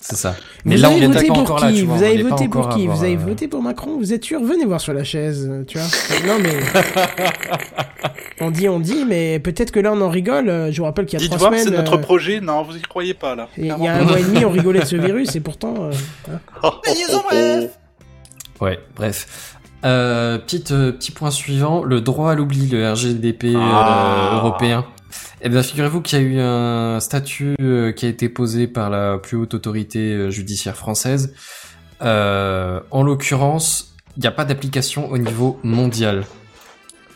C'est 0.00 0.16
ça. 0.16 0.32
Vous 0.32 0.70
Mais 0.70 0.76
là, 0.76 0.90
on 0.90 0.96
avez 0.96 1.04
est 1.04 1.08
voté 1.08 1.26
pour 1.28 1.56
qui 1.56 1.64
là. 1.64 1.84
Vous 1.86 1.92
on 1.92 2.02
avez 2.04 2.22
voté 2.22 2.48
pour 2.48 2.68
qui 2.68 2.86
Vous 2.86 3.04
avez 3.04 3.14
euh, 3.16 3.18
voté 3.18 3.48
pour 3.48 3.62
Macron 3.62 3.96
Vous 3.96 4.12
êtes 4.12 4.22
sûr 4.22 4.38
Venez 4.42 4.66
voir 4.66 4.78
sur 4.78 4.92
la 4.92 5.02
chaise, 5.02 5.50
tu 5.66 5.78
vois. 5.78 5.86
non 6.26 6.38
mais 6.42 6.50
on 8.40 8.50
dit, 8.50 8.68
on 8.68 8.80
dit, 8.80 9.06
mais 9.06 9.38
peut-être 9.38 9.70
que 9.70 9.80
là 9.80 9.92
on 9.94 10.00
en 10.02 10.10
rigole. 10.10 10.70
Je 10.70 10.76
vous 10.76 10.84
rappelle 10.84 11.06
qu'il 11.06 11.18
y 11.18 11.22
a 11.22 11.26
Dites 11.26 11.30
trois 11.34 11.48
voir, 11.48 11.58
semaines, 11.58 11.72
c'est 11.72 11.78
notre 11.82 11.94
euh, 11.96 12.00
projet, 12.02 12.40
non, 12.42 12.62
vous 12.64 12.76
y 12.76 12.82
croyez 12.82 13.14
pas 13.14 13.34
là. 13.34 13.48
il 13.56 13.64
y 13.66 13.70
a 13.70 13.94
un 13.94 14.02
mois 14.02 14.18
et 14.20 14.24
demi, 14.24 14.44
on 14.44 14.50
rigolait 14.50 14.80
de 14.80 14.84
ce 14.84 14.96
virus 14.96 15.34
et 15.36 15.40
pourtant. 15.40 15.74
euh, 15.84 15.92
hein. 16.30 16.38
Oh, 16.62 16.68
oh, 16.86 16.90
oh, 17.14 17.20
bref. 17.30 17.70
Ouais, 18.64 18.80
bref. 18.96 19.58
Euh, 19.84 20.38
petit, 20.38 20.64
euh, 20.70 20.90
petit 20.92 21.10
point 21.10 21.30
suivant, 21.30 21.84
le 21.84 22.00
droit 22.00 22.32
à 22.32 22.34
l'oubli, 22.34 22.66
le 22.66 22.90
RGDP 22.90 23.54
euh, 23.54 23.58
Ah. 23.60 24.30
européen. 24.36 24.86
Eh 25.42 25.50
bien, 25.50 25.62
figurez-vous 25.62 26.00
qu'il 26.00 26.18
y 26.18 26.22
a 26.22 26.24
eu 26.24 26.40
un 26.40 26.98
statut 26.98 27.56
qui 27.58 28.06
a 28.06 28.08
été 28.08 28.30
posé 28.30 28.66
par 28.66 28.88
la 28.88 29.18
plus 29.18 29.36
haute 29.36 29.52
autorité 29.52 30.30
judiciaire 30.30 30.76
française. 30.76 31.34
En 32.00 33.02
l'occurrence, 33.02 33.94
il 34.16 34.20
n'y 34.20 34.26
a 34.26 34.32
pas 34.32 34.46
d'application 34.46 35.10
au 35.10 35.18
niveau 35.18 35.60
mondial. 35.62 36.24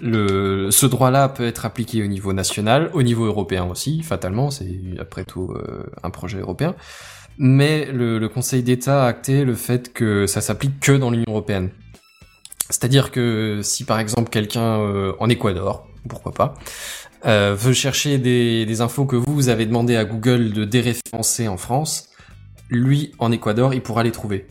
Le, 0.03 0.71
ce 0.71 0.85
droit-là 0.85 1.31
peut 1.31 1.47
être 1.47 1.65
appliqué 1.65 2.05
au 2.05 2.07
niveau 2.07 2.35
national, 2.35 2.91
au 2.93 3.03
niveau 3.03 3.25
européen 3.25 3.65
aussi, 3.65 4.03
fatalement, 4.03 4.51
c'est 4.51 4.69
après 5.01 5.25
tout 5.25 5.55
un 6.03 6.11
projet 6.11 6.39
européen. 6.39 6.75
Mais 7.39 7.87
le, 7.93 8.27
Conseil 8.29 8.65
d'État 8.65 9.05
a 9.05 9.07
acté 9.07 9.45
le 9.45 9.55
fait 9.55 9.93
que 9.93 10.27
ça 10.27 10.41
s'applique 10.41 10.81
que 10.81 10.93
dans 10.93 11.11
l'Union 11.11 11.27
européenne. 11.29 11.71
C'est-à-dire 12.69 13.13
que 13.13 13.61
si 13.63 13.85
par 13.85 14.01
exemple 14.01 14.29
quelqu'un 14.29 14.81
euh, 14.81 15.13
en 15.21 15.29
Équateur, 15.29 15.87
pourquoi 16.09 16.33
pas, 16.33 16.55
euh, 17.27 17.55
veut 17.57 17.73
chercher 17.73 18.19
des, 18.19 18.81
infos 18.81 19.07
que 19.07 19.17
vous, 19.17 19.49
avez 19.49 19.67
demandé 19.67 19.97
à 19.97 20.05
Google 20.05 20.53
de 20.53 20.65
déréférencer 20.65 21.49
en 21.49 21.57
France, 21.57 22.11
lui 22.71 23.13
en 23.19 23.31
Équateur, 23.31 23.73
il 23.73 23.83
pourra 23.83 24.03
les 24.03 24.13
trouver. 24.13 24.47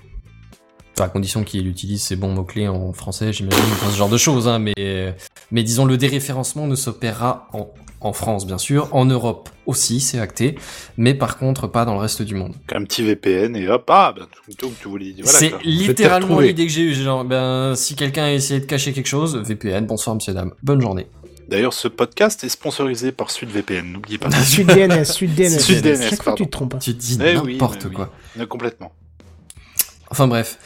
À 1.00 1.10
condition 1.10 1.44
qu'il 1.44 1.68
utilise 1.68 2.02
ses 2.02 2.16
bons 2.16 2.34
mots-clés 2.34 2.68
en 2.68 2.92
français, 2.94 3.32
j'imagine, 3.32 3.62
ce 3.92 3.96
genre 3.96 4.10
de 4.10 4.18
choses, 4.18 4.48
hein, 4.48 4.58
mais, 4.58 5.16
mais 5.52 5.62
disons 5.62 5.86
le 5.86 5.96
déréférencement 5.96 6.66
ne 6.66 6.76
s'opérera 6.76 7.50
en, 7.54 7.70
en 8.00 8.14
France, 8.14 8.46
bien 8.46 8.58
sûr, 8.58 8.90
en 8.94 9.06
Europe 9.06 9.50
aussi, 9.66 10.00
c'est 10.00 10.20
acté, 10.20 10.56
mais 10.98 11.14
par 11.14 11.38
contre 11.38 11.68
pas 11.68 11.84
dans 11.86 11.94
le 11.94 12.00
reste 12.00 12.22
du 12.22 12.36
monde. 12.36 12.54
Un 12.74 12.84
petit 12.84 13.04
VPN 13.04 13.56
et 13.56 13.68
hop, 13.68 13.86
ah, 13.90 14.14
ben, 14.16 14.28
tu, 14.48 14.56
tu, 14.56 14.68
tu 14.82 14.88
voulais 14.88 15.12
dire. 15.12 15.26
Voilà, 15.26 15.40
c'est 15.40 15.54
littéralement 15.64 16.40
l'idée 16.40 16.66
que 16.68 16.72
j'ai 16.72 16.82
eue, 16.84 16.94
genre, 16.94 17.26
ben, 17.26 17.74
si 17.76 17.96
quelqu'un 17.96 18.26
a 18.26 18.32
essayé 18.32 18.60
de 18.60 18.66
cacher 18.66 18.94
quelque 18.94 19.08
chose, 19.08 19.36
VPN, 19.38 19.86
bonsoir 19.86 20.16
monsieur 20.16 20.34
dame, 20.34 20.54
bonne 20.64 20.82
journée. 20.82 21.08
D'ailleurs, 21.50 21.74
ce 21.74 21.88
podcast 21.88 22.44
est 22.44 22.50
sponsorisé 22.50 23.12
par 23.14 23.32
SudVPN, 23.32 23.94
n'oubliez 23.94 24.18
pas. 24.18 24.30
Suite 24.44 24.68
DNS, 24.68 25.06
suite 25.06 25.34
DNS. 25.34 25.60
Suite 25.60 25.82
DNS, 25.82 26.10
Chaque 26.10 26.24
fois, 26.24 26.34
tu 26.34 26.46
te 26.46 26.52
trompes. 26.52 26.76
hein. 26.76 26.80
Tu 26.80 26.94
te 26.94 27.00
dis 27.00 27.18
Eh 27.24 27.36
n'importe 27.36 27.86
oui. 27.86 27.94
quoi. 27.96 28.12
Complètement. 28.48 28.92
Enfin 30.10 30.28
bref. 30.28 30.58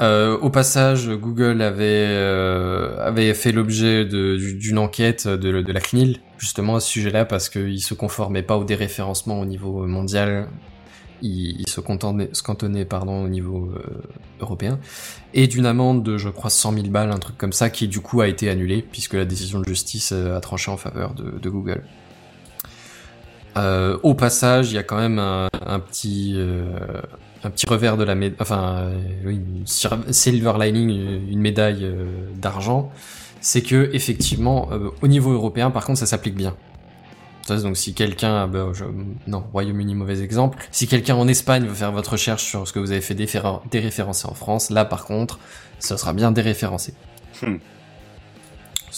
Euh, 0.00 0.38
au 0.38 0.50
passage, 0.50 1.08
Google 1.08 1.60
avait 1.60 2.06
euh, 2.08 3.04
avait 3.04 3.34
fait 3.34 3.50
l'objet 3.50 4.04
d'une 4.04 4.78
enquête 4.78 5.26
de, 5.26 5.50
la 5.50 5.80
CNIL 5.80 6.20
justement 6.38 6.76
à 6.76 6.80
ce 6.80 6.88
sujet-là 6.88 7.24
parce 7.24 7.48
qu'il 7.48 7.82
se 7.82 7.94
conformait 7.94 8.44
pas 8.44 8.56
au 8.56 8.64
déréférencement 8.64 9.40
au 9.40 9.44
niveau 9.44 9.86
mondial, 9.86 10.48
il, 11.22 11.60
il 11.60 11.68
se 11.68 11.80
se 11.80 12.42
cantonnait 12.42 12.84
pardon 12.84 13.24
au 13.24 13.28
niveau 13.28 13.70
euh, 13.74 14.02
européen 14.40 14.78
et 15.34 15.46
d'une 15.46 15.66
amende 15.66 16.02
de 16.02 16.16
je 16.16 16.28
crois 16.28 16.50
100 16.50 16.74
000 16.74 16.86
balles, 16.88 17.10
un 17.10 17.18
truc 17.18 17.36
comme 17.36 17.52
ça, 17.52 17.70
qui 17.70 17.88
du 17.88 18.00
coup 18.00 18.20
a 18.20 18.28
été 18.28 18.48
annulée 18.48 18.82
puisque 18.82 19.14
la 19.14 19.24
décision 19.24 19.60
de 19.60 19.64
justice 19.64 20.12
euh, 20.12 20.36
a 20.36 20.40
tranché 20.40 20.70
en 20.70 20.76
faveur 20.76 21.14
de, 21.14 21.48
Google. 21.48 21.82
Euh, 23.56 23.98
au 24.02 24.14
passage, 24.14 24.70
il 24.70 24.74
y 24.74 24.78
a 24.78 24.82
quand 24.82 24.98
même 24.98 25.18
un, 25.18 25.48
un 25.66 25.80
petit 25.80 26.36
un 27.44 27.50
petit 27.50 27.66
revers 27.66 27.96
de 27.96 28.04
la 28.04 28.14
médaille, 28.14 28.36
enfin, 28.40 28.76
euh, 28.78 29.00
oui, 29.24 29.36
une 29.36 29.66
silver 30.12 30.52
lining, 30.58 30.88
une 30.90 31.28
une 31.30 31.40
médaille 31.40 31.84
euh, 31.84 32.06
d'argent, 32.36 32.90
c'est 33.40 33.62
que 33.62 33.90
effectivement, 33.92 34.68
euh, 34.72 34.90
au 35.02 35.08
niveau 35.08 35.32
européen, 35.32 35.70
par 35.70 35.84
contre, 35.84 35.98
ça 35.98 36.06
s'applique 36.06 36.34
bien. 36.34 36.56
Donc 37.62 37.78
si 37.78 37.94
quelqu'un, 37.94 38.46
bah, 38.46 38.66
je- 38.74 38.84
non, 39.26 39.42
Royaume-Uni 39.52 39.94
mauvais 39.94 40.20
exemple. 40.20 40.58
Si 40.70 40.86
quelqu'un 40.86 41.14
en 41.14 41.26
Espagne 41.28 41.64
veut 41.66 41.74
faire 41.74 41.92
votre 41.92 42.12
recherche 42.12 42.44
sur 42.44 42.68
ce 42.68 42.74
que 42.74 42.78
vous 42.78 42.90
avez 42.92 43.00
fait 43.00 43.14
déréférencer 43.14 44.26
en 44.28 44.34
France, 44.34 44.68
là 44.68 44.84
par 44.84 45.06
contre, 45.06 45.38
ça 45.78 45.96
sera 45.96 46.12
bien 46.12 46.30
déréférencé. 46.30 46.92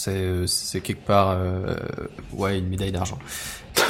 C'est 0.02 0.12
euh, 0.12 0.46
c'est 0.46 0.80
quelque 0.80 1.04
part, 1.06 1.30
euh, 1.32 1.74
ouais, 2.32 2.58
une 2.58 2.68
médaille 2.68 2.92
d'argent. 2.92 3.18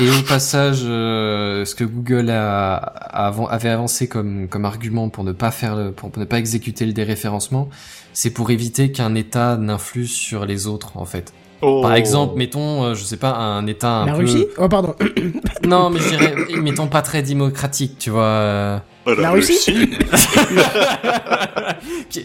Et 0.01 0.11
au 0.11 0.23
passage, 0.23 0.81
euh, 0.85 1.65
ce 1.65 1.75
que 1.77 1.85
Google 1.85 2.31
a, 2.31 2.75
avait 2.75 3.69
avancé 3.69 4.09
comme, 4.09 4.49
comme 4.49 4.65
argument 4.65 5.09
pour 5.09 5.23
ne 5.25 5.33
pas 5.33 5.51
faire, 5.53 5.77
le- 5.77 5.93
pour 5.93 6.11
ne 6.17 6.25
pas 6.25 6.39
exécuter 6.39 6.85
le 6.85 6.93
déréférencement, 6.93 7.69
c'est 8.13 8.31
pour 8.31 8.51
éviter 8.51 8.91
qu'un 8.91 9.15
État 9.15 9.57
n'influe 9.57 10.07
sur 10.07 10.47
les 10.47 10.67
autres, 10.67 10.97
en 10.97 11.05
fait. 11.05 11.33
Oh. 11.63 11.83
Par 11.83 11.95
exemple, 11.95 12.37
mettons, 12.39 12.85
euh, 12.85 12.95
je 12.95 13.05
sais 13.05 13.17
pas, 13.19 13.33
un 13.35 13.67
État 13.67 13.91
un 13.91 14.07
La 14.07 14.13
peu... 14.13 14.19
Russie? 14.21 14.47
Oh, 14.59 14.69
pardon. 14.69 14.95
Non, 15.69 15.91
mais 15.91 16.01
je 16.01 16.09
dirais, 16.09 16.35
mettons 16.63 16.87
pas 16.87 17.03
très 17.03 17.23
démocratique, 17.23 17.97
tu 17.99 18.09
vois. 18.11 18.23
euh, 18.25 18.79
Voilà, 19.05 19.21
La 19.23 19.31
Russie? 19.33 19.59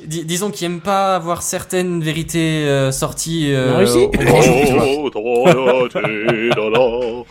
Dis- 0.08 0.26
disons 0.26 0.50
qu'ils 0.52 0.66
aiment 0.66 0.80
pas 0.82 1.16
avoir 1.16 1.42
certaines 1.42 2.02
vérités 2.02 2.66
euh, 2.66 2.92
sorties. 2.92 3.52
euh, 3.54 3.72
La 3.74 3.78
Russie? 3.80 3.98
au 4.06 4.10
grand 4.10 4.42
jour, 4.42 4.64
tu 4.66 4.74
vois. 4.74 4.86
Oh, 4.88 5.10
oh, 5.16 5.88
oh, 5.96 6.50
oh, 6.58 6.74
oh. 6.78 7.26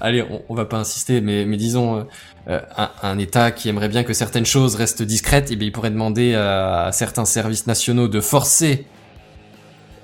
Allez, 0.00 0.22
on, 0.22 0.42
on 0.48 0.54
va 0.54 0.64
pas 0.64 0.78
insister, 0.78 1.20
mais, 1.20 1.44
mais 1.44 1.56
disons, 1.56 1.98
euh, 1.98 2.02
euh, 2.48 2.60
un, 2.76 2.90
un 3.02 3.18
État 3.18 3.50
qui 3.50 3.68
aimerait 3.68 3.88
bien 3.88 4.02
que 4.04 4.12
certaines 4.12 4.46
choses 4.46 4.74
restent 4.76 5.02
discrètes, 5.02 5.48
eh 5.50 5.56
bien, 5.56 5.68
il 5.68 5.72
pourrait 5.72 5.90
demander 5.90 6.34
à, 6.34 6.84
à 6.86 6.92
certains 6.92 7.24
services 7.24 7.66
nationaux 7.66 8.08
de 8.08 8.20
forcer 8.20 8.86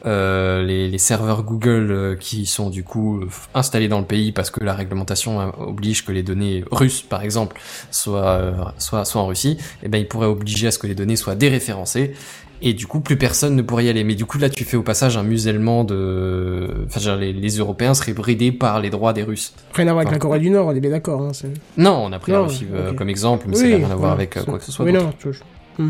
euh, 0.06 0.62
les, 0.62 0.88
les 0.88 0.98
serveurs 0.98 1.42
Google 1.42 1.88
euh, 1.90 2.16
qui 2.16 2.46
sont 2.46 2.70
du 2.70 2.84
coup 2.84 3.24
installés 3.54 3.88
dans 3.88 3.98
le 3.98 4.04
pays 4.04 4.32
parce 4.32 4.50
que 4.50 4.62
la 4.62 4.74
réglementation 4.74 5.40
euh, 5.40 5.46
oblige 5.58 6.04
que 6.04 6.12
les 6.12 6.22
données 6.22 6.64
russes, 6.70 7.02
par 7.02 7.22
exemple, 7.22 7.60
soient, 7.90 8.72
soient, 8.78 9.04
soient 9.04 9.22
en 9.22 9.26
Russie, 9.26 9.58
eh 9.82 9.88
ben, 9.88 9.98
il 9.98 10.08
pourrait 10.08 10.26
obliger 10.26 10.68
à 10.68 10.70
ce 10.70 10.78
que 10.78 10.86
les 10.86 10.94
données 10.94 11.16
soient 11.16 11.34
déréférencées. 11.34 12.14
Et 12.62 12.72
du 12.72 12.86
coup, 12.86 13.00
plus 13.00 13.18
personne 13.18 13.54
ne 13.54 13.62
pourrait 13.62 13.84
y 13.84 13.88
aller. 13.90 14.02
Mais 14.02 14.14
du 14.14 14.24
coup, 14.24 14.38
là, 14.38 14.48
tu 14.48 14.64
fais 14.64 14.76
au 14.78 14.82
passage 14.82 15.16
un 15.18 15.22
musellement 15.22 15.84
de... 15.84 16.84
Enfin, 16.86 17.00
je 17.00 17.04
dire, 17.04 17.16
les, 17.16 17.32
les 17.32 17.56
Européens 17.58 17.92
seraient 17.92 18.14
bridés 18.14 18.50
par 18.50 18.80
les 18.80 18.88
droits 18.88 19.12
des 19.12 19.22
Russes. 19.22 19.52
Rien 19.74 19.88
à 19.88 19.92
voir 19.92 20.00
avec 20.02 20.12
la 20.12 20.18
Corée 20.18 20.38
du 20.38 20.48
Nord, 20.48 20.68
on 20.68 20.74
est 20.74 20.80
bien 20.80 20.90
d'accord. 20.90 21.20
Hein, 21.20 21.32
Non, 21.76 22.04
on 22.06 22.12
a 22.12 22.18
pris 22.18 22.32
Non, 22.32 22.38
la 22.42 22.44
Russie 22.46 22.66
euh, 22.72 22.92
ok. 22.92 22.96
comme 22.96 23.10
exemple, 23.10 23.46
mais 23.48 23.56
ça 23.56 23.68
n'a 23.68 23.76
rien 23.76 23.90
à 23.90 23.94
voir 23.94 24.12
avec 24.12 24.42
quoi 24.44 24.58
que 24.58 24.64
ce 24.64 24.72
soit. 24.72 24.86
Oui, 24.86 24.92
d'autre. 24.92 25.04
non, 25.04 25.12
tu 25.18 25.28
vois, 25.28 25.86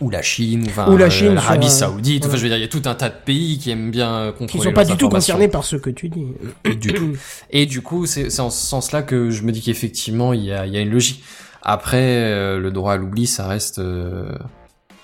Ou 0.00 0.10
la 0.10 0.20
Chine, 0.22 0.64
ou, 0.66 0.68
enfin, 0.68 0.92
Ou 0.92 0.96
la 0.96 1.06
euh, 1.06 1.10
Chine, 1.10 1.34
l'Arabie 1.34 1.66
euh, 1.66 1.70
Saoudite. 1.70 2.26
Enfin, 2.26 2.36
je 2.36 2.42
veux 2.42 2.48
dire, 2.48 2.58
il 2.58 2.60
y 2.60 2.64
a 2.64 2.68
tout 2.68 2.82
un 2.84 2.94
tas 2.94 3.08
de 3.08 3.14
pays 3.24 3.58
qui 3.58 3.70
aiment 3.70 3.90
bien 3.90 4.12
euh, 4.14 4.32
Qui 4.32 4.38
contrôler 4.38 4.64
sont 4.64 4.72
pas 4.74 4.84
du 4.84 4.96
tout 4.96 5.08
concernés 5.08 5.48
par 5.48 5.64
ce 5.64 5.76
que 5.76 5.88
tu 5.90 6.08
dis. 6.10 6.26
du 6.64 6.92
tout. 6.92 7.12
Et 7.50 7.64
du 7.66 7.80
coup, 7.82 8.04
c'est 8.06 8.40
en 8.40 8.50
ce 8.50 8.66
sens-là 8.66 9.02
que 9.02 9.30
je 9.30 9.42
me 9.42 9.52
dis 9.52 9.62
qu'effectivement, 9.62 10.32
il 10.34 10.44
y 10.44 10.52
a, 10.52 10.66
il 10.66 10.72
y 10.74 10.76
a 10.76 10.80
une 10.80 10.90
logique. 10.90 11.24
Après, 11.62 12.02
euh, 12.02 12.58
le 12.58 12.70
droit 12.70 12.92
à 12.92 12.96
l'oubli, 12.96 13.26
ça 13.26 13.48
reste, 13.48 13.78
euh, 13.78 14.30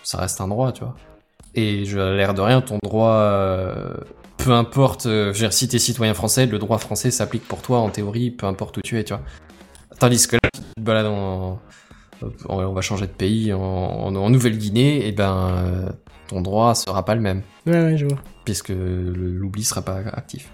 ça 0.04 0.18
reste 0.18 0.40
un 0.40 0.48
droit, 0.48 0.72
tu 0.72 0.84
vois. 0.84 0.94
Et 1.54 1.84
je, 1.84 1.98
à 1.98 2.12
l'air 2.14 2.34
de 2.34 2.40
rien, 2.40 2.60
ton 2.60 2.78
droit, 2.82 3.14
euh, 3.14 3.94
peu 4.36 4.52
importe, 4.52 5.06
euh, 5.06 5.26
je 5.32 5.38
veux 5.38 5.46
dire, 5.46 5.52
si 5.52 5.68
t'es 5.68 5.78
citoyen 5.78 6.14
français, 6.14 6.46
le 6.46 6.58
droit 6.58 6.78
français 6.78 7.10
s'applique 7.10 7.46
pour 7.48 7.62
toi 7.62 7.78
en 7.80 7.88
théorie, 7.88 8.30
peu 8.30 8.46
importe 8.46 8.76
où 8.76 8.80
tu 8.82 8.98
es, 8.98 9.04
tu 9.04 9.12
vois. 9.14 9.22
Tandis 9.98 10.26
que 10.28 10.36
là, 10.36 10.48
tu 10.54 10.60
te 10.60 10.80
balades 10.80 11.06
en- 11.06 11.58
on 12.48 12.72
va 12.72 12.80
changer 12.80 13.06
de 13.06 13.12
pays, 13.12 13.52
en, 13.52 13.60
en- 13.60 14.14
en 14.16 14.30
Nouvelle-Guinée, 14.30 15.06
et 15.06 15.12
ben, 15.12 15.50
euh, 15.56 15.88
ton 16.28 16.40
droit 16.40 16.74
sera 16.74 17.04
pas 17.04 17.14
le 17.14 17.20
même 17.20 17.42
Ouais, 17.66 17.72
ouais, 17.82 17.96
je 17.96 18.06
vois. 18.06 18.18
puisque 18.44 18.70
l'oubli 18.74 19.62
sera 19.64 19.82
pas 19.82 19.98
actif. 20.12 20.50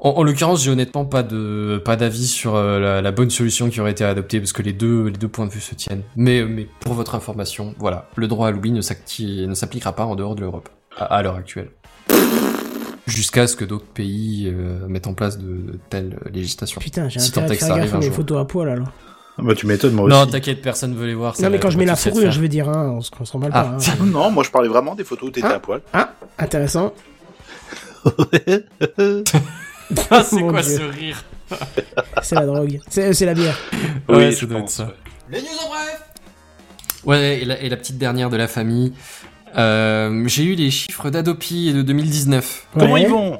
En, 0.00 0.10
en 0.10 0.22
l'occurrence, 0.22 0.62
j'ai 0.62 0.70
honnêtement 0.70 1.04
pas 1.06 1.22
de 1.22 1.80
pas 1.84 1.96
d'avis 1.96 2.26
sur 2.28 2.54
euh, 2.54 2.78
la, 2.78 3.02
la 3.02 3.12
bonne 3.12 3.30
solution 3.30 3.70
qui 3.70 3.80
aurait 3.80 3.92
été 3.92 4.04
adoptée 4.04 4.38
parce 4.40 4.52
que 4.52 4.60
les 4.62 4.74
deux 4.74 5.04
les 5.06 5.16
deux 5.16 5.26
points 5.28 5.46
de 5.46 5.50
vue 5.50 5.60
se 5.60 5.74
tiennent. 5.74 6.02
Mais 6.16 6.44
mais 6.44 6.68
pour 6.80 6.92
votre 6.94 7.14
information, 7.14 7.74
voilà, 7.78 8.08
le 8.14 8.28
droit 8.28 8.48
à 8.48 8.50
l'oubli 8.50 8.72
ne 8.72 8.82
s'appliquera 8.82 9.94
pas 9.94 10.04
en 10.04 10.14
dehors 10.14 10.34
de 10.34 10.42
l'Europe 10.42 10.68
à, 10.96 11.04
à 11.06 11.22
l'heure 11.22 11.36
actuelle. 11.36 11.70
Jusqu'à 13.06 13.46
ce 13.46 13.54
que 13.56 13.64
d'autres 13.64 13.86
pays 13.86 14.52
euh, 14.52 14.86
mettent 14.88 15.06
en 15.06 15.14
place 15.14 15.38
de, 15.38 15.44
de 15.46 15.78
telles 15.88 16.18
législations. 16.32 16.80
Putain, 16.80 17.08
j'ai 17.08 17.20
Si 17.20 17.28
intérêt 17.30 17.52
à 17.52 17.54
faire 17.54 17.76
gaffe 17.76 17.94
à 17.94 17.98
mes 17.98 18.10
photos 18.10 18.38
à 18.40 18.44
poil 18.44 18.68
alors. 18.68 18.88
Ah 19.38 19.42
Bah, 19.42 19.54
tu 19.54 19.66
m'étonnes, 19.66 19.92
moi 19.94 20.08
Non, 20.08 20.22
aussi. 20.22 20.30
t'inquiète, 20.32 20.62
personne 20.62 20.94
veut 20.94 21.06
les 21.06 21.14
voir. 21.14 21.36
ça 21.36 21.42
Non, 21.42 21.50
mais 21.50 21.58
quand 21.58 21.70
je 21.70 21.76
mets 21.78 21.84
la 21.84 21.96
fourrure, 21.96 22.30
je 22.30 22.40
veux 22.40 22.48
dire, 22.48 22.68
hein, 22.68 22.94
on 22.96 23.00
se 23.02 23.10
s'en 23.24 23.40
Ah, 23.44 23.50
pas. 23.50 23.60
hein. 23.60 23.78
Non, 24.04 24.30
moi 24.30 24.42
je 24.44 24.50
parlais 24.50 24.68
vraiment 24.68 24.94
des 24.94 25.04
photos 25.04 25.28
où 25.28 25.32
t'étais 25.32 25.46
Ah. 25.50 25.54
à 25.56 25.58
poil. 25.60 25.80
Ah, 25.92 26.12
intéressant. 26.38 26.92
Ah, 30.10 30.22
c'est 30.24 30.40
quoi 30.42 30.62
Dieu. 30.62 30.78
ce 30.78 30.82
rire 30.82 31.24
C'est 32.22 32.34
la 32.34 32.46
drogue. 32.46 32.80
C'est 32.88 33.12
c'est 33.14 33.24
la 33.26 33.34
bière. 33.34 33.56
Ouais, 34.08 34.16
Oui, 34.16 34.32
ça 34.32 34.40
je 34.40 34.46
doit 34.46 34.58
être 34.60 34.68
ça. 34.70 34.84
ouais. 34.86 34.90
Les 35.30 35.40
news 35.42 35.46
en 35.64 35.68
bref 35.68 36.02
Ouais, 37.04 37.38
et 37.42 37.44
la, 37.44 37.60
et 37.60 37.68
la 37.68 37.76
petite 37.76 37.98
dernière 37.98 38.28
de 38.30 38.36
la 38.36 38.48
famille. 38.48 38.92
Euh, 39.56 40.24
j'ai 40.26 40.42
eu 40.44 40.54
les 40.56 40.70
chiffres 40.72 41.08
d'Adopi 41.08 41.72
de 41.72 41.82
2019. 41.82 42.66
Comment 42.74 42.92
Ouais. 42.94 43.02
ils 43.02 43.08
vont? 43.08 43.38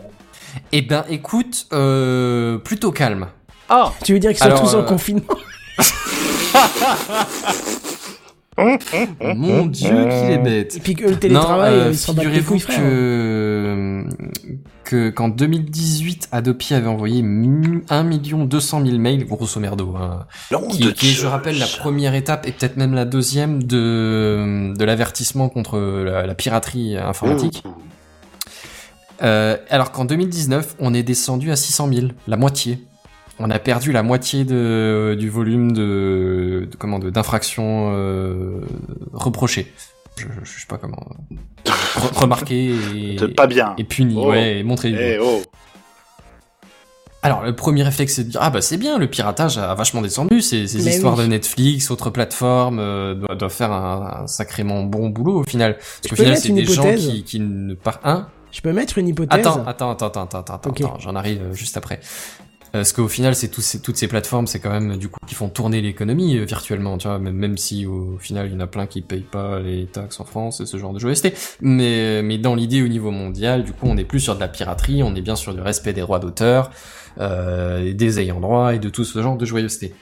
Eh 0.72 0.82
ben, 0.82 1.04
écoute, 1.10 1.66
euh, 1.72 2.58
plutôt 2.58 2.92
calme. 2.92 3.26
Ah 3.68 3.92
Tu 4.04 4.12
veux 4.12 4.20
dire 4.20 4.30
qu'ils 4.30 4.38
sont 4.38 4.44
Alors, 4.44 4.62
tous 4.62 4.74
en 4.76 4.80
euh, 4.80 4.82
confinement? 4.84 5.24
Mon 9.34 9.66
Dieu, 9.66 9.90
qu'il 9.90 10.30
est 10.30 10.38
bête. 10.38 10.76
Et 10.76 10.80
puis 10.80 10.94
que 10.94 11.04
le 11.04 11.16
télétravail, 11.16 11.74
non, 11.74 11.80
euh, 11.86 11.92
s'en 11.92 12.14
les 12.14 12.40
couilles, 12.40 12.60
frère. 12.60 12.78
que 12.80 14.04
que 14.84 15.10
qu'en 15.10 15.28
2018, 15.28 16.28
Adopi 16.30 16.72
avait 16.72 16.86
envoyé 16.86 17.20
1 17.20 18.04
200 18.04 18.84
000 18.86 18.98
mails, 18.98 19.26
grosso 19.26 19.60
merdo, 19.60 19.94
hein, 19.96 20.26
qui, 20.70 20.78
de 20.78 20.90
qui 20.90 21.08
est, 21.08 21.12
je 21.12 21.26
rappelle, 21.26 21.58
la 21.58 21.66
première 21.66 22.14
étape 22.14 22.46
et 22.46 22.52
peut-être 22.52 22.76
même 22.76 22.94
la 22.94 23.04
deuxième 23.04 23.62
de 23.64 24.72
de 24.74 24.84
l'avertissement 24.84 25.48
contre 25.48 25.78
la, 25.78 26.26
la 26.26 26.34
piraterie 26.34 26.96
informatique. 26.96 27.64
Euh, 29.22 29.56
alors 29.70 29.92
qu'en 29.92 30.04
2019, 30.04 30.76
on 30.78 30.94
est 30.94 31.02
descendu 31.02 31.50
à 31.50 31.56
600 31.56 31.90
000, 31.92 32.06
la 32.28 32.36
moitié. 32.36 32.85
On 33.38 33.50
a 33.50 33.58
perdu 33.58 33.92
la 33.92 34.02
moitié 34.02 34.44
de, 34.44 35.14
du 35.18 35.28
volume 35.28 35.72
de, 35.72 36.68
de 36.70 36.76
comment 36.78 36.98
de 36.98 37.10
d'infractions 37.10 37.90
euh, 37.94 38.60
reprochées. 39.12 39.70
Je, 40.16 40.24
je, 40.24 40.50
je 40.50 40.60
sais 40.60 40.66
pas 40.66 40.78
comment 40.78 41.06
re- 41.66 42.18
remarquer 42.18 42.70
et, 42.96 43.16
C'est 43.18 43.34
pas 43.34 43.46
bien. 43.46 43.74
et 43.76 43.84
puni, 43.84 44.14
Oh. 44.16 44.30
ouais, 44.30 44.58
et 44.60 44.62
montrer. 44.62 44.94
Eh 44.98 45.18
oh 45.20 45.42
Alors 47.22 47.42
le 47.42 47.54
premier 47.54 47.82
réflexe 47.82 48.14
c'est 48.14 48.24
de 48.24 48.30
dire 48.30 48.40
ah 48.42 48.48
bah 48.48 48.62
c'est 48.62 48.78
bien 48.78 48.96
le 48.98 49.08
piratage 49.08 49.58
a 49.58 49.74
vachement 49.74 50.00
descendu 50.00 50.40
ces, 50.40 50.66
ces 50.66 50.78
Mais 50.82 50.94
histoires 50.94 51.18
oui. 51.18 51.24
de 51.24 51.28
Netflix 51.28 51.90
autres 51.90 52.08
plateformes 52.08 52.78
euh, 52.78 53.14
doivent, 53.14 53.36
doivent 53.36 53.52
faire 53.52 53.72
un, 53.72 54.22
un 54.22 54.26
sacrément 54.26 54.84
bon 54.84 55.10
boulot 55.10 55.40
au 55.40 55.44
final 55.44 55.76
parce 55.76 56.00
Je 56.04 56.08
qu'au 56.08 56.10
peux 56.10 56.16
final 56.16 56.30
mettre 56.32 56.42
c'est 56.42 56.48
une 56.48 56.54
des 56.56 56.64
gens 56.64 56.72
hypothèse 56.84 57.06
qui, 57.08 57.24
qui 57.24 57.40
ne 57.40 57.74
partent 57.74 58.06
un 58.06 58.28
Je 58.52 58.60
peux 58.62 58.72
mettre 58.72 58.96
une 58.96 59.08
hypothèse 59.08 59.40
attends 59.40 59.64
attends 59.66 59.90
attends 59.90 60.06
attends 60.06 60.38
attends 60.38 60.54
attends, 60.54 60.98
j'en 61.00 61.16
arrive 61.16 61.42
euh, 61.42 61.52
juste 61.52 61.76
après 61.76 62.00
parce 62.78 62.92
qu'au 62.92 63.08
final 63.08 63.34
c'est 63.34 63.48
toutes 63.48 63.96
ces 63.96 64.08
plateformes 64.08 64.46
c'est 64.46 64.60
quand 64.60 64.70
même 64.70 64.96
du 64.96 65.08
coup 65.08 65.20
qui 65.26 65.34
font 65.34 65.48
tourner 65.48 65.80
l'économie 65.80 66.38
euh, 66.38 66.44
virtuellement 66.44 66.98
tu 66.98 67.08
vois 67.08 67.18
même, 67.18 67.56
si 67.56 67.86
au 67.86 68.18
final 68.18 68.46
il 68.46 68.52
y 68.52 68.56
en 68.56 68.60
a 68.60 68.66
plein 68.66 68.86
qui 68.86 69.02
payent 69.02 69.20
pas 69.20 69.60
les 69.60 69.86
taxes 69.86 70.20
en 70.20 70.24
France 70.24 70.60
et 70.60 70.66
ce 70.66 70.76
genre 70.76 70.92
de 70.92 70.98
joyeuseté 70.98 71.34
mais 71.60 72.38
dans 72.38 72.54
l'idée 72.54 72.82
au 72.82 72.88
niveau 72.88 73.10
mondial 73.10 73.64
du 73.64 73.72
coup 73.72 73.86
on 73.86 73.94
n'est 73.94 74.04
plus 74.04 74.20
sur 74.20 74.34
de 74.34 74.40
la 74.40 74.48
piraterie 74.48 75.02
on 75.02 75.14
est 75.14 75.22
bien 75.22 75.36
sur 75.36 75.54
du 75.54 75.60
respect 75.60 75.92
des 75.92 76.00
droits 76.02 76.18
d'auteur 76.18 76.70
euh, 77.18 77.94
des 77.94 78.20
ayants 78.20 78.40
droit 78.40 78.74
et 78.74 78.78
de 78.78 78.90
tout 78.90 79.04
ce 79.04 79.22
genre 79.22 79.38
de 79.38 79.46
joyeuseté. 79.46 79.94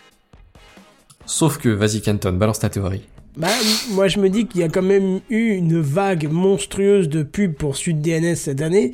Sauf 1.26 1.58
que, 1.58 1.68
vas-y 1.68 2.00
Kenton, 2.00 2.32
balance 2.32 2.58
ta 2.58 2.68
théorie. 2.68 3.02
Bah, 3.36 3.48
moi 3.90 4.06
je 4.06 4.20
me 4.20 4.28
dis 4.30 4.46
qu'il 4.46 4.60
y 4.60 4.64
a 4.64 4.68
quand 4.68 4.80
même 4.82 5.18
eu 5.28 5.54
une 5.54 5.80
vague 5.80 6.28
monstrueuse 6.30 7.08
de 7.08 7.24
pubs 7.24 7.54
pour 7.54 7.74
Sud 7.76 8.00
DNS 8.00 8.36
cette 8.36 8.62
année 8.62 8.92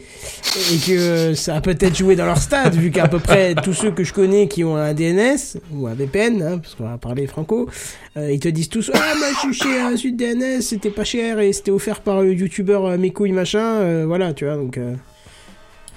et 0.72 0.76
que 0.78 1.34
ça 1.34 1.56
a 1.56 1.60
peut-être 1.60 1.94
joué 1.94 2.16
dans 2.16 2.24
leur 2.24 2.38
stade 2.38 2.74
vu 2.74 2.90
qu'à 2.90 3.06
peu 3.06 3.18
près 3.18 3.54
tous 3.54 3.74
ceux 3.74 3.90
que 3.90 4.02
je 4.02 4.14
connais 4.14 4.48
qui 4.48 4.64
ont 4.64 4.76
un 4.76 4.94
DNS 4.94 5.58
ou 5.74 5.86
un 5.88 5.92
VPN, 5.94 6.40
hein, 6.42 6.56
parce 6.58 6.74
qu'on 6.74 6.84
va 6.84 6.96
parler 6.96 7.26
franco, 7.26 7.68
euh, 8.16 8.32
ils 8.32 8.40
te 8.40 8.48
disent 8.48 8.70
tous 8.70 8.90
ah 8.94 9.12
moi 9.18 9.28
je 9.34 9.38
suis 9.40 9.52
chez 9.52 9.78
euh, 9.82 9.96
Sud 9.98 10.16
DNS, 10.16 10.62
c'était 10.62 10.88
pas 10.88 11.04
cher 11.04 11.38
et 11.40 11.52
c'était 11.52 11.70
offert 11.70 12.00
par 12.00 12.22
le 12.22 12.32
youtubeur 12.32 12.86
euh, 12.86 12.96
mes 12.96 13.10
couilles 13.10 13.32
machin, 13.32 13.60
euh, 13.82 14.04
voilà 14.06 14.32
tu 14.32 14.46
vois 14.46 14.56
donc. 14.56 14.78
euh, 14.78 14.94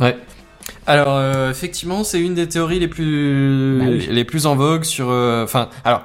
Ouais. 0.01 0.17
Alors 0.85 1.15
euh, 1.15 1.49
effectivement, 1.49 2.03
c'est 2.03 2.19
une 2.19 2.33
des 2.35 2.47
théories 2.47 2.79
les 2.79 2.87
plus 2.87 3.79
Bah 3.79 3.85
oui. 3.89 4.07
les 4.09 4.25
plus 4.25 4.45
en 4.45 4.55
vogue 4.55 4.83
sur. 4.83 5.09
euh, 5.09 5.43
Enfin, 5.43 5.69
alors 5.85 6.03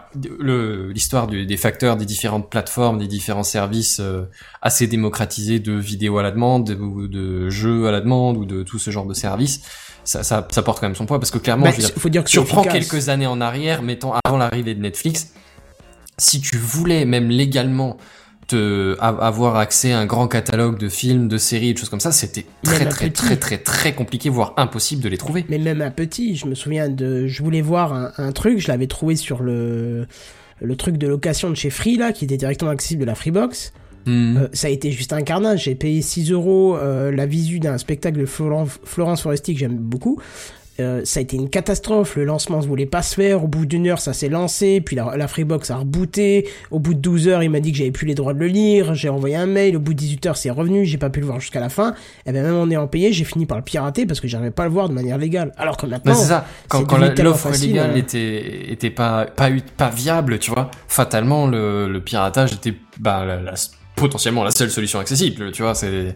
l'histoire 0.93 1.26
des 1.26 1.57
facteurs 1.57 1.97
des 1.97 2.05
différentes 2.05 2.49
plateformes, 2.51 2.99
des 2.99 3.09
différents 3.09 3.43
services 3.43 3.99
euh, 4.01 4.22
assez 4.62 4.87
démocratisés 4.87 5.59
de 5.59 5.72
vidéos 5.72 6.18
à 6.18 6.22
la 6.22 6.31
demande 6.31 6.70
ou 6.81 7.09
de 7.09 7.51
jeux 7.51 7.89
à 7.89 7.91
la 7.93 8.01
demande 8.01 8.37
ou 8.37 8.45
de 8.45 8.62
tout 8.62 8.79
ce 8.79 8.91
genre 8.91 9.07
de 9.07 9.14
services. 9.14 9.62
Ça, 10.05 10.22
ça, 10.22 10.47
ça 10.51 10.62
porte 10.62 10.81
quand 10.81 10.87
même 10.87 10.95
son 10.97 11.07
poids 11.07 11.18
parce 11.18 11.31
que 11.31 11.39
clairement, 11.39 11.64
bah, 11.64 11.70
je 11.72 11.76
veux 11.83 11.87
dire, 11.89 11.95
faut 11.99 12.09
dire 12.09 12.24
que 12.24 12.31
tu 12.31 12.39
reprends 12.39 12.62
quelques 12.62 13.09
années 13.11 13.26
en 13.26 13.41
arrière, 13.41 13.83
mettons 13.83 14.12
avant 14.24 14.39
l'arrivée 14.39 14.74
de 14.74 14.81
Netflix, 14.81 15.33
si 16.16 16.41
tu 16.41 16.57
voulais 16.57 17.05
même 17.05 17.29
légalement 17.29 17.97
te 18.49 18.96
avoir 19.01 19.57
accès 19.57 19.92
à 19.92 20.01
un 20.01 20.07
grand 20.07 20.26
catalogue 20.26 20.78
de 20.78 20.88
films, 20.88 21.28
de 21.28 21.38
séries, 21.38 21.74
de 21.74 21.78
choses 21.78 21.88
comme 21.88 22.01
ça, 22.01 22.12
c'était 22.12 22.46
très 22.64 22.86
très 22.86 23.11
très 23.11 23.36
très 23.36 23.59
très 23.59 23.94
compliqué, 23.94 24.28
voire 24.30 24.55
impossible 24.57 25.03
de 25.03 25.09
les 25.09 25.18
trouver. 25.18 25.44
Mais 25.49 25.59
même 25.59 25.82
un 25.82 25.90
petit, 25.90 26.34
je 26.34 26.46
me 26.46 26.55
souviens 26.55 26.88
de, 26.88 27.26
je 27.26 27.42
voulais 27.42 27.61
voir 27.61 27.92
un, 27.92 28.12
un 28.18 28.32
truc, 28.32 28.59
je 28.59 28.68
l'avais 28.68 28.86
trouvé 28.86 29.14
sur 29.16 29.42
le 29.42 30.07
le 30.61 30.76
truc 30.76 30.96
de 30.96 31.07
location 31.07 31.51
de 31.51 31.55
chez 31.55 31.70
Free 31.70 31.96
là, 31.96 32.12
qui 32.12 32.24
était 32.24 32.36
directement 32.36 32.70
accessible 32.70 33.03
de 33.03 33.07
la 33.07 33.14
Freebox. 33.14 33.72
Hmm. 34.07 34.36
Euh, 34.36 34.49
ça 34.53 34.68
a 34.68 34.70
été 34.70 34.90
juste 34.90 35.12
un 35.12 35.22
carnage. 35.22 35.64
J'ai 35.64 35.74
payé 35.74 36.03
6 36.03 36.32
euros 36.32 36.76
euh, 36.76 37.11
la 37.11 37.26
visu 37.26 37.61
d'un 37.61 37.78
spectacle 37.78 38.18
de 38.18 38.26
Florence, 38.26 38.80
Florence 38.84 39.22
Foresti 39.22 39.55
que 39.55 39.61
j'aime 39.61 39.76
beaucoup. 39.76 40.20
Euh, 40.81 41.01
ça 41.05 41.18
a 41.18 41.22
été 41.22 41.37
une 41.37 41.51
catastrophe. 41.51 42.16
Le 42.16 42.24
lancement 42.24 42.61
se 42.62 42.68
voulait 42.68 42.87
pas 42.87 43.03
se 43.03 43.14
faire. 43.16 43.43
Au 43.43 43.49
bout 43.49 43.66
d'une 43.66 43.87
heure, 43.89 43.99
ça 44.01 44.12
s'est 44.12 44.29
lancé. 44.29 44.81
Puis 44.81 44.95
la, 44.97 45.16
la 45.16 45.26
Freebox 45.29 45.70
a 45.70 45.76
rebooté. 45.79 46.49
Au 46.70 46.79
bout 46.79 46.95
de 46.95 47.01
12 47.01 47.29
heures, 47.29 47.43
il 47.43 47.51
m'a 47.51 47.61
dit 47.61 47.72
que 47.72 47.79
j'avais 47.79 47.91
plus 47.91 48.07
les 48.07 48.14
droits 48.14 48.33
de 48.35 48.39
le 48.39 48.47
lire. 48.47 48.95
J'ai 48.95 49.09
envoyé 49.09 49.35
un 49.37 49.47
mail. 49.47 49.76
Au 49.76 49.81
bout 49.81 49.93
de 49.95 49.99
18 49.99 50.26
heures, 50.26 50.37
c'est 50.37 50.51
revenu. 50.51 50.85
J'ai 50.85 50.99
pas 50.99 51.11
pu 51.11 51.20
le 51.20 51.26
voir 51.26 51.41
jusqu'à 51.41 51.61
la 51.61 51.68
fin. 51.68 51.95
Et 52.26 52.33
ben 52.33 52.43
même 52.45 52.55
en 52.57 52.70
ayant 52.70 52.87
payé, 52.87 53.12
j'ai 53.12 53.24
fini 53.24 53.45
par 53.47 53.59
le 53.59 53.64
pirater 53.64 54.07
parce 54.07 54.20
que 54.20 54.29
j'arrivais 54.29 54.51
pas 54.53 54.62
à 54.64 54.66
le 54.66 54.72
voir 54.72 54.89
de 54.89 54.95
manière 54.95 55.18
légale. 55.18 55.53
Alors 55.57 55.76
que 55.76 55.87
maintenant, 55.87 56.14
c'est 56.14 56.26
ça. 56.29 56.47
Quand, 56.68 56.85
l'offre 57.22 57.51
légale 57.61 57.91
euh. 57.91 57.97
était 57.97 58.70
était 58.72 58.91
pas 58.91 59.26
pas 59.26 59.51
eu- 59.51 59.62
pas 59.76 59.91
viable, 59.91 60.39
tu 60.39 60.51
vois, 60.51 60.70
fatalement 60.87 61.47
le, 61.47 61.89
le 61.89 62.01
piratage 62.01 62.53
était 62.53 62.74
bah 63.01 63.24
la, 63.24 63.41
la- 63.41 63.55
potentiellement 63.99 64.44
la 64.44 64.51
seule 64.51 64.70
solution 64.70 64.99
accessible, 64.99 65.53
tu 65.53 65.62
vois, 65.62 65.74
c'est 65.74 66.14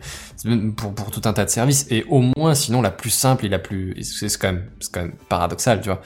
pour 0.77 0.95
pour 0.95 1.11
tout 1.11 1.23
un 1.25 1.33
tas 1.33 1.45
de 1.45 1.51
services 1.51 1.87
et 1.91 2.05
au 2.09 2.21
moins 2.37 2.55
sinon 2.55 2.83
la 2.83 2.91
plus 2.91 3.11
simple 3.11 3.47
et 3.47 3.49
la 3.49 3.59
plus 3.59 3.95
c'est 4.03 4.39
quand 4.39 4.53
même 4.53 4.65
quand 4.93 5.03
même 5.03 5.15
paradoxal, 5.29 5.81
tu 5.81 5.89
vois. 5.89 6.01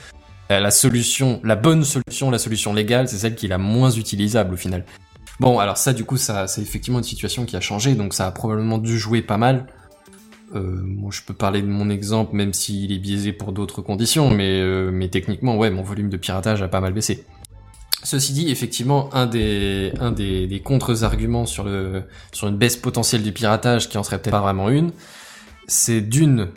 La, 0.49 0.61
la 0.61 0.71
solution, 0.71 1.41
la 1.43 1.57
bonne 1.57 1.83
solution, 1.83 2.31
la 2.31 2.39
solution 2.39 2.73
légale, 2.73 3.09
c'est 3.09 3.19
celle 3.19 3.35
qui 3.35 3.47
est 3.47 3.49
la 3.49 3.59
moins 3.59 3.91
utilisable 3.91 4.55
au 4.55 4.57
final. 4.57 4.85
Bon, 5.39 5.59
alors 5.59 5.77
ça, 5.77 5.93
du 5.93 6.05
coup, 6.05 6.17
ça, 6.17 6.47
c'est 6.47 6.63
effectivement 6.63 6.99
une 6.99 7.05
situation 7.05 7.45
qui 7.45 7.57
a 7.57 7.61
changé, 7.61 7.95
donc 7.95 8.15
ça 8.15 8.27
a 8.27 8.31
probablement 8.31 8.79
dû 8.79 8.99
jouer 8.99 9.23
pas 9.23 9.37
mal. 9.37 9.67
Euh, 10.55 10.81
moi, 10.83 11.11
je 11.13 11.21
peux 11.23 11.35
parler 11.35 11.61
de 11.61 11.67
mon 11.67 11.91
exemple, 11.91 12.35
même 12.35 12.53
s'il 12.53 12.93
est 12.93 12.99
biaisé 12.99 13.33
pour 13.33 13.53
d'autres 13.53 13.83
conditions, 13.83 14.31
mais, 14.31 14.61
euh, 14.61 14.91
mais 14.91 15.09
techniquement, 15.09 15.57
ouais, 15.57 15.71
mon 15.71 15.83
volume 15.83 16.09
de 16.09 16.17
piratage 16.17 16.63
a 16.63 16.69
pas 16.69 16.81
mal 16.81 16.93
baissé. 16.93 17.25
Ceci 18.07 18.33
dit, 18.33 18.51
effectivement, 18.53 19.13
un 19.15 19.27
des, 19.27 20.63
contre-arguments 20.65 21.45
sur 21.45 21.67
une 21.67 22.57
baisse 22.57 22.77
potentielle 22.77 23.25
du 23.25 23.33
piratage, 23.33 23.89
qui 23.89 23.99
en 23.99 24.05
serait 24.05 24.23
peut-être 24.23 24.31
pas 24.31 24.41
vraiment 24.41 24.71
une, 24.71 24.93
c'est 25.67 26.03
d'une, 26.03 26.51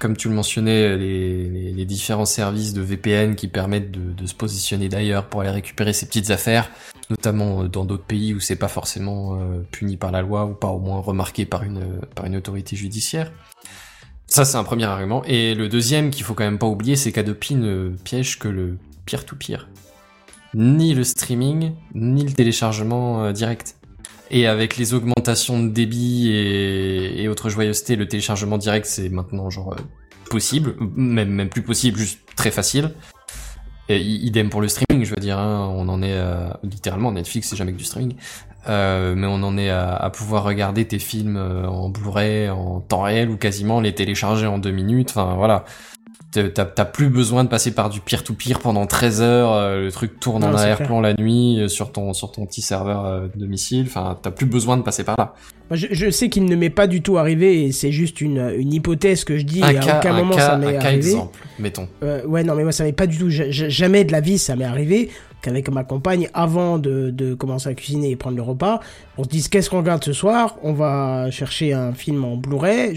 comme 0.00 0.16
tu 0.16 0.28
le 0.28 0.34
mentionnais, 0.34 0.96
les, 0.96 1.84
différents 1.84 2.24
services 2.24 2.72
de 2.72 2.82
VPN 2.82 3.36
qui 3.36 3.46
permettent 3.46 3.92
de, 3.92 4.26
se 4.26 4.34
positionner 4.34 4.88
d'ailleurs 4.88 5.28
pour 5.28 5.42
aller 5.42 5.50
récupérer 5.50 5.92
ces 5.92 6.06
petites 6.06 6.30
affaires, 6.30 6.72
notamment 7.08 7.62
euh, 7.62 7.68
dans 7.68 7.84
d'autres 7.84 8.04
pays 8.04 8.34
où 8.34 8.40
c'est 8.40 8.56
pas 8.56 8.66
forcément 8.66 9.36
euh, 9.36 9.60
puni 9.70 9.96
par 9.96 10.10
la 10.10 10.22
loi 10.22 10.44
ou 10.46 10.54
pas 10.54 10.70
au 10.70 10.80
moins 10.80 10.98
remarqué 10.98 11.46
par 11.46 11.62
une, 11.62 12.00
autorité 12.36 12.74
judiciaire. 12.74 13.30
Ça, 14.26 14.44
c'est 14.44 14.56
un 14.56 14.64
premier 14.64 14.86
argument. 14.86 15.22
Et 15.26 15.54
le 15.54 15.68
deuxième 15.68 16.10
qu'il 16.10 16.24
faut 16.24 16.34
quand 16.34 16.42
même 16.42 16.58
pas 16.58 16.66
oublier, 16.66 16.96
c'est 16.96 17.12
qu'Adopi 17.12 17.54
ne 17.54 17.90
piège 18.02 18.40
que 18.40 18.48
le 18.48 18.76
peer-to-peer. 19.04 19.68
Ni 20.58 20.94
le 20.94 21.04
streaming, 21.04 21.72
ni 21.94 22.24
le 22.24 22.32
téléchargement 22.32 23.24
euh, 23.24 23.32
direct. 23.32 23.76
Et 24.30 24.46
avec 24.46 24.78
les 24.78 24.94
augmentations 24.94 25.62
de 25.62 25.68
débit 25.68 26.30
et, 26.32 27.28
autres 27.28 27.50
joyeusetés, 27.50 27.94
le 27.94 28.08
téléchargement 28.08 28.56
direct, 28.56 28.86
c'est 28.86 29.10
maintenant 29.10 29.50
genre 29.50 29.74
euh, 29.74 29.82
possible, 30.30 30.74
même, 30.96 31.28
même 31.28 31.50
plus 31.50 31.60
possible, 31.62 31.98
juste 31.98 32.20
très 32.36 32.50
facile. 32.50 32.92
Et 33.90 34.00
idem 34.00 34.48
pour 34.48 34.62
le 34.62 34.68
streaming, 34.68 35.04
je 35.04 35.10
veux 35.10 35.20
dire, 35.20 35.38
hein, 35.38 35.70
on 35.76 35.88
en 35.88 36.02
est 36.02 36.16
à- 36.16 36.58
littéralement 36.64 37.12
Netflix, 37.12 37.48
c'est 37.48 37.56
jamais 37.56 37.72
que 37.72 37.78
du 37.78 37.84
streaming, 37.84 38.16
Euh, 38.68 39.14
mais 39.14 39.28
on 39.28 39.44
en 39.44 39.56
est 39.58 39.70
à, 39.70 39.94
à 39.94 40.10
pouvoir 40.10 40.42
regarder 40.42 40.84
tes 40.88 40.98
films 40.98 41.36
en 41.36 41.88
Blu-ray 41.88 42.48
en 42.50 42.80
temps 42.80 43.02
réel 43.02 43.30
ou 43.30 43.36
quasiment 43.36 43.80
les 43.80 43.94
télécharger 43.94 44.48
en 44.48 44.58
deux 44.58 44.72
minutes. 44.72 45.10
Enfin 45.10 45.36
voilà, 45.36 45.64
T'as- 46.54 46.84
plus 46.84 47.08
besoin 47.08 47.44
de 47.44 47.48
passer 47.48 47.72
par 47.72 47.90
du 47.90 48.00
peer-to-peer 48.00 48.58
pendant 48.60 48.86
13 48.86 49.20
heures. 49.22 49.52
euh, 49.52 49.82
le 49.84 49.92
truc 49.92 50.20
tourne 50.20 50.42
Non, 50.42 50.48
en 50.50 50.54
arrière-plan 50.54 51.00
la 51.00 51.14
nuit 51.14 51.60
euh, 51.60 51.68
sur 51.68 51.92
ton 51.92 52.12
sur 52.12 52.32
ton 52.32 52.46
petit 52.46 52.62
serveur 52.62 53.04
euh, 53.06 53.26
domicile. 53.34 53.84
Enfin, 53.88 54.18
t'as 54.20 54.30
plus 54.30 54.46
besoin 54.46 54.76
de 54.76 54.82
passer 54.82 55.04
par 55.04 55.16
là. 55.18 55.34
Moi, 55.70 55.76
je, 55.76 55.86
je 55.90 56.10
sais 56.10 56.28
qu'il 56.28 56.44
ne 56.44 56.54
m'est 56.56 56.70
pas 56.70 56.86
du 56.86 57.02
tout 57.02 57.18
arrivé 57.18 57.64
et 57.64 57.72
c'est 57.72 57.90
juste 57.92 58.20
une, 58.20 58.52
une 58.56 58.72
hypothèse 58.72 59.24
que 59.24 59.36
je 59.36 59.42
dis 59.42 59.62
un 59.62 59.70
et 59.70 59.78
à 59.78 59.80
cas, 59.80 59.98
aucun 59.98 60.14
un 60.14 60.18
moment 60.18 60.34
cas, 60.36 60.40
ça 60.46 60.54
un 60.54 60.58
m'est 60.58 60.72
cas 60.74 60.80
arrivé. 60.86 60.96
exemple, 61.08 61.38
mettons. 61.58 61.88
Euh, 62.04 62.24
ouais, 62.26 62.44
non, 62.44 62.54
mais 62.54 62.62
moi 62.62 62.72
ça 62.72 62.84
m'est 62.84 62.92
pas 62.92 63.06
du 63.08 63.18
tout. 63.18 63.30
ja- 63.30 63.50
ja- 63.50 63.68
jamais 63.68 64.04
de 64.04 64.12
la 64.12 64.20
vie 64.20 64.38
ça 64.38 64.54
m'est 64.54 64.64
arrivé 64.64 65.10
qu'avec 65.46 65.70
ma 65.70 65.84
compagne, 65.84 66.28
avant 66.34 66.78
de, 66.78 67.10
de 67.10 67.34
commencer 67.34 67.68
à 67.68 67.74
cuisiner 67.74 68.10
et 68.10 68.16
prendre 68.16 68.36
le 68.36 68.42
repas, 68.42 68.80
on 69.16 69.24
se 69.24 69.28
dise 69.28 69.48
qu'est-ce 69.48 69.70
qu'on 69.70 69.78
regarde 69.78 70.02
ce 70.04 70.12
soir? 70.12 70.56
On 70.62 70.72
va 70.72 71.30
chercher 71.30 71.72
un 71.72 71.92
film 71.92 72.24
en 72.24 72.36
Blu-ray, 72.36 72.94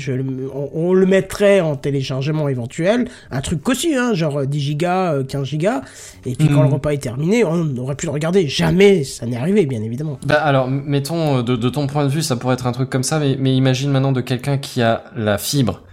on, 0.53 0.69
on 0.73 0.93
le 0.93 1.05
mettrait 1.05 1.61
en 1.61 1.75
téléchargement 1.75 2.49
éventuel, 2.49 3.07
un 3.31 3.41
truc 3.41 3.61
cossu, 3.61 3.95
hein, 3.95 4.13
genre 4.13 4.45
10 4.45 4.59
gigas, 4.59 5.13
euh, 5.13 5.23
15 5.23 5.45
gigas, 5.47 5.81
et 6.25 6.35
puis 6.35 6.47
quand 6.47 6.61
Mhm. 6.63 6.67
le 6.69 6.73
repas 6.73 6.89
est 6.91 6.97
terminé, 7.03 7.43
on 7.43 7.77
aurait 7.77 7.95
pu 7.95 8.07
le 8.07 8.11
regarder. 8.11 8.47
Jamais 8.47 9.03
ça 9.03 9.25
n'est 9.27 9.37
arrivé, 9.37 9.65
bien 9.67 9.83
évidemment. 9.83 10.17
Bah 10.25 10.41
alors, 10.41 10.67
mettons, 10.67 11.37
euh, 11.37 11.41
de, 11.43 11.55
de 11.55 11.69
ton 11.69 11.85
point 11.87 12.03
de 12.03 12.09
vue, 12.09 12.21
ça 12.23 12.35
pourrait 12.35 12.55
être 12.55 12.65
un 12.67 12.71
truc 12.71 12.89
comme 12.89 13.03
ça, 13.03 13.19
mais, 13.19 13.35
mais 13.39 13.55
imagine 13.55 13.91
maintenant 13.91 14.11
de 14.11 14.21
quelqu'un 14.21 14.57
qui 14.57 14.81
a 14.81 15.03
la 15.15 15.37
fibre. 15.37 15.83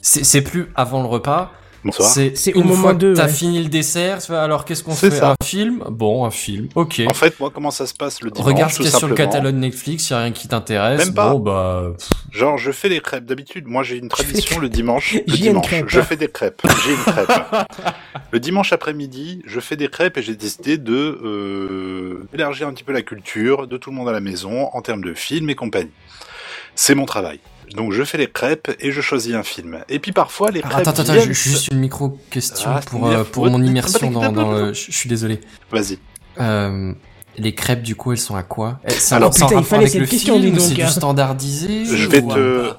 C'est 0.00 0.42
plus 0.42 0.68
avant 0.76 1.02
le 1.02 1.08
repas, 1.08 1.50
Bonsoir. 1.88 2.08
c'est 2.08 2.36
C'est 2.36 2.54
au 2.54 2.60
une 2.60 2.66
moment 2.68 2.82
fois 2.82 2.94
que 2.94 3.14
t'as 3.14 3.26
ouais. 3.26 3.32
fini 3.32 3.62
le 3.62 3.68
dessert, 3.68 4.18
alors 4.30 4.64
qu'est-ce 4.64 4.84
qu'on 4.84 4.92
C'est 4.94 5.10
fait 5.10 5.16
ça. 5.16 5.30
Un 5.40 5.44
film? 5.44 5.82
Bon, 5.88 6.24
un 6.24 6.30
film, 6.30 6.68
ok. 6.74 7.02
En 7.10 7.14
fait, 7.14 7.38
moi, 7.40 7.50
comment 7.52 7.70
ça 7.70 7.86
se 7.86 7.94
passe 7.94 8.20
le 8.22 8.30
dimanche 8.30 8.46
Regarde 8.46 8.70
ce 8.70 8.76
tout 8.76 8.82
qu'il 8.82 8.92
y 8.92 8.94
a 8.94 8.98
sur 8.98 9.08
le 9.08 9.16
simplement 9.16 9.32
catalogue 9.32 9.54
Netflix, 9.56 10.10
y 10.10 10.14
a 10.14 10.18
rien 10.20 10.32
qui 10.32 10.48
t'intéresse. 10.48 10.98
Même 11.04 11.14
pas. 11.14 11.30
Bon, 11.30 11.38
bah... 11.40 11.92
Genre, 12.30 12.58
je 12.58 12.70
fais 12.72 12.88
des 12.88 13.00
crêpes. 13.00 13.24
D'habitude, 13.24 13.66
moi, 13.66 13.82
j'ai 13.82 13.96
une 13.96 14.08
tradition 14.08 14.58
le 14.60 14.68
dimanche. 14.68 15.14
Le 15.14 15.22
J'ai 15.26 15.36
une 15.36 15.42
dimanche, 15.52 15.66
crêpe. 15.66 15.84
je 15.88 16.00
fais 16.00 16.16
des 16.16 16.28
crêpes. 16.28 16.62
J'ai 16.84 16.92
une 16.92 16.98
crêpe. 17.12 17.32
le 18.32 18.40
dimanche 18.40 18.72
après-midi, 18.72 19.42
je 19.46 19.60
fais 19.60 19.76
des 19.76 19.88
crêpes 19.88 20.18
et 20.18 20.22
j'ai 20.22 20.36
décidé 20.36 20.76
de 20.78 20.92
euh, 20.94 22.28
élargir 22.34 22.68
un 22.68 22.72
petit 22.72 22.84
peu 22.84 22.92
la 22.92 23.02
culture 23.02 23.66
de 23.66 23.76
tout 23.76 23.90
le 23.90 23.96
monde 23.96 24.08
à 24.08 24.12
la 24.12 24.20
maison 24.20 24.68
en 24.72 24.82
termes 24.82 25.02
de 25.02 25.14
films 25.14 25.48
et 25.50 25.54
compagnie. 25.54 25.90
C'est 26.74 26.94
mon 26.94 27.06
travail. 27.06 27.40
Donc, 27.74 27.92
je 27.92 28.02
fais 28.04 28.18
les 28.18 28.28
crêpes 28.30 28.74
et 28.80 28.90
je 28.92 29.00
choisis 29.00 29.34
un 29.34 29.42
film. 29.42 29.78
Et 29.88 29.98
puis 29.98 30.12
parfois, 30.12 30.50
les 30.50 30.60
Alors, 30.60 30.72
crêpes 30.72 30.88
attends, 30.88 31.02
attends, 31.02 31.12
viennent- 31.12 31.32
juste 31.32 31.68
une 31.68 31.78
micro-question 31.78 32.70
Ah, 32.74 32.80
pour, 32.86 33.06
euh, 33.08 33.24
pour 33.24 33.46
mon 33.50 33.62
immersion 33.64 34.10
dans... 34.10 34.72
Je 34.72 34.90
suis 34.92 35.08
désolé. 35.08 35.40
Vas-y. 35.70 35.98
Euh, 36.40 36.92
les 37.36 37.54
crêpes, 37.54 37.82
du 37.82 37.94
coup, 37.94 38.12
elles 38.12 38.18
sont 38.18 38.36
à 38.36 38.42
quoi? 38.42 38.80
Elles- 38.84 38.92
c'est 38.92 39.14
Alors, 39.14 39.30
putain, 39.32 39.48
il 39.58 39.64
fallait 39.64 39.86
cette 39.88 40.08
question, 40.08 40.34
film, 40.40 40.46
dis 40.46 40.58
donc, 40.58 40.66
C'est 40.68 40.74
du 40.74 40.82
hein. 40.82 40.88
standardisé 40.88 41.84
Je 41.84 42.08
vais 42.08 42.22
te... 42.22 42.70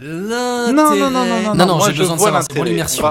Non, 0.00 0.72
non, 0.72 0.94
non, 0.96 1.10
non, 1.10 1.24
non, 1.24 1.54
Non, 1.54 1.66
non, 1.66 1.76
moi, 1.76 1.88
j'ai 1.88 1.94
je 1.94 1.98
besoin 2.00 2.14
de 2.14 2.18
vois 2.20 2.26
savoir, 2.28 2.42
c'est 2.42 2.48
pour 2.54 2.64
l'intérêt. 2.64 2.70
l'immersion. 2.70 3.04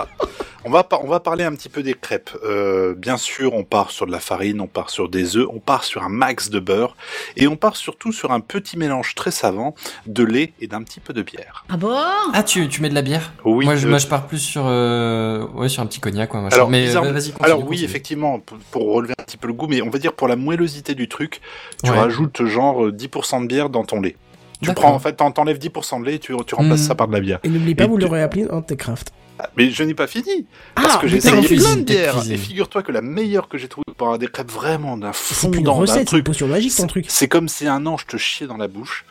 On 0.68 0.70
va, 0.70 0.78
On 0.78 0.80
va, 0.80 0.84
par- 0.84 1.04
on 1.06 1.08
va 1.08 1.20
parler 1.22 1.44
un 1.46 1.56
petit 1.56 1.70
peu 1.70 1.82
des 1.82 1.94
crêpes. 1.94 2.30
Euh, 2.44 2.94
bien 2.94 3.16
sûr, 3.18 3.54
on 3.54 3.64
part 3.64 3.90
sur 3.92 4.06
de 4.06 4.12
la 4.12 4.20
farine, 4.20 4.60
on 4.60 4.68
part 4.68 4.90
sur 4.90 5.08
des 5.10 5.38
œufs, 5.38 5.48
on 5.52 5.60
part 5.60 5.84
sur 5.86 6.04
un 6.04 6.10
max 6.10 6.50
de 6.50 6.60
beurre, 6.60 6.96
et 7.38 7.48
on 7.48 7.56
part 7.56 7.76
surtout 7.78 8.12
sur 8.12 8.32
un 8.34 8.42
petit 8.42 8.78
mélange 8.78 9.16
très 9.16 9.32
savant 9.32 9.74
de 10.08 10.24
lait 10.24 10.54
et 10.60 10.68
d'un 10.68 10.84
petit 10.84 11.00
peu 11.00 11.14
de 11.14 11.22
bière. 11.22 11.64
Ah 11.70 11.78
bon? 11.78 11.96
Ah, 12.34 12.44
tu, 12.44 12.68
tu 12.68 12.82
mets 12.82 12.90
de 12.90 12.96
la 12.96 13.02
bière? 13.02 13.32
Oui. 13.46 13.66
moi, 13.66 13.76
je, 13.76 13.88
euh, 13.88 13.90
moi, 13.90 13.98
je 14.00 14.08
pars 14.08 14.28
plus 14.28 14.40
sur, 14.40 14.64
euh, 14.68 15.48
ouais, 15.56 15.70
sur 15.70 15.82
un 15.82 15.86
petit 15.86 16.00
cognac, 16.02 16.30
quoi. 16.30 16.46
Alors, 16.52 16.70
mais 16.70 16.84
bizarre- 16.84 17.04
continue. 17.04 17.34
Alors 17.40 17.60
oui, 17.60 17.66
continue. 17.66 17.84
effectivement, 17.86 18.40
pour, 18.40 18.58
pour 18.72 18.94
relever 18.94 19.14
un 19.18 19.24
petit 19.24 19.38
peu 19.38 19.48
le 19.48 19.54
goût, 19.54 19.68
mais 19.68 19.82
on 19.82 19.90
va 19.90 20.00
dire 20.00 20.14
pour 20.14 20.28
la 20.28 20.36
moellosité 20.36 20.96
du 20.96 21.08
truc, 21.08 21.40
tu 21.84 21.90
Ouais. 21.92 21.98
rajoutes 21.98 22.46
genre 22.46 22.86
euh, 22.88 22.92
10% 22.92 23.42
de 23.42 23.48
bière 23.48 23.70
dans 23.70 23.84
ton 23.86 24.02
lait. 24.02 24.16
Tu 24.62 24.74
prends 24.74 24.92
en 24.94 25.00
fait, 25.00 25.14
t'en- 25.14 25.32
t'enlèves 25.32 25.60
10% 25.60 26.00
de 26.02 26.06
lait, 26.06 26.16
et 26.16 26.20
tu, 26.20 26.34
tu 26.46 26.56
remplaces 26.56 26.82
Hmm. 26.82 26.88
ça 26.88 26.96
par 26.96 27.08
de 27.08 27.14
la 27.14 27.20
bière. 27.22 27.40
Et 27.44 27.50
n'oublie 27.50 27.74
pas, 27.76 27.86
Et 27.86 27.88
vous 27.88 27.98
tu- 27.98 28.04
l'aurez 28.04 28.22
appelé 28.22 28.48
Anticraft. 28.50 29.12
Ah, 29.40 29.50
Mais 29.56 29.70
je 29.72 29.84
n'ai 29.84 29.94
pas 29.94 30.08
fini 30.08 30.46
parce 30.76 30.96
Ah, 30.96 30.98
que 31.00 31.08
j'ai 31.08 31.18
essayé 31.18 31.34
plein 31.38 31.44
cuisine, 31.48 31.84
de 31.86 31.94
bières. 31.94 32.32
Et 32.32 32.38
figure-toi 32.38 32.82
que 32.84 32.92
la 32.92 33.02
meilleure 33.02 33.48
que 33.48 33.58
j'ai 33.58 33.68
trouvée 33.68 33.86
pour 33.96 34.08
avoir 34.08 34.20
des 34.20 34.28
crêpes 34.28 34.52
vraiment 34.52 34.98
d'un 34.98 35.14
C'est 35.14 35.36
fondant, 35.36 35.62
d'un 35.62 35.72
recette, 35.72 35.96
c'est 35.96 36.00
une 36.02 36.06
truc. 36.08 36.26
potion 36.26 36.48
magique 36.48 36.76
ton 36.76 36.88
truc. 36.88 37.06
C'est 37.10 37.28
comme 37.28 37.48
si 37.48 37.68
un 37.68 37.86
ange 37.86 38.06
te 38.08 38.18
chiait 38.18 38.48
dans 38.48 38.58
la 38.58 38.68
bouche. 38.68 39.06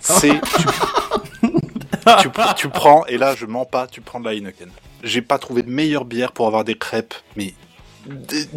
C'est 0.00 0.30
tu, 1.42 1.50
tu, 2.22 2.28
pr- 2.28 2.54
tu 2.54 2.68
prends 2.68 3.04
et 3.06 3.18
là 3.18 3.34
je 3.34 3.46
mens 3.46 3.64
pas, 3.66 3.86
tu 3.86 4.00
prends 4.00 4.20
de 4.20 4.24
la 4.24 4.32
Heineken. 4.34 4.70
J'ai 5.02 5.22
pas 5.22 5.38
trouvé 5.38 5.62
de 5.62 5.70
meilleure 5.70 6.04
bière 6.04 6.32
pour 6.32 6.46
avoir 6.46 6.64
des 6.64 6.74
crêpes, 6.76 7.14
mais 7.36 7.54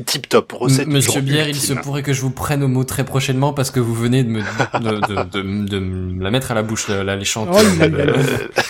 tip 0.05 0.29
top 0.29 0.51
recette. 0.53 0.87
Monsieur 0.87 1.21
Bière, 1.21 1.47
il 1.49 1.55
se 1.55 1.73
pourrait 1.73 2.03
que 2.03 2.13
je 2.13 2.21
vous 2.21 2.29
prenne 2.31 2.63
au 2.63 2.67
mot 2.67 2.83
très 2.83 3.03
prochainement 3.03 3.53
parce 3.53 3.71
que 3.71 3.79
vous 3.79 3.93
venez 3.93 4.23
de 4.23 4.29
me, 4.29 4.39
de, 4.39 5.07
de, 5.07 5.23
de, 5.41 5.67
de 5.67 5.79
me 5.79 6.23
la 6.23 6.31
mettre 6.31 6.51
à 6.51 6.55
la 6.55 6.63
bouche, 6.63 6.87
la, 6.87 7.03
la 7.03 7.15
léchante. 7.15 7.49
Oh, 7.51 7.57
Euh, 7.81 8.13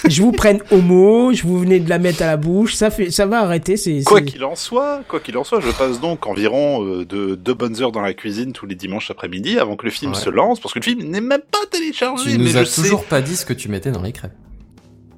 Je 0.09 0.21
vous 0.21 0.31
prenne 0.31 0.61
au 0.71 0.81
mot, 0.81 1.31
je 1.33 1.43
vous 1.43 1.59
venez 1.59 1.79
de 1.79 1.89
la 1.89 1.99
mettre 1.99 2.23
à 2.23 2.25
la 2.27 2.37
bouche, 2.37 2.73
ça 2.75 2.89
fait, 2.89 3.11
ça 3.11 3.25
va 3.25 3.41
arrêter. 3.41 3.77
C'est 3.77 4.03
Quoi 4.03 4.19
c'est- 4.19 4.25
qu'il 4.25 4.43
en 4.43 4.55
soit, 4.55 5.01
quoi 5.07 5.19
qu'il 5.19 5.37
en 5.37 5.43
soit, 5.43 5.59
je 5.61 5.69
passe 5.71 5.99
donc 6.01 6.25
environ 6.27 6.83
euh, 6.85 7.05
de 7.05 7.35
deux 7.35 7.53
bonnes 7.53 7.81
heures 7.81 7.91
dans 7.91 8.01
la 8.01 8.13
cuisine 8.13 8.51
tous 8.51 8.65
les 8.65 8.75
dimanches 8.75 9.11
après-midi 9.11 9.59
avant 9.59 9.75
que 9.75 9.85
le 9.85 9.91
film 9.91 10.11
Ouais. 10.13 10.17
se 10.17 10.29
lance, 10.29 10.59
parce 10.59 10.73
que 10.73 10.79
le 10.79 10.83
film 10.83 11.03
n'est 11.03 11.21
même 11.21 11.41
pas 11.51 11.59
téléchargé, 11.71 12.31
tu 12.31 12.37
mais 12.37 12.45
nous 12.45 12.49
je 12.51 12.57
as 12.59 12.65
sais 12.65 12.81
toujours 12.81 13.05
pas 13.05 13.21
dit 13.21 13.35
ce 13.35 13.45
que 13.45 13.53
tu 13.53 13.69
mettais 13.69 13.91
dans 13.91 14.01
les 14.01 14.11
crêpes. 14.11 14.33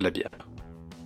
la 0.02 0.10
bière. 0.12 0.30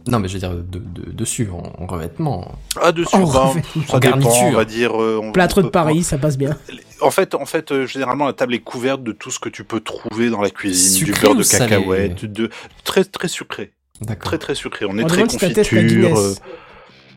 Non, 0.08 0.20
mais 0.20 0.28
je 0.28 0.34
veux 0.34 0.40
dire, 0.40 0.52
de, 0.56 0.62
de- 0.80 1.12
dessus, 1.12 1.50
en, 1.52 1.74
en 1.84 1.86
revêtement. 1.86 2.56
Ah 2.82 2.92
dessus, 2.92 3.16
En 3.16 3.26
bah, 3.26 3.54
ça 3.88 3.96
En 3.96 4.00
dépend, 4.00 4.18
garniture. 4.18 4.32
on 4.46 4.52
va 4.54 4.66
dire. 4.66 5.00
euh, 5.02 5.20
on- 5.22 5.32
Plâtre 5.32 5.62
de 5.62 5.68
Paris, 5.70 6.04
ça 6.04 6.18
passe 6.18 6.38
bien. 6.38 6.58
En 7.02 7.12
fait, 7.12 7.36
en 7.36 7.46
fait, 7.46 7.72
euh, 7.72 7.86
généralement 7.86 8.26
la 8.26 8.34
table 8.34 8.54
est 8.56 8.60
couverte 8.60 9.04
de 9.04 9.12
tout 9.12 9.32
ce 9.32 9.40
que 9.40 9.50
tu 9.50 9.64
peux 9.64 9.80
trouver 9.80 10.30
dans 10.30 10.42
la 10.42 10.50
cuisine, 10.50 11.06
du 11.06 11.12
beurre 11.14 11.36
de 11.36 11.44
cacahuète, 11.44 12.26
de 12.26 12.50
très 12.84 13.04
très 13.06 13.28
sucré, 13.28 13.72
très 14.20 14.38
très 14.38 14.56
sucré. 14.56 14.86
On 14.90 14.98
est 14.98 15.04
On 15.04 15.08
très 15.08 15.28
si 15.30 15.38
confiture. 15.38 16.18
Euh, 16.18 16.34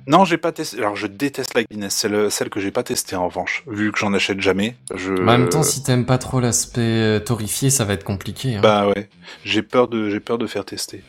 Non, 0.09 0.24
j'ai 0.24 0.37
pas 0.37 0.51
testé. 0.51 0.78
Alors, 0.78 0.97
je 0.97 1.07
déteste 1.07 1.55
la 1.55 1.62
Guinness. 1.62 1.95
C'est 1.95 2.09
le- 2.09 2.28
celle 2.28 2.51
que 2.51 2.59
j'ai 2.59 2.72
pas 2.72 2.83
testée 2.83 3.14
en 3.14 3.28
revanche, 3.28 3.62
vu 3.68 3.93
que 3.93 3.99
j'en 4.01 4.12
achète 4.12 4.41
jamais. 4.41 4.74
Je. 4.95 5.12
En 5.12 5.22
même 5.22 5.49
temps, 5.49 5.62
si 5.62 5.83
t'aimes 5.85 6.07
pas 6.07 6.18
trop 6.18 6.41
l'aspect 6.41 6.80
euh, 6.80 7.20
torréfié, 7.20 7.70
ça 7.70 7.85
va 7.85 7.93
être 7.95 8.03
compliqué. 8.05 8.57
Hein. 8.57 8.61
Bah 8.62 8.89
ouais, 8.89 9.09
j'ai 9.45 9.62
peur 9.62 9.87
de 9.89 10.11
j'ai 10.11 10.18
peur 10.20 10.39
de 10.39 10.47
faire 10.49 10.64
tester. 10.64 11.05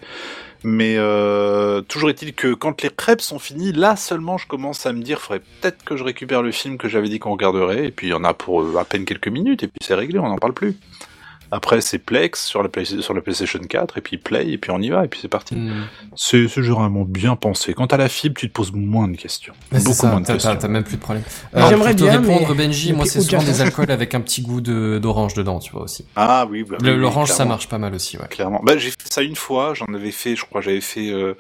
Mais 0.64 0.96
euh, 0.98 1.82
toujours 1.82 2.10
est-il 2.10 2.34
que 2.34 2.54
quand 2.54 2.82
les 2.82 2.90
crêpes 2.90 3.22
sont 3.22 3.40
finies, 3.40 3.74
là 3.74 3.98
seulement 3.98 4.38
je 4.38 4.48
commence 4.48 4.86
à 4.86 4.94
me 4.94 5.02
dire, 5.02 5.20
faudrait 5.20 5.44
peut-être 5.62 5.84
que 5.84 5.98
je 5.98 6.04
récupère 6.04 6.42
le 6.42 6.52
film 6.52 6.78
que 6.78 6.88
j'avais 6.88 7.10
dit 7.10 7.20
qu'on 7.20 7.32
regarderait, 7.32 7.88
et 7.88 7.92
puis 7.92 8.08
il 8.08 8.10
y 8.12 8.14
en 8.14 8.24
a 8.24 8.34
pour 8.34 8.62
euh, 8.62 8.78
à 8.78 8.86
peine 8.86 9.04
quelques 9.04 9.28
minutes, 9.28 9.64
et 9.64 9.68
puis 9.68 9.78
c'est 9.82 9.96
réglé, 9.96 10.20
on 10.20 10.30
n'en 10.30 10.38
parle 10.38 10.54
plus. 10.54 10.78
Après 11.56 11.82
c'est 11.82 12.00
Plex 12.00 12.44
sur 12.44 12.64
la, 12.64 12.70
Play- 12.70 12.84
sur 13.02 13.14
la 13.14 13.22
PlayStation 13.22 13.60
4, 13.60 14.00
et 14.00 14.02
puis 14.02 14.18
Play, 14.18 14.50
et 14.50 14.58
puis 14.58 14.72
on 14.72 14.80
y 14.82 14.90
va, 14.90 15.06
et 15.06 15.08
puis 15.08 15.20
c'est 15.22 15.28
parti. 15.28 15.54
Hmm. 15.56 15.84
C'est 16.16 16.48
généralement 16.48 17.04
bien 17.06 17.36
pensé. 17.36 17.76
Quant 17.76 17.86
à 17.86 17.98
la 17.98 18.10
fibre, 18.10 18.34
tu 18.36 18.48
te 18.48 18.54
poses 18.54 18.72
moins 18.74 19.08
de 19.08 19.16
questions. 19.18 19.54
Beaucoup 19.72 19.94
ça, 19.94 20.08
moins 20.10 20.22
de 20.22 20.26
questions. 20.26 20.56
t'as- 20.56 20.68
même 20.68 20.84
plus 20.84 20.96
de 20.98 21.02
problème. 21.02 21.24
Moi, 21.54 21.70
j'aimerais 21.70 21.94
bien, 21.94 22.20
répondre, 22.20 22.48
mais 22.50 22.66
Benji, 22.66 22.92
moi 22.94 23.06
c'est 23.06 23.22
souvent 23.22 23.44
des 23.44 23.62
alcools 23.62 23.92
avec 23.92 24.16
un 24.16 24.22
petit 24.22 24.42
goût 24.42 24.62
de, 24.62 24.98
d'orange 24.98 25.36
dedans, 25.36 25.60
tu 25.60 25.72
vois 25.72 25.84
aussi. 25.84 26.06
Ah 26.16 26.48
oui, 26.50 26.64
bah, 26.64 26.78
oui, 26.82 26.96
l'orange, 26.96 27.30
ça 27.30 27.46
marche 27.46 27.70
pas 27.70 27.78
mal 27.78 27.94
aussi, 27.94 28.18
ouais. 28.18 28.28
Clairement. 28.30 28.62
Bah, 28.64 28.76
j'ai 28.78 28.90
fait 28.90 29.12
ça 29.14 29.22
une 29.22 29.36
fois, 29.36 29.76
j'en 29.76 29.86
avais 29.94 30.12
fait, 30.12 30.36
je 30.36 30.46
crois, 30.46 30.62
j'avais 30.62 30.82
fait, 30.82 31.12
euh... 31.12 31.36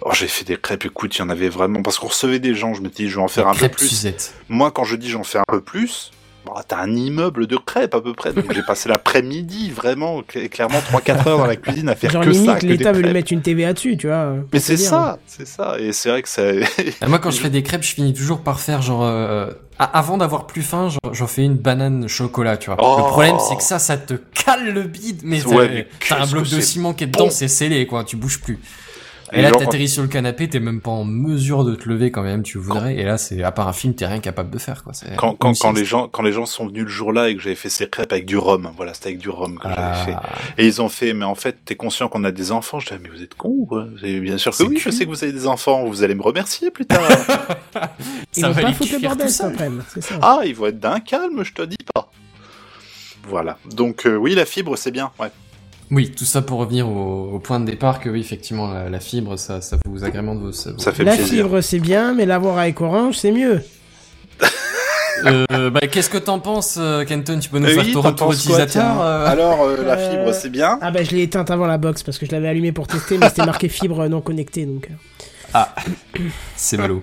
oh, 0.00 0.10
j'ai 0.14 0.26
fait 0.26 0.44
des 0.46 0.56
crêpes, 0.56 0.86
écoute, 0.86 1.14
il 1.16 1.18
y 1.18 1.22
en 1.22 1.28
avait 1.28 1.50
vraiment, 1.50 1.82
parce 1.82 1.98
qu'on 1.98 2.08
recevait 2.08 2.38
des 2.38 2.54
gens, 2.54 2.72
je 2.72 2.80
me 2.80 2.88
dis, 2.88 3.08
je 3.10 3.16
vais 3.16 3.22
en 3.22 3.28
faire 3.28 3.46
un 3.48 3.54
peu 3.54 3.68
plus. 3.68 3.88
Suzette. 3.88 4.32
Moi, 4.48 4.70
quand 4.70 4.84
je 4.84 4.96
dis 4.96 5.10
j'en 5.10 5.22
fais 5.24 5.38
un 5.38 5.44
peu 5.46 5.60
plus, 5.60 6.12
bah, 6.46 6.62
t'as 6.66 6.78
un 6.80 6.94
immeuble 6.94 7.46
de 7.46 7.56
crêpes 7.56 7.94
à 7.94 8.00
peu 8.00 8.12
près. 8.14 8.32
Donc 8.32 8.52
j'ai 8.52 8.62
passé 8.62 8.88
l'après-midi 8.88 9.70
vraiment, 9.70 10.20
cl- 10.22 10.48
clairement 10.48 10.78
3-4 10.80 11.28
heures 11.28 11.38
dans 11.38 11.46
la 11.46 11.56
cuisine 11.56 11.88
à 11.88 11.94
faire 11.94 12.10
Genre 12.10 12.24
que 12.24 12.32
ça. 12.32 12.40
limite, 12.40 12.58
que 12.60 12.66
l'État 12.66 12.92
veut 12.92 13.02
lui 13.02 13.12
mettre 13.12 13.32
une 13.32 13.42
TVA 13.42 13.72
dessus, 13.72 13.96
tu 13.96 14.06
vois. 14.08 14.32
Mais 14.34 14.42
pour 14.50 14.60
c'est 14.60 14.76
ça, 14.76 15.18
c'est 15.26 15.46
ça. 15.46 15.76
Et 15.78 15.92
c'est 15.92 16.08
vrai 16.10 16.22
que 16.22 16.28
ça. 16.28 16.42
Et 16.52 16.62
moi, 17.06 17.18
quand 17.18 17.30
je 17.30 17.40
fais 17.40 17.50
des 17.50 17.62
crêpes, 17.62 17.82
je 17.82 17.94
finis 17.94 18.12
toujours 18.14 18.40
par 18.40 18.60
faire 18.60 18.82
genre, 18.82 19.04
euh, 19.04 19.50
a- 19.78 19.98
avant 19.98 20.16
d'avoir 20.18 20.46
plus 20.46 20.62
faim, 20.62 20.88
j'en- 21.12 21.26
fais 21.26 21.42
une 21.44 21.54
banane 21.56 22.06
chocolat, 22.08 22.56
tu 22.56 22.70
vois. 22.70 22.76
Oh. 22.80 22.96
Le 22.98 23.04
problème, 23.04 23.36
c'est 23.48 23.56
que 23.56 23.62
ça, 23.62 23.78
ça 23.78 23.96
te 23.96 24.14
cale 24.14 24.72
le 24.72 24.82
bide, 24.82 25.22
mais 25.24 25.40
t'as, 25.40 25.48
Ouais, 25.48 25.68
mais 26.10 26.16
un 26.16 26.26
bloc 26.26 26.48
de 26.48 26.60
ciment 26.60 26.92
qui 26.92 27.04
est 27.04 27.06
dedans, 27.08 27.24
bon. 27.24 27.30
c'est 27.30 27.48
scellé, 27.48 27.86
quoi, 27.86 28.04
tu 28.04 28.16
bouges 28.16 28.40
plus. 28.40 28.58
Et, 29.32 29.38
Et 29.38 29.42
là, 29.42 29.48
genre, 29.48 29.58
t'atterris 29.58 29.88
sur 29.88 30.02
le 30.02 30.08
canapé, 30.08 30.48
t'es 30.48 30.60
même 30.60 30.80
pas 30.80 30.90
en 30.90 31.04
mesure 31.04 31.64
de 31.64 31.74
te 31.74 31.88
lever 31.88 32.10
quand 32.10 32.22
même, 32.22 32.42
tu 32.42 32.58
voudrais. 32.58 32.96
Et 32.96 33.04
là, 33.04 33.16
c'est, 33.16 33.42
à 33.42 33.50
part 33.52 33.66
un 33.68 33.72
film, 33.72 33.94
t'es 33.94 34.06
rien 34.06 34.20
capable 34.20 34.50
de 34.50 34.58
faire, 34.58 34.84
quoi. 34.84 34.92
C'est 34.92 35.16
Quand, 35.16 35.34
quand, 35.34 35.72
les 35.72 35.84
gens 35.84 36.08
quand 36.08 36.22
les 36.22 36.32
gens 36.32 36.44
sont 36.46 36.66
venus 36.66 36.84
le 36.84 36.88
jour-là 36.90 37.30
et 37.30 37.34
que 37.36 37.40
j'avais 37.40 37.54
fait 37.54 37.70
ces 37.70 37.88
crêpes 37.88 38.12
avec 38.12 38.26
du 38.26 38.36
rhum, 38.36 38.70
voilà, 38.76 38.92
c'était 38.92 39.08
avec 39.08 39.18
du 39.18 39.30
rhum 39.30 39.58
que 39.58 39.66
j'avais 39.68 40.04
fait. 40.04 40.14
Ah. 40.14 40.22
Et 40.58 40.66
ils 40.66 40.82
ont 40.82 40.88
fait, 40.90 41.14
mais 41.14 41.24
en 41.24 41.34
fait, 41.34 41.56
t'es 41.64 41.74
conscient 41.74 42.08
qu'on 42.08 42.22
a 42.24 42.32
des 42.32 42.52
enfants 42.52 42.80
Je 42.80 42.86
dis, 42.86 42.92
ah, 42.94 42.98
mais 43.02 43.08
vous 43.08 43.22
êtes 43.22 43.34
con 43.34 43.48
ou 43.48 43.66
quoi 43.66 43.86
avez- 44.02 44.20
Bien 44.20 44.36
sûr 44.38 44.54
que 44.56 44.62
oui, 44.62 44.78
je 44.78 44.90
sais 44.90 45.04
que 45.04 45.10
vous 45.10 45.24
avez 45.24 45.32
des 45.32 45.46
enfants, 45.46 45.84
vous 45.86 46.02
allez 46.02 46.14
me 46.14 46.22
remercier 46.22 46.70
plus 46.70 46.84
tard. 46.86 47.00
Ils 48.36 48.40
Ça 48.42 48.48
vont 48.48 48.54
va 48.54 48.62
pas 48.62 48.72
foutre 48.72 48.92
le 48.92 48.98
bordel 49.00 49.30
c'est 49.30 50.02
ça. 50.02 50.18
ah, 50.22 50.40
ils 50.44 50.54
vont 50.54 50.66
être 50.66 50.78
d'un 50.80 51.00
calme, 51.00 51.42
je 51.44 51.52
te 51.52 51.62
dis 51.62 51.76
pas. 51.94 52.10
Voilà. 53.28 53.58
Donc 53.74 54.06
euh, 54.06 54.16
oui, 54.16 54.34
la 54.34 54.44
fibre, 54.44 54.76
c'est 54.76 54.90
bien. 54.90 55.10
Ouais. 55.18 55.28
Oui, 55.90 56.10
tout 56.10 56.24
ça 56.24 56.42
pour 56.42 56.58
revenir 56.60 56.88
au, 56.88 57.30
au 57.34 57.38
point 57.38 57.60
de 57.60 57.66
départ 57.66 58.00
que 58.00 58.08
oui, 58.08 58.20
effectivement, 58.20 58.68
la, 58.72 58.88
la 58.88 59.00
fibre, 59.00 59.36
ça, 59.36 59.60
ça 59.60 59.76
vous 59.86 60.02
agrémente 60.04 60.38
vos, 60.40 60.52
ça, 60.52 60.70
Ça 60.78 60.92
fait 60.92 61.04
La 61.04 61.14
plaisir. 61.14 61.44
fibre, 61.44 61.60
c'est 61.60 61.78
bien, 61.78 62.14
mais 62.14 62.26
l'avoir 62.26 62.58
avec 62.58 62.80
Orange, 62.80 63.16
c'est 63.18 63.32
mieux. 63.32 63.62
Euh, 65.26 65.70
bah, 65.70 65.80
qu'est-ce 65.90 66.10
que 66.10 66.18
t'en 66.18 66.38
penses, 66.38 66.76
euh, 66.78 67.04
Kenton? 67.04 67.38
Tu 67.38 67.48
peux 67.48 67.58
nous 67.58 67.66
Euh, 67.66 67.74
faire 67.74 67.84
oui, 67.84 67.92
ton 67.92 68.00
retour 68.02 68.32
utilisateur 68.32 69.00
euh? 69.00 69.26
Alors, 69.26 69.62
euh, 69.62 69.82
la 69.84 69.96
fibre, 69.96 70.32
c'est 70.34 70.50
bien. 70.50 70.78
Ah 70.82 70.90
bah 70.90 71.02
je 71.02 71.12
l'ai 71.12 71.22
éteinte 71.22 71.50
avant 71.50 71.66
la 71.66 71.78
box 71.78 72.02
parce 72.02 72.18
que 72.18 72.26
je 72.26 72.32
l'avais 72.32 72.48
allumée 72.48 72.72
pour 72.72 72.86
tester, 72.86 73.16
mais 73.16 73.28
c'était 73.28 73.46
marqué 73.46 73.68
fibre 73.68 74.06
non 74.08 74.20
connectée, 74.20 74.66
donc... 74.66 74.90
euh. 75.54 75.60
C'est 76.56 76.76
ballot. 76.78 77.02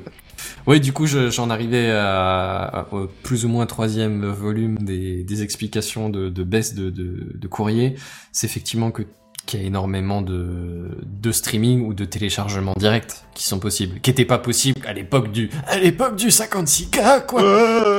Oui, 0.67 0.79
du 0.79 0.93
coup, 0.93 1.05
je- 1.07 1.29
j'en 1.29 1.49
arrivais 1.49 1.89
à, 1.91 2.87
plus 3.23 3.45
ou 3.45 3.49
moins 3.49 3.65
troisième 3.65 4.25
volume 4.25 4.77
des, 4.79 5.23
des 5.23 5.43
explications 5.43 6.09
de, 6.09 6.29
de 6.29 6.43
baisse 6.43 6.73
de, 6.75 6.89
de, 6.89 7.31
de 7.35 7.47
courrier. 7.47 7.95
C'est 8.31 8.47
effectivement 8.47 8.91
que 8.91 9.03
qu'il 9.47 9.59
y 9.59 9.63
a 9.63 9.65
énormément 9.65 10.21
de, 10.21 10.89
de 11.03 11.31
streaming 11.31 11.81
ou 11.83 11.95
de 11.95 12.05
téléchargement 12.05 12.73
direct 12.77 13.25
qui 13.33 13.43
sont 13.45 13.57
possibles, 13.57 13.99
qui 13.99 14.11
n'étaient 14.11 14.23
pas 14.23 14.37
possibles 14.37 14.79
à 14.87 14.93
l'époque 14.93 15.31
du 15.31 15.49
à 15.67 15.79
l'époque 15.79 16.15
du 16.15 16.27
56K 16.27 17.25
quoi, 17.25 17.41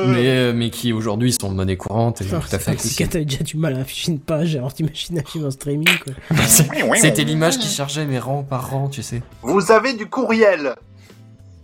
mais 0.06 0.28
euh, 0.28 0.52
mais 0.54 0.70
qui 0.70 0.92
aujourd'hui 0.92 1.32
sont 1.32 1.50
monnaie 1.50 1.76
courante 1.76 2.22
et 2.22 2.26
tout 2.26 2.36
à 2.36 2.40
fait 2.42 2.58
c'est 2.58 2.62
si 2.62 2.70
accessibles. 3.02 3.08
t'as 3.10 3.24
déjà 3.24 3.42
du 3.42 3.56
mal 3.56 3.74
à 3.74 3.80
afficher 3.80 4.12
une 4.12 4.20
page, 4.20 4.54
alors 4.54 4.72
t'imagines 4.72 5.18
afficher 5.18 5.44
en 5.44 5.50
streaming, 5.50 5.88
quoi. 6.04 6.36
C'était 6.46 7.24
l'image 7.24 7.58
qui 7.58 7.66
chargeait 7.68 8.06
mes 8.06 8.20
rangs 8.20 8.44
par 8.44 8.70
rang, 8.70 8.88
tu 8.88 9.02
sais. 9.02 9.20
Vous 9.42 9.72
avez 9.72 9.94
du 9.94 10.06
courriel. 10.06 10.76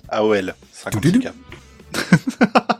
AOL. 0.09 0.55
56K. 0.75 1.33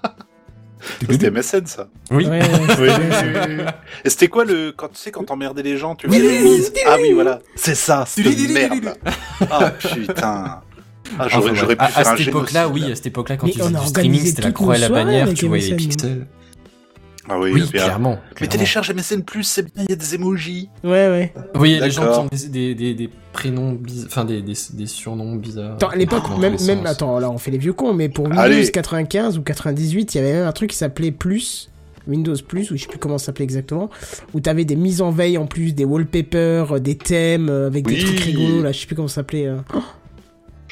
C'était 1.11 1.31
MSN, 1.31 1.67
ça. 1.67 1.89
Oui. 2.11 2.27
Ouais, 2.27 2.41
ouais, 2.41 3.67
Et 4.05 4.11
c'était 4.11 4.29
quoi 4.29 4.45
le. 4.45 4.73
Quand 4.73 4.89
tu 4.89 4.99
sais, 4.99 5.11
quand 5.11 5.25
t'emmerdais 5.25 5.63
les 5.63 5.77
gens, 5.77 5.95
tu 5.95 6.09
faisais 6.09 6.21
des 6.21 6.41
mises. 6.41 6.73
Ah 6.87 6.97
oui, 7.01 7.13
voilà. 7.13 7.41
C'est 7.55 7.75
ça, 7.75 8.05
c'est 8.07 8.23
de 8.23 8.53
merde. 8.53 8.95
Ah 9.51 9.71
putain. 9.71 10.61
Ah, 11.19 11.27
j'aurais, 11.29 11.51
Enfin, 11.51 11.55
j'aurais 11.55 11.77
pu 11.77 11.83
à, 11.83 11.87
à 11.87 11.89
faire 11.89 12.17
cette 12.19 12.29
époque-là, 12.29 12.69
oui, 12.69 12.93
à 12.93 12.95
cette 12.95 13.07
époque-là, 13.07 13.39
quand 13.39 13.47
Mais 13.47 13.53
faisaient 13.55 13.75
a 13.75 13.81
du 13.81 13.87
streaming, 13.87 14.25
c'était 14.27 14.43
la 14.43 14.53
croix 14.53 14.77
et 14.77 14.81
la 14.81 14.89
bannière, 14.89 15.33
tu 15.35 15.47
voyais 15.47 15.71
les 15.71 15.77
pixels. 15.77 16.27
Ah 17.29 17.39
oui, 17.39 17.51
Oui, 17.53 17.69
clairement. 17.69 18.19
Mais 18.41 18.47
télécharge 18.47 18.93
MSN 18.93 19.23
Plus, 19.23 19.45
c'est 19.45 19.63
bien, 19.75 19.85
il 19.85 19.91
y 19.91 19.93
a 19.93 19.97
des 19.97 20.15
emojis. 20.15 20.69
Ouais, 20.83 20.91
ouais. 21.09 21.33
Oui, 21.57 21.73
il 21.73 21.77
y 21.79 21.81
a 21.81 21.85
des 21.85 21.91
gens 21.91 22.11
qui 22.13 22.19
ont 22.19 22.27
des, 22.31 22.49
des, 22.49 22.75
des, 22.75 22.95
des 22.95 23.11
prénoms 23.33 23.73
bizarres, 23.73 24.07
enfin 24.11 24.25
des, 24.25 24.41
des, 24.43 24.55
des 24.73 24.87
surnoms 24.87 25.37
bizarres. 25.37 25.75
Attends, 25.75 25.89
à 25.89 25.97
l'époque, 25.97 26.25
même, 26.39 26.57
même, 26.67 26.87
attends, 26.87 27.19
là 27.19 27.31
on 27.31 27.39
fait 27.39 27.51
les 27.51 27.59
vieux 27.59 27.73
cons, 27.73 27.93
mais 27.95 28.09
pour 28.09 28.25
Windows 28.27 28.41
Allez. 28.41 28.71
95 28.71 29.39
ou 29.39 29.43
98, 29.43 30.15
il 30.15 30.19
y 30.19 30.21
avait 30.21 30.33
même 30.33 30.47
un 30.47 30.53
truc 30.53 30.71
qui 30.71 30.77
s'appelait 30.77 31.11
Plus, 31.13 31.71
Windows 32.07 32.35
Plus, 32.47 32.71
ou 32.71 32.77
je 32.77 32.83
sais 32.83 32.89
plus 32.89 32.99
comment 32.99 33.19
ça 33.19 33.27
s'appelait 33.27 33.45
exactement, 33.45 33.91
où 34.33 34.41
t'avais 34.41 34.65
des 34.65 34.77
mises 34.77 35.03
en 35.03 35.11
veille 35.11 35.37
en 35.39 35.47
plus, 35.47 35.75
des 35.75 35.85
wallpapers, 35.85 36.77
euh, 36.77 36.81
des 36.81 36.97
thèmes, 36.97 37.49
euh, 37.51 37.67
avec 37.67 37.87
des 37.87 37.99
trucs 37.99 38.21
rigolos, 38.21 38.63
là, 38.63 38.73
je 38.73 38.81
sais 38.81 38.87
plus 38.87 38.97
comment 38.97 39.09
ça 39.09 39.17
s'appelait. 39.17 39.47
euh. 39.47 39.59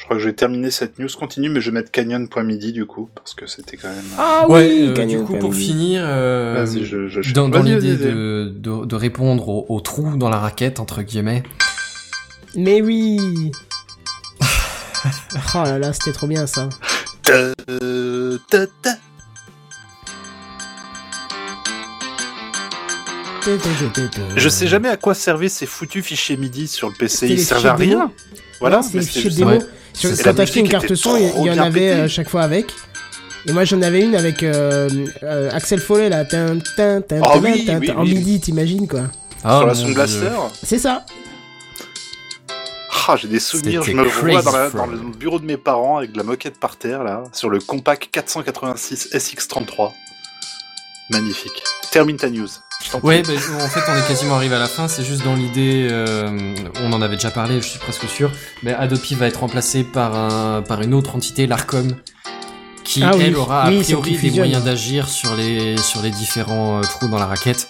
Je 0.07 0.09
crois 0.09 0.19
que 0.19 0.23
je 0.23 0.29
vais 0.29 0.35
terminer 0.35 0.71
cette 0.71 0.99
news 0.99 1.09
continue, 1.19 1.49
mais 1.49 1.59
je 1.59 1.69
vais 1.69 1.73
mettre 1.79 1.91
canyon.midi 1.91 2.71
du 2.71 2.85
coup, 2.85 3.09
parce 3.13 3.33
que 3.33 3.45
c'était 3.45 3.75
quand 3.75 3.89
même. 3.89 4.05
Ah 4.17 4.45
Ouais, 4.47 4.65
oui, 4.69 4.93
euh, 4.97 5.05
du 5.05 5.19
coup, 5.21 5.35
pour 5.35 5.53
finir, 5.53 6.01
euh, 6.05 6.63
Vas-y, 6.63 6.85
je, 6.85 7.09
je, 7.09 7.21
je- 7.21 7.33
dans, 7.33 7.49
dans 7.49 7.61
l'idée 7.61 7.97
de, 7.97 8.53
de, 8.55 8.85
de 8.85 8.95
répondre 8.95 9.49
au, 9.49 9.65
au 9.67 9.81
trou 9.81 10.15
dans 10.15 10.29
la 10.29 10.37
raquette, 10.37 10.79
entre 10.79 11.01
guillemets, 11.01 11.43
Mais 12.55 12.81
oui 12.81 13.51
Oh 15.53 15.63
là 15.65 15.77
là, 15.77 15.91
c'était 15.91 16.13
trop 16.13 16.27
bien 16.27 16.47
ça. 16.47 16.69
Ta- 17.23 17.53
ta- 18.49 18.67
ta. 18.81 18.91
Je 24.37 24.47
sais 24.49 24.67
jamais 24.67 24.87
à 24.89 24.95
quoi 24.95 25.13
servaient 25.13 25.49
ces 25.49 25.65
foutus 25.65 26.03
fichiers 26.05 26.37
MIDI 26.37 26.67
sur 26.69 26.87
le 26.89 26.95
PC. 26.95 27.27
Ils 27.27 27.35
les 27.35 27.37
servaient 27.43 27.69
à 27.69 27.75
rien. 27.75 28.11
Voilà, 28.61 28.81
c'était 28.81 29.01
fichiers 29.01 29.29
démo. 29.31 29.51
Sur- 29.97 30.11
Quand 30.23 30.33
t'achetais 30.33 30.59
une 30.59 30.69
carte 30.69 30.93
son, 30.95 31.15
il 31.17 31.45
y 31.45 31.51
en 31.51 31.57
avait 31.59 31.91
à 31.91 32.07
chaque 32.07 32.29
fois 32.29 32.41
avec. 32.43 32.71
Et 33.47 33.51
moi 33.53 33.63
j'en 33.65 33.81
avais 33.81 34.01
une 34.01 34.15
avec 34.15 34.43
euh, 34.43 34.89
euh, 35.23 35.49
Axel 35.53 35.79
Follet 35.79 36.09
là, 36.09 36.25
tin, 36.25 36.57
tin, 36.75 37.01
tin, 37.01 37.21
tin, 37.21 37.39
oui, 37.41 37.65
tin, 37.65 37.79
oui, 37.79 37.87
tin, 37.87 37.95
en 37.95 38.03
midi, 38.03 38.39
t'imagines 38.41 38.87
quoi. 38.87 39.03
Ah, 39.43 39.59
sur 39.59 39.67
la 39.67 39.75
Sound. 39.75 39.93
Blaster. 39.93 40.29
C'est 40.63 40.79
ça. 40.79 41.05
Ah, 43.07 43.15
j'ai 43.15 43.29
des 43.29 43.39
souvenirs. 43.39 43.83
Je 43.83 43.91
me 43.93 44.03
vois 44.03 44.41
dans, 44.41 44.51
la- 44.51 44.69
dans 44.69 44.85
le 44.85 44.97
bureau 44.97 45.39
de 45.39 45.45
mes 45.45 45.55
parents 45.55 45.97
avec 45.99 46.11
de 46.11 46.17
la 46.17 46.23
moquette 46.23 46.59
par 46.59 46.75
terre 46.75 47.03
là, 47.05 47.23
sur 47.31 47.49
le 47.49 47.59
Compaq 47.59 48.09
486 48.11 49.09
SX33. 49.13 49.93
Magnifique. 51.09 51.63
Termine 51.91 52.17
ta 52.17 52.29
news. 52.29 52.49
Ouais, 53.03 53.21
bah, 53.23 53.33
en 53.63 53.67
fait, 53.67 53.81
on 53.91 53.95
est 53.95 54.07
quasiment 54.07 54.35
arrivé 54.35 54.55
à 54.55 54.59
la 54.59 54.67
fin. 54.67 54.87
C'est 54.87 55.03
juste 55.03 55.23
dans 55.23 55.35
l'idée, 55.35 55.87
euh, 55.91 56.53
on 56.81 56.93
en 56.93 57.01
avait 57.01 57.15
déjà 57.15 57.31
parlé, 57.31 57.61
je 57.61 57.67
suis 57.67 57.79
presque 57.79 58.07
sûr. 58.07 58.31
Mais 58.63 58.73
Adopi 58.73 59.15
va 59.15 59.27
être 59.27 59.41
remplacé 59.41 59.83
par 59.83 60.15
un, 60.15 60.61
par 60.61 60.81
une 60.81 60.93
autre 60.93 61.15
entité, 61.15 61.47
l'Arcom, 61.47 61.95
qui 62.83 63.03
Ah 63.03 63.11
oui, 63.15 63.23
elle 63.27 63.35
aura 63.35 63.63
a 63.63 63.69
oui, 63.69 63.81
priori 63.83 64.17
des 64.17 64.31
moyens 64.31 64.63
d'agir 64.63 65.09
sur 65.09 65.35
les 65.35 65.75
sur 65.77 66.01
les 66.01 66.11
différents 66.11 66.77
euh, 66.77 66.81
trous 66.81 67.07
dans 67.09 67.19
la 67.19 67.25
raquette, 67.25 67.67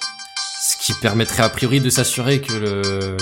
ce 0.62 0.76
qui 0.78 0.94
permettrait 0.94 1.42
a 1.44 1.50
priori 1.50 1.80
de 1.80 1.90
s'assurer 1.90 2.40
que 2.42 2.54
le- 2.54 2.82
le- 2.82 3.18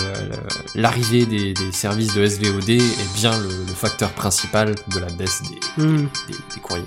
l'arrivée 0.76 1.26
des, 1.26 1.54
des 1.54 1.72
services 1.72 2.14
de 2.14 2.26
SVOD 2.26 2.70
est 2.72 3.14
bien 3.16 3.32
le, 3.40 3.48
le 3.48 3.74
facteur 3.74 4.10
principal 4.12 4.76
de 4.94 5.00
la 5.00 5.08
baisse 5.14 5.42
des, 5.44 5.82
Hmm. 5.84 6.08
des, 6.28 6.34
des 6.56 6.62
courriers. 6.62 6.84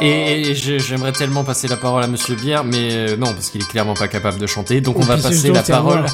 Et, 0.00 0.54
j'aimerais 0.54 1.12
tellement 1.12 1.44
passer 1.44 1.68
la 1.68 1.76
parole 1.76 2.02
à 2.02 2.06
Monsieur 2.06 2.34
Bière, 2.34 2.64
mais 2.64 2.92
euh, 2.92 3.16
non, 3.16 3.32
parce 3.32 3.50
qu'il 3.50 3.62
est 3.62 3.68
clairement 3.68 3.94
pas 3.94 4.08
capable 4.08 4.38
de 4.38 4.46
chanter. 4.46 4.80
Donc 4.80 4.98
on 4.98 5.04
va 5.04 5.16
passer 5.16 5.50
la 5.50 5.62
parole. 5.62 6.04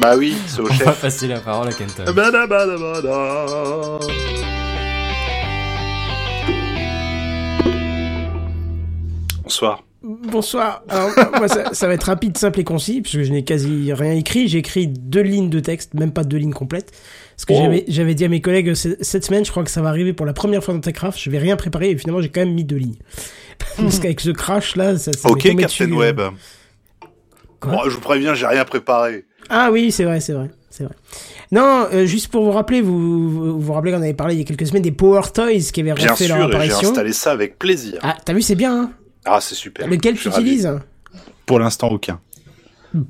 Bah 0.00 0.14
oui, 0.16 0.36
c'est 0.46 0.60
au 0.60 0.64
On 0.64 0.68
va 0.68 0.74
chef. 0.74 1.00
passer 1.00 1.28
la 1.28 1.40
parole 1.40 1.68
à 1.68 1.72
Kenton. 1.72 2.04
Bonsoir. 9.42 9.85
Bonsoir. 10.30 10.84
Alors, 10.88 11.10
moi, 11.36 11.48
ça, 11.48 11.74
ça 11.74 11.86
va 11.88 11.94
être 11.94 12.04
rapide, 12.04 12.38
simple 12.38 12.60
et 12.60 12.64
concis, 12.64 13.02
puisque 13.02 13.22
je 13.22 13.32
n'ai 13.32 13.42
quasi 13.42 13.92
rien 13.92 14.12
écrit. 14.12 14.46
J'ai 14.46 14.58
écrit 14.58 14.86
deux 14.86 15.22
lignes 15.22 15.50
de 15.50 15.58
texte, 15.58 15.94
même 15.94 16.12
pas 16.12 16.22
deux 16.22 16.36
lignes 16.36 16.52
complètes. 16.52 16.92
Parce 17.36 17.44
que 17.44 17.52
Oh. 17.54 17.82
j'avais, 17.88 18.14
dit 18.14 18.24
à 18.24 18.28
mes 18.28 18.40
collègues, 18.40 18.74
ce- 18.74 18.96
cette 19.00 19.24
semaine, 19.24 19.44
je 19.44 19.50
crois 19.50 19.64
que 19.64 19.70
ça 19.70 19.82
va 19.82 19.88
arriver 19.88 20.12
pour 20.12 20.24
la 20.24 20.32
première 20.32 20.62
fois 20.62 20.74
dans 20.74 20.80
TechCraft, 20.80 21.18
je 21.20 21.28
vais 21.28 21.38
rien 21.38 21.56
préparer, 21.56 21.90
et 21.90 21.98
finalement, 21.98 22.22
j'ai 22.22 22.28
quand 22.28 22.40
même 22.40 22.54
mis 22.54 22.64
deux 22.64 22.76
lignes. 22.76 22.98
Parce 23.76 23.98
qu'avec 23.98 24.20
ce 24.20 24.30
crash, 24.30 24.76
là, 24.76 24.96
ça, 24.96 25.12
ça 25.12 25.28
Ok, 25.28 25.42
Captain. 25.56 25.90
Web. 25.92 26.20
Bon, 27.62 27.80
je 27.86 27.90
vous 27.90 28.00
préviens, 28.00 28.34
j'ai 28.34 28.46
rien 28.46 28.64
préparé. 28.64 29.24
Ah 29.48 29.70
oui, 29.72 29.90
c'est 29.90 30.04
vrai, 30.04 30.20
c'est 30.20 30.34
vrai, 30.34 30.50
c'est 30.70 30.84
vrai. 30.84 30.94
Non, 31.50 31.86
euh, 31.92 32.06
juste 32.06 32.28
pour 32.28 32.44
vous 32.44 32.52
rappeler, 32.52 32.80
vous 32.80 33.28
vous, 33.30 33.60
vous 33.60 33.72
rappelez 33.72 33.90
qu'on 33.92 34.02
avait 34.02 34.14
parlé 34.14 34.34
il 34.34 34.38
y 34.38 34.42
a 34.42 34.44
quelques 34.44 34.66
semaines 34.68 34.82
des 34.82 34.92
Power 34.92 35.22
Toys 35.34 35.58
qui 35.72 35.80
avaient 35.80 35.92
Bien 35.94 36.12
refait 36.12 36.28
leur 36.28 36.36
sûr, 36.38 36.46
et 36.46 36.50
j'ai 36.50 36.54
apparition. 36.56 36.88
installé 36.90 37.12
ça 37.12 37.32
avec 37.32 37.58
plaisir. 37.58 37.98
Ah, 38.02 38.16
t'as 38.24 38.32
vu, 38.32 38.42
c'est 38.42 38.54
bien, 38.54 38.82
hein? 38.82 38.90
Ah, 39.26 39.40
c'est 39.40 39.54
super. 39.54 39.86
Lequel 39.88 40.16
Je 40.16 40.22
tu 40.22 40.30
suis 40.30 40.40
utilises 40.40 40.70
Pour 41.44 41.58
l'instant, 41.58 41.88
aucun. 41.88 42.20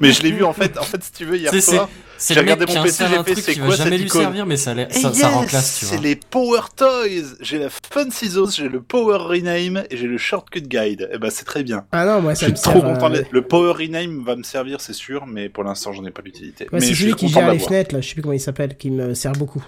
Mais 0.00 0.12
je 0.12 0.22
l'ai 0.22 0.32
vu 0.32 0.44
en 0.44 0.52
fait, 0.52 0.76
en 0.78 0.82
fait, 0.82 1.02
si 1.02 1.12
tu 1.12 1.24
veux, 1.24 1.36
hier 1.38 1.52
soir. 1.62 1.88
C'est 2.18 2.34
J'ai 2.34 2.40
regardé 2.40 2.66
qui 2.66 2.76
mon 2.76 2.82
PC, 2.84 3.04
j'ai 3.10 3.34
fait, 3.34 3.40
c'est 3.40 3.56
quoi 3.56 3.68
va 3.70 3.76
jamais 3.76 3.90
cette 3.90 3.98
lui 4.00 4.06
icône 4.06 4.22
servir, 4.22 4.46
mais 4.46 4.56
ça, 4.56 4.74
l'air- 4.74 4.88
Et 4.90 4.94
ça, 5.00 5.12
ça 5.12 5.28
rend 5.28 5.40
yes, 5.42 5.50
classe, 5.50 5.78
tu 5.80 5.86
C'est 5.86 6.00
les 6.00 6.14
Power 6.14 6.60
Toys. 6.76 7.34
J'ai 7.40 7.58
la 7.58 7.68
Fun 7.68 8.10
Scissors, 8.10 8.50
j'ai 8.52 8.68
le 8.68 8.80
Power 8.80 9.16
Rename 9.18 9.82
et 9.90 9.96
j'ai 9.96 10.06
le 10.06 10.18
Shortcut 10.18 10.60
Guide. 10.62 11.08
Et 11.12 11.18
ben 11.18 11.30
c'est 11.30 11.44
très 11.44 11.64
bien. 11.64 11.84
Ah 11.90 12.04
non, 12.04 12.20
moi, 12.22 12.34
Je 12.34 12.40
ça 12.40 12.46
suis 12.46 12.52
me 12.52 12.58
trop 12.58 12.72
sert, 12.80 12.82
content. 12.94 13.12
euh, 13.12 13.22
Le 13.30 13.42
Power 13.42 13.72
Rename 13.72 14.22
va 14.24 14.36
me 14.36 14.44
servir, 14.44 14.80
c'est 14.80 14.92
sûr, 14.92 15.26
mais 15.26 15.48
pour 15.48 15.64
l'instant, 15.64 15.92
j'en 15.92 16.04
ai 16.04 16.10
pas 16.12 16.22
l'utilité. 16.22 16.64
Ouais, 16.64 16.70
mais 16.74 16.80
c'est 16.80 16.88
je 16.88 16.94
suis 16.94 17.02
celui 17.04 17.14
qui 17.16 17.28
gère 17.28 17.50
les 17.50 17.58
fenêtres, 17.58 17.92
là, 17.94 18.00
je 18.00 18.06
sais 18.08 18.14
plus 18.14 18.22
comment 18.22 18.34
il 18.34 18.40
s'appelle, 18.40 18.76
qui 18.76 18.90
me 18.92 19.14
sert 19.14 19.32
beaucoup. 19.32 19.64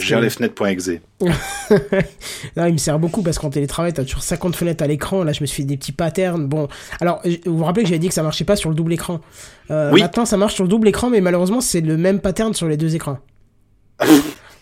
Gère 0.00 0.20
les 0.20 0.30
fenêtres.exe. 0.30 0.90
non, 2.56 2.66
il 2.66 2.72
me 2.72 2.78
sert 2.78 2.98
beaucoup 2.98 3.22
parce 3.22 3.38
qu'en 3.38 3.50
télétravail, 3.50 3.92
t'as 3.92 4.04
toujours 4.04 4.22
50 4.22 4.56
fenêtres 4.56 4.82
à 4.82 4.86
l'écran. 4.86 5.24
Là, 5.24 5.32
je 5.32 5.40
me 5.42 5.46
suis 5.46 5.62
fait 5.62 5.66
des 5.68 5.76
petits 5.76 5.92
patterns. 5.92 6.46
Bon, 6.46 6.68
alors, 7.00 7.22
vous 7.46 7.58
vous 7.58 7.64
rappelez 7.64 7.82
que 7.84 7.88
j'avais 7.88 7.98
dit 7.98 8.08
que 8.08 8.14
ça 8.14 8.22
marchait 8.22 8.44
pas 8.44 8.56
sur 8.56 8.68
le 8.70 8.74
double 8.74 8.92
écran. 8.92 9.20
Euh, 9.70 9.90
Oui. 9.92 10.00
Maintenant, 10.02 10.24
ça 10.24 10.36
marche 10.36 10.54
sur 10.54 10.64
le 10.64 10.68
double 10.70 10.88
écran, 10.88 11.10
mais 11.10 11.20
malheureusement, 11.20 11.60
c'est 11.60 11.80
le 11.80 11.96
même 11.96 12.20
pattern 12.20 12.54
sur 12.54 12.68
les 12.68 12.76
deux 12.76 12.94
écrans. 12.94 13.18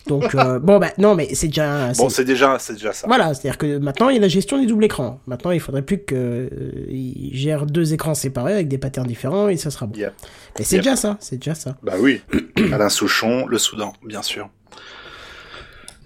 Donc, 0.07 0.33
euh, 0.33 0.57
bon, 0.57 0.79
bah, 0.79 0.89
non, 0.97 1.13
mais 1.13 1.35
c'est 1.35 1.47
déjà. 1.47 1.89
Bon, 1.89 2.09
c'est- 2.09 2.15
c'est 2.17 2.25
déjà, 2.25 2.57
c'est 2.57 2.73
déjà 2.73 2.93
ça. 2.93 3.05
Voilà, 3.05 3.33
c'est-à-dire 3.35 3.59
que 3.59 3.77
maintenant, 3.77 4.09
il 4.09 4.15
y 4.15 4.17
a 4.17 4.21
la 4.21 4.27
gestion 4.27 4.59
des 4.59 4.65
doubles 4.65 4.85
écrans. 4.85 5.19
Maintenant, 5.27 5.51
il 5.51 5.59
faudrait 5.59 5.83
plus 5.83 5.99
qu'il 6.03 7.29
gère 7.33 7.67
deux 7.67 7.93
écrans 7.93 8.15
séparés 8.15 8.53
avec 8.53 8.67
des 8.67 8.79
patterns 8.79 9.05
différents 9.05 9.49
et 9.49 9.57
ça 9.57 9.69
sera 9.69 9.85
bon. 9.85 9.95
Yep. 9.99 10.13
Mais 10.57 10.65
c'est 10.65 10.77
Yep. 10.77 10.83
déjà 10.83 10.95
ça, 10.95 11.17
c'est 11.19 11.35
déjà 11.37 11.53
ça. 11.53 11.77
Bah 11.83 11.93
oui. 11.99 12.21
Alain 12.73 12.89
Souchon, 12.89 13.45
le 13.45 13.59
Soudan, 13.59 13.93
bien 14.03 14.23
sûr. 14.23 14.49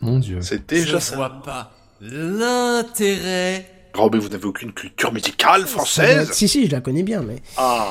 Mon 0.03 0.19
dieu. 0.19 0.39
C'est 0.41 0.67
déjà 0.69 0.99
Je 0.99 1.03
ça. 1.03 1.15
vois 1.15 1.41
pas 1.43 1.71
l'intérêt. 2.01 3.65
Oh, 3.97 4.09
mais 4.11 4.19
vous 4.19 4.29
n'avez 4.29 4.45
aucune 4.45 4.73
culture 4.73 5.13
musicale 5.13 5.61
doit 5.61 5.69
française 5.69 6.31
Si, 6.31 6.47
si, 6.47 6.65
je 6.67 6.71
la 6.71 6.81
connais 6.81 7.03
bien, 7.03 7.21
mais. 7.21 7.37
Ah. 7.57 7.89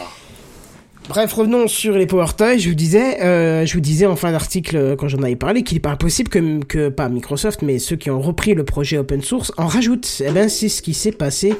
Bref, 1.08 1.32
revenons 1.32 1.66
sur 1.66 1.94
les 1.94 2.06
Power 2.06 2.26
Toys. 2.36 2.58
Je 2.58 2.68
vous 2.68 2.74
disais, 2.76 3.20
euh, 3.22 3.66
je 3.66 3.74
vous 3.74 3.80
disais 3.80 4.06
en 4.06 4.14
fin 4.14 4.30
d'article 4.30 4.76
euh, 4.76 4.96
quand 4.96 5.08
j'en 5.08 5.22
avais 5.22 5.34
parlé 5.36 5.64
qu'il 5.64 5.76
n'est 5.76 5.80
pas 5.80 5.90
impossible 5.90 6.28
que, 6.28 6.62
que 6.64 6.88
pas 6.90 7.08
Microsoft, 7.08 7.62
mais 7.62 7.78
ceux 7.80 7.96
qui 7.96 8.08
ont 8.10 8.20
repris 8.20 8.54
le 8.54 8.64
projet 8.64 8.98
open 8.98 9.20
source 9.20 9.52
en 9.56 9.66
rajoutent. 9.66 10.22
Eh 10.24 10.30
ben, 10.30 10.48
c'est 10.48 10.68
ce 10.68 10.80
qui 10.80 10.94
s'est 10.94 11.12
passé 11.12 11.54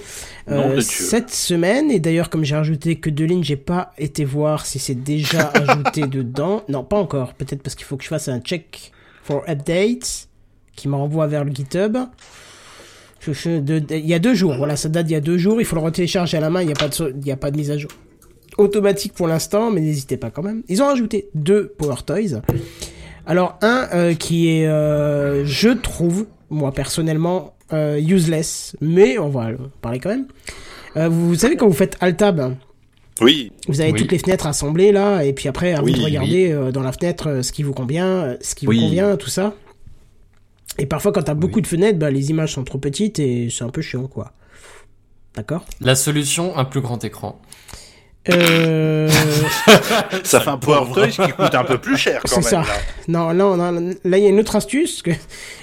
euh, 0.48 0.80
cette 0.80 1.30
semaine. 1.30 1.90
Et 1.90 1.98
d'ailleurs, 1.98 2.30
comme 2.30 2.44
j'ai 2.44 2.54
rajouté 2.54 2.96
que 2.96 3.10
deux 3.10 3.24
lignes, 3.24 3.42
j'ai 3.42 3.56
pas 3.56 3.92
été 3.98 4.24
voir 4.24 4.64
si 4.64 4.78
c'est 4.78 5.02
déjà 5.02 5.48
ajouté 5.54 6.02
dedans. 6.02 6.62
Non, 6.68 6.84
pas 6.84 6.96
encore. 6.98 7.34
Peut-être 7.34 7.62
parce 7.62 7.74
qu'il 7.74 7.86
faut 7.86 7.96
que 7.96 8.04
je 8.04 8.08
fasse 8.08 8.28
un 8.28 8.40
check 8.40 8.92
for 9.24 9.42
update 9.48 10.28
qui 10.82 10.88
me 10.88 10.96
renvoie 10.96 11.28
vers 11.28 11.44
le 11.44 11.52
GitHub. 11.52 11.96
Je- 13.20 13.32
je- 13.32 13.60
de- 13.60 13.78
de- 13.78 13.94
Il 13.94 14.06
y 14.06 14.14
a 14.14 14.18
deux 14.18 14.34
jours, 14.34 14.54
voilà, 14.56 14.74
ça 14.74 14.88
date 14.88 15.06
d'il 15.06 15.12
y 15.12 15.16
a 15.16 15.20
deux 15.20 15.38
jours. 15.38 15.60
Il 15.60 15.64
faut 15.64 15.76
le 15.76 15.82
retélécharger 15.82 16.36
à 16.36 16.40
la 16.40 16.50
main. 16.50 16.60
Il 16.60 16.66
n'y 16.66 16.72
a 16.72 16.76
pas 16.76 16.88
de, 16.88 17.14
il 17.20 17.26
y 17.26 17.30
a 17.30 17.36
pas 17.36 17.50
de 17.52 17.56
mise 17.56 17.70
à 17.70 17.78
jour 17.78 17.90
automatique 18.58 19.12
pour 19.14 19.28
l'instant, 19.28 19.70
mais 19.70 19.80
n'hésitez 19.80 20.16
pas 20.16 20.30
quand 20.30 20.42
même. 20.42 20.62
Ils 20.68 20.82
ont 20.82 20.86
rajouté 20.86 21.28
deux 21.34 21.68
Power 21.78 21.94
Toys. 22.04 22.40
Alors 23.26 23.58
un 23.62 23.88
euh, 23.94 24.14
qui 24.14 24.48
est, 24.50 24.66
euh, 24.66 25.44
je 25.46 25.68
trouve, 25.68 26.26
moi 26.50 26.72
personnellement, 26.72 27.54
euh, 27.72 27.98
useless, 28.00 28.76
mais 28.80 29.18
on 29.18 29.28
va 29.28 29.50
parler 29.80 30.00
quand 30.00 30.10
même. 30.10 30.26
Euh, 30.96 31.08
vous, 31.08 31.28
vous 31.28 31.34
savez 31.36 31.56
quand 31.56 31.66
vous 31.68 31.72
faites 31.72 31.96
Alt-Tab, 32.00 32.40
hein, 32.40 32.56
Oui. 33.22 33.52
vous 33.68 33.80
avez 33.80 33.92
Oui. 33.92 33.98
toutes 34.00 34.12
les 34.12 34.18
fenêtres 34.18 34.46
assemblées 34.46 34.90
là, 34.92 35.22
et 35.24 35.32
puis 35.32 35.48
après 35.48 35.72
à 35.74 35.82
Oui, 35.82 35.92
vous 35.92 36.00
de 36.00 36.04
regarder 36.04 36.50
euh, 36.52 36.72
dans 36.72 36.82
la 36.82 36.92
fenêtre 36.92 37.28
euh, 37.28 37.42
ce 37.42 37.52
qui 37.52 37.62
vous 37.62 37.72
convient, 37.72 38.06
euh, 38.06 38.36
ce 38.42 38.54
qui 38.56 38.66
Oui. 38.66 38.78
vous 38.80 38.86
convient, 38.86 39.16
tout 39.16 39.30
ça. 39.30 39.54
Et 40.78 40.86
parfois 40.86 41.12
quand 41.12 41.22
t'as 41.22 41.34
beaucoup 41.34 41.60
de 41.60 41.66
fenêtres, 41.66 41.98
bah, 41.98 42.10
les 42.10 42.30
images 42.30 42.52
sont 42.54 42.64
trop 42.64 42.78
petites 42.78 43.18
et 43.18 43.48
c'est 43.50 43.64
un 43.64 43.68
peu 43.70 43.82
chiant 43.82 44.06
quoi. 44.06 44.32
D'accord 45.34 45.64
La 45.80 45.94
solution, 45.94 46.56
un 46.56 46.64
plus 46.64 46.80
grand 46.80 47.02
écran. 47.04 47.40
euh... 48.30 49.08
Ça 50.24 50.40
fait 50.40 50.50
un 50.50 50.58
Power 50.58 50.92
Toys 50.92 51.08
qui 51.08 51.32
coûte 51.32 51.54
un 51.54 51.64
peu 51.64 51.78
plus 51.78 51.96
cher 51.96 52.20
quand 52.22 52.40
C'est 52.42 52.56
même. 52.56 52.64
ça. 52.64 52.72
là. 52.72 52.78
Non, 53.08 53.34
non, 53.34 53.56
non, 53.56 53.90
là 54.04 54.18
il 54.18 54.22
y 54.22 54.26
a 54.26 54.30
une 54.30 54.38
autre 54.38 54.54
astuce, 54.56 55.02
que 55.02 55.10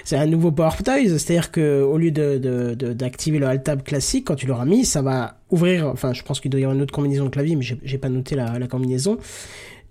c'est 0.03 0.17
un 0.17 0.25
nouveau 0.25 0.51
Power 0.51 0.71
Toys, 0.83 1.07
c'est-à-dire 1.17 1.51
que 1.51 1.81
au 1.81 1.97
lieu 1.97 2.11
de 2.11 2.37
de- 2.37 2.73
de- 2.75 2.93
d'activer 2.93 3.39
le 3.39 3.47
Alt 3.47 3.63
Tab 3.63 3.83
classique, 3.83 4.25
quand 4.27 4.35
tu 4.35 4.45
l'auras 4.47 4.65
mis, 4.65 4.85
ça 4.85 5.01
va 5.01 5.37
ouvrir, 5.49 5.87
enfin 5.87 6.13
je 6.13 6.21
pense 6.23 6.39
qu'il 6.41 6.51
doit 6.51 6.59
y 6.59 6.63
avoir 6.63 6.75
une 6.75 6.81
autre 6.83 6.93
combinaison 6.93 7.25
de 7.25 7.29
clavier, 7.29 7.55
mais 7.55 7.63
j'ai 7.63 7.77
j'ai 7.83 7.97
pas 7.97 8.09
noté 8.09 8.35
la, 8.35 8.59
la 8.59 8.67
combinaison. 8.67 9.17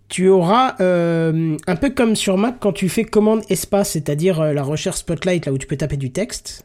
Tu 0.09 0.29
auras 0.29 0.75
euh, 0.81 1.57
un 1.67 1.77
peu 1.77 1.91
comme 1.91 2.17
sur 2.17 2.39
Mac 2.39 2.57
quand 2.61 2.73
tu 2.73 2.89
fais 2.89 3.05
commande 3.05 3.43
espace, 3.51 3.91
c'est-à-dire 3.91 4.41
euh, 4.41 4.53
la 4.55 4.63
recherche 4.63 4.99
Spotlight, 4.99 5.45
là 5.47 5.53
où 5.53 5.59
tu 5.59 5.67
peux 5.67 5.77
taper 5.77 5.97
du 5.99 6.11
texte. 6.11 6.65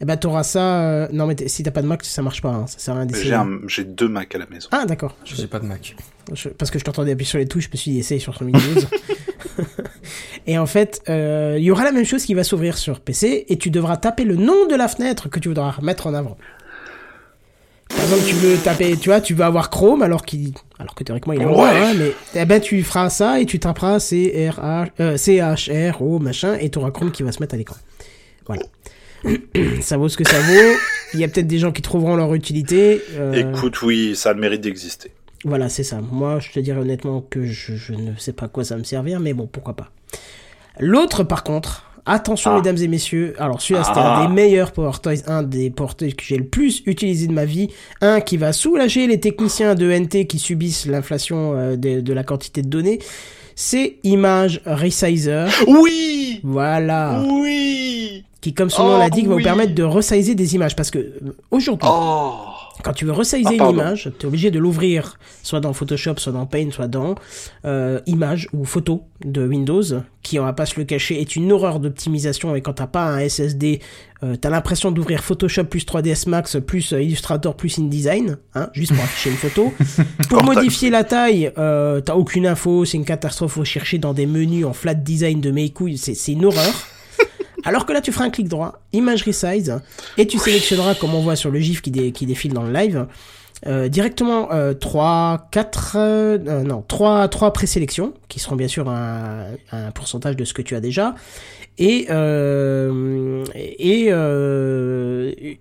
Et 0.00 0.04
ben 0.04 0.16
t'auras 0.16 0.42
ça. 0.42 0.82
euh, 0.82 1.08
Non 1.12 1.26
mais 1.26 1.34
t- 1.34 1.48
si 1.48 1.62
t'as 1.62 1.70
pas 1.70 1.80
de 1.80 1.86
Mac, 1.86 2.04
ça 2.04 2.20
marche 2.20 2.42
pas, 2.42 2.50
hein, 2.50 2.66
ça 2.66 2.78
sert 2.78 2.94
à 2.94 2.98
rien 2.98 3.06
d'essayer. 3.06 3.28
J'ai 3.28 3.34
un- 3.34 3.60
j'ai 3.68 3.84
deux 3.84 4.08
Mac 4.08 4.34
à 4.34 4.38
la 4.38 4.46
maison. 4.46 4.68
Ah 4.72 4.84
d'accord. 4.86 5.16
J'ai 5.24 5.46
pas 5.46 5.60
de 5.60 5.66
Mac. 5.66 5.96
Je- 6.34 6.48
parce 6.50 6.70
que 6.70 6.78
je 6.78 6.84
t'entendais 6.84 7.12
appuyer 7.12 7.28
sur 7.28 7.38
les 7.38 7.46
touches, 7.46 7.64
je 7.64 7.70
me 7.72 7.76
suis 7.76 7.90
dit 7.92 7.98
essaye 8.00 8.20
sur 8.20 8.36
ton 8.36 8.44
Windows. 8.44 8.60
et 10.46 10.58
en 10.58 10.66
fait, 10.66 11.00
euh, 11.08 11.56
il 11.58 11.64
y 11.64 11.70
aura 11.70 11.84
la 11.84 11.92
même 11.92 12.04
chose 12.04 12.24
qui 12.24 12.34
va 12.34 12.44
s'ouvrir 12.44 12.76
sur 12.76 13.00
PC 13.00 13.46
et 13.48 13.56
tu 13.56 13.70
devras 13.70 13.96
taper 13.96 14.24
le 14.24 14.36
nom 14.36 14.66
de 14.66 14.74
la 14.74 14.88
fenêtre 14.88 15.28
que 15.30 15.38
tu 15.38 15.48
voudras 15.48 15.76
mettre 15.80 16.06
en 16.06 16.14
avant. 16.14 16.36
Par 17.96 18.04
exemple, 18.04 18.24
tu 18.28 18.34
veux 18.34 18.56
taper, 18.58 18.96
tu 18.96 19.08
vois, 19.08 19.20
tu 19.20 19.34
veux 19.34 19.44
avoir 19.44 19.70
Chrome 19.70 20.02
alors 20.02 20.24
qu'il, 20.24 20.52
alors 20.78 20.94
que 20.94 21.04
théoriquement 21.04 21.32
il 21.32 21.42
est 21.42 21.44
en 21.44 21.54
Ouais. 21.54 21.70
hein, 21.70 21.94
mais 21.96 22.12
eh 22.34 22.44
ben 22.44 22.60
tu 22.60 22.82
feras 22.82 23.08
ça 23.08 23.40
et 23.40 23.46
tu 23.46 23.58
taperas 23.58 23.98
C 24.00 24.48
R 24.50 24.60
H 24.60 24.88
euh, 25.00 25.16
C 25.16 25.36
H 25.36 25.90
R 25.92 26.02
O 26.02 26.18
machin 26.18 26.56
et 26.60 26.70
tu 26.70 26.78
auras 26.78 26.90
Chrome 26.90 27.12
qui 27.12 27.22
va 27.22 27.32
se 27.32 27.40
mettre 27.40 27.54
à 27.54 27.58
l'écran. 27.58 27.76
Voilà. 28.46 28.62
ça 29.80 29.96
vaut 29.96 30.08
ce 30.08 30.16
que 30.18 30.24
ça 30.28 30.38
vaut. 30.38 30.76
Il 31.14 31.20
y 31.20 31.24
a 31.24 31.28
peut-être 31.28 31.46
des 31.46 31.58
gens 31.58 31.72
qui 31.72 31.80
trouveront 31.80 32.16
leur 32.16 32.34
utilité. 32.34 33.00
euh, 33.12 33.32
Écoute, 33.52 33.80
oui, 33.82 34.14
ça 34.16 34.30
a 34.30 34.32
le 34.34 34.40
mérite 34.40 34.60
d'exister. 34.60 35.12
Voilà, 35.46 35.68
c'est 35.68 35.84
ça. 35.84 36.00
Moi, 36.00 36.40
je 36.40 36.50
te 36.50 36.60
dirais 36.60 36.80
honnêtement 36.80 37.20
que 37.22 37.44
je, 37.46 37.74
je 37.76 37.92
ne 37.94 38.16
sais 38.18 38.32
pas 38.32 38.46
à 38.46 38.48
quoi 38.48 38.64
ça 38.64 38.76
me 38.76 38.84
servir, 38.84 39.20
mais 39.20 39.32
bon, 39.34 39.46
pourquoi 39.46 39.74
pas. 39.74 39.90
L'autre, 40.80 41.22
par 41.22 41.44
contre, 41.44 41.84
attention, 42.06 42.52
Ah. 42.52 42.56
mesdames 42.56 42.76
et 42.78 42.88
messieurs. 42.88 43.34
Alors, 43.38 43.60
celui-là, 43.60 43.84
c'était 43.84 44.00
Ah. 44.00 44.18
un 44.20 44.26
des 44.28 44.32
meilleurs 44.34 44.72
Power 44.72 44.92
Toys, 45.02 45.22
un 45.26 45.42
des 45.42 45.70
Power 45.70 45.90
Toys 45.96 46.12
que 46.12 46.24
j'ai 46.24 46.36
le 46.36 46.44
plus 46.46 46.82
utilisé 46.86 47.26
de 47.26 47.32
ma 47.32 47.44
vie. 47.44 47.68
Un 48.00 48.20
qui 48.20 48.36
va 48.36 48.52
soulager 48.52 49.06
les 49.06 49.20
techniciens 49.20 49.74
de 49.74 49.90
NT 49.90 50.26
qui 50.26 50.38
subissent 50.38 50.86
l'inflation 50.86 51.54
euh, 51.54 51.76
de, 51.76 52.00
de 52.00 52.12
la 52.12 52.24
quantité 52.24 52.62
de 52.62 52.68
données. 52.68 52.98
C'est 53.56 53.96
Image 54.02 54.60
Resizer. 54.66 55.48
Oui 55.68 56.40
Voilà. 56.42 57.22
Oui 57.26 58.24
Qui, 58.40 58.52
comme 58.52 58.68
son 58.68 58.82
Oh, 58.84 58.88
nom 58.90 58.98
l'indique, 58.98 59.26
va 59.26 59.36
vous 59.36 59.42
permettre 59.42 59.74
de 59.74 59.82
resizer 59.82 60.34
des 60.34 60.54
images. 60.54 60.74
Parce 60.76 60.90
que, 60.90 60.98
euh, 60.98 61.36
aujourd'hui, 61.50 61.88
Oh 61.90 62.32
quand 62.82 62.92
tu 62.92 63.04
veux 63.04 63.12
resizer 63.12 63.56
Ah, 63.60 63.64
une 63.64 63.70
image, 63.70 64.10
tu 64.18 64.24
es 64.24 64.28
obligé 64.28 64.50
de 64.50 64.58
l'ouvrir 64.58 65.18
soit 65.42 65.60
dans 65.60 65.72
Photoshop, 65.72 66.14
soit 66.16 66.32
dans 66.32 66.46
Paint, 66.46 66.70
soit 66.70 66.88
dans 66.88 67.14
euh, 67.64 68.00
Images 68.06 68.48
ou 68.52 68.64
Photos 68.64 69.00
de 69.24 69.46
Windows, 69.46 69.82
qui, 70.22 70.38
on 70.38 70.44
va 70.44 70.52
pas 70.52 70.66
se 70.66 70.78
le 70.78 70.84
cacher, 70.84 71.20
est 71.20 71.36
une 71.36 71.52
horreur 71.52 71.80
d'optimisation. 71.80 72.56
Et 72.56 72.62
quand 72.62 72.74
t'as 72.74 72.86
pas 72.86 73.06
un 73.06 73.28
SSD, 73.28 73.80
euh, 74.22 74.36
t'as 74.36 74.50
l'impression 74.50 74.90
d'ouvrir 74.90 75.22
Photoshop 75.22 75.64
plus 75.64 75.84
3ds 75.84 76.28
Max 76.28 76.56
plus 76.66 76.92
euh, 76.92 77.02
Illustrator 77.02 77.56
plus 77.56 77.78
InDesign, 77.78 78.38
hein, 78.54 78.70
juste 78.72 78.94
pour 78.94 79.04
afficher 79.04 79.30
une 79.30 79.36
photo. 79.36 79.72
Pour 80.28 80.42
modifier 80.42 80.90
la 80.90 81.04
taille, 81.04 81.52
euh, 81.58 82.00
t'as 82.00 82.14
aucune 82.14 82.46
info, 82.46 82.84
c'est 82.84 82.96
une 82.96 83.04
catastrophe, 83.04 83.52
faut 83.52 83.64
chercher 83.64 83.98
dans 83.98 84.14
des 84.14 84.26
menus 84.26 84.64
en 84.64 84.72
flat 84.72 84.94
design 84.94 85.40
de 85.40 85.50
mes 85.50 85.70
couilles, 85.70 85.98
c'est 85.98 86.32
une 86.32 86.44
horreur. 86.44 86.74
Alors 87.64 87.86
que 87.86 87.92
là, 87.92 88.00
tu 88.00 88.12
feras 88.12 88.24
un 88.26 88.30
clic 88.30 88.48
droit, 88.48 88.80
Image 88.92 89.22
Resize, 89.22 89.80
et 90.18 90.26
tu 90.26 90.38
sélectionneras, 90.38 90.94
comme 90.94 91.14
on 91.14 91.20
voit 91.20 91.36
sur 91.36 91.50
le 91.50 91.58
GIF 91.60 91.80
qui, 91.82 91.90
dé- 91.90 92.12
qui 92.12 92.26
défile 92.26 92.52
dans 92.52 92.62
le 92.64 92.72
live, 92.72 93.06
euh, 93.66 93.88
directement 93.88 94.52
euh, 94.52 94.74
3, 94.74 95.48
4, 95.50 95.96
euh, 95.98 96.38
euh, 96.46 96.62
non, 96.62 96.84
3, 96.86 97.28
3 97.28 97.52
présélections, 97.52 98.12
qui 98.28 98.38
seront 98.38 98.56
bien 98.56 98.68
sûr 98.68 98.90
un, 98.90 99.46
un 99.72 99.90
pourcentage 99.92 100.36
de 100.36 100.44
ce 100.44 100.52
que 100.52 100.60
tu 100.62 100.74
as 100.74 100.80
déjà, 100.80 101.14
et, 101.78 102.06
et 103.56 104.10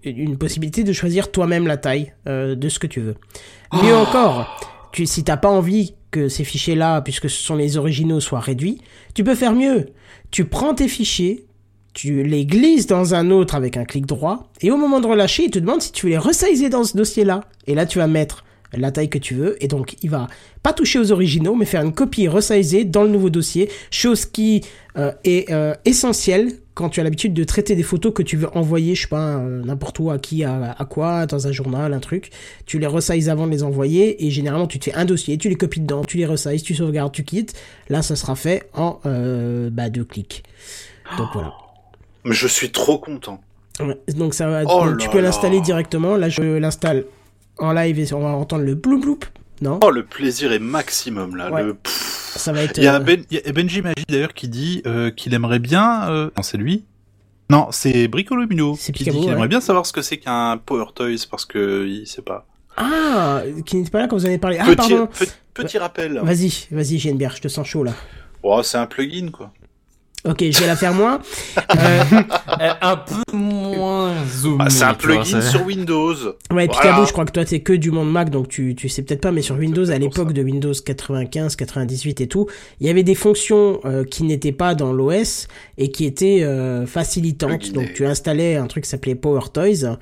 une 0.05 0.38
possibilité 0.38 0.84
de 0.84 0.93
choisir 0.93 1.31
toi-même 1.31 1.67
la 1.67 1.77
taille 1.77 2.13
de 2.25 2.69
ce 2.69 2.80
que 2.80 2.88
tu 2.88 2.99
veux. 3.01 3.15
Mieux 3.81 3.95
encore, 3.95 4.69
tu, 4.91 5.05
si 5.05 5.23
t'as 5.23 5.38
pas 5.38 5.49
envie 5.49 5.95
que 6.11 6.27
ces 6.30 6.43
fichiers-là, 6.43 7.01
puisque 7.01 7.30
ce 7.30 7.41
sont 7.41 7.55
les 7.55 7.77
originaux, 7.77 8.19
soient 8.19 8.39
réduits, 8.39 8.80
tu 9.15 9.23
peux 9.23 9.34
faire 9.35 9.53
mieux. 9.53 9.88
Tu 10.30 10.45
prends 10.45 10.75
tes 10.75 10.88
fichiers, 10.88 11.45
tu 11.94 12.24
les 12.24 12.45
glisses 12.45 12.88
dans 12.88 13.14
un 13.14 13.32
autre 13.32 13.56
avec 13.56 13.78
un 13.78 13.86
clic 13.86 14.06
droit, 14.06 14.49
et 14.61 14.72
au 14.72 14.78
moment 14.78 14.99
de 14.99 15.07
relâcher, 15.07 15.44
il 15.44 15.52
te 15.52 15.60
demande 15.60 15.82
si 15.82 15.91
tu 15.91 16.06
veux 16.06 16.11
les 16.11 16.18
resizer 16.18 16.70
dans 16.70 16.84
ce 16.84 16.98
dossier-là. 16.98 17.41
Et 17.68 17.76
là, 17.76 17.86
tu 17.86 17.99
vas 17.99 18.07
mettre 18.07 18.44
la 18.76 18.91
taille 18.91 19.10
que 19.10 19.20
tu 19.20 19.36
veux, 19.36 19.64
et 19.64 19.68
donc 19.68 19.95
il 20.02 20.10
va 20.10 20.28
pas 20.64 20.74
toucher 20.74 20.99
aux 20.99 21.11
originaux, 21.11 21.56
mais 21.56 21.65
faire 21.65 21.84
une 21.84 21.94
copie 21.94 22.28
resizée 22.28 22.86
dans 22.86 23.03
le 23.03 23.10
nouveau 23.10 23.30
dossier, 23.30 23.70
chose 23.91 24.26
qui 24.26 24.61
euh, 24.98 25.11
est 25.24 25.52
euh, 25.52 25.74
essentielle 25.86 26.53
quand 26.74 26.90
tu 26.90 26.99
as 26.99 27.03
l'habitude 27.03 27.34
de 27.34 27.44
traiter 27.44 27.76
des 27.76 27.84
photos 27.84 28.14
que 28.14 28.24
tu 28.24 28.36
veux 28.36 28.49
envoyer, 28.57 28.95
je 28.95 29.03
sais 29.03 29.07
pas, 29.07 29.36
euh, 29.38 29.64
n'importe 29.64 29.99
où, 29.99 30.10
à 30.10 30.18
qui, 30.18 30.44
à, 30.44 30.72
à 30.72 30.86
quoi, 30.86 31.28
dans 31.28 31.48
un 31.48 31.52
journal, 31.52 31.94
un 31.94 31.99
truc. 31.99 32.32
Tu 32.65 32.80
les 32.80 32.88
resizes 32.88 33.30
avant 33.30 33.45
de 33.45 33.52
les 33.52 33.64
envoyer, 33.64 34.26
et 34.26 34.32
généralement 34.32 34.68
tu 34.68 34.80
te 34.80 34.86
fais 34.86 34.95
un 34.95 35.06
dossier, 35.06 35.38
tu 35.38 35.49
les 35.49 35.56
copies 35.56 35.82
dedans, 35.82 36.03
tu 36.03 36.18
les 36.18 36.26
resizes, 36.26 36.64
tu 36.64 36.74
sauvegardes, 36.74 37.11
tu 37.11 37.24
quittes. 37.24 37.53
Là, 37.90 38.02
ça 38.02 38.15
sera 38.15 38.36
fait 38.36 38.70
en 38.74 38.99
euh, 39.06 39.70
bah, 39.70 39.90
deux 39.90 40.03
clics. 40.03 40.44
Donc 41.18 41.28
voilà. 41.34 41.53
Mais 42.25 42.33
je 42.33 42.47
suis 42.47 42.71
trop 42.71 42.97
content. 42.97 43.41
Ouais, 43.79 43.97
Donc 44.15 44.33
ça 44.33 44.47
va, 44.47 44.63
Oh 44.65 44.85
donc 44.85 44.99
tu 44.99 45.09
peux 45.09 45.19
l'installer 45.19 45.59
directement. 45.61 46.15
Là, 46.15 46.29
je 46.29 46.41
l'installe 46.41 47.05
en 47.57 47.71
live 47.73 47.99
et 47.99 48.13
on 48.13 48.19
va 48.21 48.29
entendre 48.29 48.63
le 48.63 48.75
bloup 48.75 48.99
bloup. 48.99 49.19
Non, 49.61 49.79
Oh, 49.83 49.89
le 49.91 50.03
plaisir 50.03 50.51
est 50.51 50.59
maximum, 50.59 51.35
là. 51.35 51.51
Ouais. 51.51 51.63
Le... 51.63 51.73
pff. 51.75 52.33
ça 52.35 52.51
va 52.51 52.63
être. 52.63 52.77
Il 52.77 52.83
y 52.83 52.87
a, 52.87 52.95
euh, 52.95 52.99
ben, 52.99 53.23
il 53.31 53.37
y 53.37 53.47
a 53.47 53.51
Benji 53.51 53.81
Magie 53.81 54.05
d'ailleurs 54.09 54.33
qui 54.33 54.47
dit 54.49 54.81
euh, 54.85 55.09
qu'il 55.11 55.33
aimerait 55.33 55.59
bien. 55.59 56.09
euh, 56.09 56.29
Non, 56.35 56.43
c'est 56.43 56.57
lui? 56.57 56.85
Non, 57.49 57.67
c'est 57.71 58.07
Bricolomino 58.07 58.75
C'est 58.79 58.91
qui 58.91 58.99
Picabo, 59.03 59.17
dit 59.17 59.21
qu'il 59.21 59.29
ouais. 59.29 59.35
aimerait 59.35 59.47
bien 59.47 59.61
savoir 59.61 59.85
ce 59.85 59.93
que 59.93 60.01
c'est 60.01 60.17
qu'un 60.17 60.57
Power 60.57 60.85
Toys 60.95 61.27
parce 61.29 61.45
que 61.45 61.85
il 61.87 62.07
sait 62.07 62.21
pas. 62.21 62.45
Ah, 62.77 63.41
qui 63.65 63.75
n'était 63.77 63.91
pas 63.91 63.99
là 63.99 64.07
quand 64.07 64.15
vous 64.17 64.23
en 64.25 64.29
avez 64.29 64.37
parlé. 64.39 64.57
Ah, 64.59 64.65
petit, 64.65 64.75
pardon. 64.75 65.07
pe- 65.07 65.25
petit 65.53 65.77
rappel. 65.77 66.19
Vas-y, 66.23 66.67
vas-y, 66.71 66.97
j'ai 66.97 67.09
une 67.11 67.17
bière, 67.17 67.35
je 67.35 67.41
te 67.41 67.47
sens 67.47 67.67
chaud 67.67 67.83
là. 67.83 67.93
Oh, 68.41 68.61
c'est 68.63 68.77
un 68.77 68.87
plugin, 68.87 69.29
quoi. 69.29 69.51
Ok, 70.25 70.43
je 70.49 70.59
vais 70.59 70.67
la 70.67 70.75
faire 70.75 70.93
moi. 70.93 71.19
Euh, 71.75 72.03
Euh, 72.61 72.71
un 72.81 72.95
peu 72.97 73.35
moins 73.35 74.13
zoomé. 74.27 74.57
Ah, 74.65 74.69
c'est 74.69 74.83
un 74.83 74.93
plugin 74.93 75.41
c'est- 75.41 75.49
sur 75.49 75.65
Windows. 75.65 76.13
ouais, 76.13 76.33
Voilà. 76.51 76.67
Picabo, 76.67 77.05
je 77.05 77.11
crois 77.11 77.25
que 77.25 77.31
toi 77.31 77.43
t'es 77.45 77.59
que 77.61 77.73
du 77.73 77.89
monde 77.91 78.11
Mac, 78.11 78.29
donc 78.29 78.47
tu, 78.47 78.75
tu 78.75 78.89
sais 78.89 79.01
peut-être 79.01 79.21
pas, 79.21 79.31
mais 79.31 79.41
sur 79.41 79.55
Windows, 79.57 79.89
à 79.89 79.97
l'époque 79.97 80.33
de 80.33 80.43
Windows 80.43 80.71
95, 80.73 81.55
98 81.55 82.21
et 82.21 82.27
tout, 82.27 82.47
il 82.79 82.87
y 82.87 82.89
avait 82.89 83.03
des 83.03 83.15
fonctions 83.15 83.79
euh, 83.85 84.03
qui 84.03 84.23
n'étaient 84.23 84.51
pas 84.51 84.75
dans 84.75 84.93
l'OS 84.93 85.47
et 85.77 85.89
qui 85.89 86.05
étaient 86.05 86.43
euh, 86.43 86.85
facilitantes. 86.85 87.71
Donc 87.73 87.93
tu 87.93 88.05
installais 88.05 88.55
un 88.55 88.67
truc 88.67 88.83
qui 88.83 88.89
s'appelait 88.89 89.15
Power 89.15 89.41
Toys. 89.51 89.97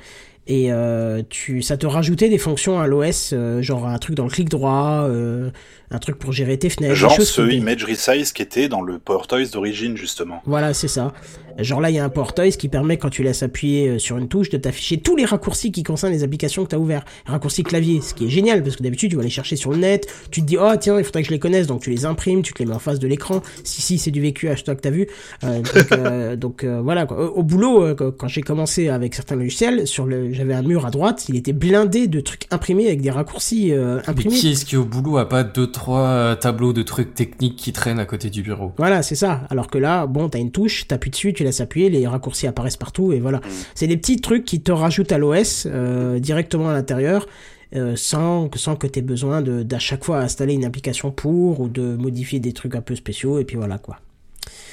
Et 0.48 0.72
euh, 0.72 1.22
tu, 1.30 1.62
ça 1.62 1.78
te 1.78 1.86
rajoutait 1.86 2.28
des 2.28 2.40
fonctions 2.40 2.80
à 2.80 2.88
l'OS, 2.88 3.32
euh, 3.34 3.62
genre 3.62 3.88
un 3.88 3.98
truc 4.00 4.16
dans 4.16 4.24
le 4.24 4.30
clic 4.32 4.50
droit, 4.50 5.06
euh, 5.08 5.52
un 5.92 6.00
truc 6.00 6.18
pour 6.18 6.34
gérer 6.34 6.58
tes 6.58 6.70
fenêtres, 6.70 6.96
Genre 6.96 7.22
ce 7.22 7.42
qui- 7.42 7.58
Image 7.58 7.84
Resize 7.86 8.32
qui 8.32 8.42
était 8.42 8.68
dans 8.68 8.82
le 8.82 8.98
Power 8.98 9.24
Toys 9.28 9.46
d'origine, 9.54 9.96
justement. 9.96 10.42
Voilà, 10.46 10.74
c'est 10.74 10.88
ça. 10.88 11.14
Genre 11.60 11.82
là, 11.82 11.90
il 11.90 11.96
y 11.96 12.00
a 12.00 12.04
un 12.04 12.10
portail 12.10 12.52
qui 12.52 12.70
permet, 12.70 12.98
quand 12.98 13.10
tu 13.10 13.24
laisses 13.24 13.44
appuyer 13.44 13.90
euh, 13.90 14.00
sur 14.00 14.18
une 14.18 14.28
touche, 14.28 14.50
de 14.50 14.58
t'afficher 14.58 14.98
tous 14.98 15.16
les 15.16 15.26
raccourcis 15.26 15.72
qui 15.72 15.84
concernent 15.84 16.14
les 16.14 16.24
applications 16.24 16.64
que 16.64 16.70
tu 16.70 16.76
as 16.76 16.80
ouverts. 16.80 17.06
Raccourcis 17.26 17.64
clavier, 17.64 18.02
ce 18.02 18.14
qui 18.14 18.26
est 18.26 18.30
génial, 18.30 18.64
parce 18.64 18.78
que 18.78 18.84
d'habitude, 18.84 19.12
tu 19.12 19.18
vas 19.18 19.24
les 19.24 19.30
chercher 19.30 19.58
sur 19.58 19.72
le 19.72 19.78
net, 19.78 20.08
tu 20.32 20.42
te 20.42 20.46
dis, 20.46 20.58
oh 20.58 20.72
tiens, 20.80 20.98
il 20.98 21.04
faudrait 21.04 21.22
que 21.22 21.28
je 21.28 21.34
les 21.34 21.40
connaisse, 21.40 21.68
donc 21.68 21.82
tu 21.82 21.90
les 21.90 22.06
imprimes, 22.06 22.42
tu 22.42 22.54
te 22.54 22.60
les 22.60 22.66
mets 22.66 22.76
en 22.76 22.80
face 22.80 23.00
de 23.00 23.08
l'écran. 23.08 23.42
Si, 23.64 23.82
si, 23.82 23.98
c'est 23.98 24.12
du 24.12 24.22
vécu, 24.22 24.48
hashtag 24.50 24.80
t'as 24.82 24.90
vu. 24.90 25.08
Euh, 25.44 25.62
donc, 25.62 25.92
euh, 25.92 26.36
donc, 26.38 26.64
euh, 26.64 26.82
voilà, 26.82 27.06
quoi. 27.06 27.32
Au, 27.32 27.44
boulot, 27.44 27.96
quand 27.96 28.28
j'ai 28.28 28.42
commencé 28.42 28.88
avec 28.88 29.14
certains 29.14 29.36
logiciels, 29.36 29.86
sur 29.88 30.06
le, 30.06 30.31
j'avais 30.34 30.54
un 30.54 30.62
mur 30.62 30.86
à 30.86 30.92
droite, 30.92 31.26
il 31.30 31.36
était 31.36 31.54
blindé 31.54 32.08
de 32.08 32.20
trucs 32.20 32.48
imprimés 32.52 32.88
avec 32.88 33.02
des 33.02 33.12
raccourcis 33.12 33.72
euh, 33.72 33.98
Mais 33.98 34.10
imprimés. 34.10 34.36
qui 34.36 34.52
est-ce 34.52 34.66
qui 34.66 34.78
au 34.78 34.86
boulot 34.86 35.18
a 35.18 35.28
pas 35.28 35.44
deux 35.44 35.72
trois 35.72 36.08
euh, 36.08 36.36
tableaux 36.36 36.74
de 36.74 36.84
trucs 36.84 37.14
techniques 37.14 37.56
qui 37.56 37.74
traînent 37.74 38.00
à 38.00 38.06
côté 38.06 38.30
du 38.30 38.42
bureau? 38.42 38.74
Voilà, 38.78 39.04
c'est 39.04 39.16
ça. 39.16 39.42
Alors 39.50 39.68
que 39.68 39.78
là, 39.78 40.08
bon, 40.08 40.30
t'as 40.30 40.40
une 40.40 40.52
touche, 40.52 40.88
t'appuies 40.88 41.12
dessus, 41.12 41.34
tu 41.34 41.44
laisses 41.44 41.62
appuyer, 41.62 41.90
les 41.90 42.08
raccourcis 42.08 42.48
apparaissent 42.48 42.78
partout, 42.78 43.14
et 43.14 43.20
voilà. 43.20 43.42
C'est 43.76 43.88
des 43.88 43.98
petits 43.98 44.22
trucs 44.22 44.46
qui 44.46 44.62
te 44.62 44.72
rajoutent 44.72 45.12
à 45.12 45.18
l'OS 45.18 45.68
euh, 45.68 46.20
directement 46.20 46.70
à 46.70 46.74
l'intérieur, 46.74 47.28
euh, 47.76 47.96
sans, 47.96 48.50
sans 48.56 48.76
que 48.76 48.86
t'aies 48.88 49.02
besoin 49.02 49.42
de 49.42 49.64
d'à 49.64 49.80
chaque 49.80 50.04
fois 50.04 50.20
installer 50.20 50.54
une 50.54 50.66
application 50.66 51.10
pour 51.12 51.62
ou 51.62 51.70
de 51.70 51.96
modifier 51.96 52.40
des 52.40 52.52
trucs 52.52 52.76
un 52.76 52.82
peu 52.82 52.96
spéciaux, 52.96 53.40
et 53.40 53.46
puis 53.46 53.56
voilà 53.56 53.78
quoi. 53.78 53.98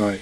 Ouais. 0.00 0.18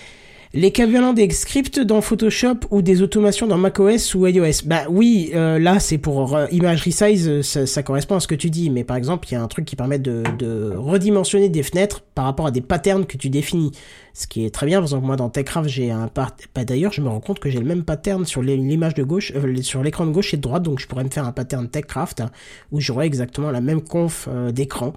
Les 0.57 0.71
cas 0.71 0.87
des 1.13 1.29
scripts 1.29 1.81
dans 1.81 2.01
Photoshop 2.01 2.61
ou 2.71 2.81
des 2.81 3.03
automations 3.03 3.47
dans 3.47 3.59
macOS 3.59 4.15
ou 4.15 4.27
iOS? 4.27 4.65
Bah 4.65 4.85
oui, 4.89 5.31
euh, 5.35 5.59
là 5.59 5.81
c'est 5.81 5.99
pour 5.99 6.35
euh, 6.35 6.47
image 6.51 6.83
resize, 6.83 7.29
euh, 7.29 7.43
ça, 7.43 7.83
correspond 7.83 8.17
à 8.17 8.21
ce 8.21 8.27
que 8.27 8.35
tu 8.35 8.49
dis. 8.49 8.71
Mais 8.71 8.83
par 8.83 8.97
exemple, 8.97 9.29
il 9.29 9.35
y 9.35 9.37
a 9.37 9.43
un 9.43 9.49
truc 9.49 9.67
qui 9.67 9.77
permet 9.77 9.99
de, 9.99 10.75
redimensionner 10.75 11.51
des 11.51 11.63
fenêtres 11.63 12.05
par 12.15 12.25
rapport 12.25 12.47
à 12.47 12.51
des 12.51 12.63
patterns 12.63 13.05
que 13.05 13.19
tu 13.19 13.29
définis. 13.29 13.73
Ce 14.15 14.27
qui 14.27 14.47
est 14.47 14.51
très 14.51 14.65
bien, 14.65 14.79
par 14.79 14.85
exemple 14.85 15.05
moi 15.05 15.17
dans 15.17 15.29
Techcraft 15.29 15.69
j'ai 15.69 15.91
un 15.91 16.09
part... 16.09 16.35
Bah, 16.55 16.65
D'ailleurs 16.65 16.95
je 16.95 17.03
me 17.03 17.09
rends 17.11 17.21
compte 17.21 17.39
que 17.39 17.51
j'ai 17.51 17.59
le 17.59 17.67
même 17.67 17.85
pattern 17.85 18.25
sur 18.25 18.41
l'image 18.41 18.95
de 18.95 19.03
gauche, 19.03 19.35
sur 19.61 19.83
l'écran 19.83 20.07
de 20.07 20.13
gauche 20.13 20.33
et 20.33 20.39
de 20.39 20.43
droite, 20.43 20.63
donc 20.63 20.79
je 20.81 20.87
pourrais 20.87 21.05
me 21.05 21.11
faire 21.11 21.27
un 21.27 21.33
pattern 21.33 21.69
Techcraft 21.69 22.23
hein, 22.23 22.31
où 22.73 22.81
j'aurais 22.81 23.05
exactement 23.05 23.51
la 23.51 23.61
même 23.61 23.83
conf 23.83 24.27
d'écran. 24.55 24.95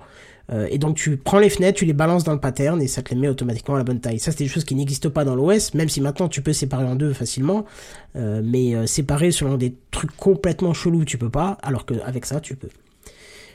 Euh, 0.51 0.67
et 0.71 0.77
donc 0.79 0.95
tu 0.95 1.15
prends 1.17 1.37
les 1.39 1.49
fenêtres, 1.49 1.77
tu 1.77 1.85
les 1.85 1.93
balances 1.93 2.23
dans 2.23 2.33
le 2.33 2.39
pattern 2.39 2.81
et 2.81 2.87
ça 2.87 3.01
te 3.03 3.13
les 3.13 3.19
met 3.19 3.27
automatiquement 3.27 3.75
à 3.75 3.77
la 3.77 3.83
bonne 3.83 3.99
taille. 3.99 4.17
Ça 4.19 4.31
c'est 4.31 4.43
des 4.43 4.47
choses 4.49 4.63
qui 4.65 4.73
n'existent 4.75 5.09
pas 5.11 5.23
dans 5.23 5.35
l'OS, 5.35 5.73
même 5.75 5.89
si 5.89 6.01
maintenant 6.01 6.27
tu 6.27 6.41
peux 6.41 6.53
séparer 6.53 6.85
en 6.85 6.95
deux 6.95 7.13
facilement, 7.13 7.65
euh, 8.15 8.41
mais 8.43 8.73
euh, 8.75 8.87
séparer 8.87 9.31
selon 9.31 9.57
des 9.57 9.75
trucs 9.91 10.15
complètement 10.17 10.73
chelous 10.73 11.05
tu 11.05 11.17
peux 11.19 11.29
pas, 11.29 11.57
alors 11.61 11.85
qu'avec 11.85 12.25
ça 12.25 12.39
tu 12.39 12.55
peux. 12.55 12.67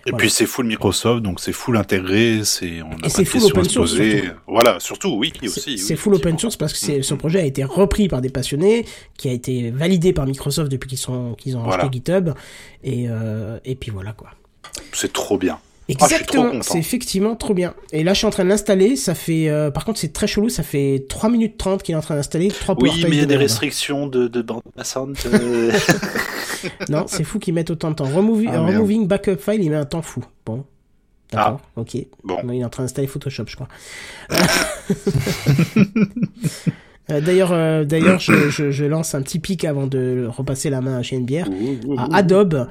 Et 0.06 0.10
Voilà. 0.10 0.18
puis 0.18 0.30
c'est 0.30 0.44
full 0.46 0.66
Microsoft, 0.66 1.22
donc 1.22 1.40
c'est 1.40 1.52
full 1.54 1.78
intégré, 1.78 2.42
c'est 2.44 2.82
on 2.82 2.90
Et 3.04 3.08
c'est 3.08 3.24
full 3.24 3.42
open 3.42 3.64
source, 3.64 3.92
surtout. 3.94 4.28
Voilà, 4.46 4.78
surtout 4.78 5.20
C'est- 5.40 5.46
aussi. 5.48 5.78
C'est 5.78 5.94
oui, 5.94 5.98
full 5.98 6.14
open 6.14 6.38
source 6.38 6.56
parce 6.56 6.74
que 6.74 6.78
c'est- 6.78 6.98
Mm, 6.98 7.02
ce 7.02 7.14
projet 7.14 7.40
a 7.40 7.44
été 7.44 7.64
repris 7.64 8.06
par 8.08 8.20
des 8.20 8.28
passionnés, 8.28 8.84
qui 9.16 9.30
a 9.30 9.32
été 9.32 9.70
validé 9.70 10.12
par 10.12 10.26
Microsoft 10.26 10.70
depuis 10.70 10.88
qu'ils 10.90 10.98
sont 10.98 11.34
qu'ils 11.38 11.56
ont 11.56 11.62
Voilà. 11.62 11.84
acheté 11.84 11.94
GitHub, 11.98 12.30
et 12.84 13.06
et 13.64 13.74
puis 13.74 13.90
voilà 13.90 14.12
quoi. 14.12 14.28
C'est 14.92 15.12
trop 15.12 15.38
bien. 15.38 15.58
Ah, 15.86 15.92
Exactement, 15.92 16.62
c'est 16.62 16.78
effectivement 16.78 17.36
trop 17.36 17.52
bien. 17.52 17.74
Et 17.92 18.04
là, 18.04 18.14
je 18.14 18.18
suis 18.18 18.26
en 18.26 18.30
train 18.30 18.44
de 18.44 18.48
l'installer. 18.48 18.96
Ça 18.96 19.14
fait, 19.14 19.48
euh, 19.50 19.70
par 19.70 19.84
contre, 19.84 19.98
c'est 19.98 20.12
très 20.14 20.26
chelou. 20.26 20.48
Ça 20.48 20.62
fait 20.62 21.04
3 21.10 21.28
minutes 21.28 21.58
30 21.58 21.82
qu'il 21.82 21.94
est 21.94 21.98
en 21.98 22.00
train 22.00 22.14
d'installer. 22.14 22.48
3 22.48 22.74
Oui, 22.80 22.90
mais 23.02 23.08
il 23.10 23.16
y 23.16 23.20
a 23.20 23.26
des 23.26 23.36
restrictions 23.36 24.06
de, 24.06 24.26
de 24.26 24.40
bande 24.42 24.62
passante. 24.74 25.26
euh. 25.26 25.72
Non, 26.88 27.04
c'est 27.06 27.24
fou 27.24 27.38
qu'ils 27.38 27.52
mettent 27.52 27.68
autant 27.70 27.90
de 27.90 27.96
temps. 27.96 28.06
Removi- 28.08 28.46
Ah, 28.48 28.52
merde. 28.62 28.68
removing 28.76 29.06
backup 29.06 29.36
file, 29.38 29.62
il 29.62 29.68
met 29.68 29.76
un 29.76 29.84
temps 29.84 30.00
fou. 30.00 30.24
Bon. 30.46 30.64
D'accord, 31.30 31.60
ok. 31.76 31.96
Bon. 32.22 32.38
Il 32.50 32.60
est 32.60 32.64
en 32.64 32.70
train 32.70 32.84
d'installer 32.84 33.06
Photoshop, 33.08 33.44
je 33.48 33.56
crois. 33.56 33.68
Euh, 37.10 37.20
d'ailleurs, 37.20 37.50
euh, 37.52 37.84
d'ailleurs, 37.84 38.18
je, 38.18 38.48
je, 38.48 38.70
je 38.70 38.84
lance 38.86 39.14
un 39.14 39.20
petit 39.22 39.38
pic 39.38 39.64
avant 39.64 39.86
de 39.86 40.26
repasser 40.26 40.70
la 40.70 40.80
main 40.80 40.98
à 40.98 41.02
Bière. 41.20 41.48
à 41.98 42.16
Adobe, 42.16 42.66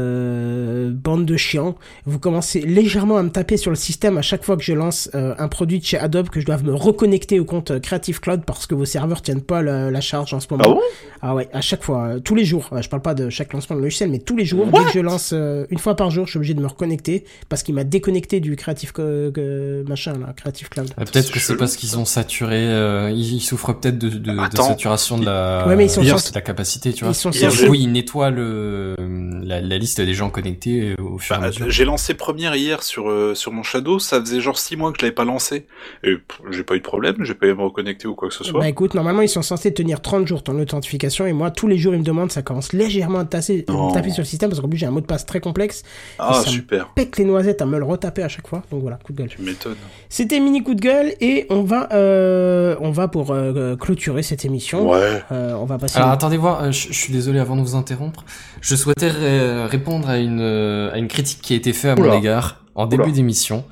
euh, 0.00 0.90
bande 0.92 1.26
de 1.26 1.36
chiants. 1.36 1.76
Vous 2.06 2.18
commencez 2.18 2.60
légèrement 2.60 3.16
à 3.18 3.22
me 3.22 3.30
taper 3.30 3.56
sur 3.56 3.70
le 3.70 3.76
système 3.76 4.18
à 4.18 4.22
chaque 4.22 4.44
fois 4.44 4.56
que 4.56 4.62
je 4.62 4.72
lance 4.72 5.10
euh, 5.14 5.34
un 5.38 5.48
produit 5.48 5.78
de 5.78 5.84
chez 5.84 5.98
Adobe 5.98 6.28
que 6.28 6.40
je 6.40 6.46
dois 6.46 6.56
me 6.58 6.72
reconnecter 6.74 7.38
au 7.40 7.44
compte 7.44 7.78
Creative 7.80 8.20
Cloud 8.20 8.42
parce 8.46 8.66
que 8.66 8.74
vos 8.74 8.84
serveurs 8.84 9.22
tiennent 9.22 9.42
pas 9.42 9.62
la, 9.62 9.90
la 9.90 10.00
charge 10.00 10.32
en 10.34 10.40
ce 10.40 10.46
moment. 10.50 10.64
Ah 10.66 10.70
bon 10.70 10.80
Ah 11.22 11.34
ouais, 11.34 11.48
à 11.52 11.60
chaque 11.60 11.82
fois, 11.82 12.04
euh, 12.06 12.18
tous 12.20 12.34
les 12.34 12.44
jours. 12.44 12.68
Euh, 12.72 12.82
je 12.82 12.88
parle 12.88 13.02
pas 13.02 13.14
de 13.14 13.28
chaque 13.30 13.52
lancement 13.52 13.76
de 13.76 13.82
logiciel, 13.82 14.10
mais 14.10 14.18
tous 14.18 14.36
les 14.36 14.44
jours. 14.44 14.66
dès 14.66 14.84
que 14.84 14.92
je 14.94 15.00
lance 15.00 15.30
euh, 15.32 15.66
une 15.70 15.78
fois 15.78 15.96
par 15.96 16.10
jour, 16.10 16.24
je 16.26 16.30
suis 16.30 16.38
obligé 16.38 16.54
de 16.54 16.60
me 16.60 16.66
reconnecter 16.66 17.24
parce 17.48 17.62
qu'il 17.62 17.74
m'a 17.74 17.84
déconnecté 17.84 18.40
du 18.40 18.56
Creative 18.56 18.92
Co- 18.92 19.30
que- 19.32 19.84
machin 19.88 20.14
là, 20.18 20.32
Creative 20.36 20.68
Cloud. 20.68 20.90
Euh, 20.98 21.04
Peut-être 21.04 21.30
que 21.30 21.38
c'est 21.40 21.56
parce 21.56 21.76
qu'ils 21.76 21.98
ont 21.98 22.04
saturé, 22.04 22.56
euh, 22.68 23.10
ils, 23.10 23.34
ils 23.34 23.40
souffrent 23.40 23.65
peut-être 23.74 23.98
de, 23.98 24.08
de, 24.08 24.18
de 24.32 24.38
Attends. 24.38 24.68
saturation 24.68 25.18
de 25.18 25.24
la, 25.26 25.64
Ouais, 25.66 25.76
mais 25.76 25.86
ils 25.86 25.90
sont 25.90 26.02
de 26.02 26.06
censés- 26.08 26.32
la 26.34 26.40
capacité, 26.40 26.92
tu 26.92 27.04
vois. 27.04 27.12
Ils 27.12 27.14
sont 27.16 27.30
Hier, 27.30 27.50
Oui, 27.68 27.80
ils 27.82 27.92
nettoient 27.92 28.30
le, 28.30 28.94
la, 29.42 29.60
la 29.60 29.78
liste 29.78 30.00
des 30.00 30.14
gens 30.14 30.30
connectés 30.30 30.94
au 31.00 31.18
fur 31.18 31.34
et 31.34 31.38
à 31.38 31.40
Bah, 31.42 31.46
mesure. 31.48 31.70
j'ai 31.70 31.84
lancé 31.84 32.14
première 32.14 32.54
hier 32.56 32.82
sur 32.82 33.08
euh, 33.10 33.34
sur 33.34 33.52
mon 33.52 33.62
Shadow, 33.62 33.98
ça 33.98 34.20
faisait 34.20 34.40
genre 34.40 34.58
6 34.58 34.76
mois 34.76 34.92
que 34.92 34.98
je 34.98 35.04
l'avais 35.04 35.14
pas 35.14 35.24
lancé. 35.24 35.66
Et 36.04 36.16
j'ai 36.50 36.62
pas 36.64 36.74
eu 36.74 36.78
de 36.78 36.84
problème, 36.84 37.16
j'ai 37.20 37.34
pas 37.34 37.46
eu 37.46 37.50
à 37.52 37.54
me 37.54 37.62
reconnecter 37.62 38.06
ou 38.08 38.14
quoi 38.14 38.28
que 38.28 38.34
ce 38.34 38.44
soit. 38.44 38.60
Bah 38.60 38.68
écoute, 38.68 38.94
normalement 38.94 39.22
ils 39.22 39.28
sont 39.28 39.42
censés 39.42 39.72
tenir 39.72 40.00
30 40.00 40.26
jours 40.26 40.42
ton 40.42 40.58
authentification 40.58 41.26
et 41.26 41.32
moi 41.32 41.50
tous 41.50 41.66
les 41.66 41.78
jours 41.78 41.94
ils 41.94 42.00
me 42.00 42.04
demandent, 42.04 42.32
ça 42.32 42.42
commence 42.42 42.72
légèrement 42.72 43.18
à 43.20 43.24
tasser, 43.24 43.64
me 43.68 43.92
taper 43.92 44.10
sur 44.10 44.22
le 44.22 44.26
système 44.26 44.50
parce 44.50 44.60
qu'en 44.60 44.68
plus 44.68 44.78
j'ai 44.78 44.86
un 44.86 44.90
mot 44.90 45.00
de 45.00 45.06
passe 45.06 45.26
très 45.26 45.40
complexe, 45.40 45.82
ah 46.18 46.34
ça 46.34 46.40
me- 46.50 46.54
super, 46.54 46.88
pète 46.94 47.16
les 47.18 47.24
noisettes 47.24 47.62
à 47.62 47.66
me 47.66 47.78
le 47.78 47.84
retaper 47.84 48.22
à 48.22 48.28
chaque 48.28 48.46
fois, 48.48 48.62
donc 48.70 48.82
voilà, 48.82 48.98
coup 49.02 49.12
de 49.12 49.18
gueule. 49.18 49.28
tu 49.28 49.42
m'étonnes. 49.42 49.76
C'était 50.08 50.40
mini 50.40 50.62
coup 50.62 50.74
de 50.74 50.80
gueule 50.80 51.12
et 51.20 51.46
on 51.50 51.62
va, 51.62 51.88
euh, 51.92 52.76
on 52.80 52.90
va 52.90 53.08
pour 53.08 53.30
euh, 53.30 53.52
clôturer 53.78 54.22
cette 54.22 54.44
émission, 54.44 54.90
Ouais. 54.90 55.22
euh, 55.32 55.54
on 55.54 55.64
va 55.64 55.78
passer... 55.78 55.96
Alors 55.98 56.10
attendez 56.10 56.36
voir, 56.36 56.62
euh, 56.62 56.70
je, 56.72 56.88
je 56.88 56.92
suis 56.98 57.12
désolé 57.12 57.38
avant 57.38 57.56
de 57.56 57.60
vous 57.62 57.74
interrompre. 57.74 58.24
Je 58.60 58.74
souhaitais 58.76 59.08
ré- 59.10 59.66
répondre 59.66 60.08
à 60.08 60.18
une, 60.18 60.40
euh, 60.40 60.92
à 60.92 60.98
une 60.98 61.08
critique 61.08 61.40
qui 61.42 61.52
a 61.52 61.56
été 61.56 61.72
faite 61.72 61.98
à 61.98 62.02
mon 62.02 62.12
égard 62.18 62.64
en 62.74 62.86
début 62.86 63.12
d'émission 63.12 63.64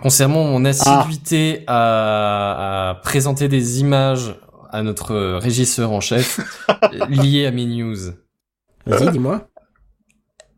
concernant 0.00 0.44
mon 0.44 0.64
assiduité 0.64 1.64
à, 1.66 2.90
à 2.90 2.94
présenter 3.02 3.48
des 3.48 3.80
images 3.80 4.36
à 4.70 4.82
notre 4.82 5.12
euh, 5.12 5.38
régisseur 5.38 5.90
en 5.92 6.00
chef 6.00 6.40
euh, 6.70 7.06
liées 7.08 7.46
à 7.46 7.50
mes 7.50 7.66
news. 7.66 7.96
Vas-y, 8.86 9.10
dis-moi. 9.10 9.48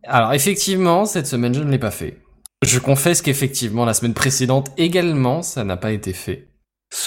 Alors 0.07 0.33
effectivement, 0.35 1.07
cette 1.07 1.27
semaine 1.27 1.55
je 1.55 1.61
ne 1.63 1.71
l'ai 1.71 1.79
pas 1.79 1.91
fait. 1.91 2.19
Je 2.63 2.79
confesse 2.79 3.23
qu'effectivement 3.23 3.85
la 3.85 3.95
semaine 3.95 4.15
précédente 4.15 4.69
également 4.77 5.43
ça 5.43 5.65
n'a 5.65 5.77
pas 5.77 5.93
été 5.93 6.13
fait. 6.13 6.49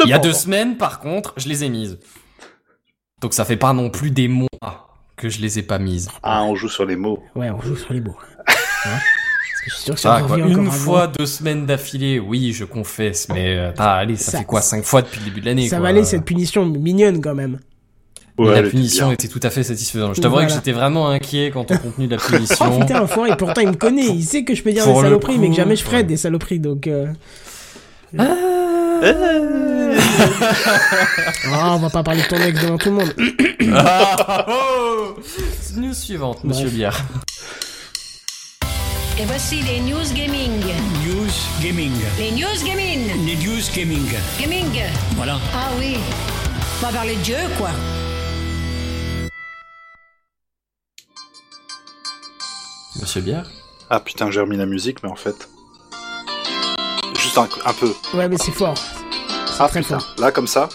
Il 0.03 0.09
y 0.09 0.13
a 0.13 0.19
deux 0.19 0.33
semaines 0.33 0.77
par 0.77 0.99
contre 0.99 1.33
je 1.37 1.47
les 1.47 1.63
ai 1.63 1.69
mises. 1.69 1.99
Donc 3.21 3.33
ça 3.33 3.45
fait 3.45 3.57
pas 3.57 3.73
non 3.73 3.89
plus 3.89 4.11
des 4.11 4.27
mois 4.27 4.47
que 5.15 5.29
je 5.29 5.39
les 5.41 5.57
ai 5.59 5.63
pas 5.63 5.79
mises. 5.79 6.09
Ah, 6.21 6.43
on 6.43 6.55
joue 6.55 6.69
sur 6.69 6.85
les 6.85 6.95
mots. 6.95 7.23
Ouais, 7.35 7.49
on 7.49 7.61
joue 7.61 7.75
sur 7.75 7.93
les 7.93 8.01
mots. 8.01 8.17
Hein 8.85 8.99
je 9.65 9.73
suis 9.73 9.83
sûr 9.83 9.95
que 9.95 9.99
Ça 9.99 10.21
quoi. 10.25 10.37
encore 10.37 10.47
Une 10.47 10.71
fois, 10.71 11.07
deux 11.07 11.25
semaines 11.25 11.65
d'affilée, 11.65 12.19
oui, 12.19 12.53
je 12.53 12.63
confesse, 12.63 13.27
mais 13.29 13.73
ah, 13.77 13.95
allez, 13.97 14.15
ça, 14.15 14.31
Ça- 14.31 14.37
fait 14.37 14.45
quoi, 14.45 14.61
cinq 14.61 14.83
fois 14.85 15.01
depuis 15.01 15.19
le 15.19 15.25
début 15.25 15.41
de 15.41 15.45
l'année 15.47 15.67
Ça 15.67 15.77
quoi. 15.77 15.83
va 15.83 15.89
aller 15.89 16.05
cette 16.05 16.23
punition 16.23 16.65
mignonne 16.65 17.19
quand 17.21 17.35
même. 17.35 17.59
Ouais, 18.37 18.61
la 18.61 18.69
punition 18.69 19.11
était 19.11 19.27
tout 19.27 19.39
à 19.43 19.49
fait 19.49 19.63
satisfaisante. 19.63 20.15
Je 20.15 20.21
t'avouerais 20.21 20.43
Voilà. 20.45 20.55
que 20.59 20.65
j'étais 20.65 20.77
vraiment 20.77 21.09
inquiet 21.09 21.49
quant 21.51 21.63
au 21.69 21.77
contenu 21.79 22.05
de 22.07 22.15
la 22.15 22.21
Oh 22.25 22.31
punition. 22.31 22.79
putain, 22.79 23.01
enfoiré, 23.01 23.35
pourtant 23.35 23.61
il 23.61 23.69
me 23.69 23.73
connaît, 23.73 24.05
il 24.05 24.23
sait 24.23 24.43
que 24.43 24.53
je 24.53 24.61
peux 24.63 24.71
dire 24.71 24.83
Pour 24.83 24.97
des 25.01 25.07
saloperies, 25.07 25.39
mais 25.39 25.49
que 25.49 25.55
jamais 25.55 25.75
je 25.75 25.83
ferai 25.83 25.97
ouais. 25.97 26.03
des 26.03 26.17
saloperies, 26.17 26.59
donc... 26.59 26.85
Euh... 26.87 27.07
Ah, 31.49 31.73
on 31.75 31.77
va 31.79 31.89
pas 31.89 32.03
parler 32.03 32.21
de 32.21 32.27
ton 32.27 32.37
ex 32.37 32.61
devant 32.61 32.77
tout 32.77 32.89
le 32.89 32.95
monde. 32.95 33.13
Ah, 33.75 34.45
oh 34.47 35.15
News 35.75 35.93
suivante, 35.93 36.43
monsieur. 36.43 36.69
Biard. 36.69 36.99
Et 39.19 39.25
voici 39.25 39.61
les 39.61 39.79
news 39.81 40.13
gaming. 40.13 40.63
News 41.05 41.31
Gaming. 41.61 41.91
Les 42.17 42.31
news 42.31 42.63
gaming. 42.65 43.25
Les 43.25 43.35
News 43.35 43.63
Gaming. 43.75 44.07
Gaming. 44.39 44.81
Voilà. 45.15 45.37
Ah 45.53 45.69
oui. 45.77 45.97
On 46.81 46.85
va 46.85 46.91
parler 46.93 47.15
de 47.15 47.21
Dieu, 47.21 47.37
quoi. 47.57 47.69
Monsieur 53.01 53.21
Biard 53.21 53.47
Ah 53.89 53.99
putain, 53.99 54.31
j'ai 54.31 54.39
remis 54.41 54.57
la 54.57 54.65
musique, 54.65 55.03
mais 55.03 55.09
en 55.09 55.15
fait. 55.15 55.49
Un, 57.37 57.47
un 57.65 57.73
peu. 57.73 57.93
Ouais, 58.15 58.27
mais 58.27 58.37
c'est 58.37 58.51
fort. 58.51 58.73
Ah 59.59 59.67
très 59.69 59.81
putain, 59.81 59.99
fort. 59.99 60.15
là 60.17 60.31
comme 60.31 60.47
ça 60.47 60.69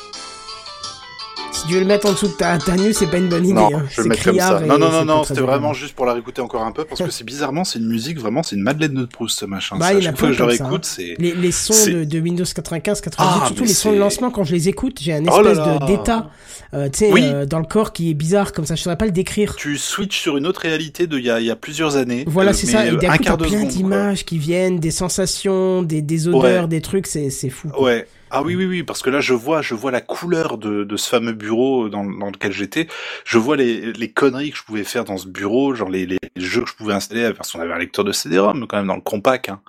Si 1.53 1.67
tu 1.67 1.75
veux 1.75 1.81
le 1.81 1.87
mettre 1.87 2.09
en 2.09 2.13
dessous 2.13 2.29
de 2.29 2.33
ta, 2.33 2.57
ta 2.59 2.73
c'est 2.93 3.07
pas 3.11 3.19
une 3.19 3.29
bonne 3.29 3.45
idée. 3.45 3.53
Non, 3.53 3.69
hein. 3.75 3.85
je 3.91 3.97
vais 3.99 4.03
le 4.05 4.09
mettre 4.09 4.25
comme 4.25 4.39
ça. 4.39 4.61
Non, 4.61 4.79
non, 4.79 4.91
non, 4.91 5.05
non, 5.05 5.23
c'était 5.23 5.43
vraiment 5.43 5.75
juste 5.75 5.95
pour 5.95 6.07
la 6.07 6.15
réécouter 6.15 6.41
encore 6.41 6.63
un 6.63 6.73
peu, 6.73 6.85
parce 6.85 7.03
que 7.03 7.11
c'est 7.13 7.25
bizarrement, 7.25 7.65
c'est 7.65 7.79
une 7.79 7.89
musique, 7.89 8.19
vraiment, 8.19 8.43
c'est 8.43 8.57
une 8.57 8.63
Madeleine 8.63 8.95
de 8.95 9.05
Proust, 9.05 9.39
ce 9.39 9.45
machin. 9.45 9.77
Bah, 9.79 9.93
Ça, 9.93 10.01
chaque 10.01 10.19
fois 10.19 10.29
que 10.29 10.35
je 10.35 10.39
le 10.39 10.45
réécoute, 10.47 10.85
c'est... 10.87 11.15
Les, 11.19 11.35
les 11.35 11.53
sons 11.53 11.75
de, 11.87 12.05
de 12.05 12.21
Windows 12.21 12.45
95, 12.45 13.01
98, 13.03 13.15
Ah, 13.19 13.47
surtout 13.47 13.65
les 13.65 13.75
sons 13.75 13.93
de 13.93 13.99
lancement, 13.99 14.31
quand 14.31 14.45
je 14.45 14.53
les 14.55 14.69
écoute, 14.69 14.99
j'ai 15.01 15.13
un 15.13 15.23
Oh 15.27 15.41
espèce 15.47 15.59
d'état, 15.87 16.31
euh, 16.75 16.89
tu 16.89 17.01
sais, 17.01 17.13
Oui. 17.13 17.23
euh, 17.23 17.45
dans 17.45 17.59
le 17.59 17.67
corps 17.67 17.93
qui 17.93 18.11
est 18.11 18.15
bizarre, 18.15 18.53
comme 18.53 18.65
ça, 18.65 18.75
je 18.75 18.83
saurais 18.83 18.99
pas 18.99 19.05
le 19.05 19.13
décrire. 19.13 19.55
Tu 19.57 19.77
switches 19.77 20.21
sur 20.21 20.39
une 20.39 20.47
autre 20.47 20.63
réalité 20.63 21.07
de 21.07 21.19
il 21.19 21.25
y 21.27 21.31
a, 21.31 21.39
il 21.39 21.47
y 21.47 21.51
a 21.51 21.57
plusieurs 21.57 21.97
années. 21.97 22.25
Voilà, 22.27 22.51
euh, 22.51 22.55
c'est 22.55 22.67
ça. 22.67 22.87
Et 22.87 22.97
d'un 22.97 23.11
un 23.11 23.19
coup, 23.19 23.37
plein 23.37 23.65
d'images 23.65 24.25
qui 24.25 24.39
viennent, 24.39 24.81
des 24.81 24.91
sensations, 24.91 25.83
des, 25.83 26.01
des 26.01 26.29
odeurs, 26.29 26.67
des 26.67 26.81
trucs, 26.81 27.07
c'est, 27.07 27.31
fou. 27.51 27.69
Ouais. 27.79 28.07
Ah 28.35 28.43
oui, 28.43 28.57
oui, 28.57 28.65
oui, 28.65 28.83
parce 28.83 29.03
que 29.03 29.11
là, 29.11 29.21
je 29.21 29.35
vois, 29.35 29.61
je 29.61 29.75
vois 29.75 29.91
la 29.91 30.01
couleur 30.01 30.57
de, 30.57 30.85
de 30.85 30.97
ce 30.97 31.07
fameux 31.07 31.33
bureau 31.35 31.91
dans, 31.91 32.03
dans 32.03 32.31
lequel 32.31 32.51
j'étais. 32.51 32.89
Je 33.27 33.37
vois 33.37 33.59
les, 33.59 33.93
les 33.93 34.11
conneries 34.11 34.53
que 34.53 34.57
je 34.57 34.63
pouvais 34.63 34.85
faire 34.85 35.05
dans 35.05 35.19
ce 35.19 35.29
bureau, 35.29 35.75
genre 35.75 35.91
les, 35.91 36.07
les 36.07 36.19
jeux 36.37 36.63
que 36.63 36.71
je 36.71 36.75
pouvais 36.75 36.95
installer, 36.95 37.35
parce 37.35 37.53
qu'on 37.53 37.61
avait 37.61 37.75
un 37.75 37.79
lecteur 37.79 38.07
de 38.07 38.13
CD-ROM 38.13 38.67
quand 38.67 38.79
même 38.79 38.87
dans 38.87 38.95
le 38.95 39.03
compact. 39.03 39.51
Hein. 39.51 39.61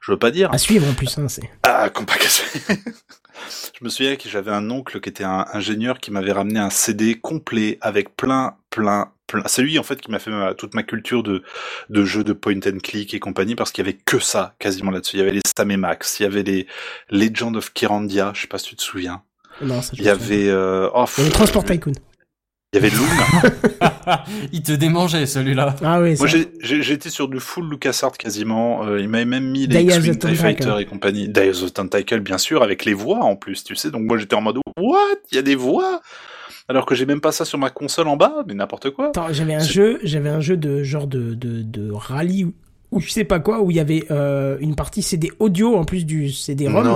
Je 0.00 0.12
veux 0.12 0.18
pas 0.18 0.30
dire. 0.30 0.52
À 0.52 0.58
suivre 0.58 0.88
en 0.88 0.94
plus, 0.94 1.18
hein, 1.18 1.26
c'est. 1.28 1.50
Ah, 1.64 1.90
compact. 1.90 2.44
je 3.78 3.84
me 3.84 3.88
souviens 3.88 4.16
que 4.16 4.28
j'avais 4.28 4.50
un 4.50 4.70
oncle 4.70 5.00
qui 5.00 5.08
était 5.08 5.24
un 5.24 5.46
ingénieur 5.52 5.98
qui 5.98 6.10
m'avait 6.10 6.32
ramené 6.32 6.58
un 6.60 6.70
CD 6.70 7.14
complet 7.14 7.78
avec 7.80 8.16
plein, 8.16 8.56
plein, 8.70 9.10
plein. 9.26 9.42
C'est 9.46 9.62
lui 9.62 9.78
en 9.78 9.82
fait 9.82 10.00
qui 10.00 10.10
m'a 10.10 10.18
fait 10.18 10.30
ma- 10.30 10.54
toute 10.54 10.74
ma 10.74 10.82
culture 10.82 11.22
de 11.22 11.42
de 11.90 12.04
jeux 12.04 12.24
de 12.24 12.32
point 12.32 12.58
and 12.66 12.78
click 12.82 13.14
et 13.14 13.20
compagnie 13.20 13.54
parce 13.54 13.72
qu'il 13.72 13.84
y 13.84 13.88
avait 13.88 13.98
que 14.04 14.18
ça 14.18 14.54
quasiment 14.58 14.90
là-dessus. 14.90 15.16
Il 15.16 15.20
y 15.20 15.22
avait 15.22 15.32
les 15.32 15.40
Sam 15.56 15.70
et 15.70 15.76
Max, 15.76 16.18
il 16.20 16.24
y 16.24 16.26
avait 16.26 16.42
les 16.42 16.66
Legend 17.10 17.56
of 17.56 17.72
Kirandia, 17.72 18.32
je 18.34 18.42
sais 18.42 18.46
pas 18.48 18.58
si 18.58 18.70
tu 18.70 18.76
te 18.76 18.82
souviens. 18.82 19.22
Non, 19.60 19.82
ça, 19.82 19.92
je 19.94 20.02
Il 20.02 20.04
y 20.04 20.08
avait 20.08 20.48
euh, 20.48 20.88
oh, 20.94 21.04
Il 21.16 21.22
y 21.22 21.26
avait 21.26 21.30
Transport 21.34 21.64
Tycoon. 21.64 21.92
Il 22.74 22.82
y 22.82 22.86
avait 22.86 22.90
Loom. 22.90 23.06
Il 24.52 24.62
te 24.62 24.72
démangeait 24.72 25.26
celui-là. 25.26 25.76
Ah 25.84 26.00
oui, 26.00 26.16
Moi 26.18 26.26
j'étais 26.60 27.08
sur 27.08 27.28
du 27.28 27.38
full 27.38 27.70
LucasArts 27.70 28.18
quasiment. 28.18 28.84
Euh, 28.84 29.00
il 29.00 29.08
m'avait 29.08 29.24
même 29.24 29.48
mis 29.48 29.66
les 29.68 29.82
X-Wing 29.82 30.12
TIE 30.12 30.18
Tentacle. 30.18 30.36
Fighter 30.36 30.74
et 30.80 30.84
compagnie. 30.84 31.28
Day 31.28 31.50
of 31.50 31.64
the 31.64 31.72
Tentacle 31.72 32.20
bien 32.20 32.38
sûr 32.38 32.62
avec 32.64 32.84
les 32.84 32.94
voix 32.94 33.20
en 33.20 33.36
plus, 33.36 33.62
tu 33.62 33.76
sais. 33.76 33.90
Donc 33.92 34.02
moi 34.02 34.18
j'étais 34.18 34.34
en 34.34 34.40
mode 34.40 34.58
what? 34.76 34.98
Il 35.30 35.36
y 35.36 35.38
a 35.38 35.42
des 35.42 35.54
voix? 35.54 36.00
Alors 36.66 36.84
que 36.86 36.94
j'ai 36.94 37.06
même 37.06 37.20
pas 37.20 37.30
ça 37.30 37.44
sur 37.44 37.58
ma 37.58 37.70
console 37.70 38.08
en 38.08 38.16
bas, 38.16 38.42
mais 38.48 38.54
n'importe 38.54 38.90
quoi. 38.90 39.08
Attends, 39.08 39.32
j'avais 39.32 39.54
un 39.54 39.60
jeu, 39.60 40.00
j'avais 40.02 40.30
un 40.30 40.40
jeu 40.40 40.56
de 40.56 40.82
genre 40.82 41.06
de, 41.06 41.34
de, 41.34 41.62
de 41.62 41.92
rallye 41.92 42.46
ou- 42.94 43.00
je 43.00 43.10
sais 43.10 43.24
pas 43.24 43.40
quoi, 43.40 43.60
où 43.60 43.70
il 43.70 43.76
y 43.76 43.80
avait 43.80 44.04
euh, 44.10 44.56
une 44.60 44.74
partie 44.74 45.02
CD 45.02 45.30
audio 45.38 45.76
en 45.76 45.84
plus 45.84 46.06
du 46.06 46.30
CD-ROM. 46.30 46.86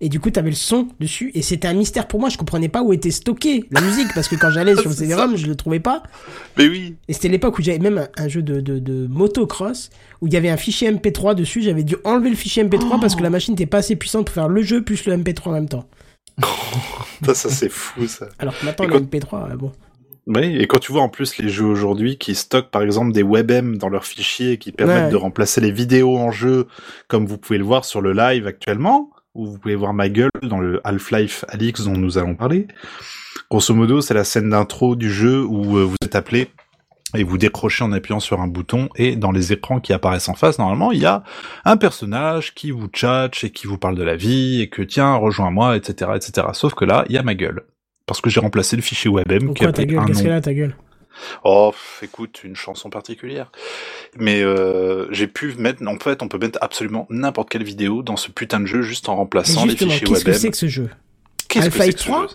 Et 0.00 0.08
du 0.08 0.20
coup, 0.20 0.30
t'avais 0.30 0.50
le 0.50 0.56
son 0.56 0.88
dessus. 1.00 1.30
Et 1.34 1.42
c'était 1.42 1.68
un 1.68 1.74
mystère 1.74 2.06
pour 2.08 2.20
moi. 2.20 2.28
Je 2.28 2.38
comprenais 2.38 2.68
pas 2.68 2.82
où 2.82 2.92
était 2.92 3.10
stockée 3.10 3.64
la 3.70 3.80
musique. 3.80 4.08
Parce 4.14 4.28
que 4.28 4.36
quand 4.36 4.50
j'allais 4.50 4.76
sur 4.80 4.88
le 4.90 4.94
CD-ROM, 4.94 5.36
je 5.36 5.46
le 5.46 5.54
trouvais 5.56 5.80
pas. 5.80 6.02
Mais 6.56 6.68
oui. 6.68 6.96
Et 7.08 7.12
c'était 7.12 7.28
l'époque 7.28 7.58
où 7.58 7.62
j'avais 7.62 7.78
même 7.78 7.98
un, 7.98 8.08
un 8.24 8.28
jeu 8.28 8.42
de, 8.42 8.60
de, 8.60 8.78
de 8.78 9.06
motocross. 9.08 9.90
Où 10.20 10.26
il 10.26 10.32
y 10.34 10.36
avait 10.36 10.50
un 10.50 10.56
fichier 10.56 10.90
MP3 10.92 11.34
dessus. 11.34 11.62
J'avais 11.62 11.82
dû 11.82 11.96
enlever 12.04 12.30
le 12.30 12.36
fichier 12.36 12.62
MP3 12.64 13.00
parce 13.00 13.14
que 13.16 13.22
la 13.22 13.30
machine 13.30 13.54
n'était 13.54 13.66
pas 13.66 13.78
assez 13.78 13.96
puissante 13.96 14.26
pour 14.26 14.34
faire 14.34 14.48
le 14.48 14.62
jeu 14.62 14.82
plus 14.82 15.04
le 15.06 15.16
MP3 15.16 15.48
en 15.48 15.52
même 15.52 15.68
temps. 15.68 15.84
Ça, 17.24 17.34
ça 17.34 17.50
c'est 17.50 17.68
fou 17.68 18.06
ça. 18.06 18.28
Alors 18.38 18.58
que 18.58 18.64
maintenant, 18.64 18.86
le 18.86 18.92
quand- 19.00 19.00
MP3, 19.04 19.50
euh, 19.52 19.56
bon. 19.56 19.72
Oui, 20.26 20.56
et 20.58 20.66
quand 20.66 20.78
tu 20.78 20.92
vois 20.92 21.02
en 21.02 21.08
plus 21.08 21.38
les 21.38 21.48
jeux 21.48 21.64
aujourd'hui 21.64 22.18
qui 22.18 22.34
stockent 22.34 22.70
par 22.70 22.82
exemple 22.82 23.12
des 23.12 23.22
WebM 23.22 23.78
dans 23.78 23.88
leurs 23.88 24.04
fichiers 24.04 24.58
qui 24.58 24.70
permettent 24.72 25.04
Ouais. 25.06 25.10
de 25.10 25.16
remplacer 25.16 25.60
les 25.60 25.72
vidéos 25.72 26.16
en 26.18 26.30
jeu, 26.30 26.66
comme 27.08 27.26
vous 27.26 27.38
pouvez 27.38 27.58
le 27.58 27.64
voir 27.64 27.84
sur 27.84 28.00
le 28.00 28.12
live 28.12 28.46
actuellement, 28.46 29.10
où 29.34 29.46
vous 29.46 29.58
pouvez 29.58 29.74
voir 29.76 29.92
ma 29.94 30.08
gueule 30.08 30.30
dans 30.42 30.58
le 30.60 30.80
Half-Life 30.84 31.44
Alix 31.48 31.84
dont 31.84 31.96
nous 31.96 32.18
allons 32.18 32.34
parler. 32.34 32.66
Grosso 33.50 33.74
modo, 33.74 34.00
c'est 34.00 34.14
la 34.14 34.24
scène 34.24 34.50
d'intro 34.50 34.94
du 34.94 35.10
jeu 35.10 35.44
où 35.44 35.76
euh, 35.78 35.84
vous 35.84 35.96
êtes 36.04 36.14
appelé 36.14 36.48
et 37.16 37.24
vous 37.24 37.38
décrochez 37.38 37.82
en 37.82 37.90
appuyant 37.90 38.20
sur 38.20 38.40
un 38.40 38.46
bouton 38.46 38.88
et 38.94 39.16
dans 39.16 39.32
les 39.32 39.52
écrans 39.52 39.80
qui 39.80 39.92
apparaissent 39.92 40.28
en 40.28 40.34
face, 40.34 40.60
normalement, 40.60 40.92
il 40.92 41.00
y 41.00 41.06
a 41.06 41.24
un 41.64 41.76
personnage 41.76 42.54
qui 42.54 42.70
vous 42.70 42.86
tchatche 42.86 43.42
et 43.42 43.50
qui 43.50 43.66
vous 43.66 43.78
parle 43.78 43.96
de 43.96 44.04
la 44.04 44.14
vie 44.14 44.60
et 44.60 44.68
que 44.68 44.82
tiens, 44.82 45.14
rejoins-moi, 45.16 45.76
etc., 45.76 46.12
etc. 46.14 46.48
Sauf 46.52 46.74
que 46.74 46.84
là, 46.84 47.04
il 47.08 47.14
y 47.14 47.18
a 47.18 47.24
ma 47.24 47.34
gueule. 47.34 47.64
Parce 48.10 48.20
que 48.20 48.28
j'ai 48.28 48.40
remplacé 48.40 48.74
le 48.74 48.82
fichier 48.82 49.08
WebM 49.08 49.54
qui 49.54 49.64
ta 49.72 49.84
gueule 49.84 50.04
Qu'est-ce 50.04 50.24
qu'elle 50.24 50.32
a 50.32 50.40
ta 50.40 50.52
gueule 50.52 50.74
Oh, 51.44 51.70
pff, 51.70 52.00
écoute, 52.02 52.40
une 52.42 52.56
chanson 52.56 52.90
particulière. 52.90 53.52
Mais 54.18 54.42
euh, 54.42 55.06
j'ai 55.12 55.28
pu 55.28 55.54
mettre, 55.58 55.86
en 55.86 55.96
fait, 55.96 56.20
on 56.20 56.26
peut 56.26 56.38
mettre 56.38 56.58
absolument 56.60 57.06
n'importe 57.08 57.50
quelle 57.50 57.62
vidéo 57.62 58.02
dans 58.02 58.16
ce 58.16 58.32
putain 58.32 58.58
de 58.58 58.66
jeu 58.66 58.82
juste 58.82 59.08
en 59.08 59.14
remplaçant 59.14 59.64
les 59.64 59.70
justement, 59.70 59.92
fichiers 59.92 60.08
qu'est-ce 60.08 60.24
que 60.24 60.30
WebM. 60.30 60.40
c'est 60.40 60.50
que 60.50 60.56
ce 60.56 60.66
jeu 60.66 60.90
Qu'est-ce 61.48 61.70
que 61.70 61.78
c'est 61.84 61.92
que 61.92 62.00
ce 62.00 62.04
3? 62.06 62.22
jeu? 62.22 62.28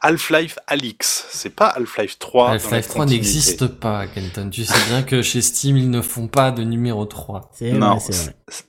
Half-Life 0.00 0.58
Alix. 0.66 1.26
C'est 1.30 1.54
pas 1.54 1.68
Half-Life 1.68 2.18
3. 2.18 2.44
dans 2.44 2.48
la 2.48 2.54
Half-Life 2.54 2.88
3 2.88 3.04
continuité. 3.04 3.26
n'existe 3.26 3.66
pas, 3.66 4.06
Kenton. 4.06 4.50
Tu 4.50 4.64
sais 4.64 4.88
bien 4.88 5.02
que 5.02 5.22
chez 5.22 5.42
Steam, 5.42 5.76
ils 5.76 5.90
ne 5.90 6.00
font 6.00 6.28
pas 6.28 6.50
de 6.50 6.62
numéro 6.62 7.04
3. 7.04 7.50
C'est 7.52 7.72
Non, 7.72 7.98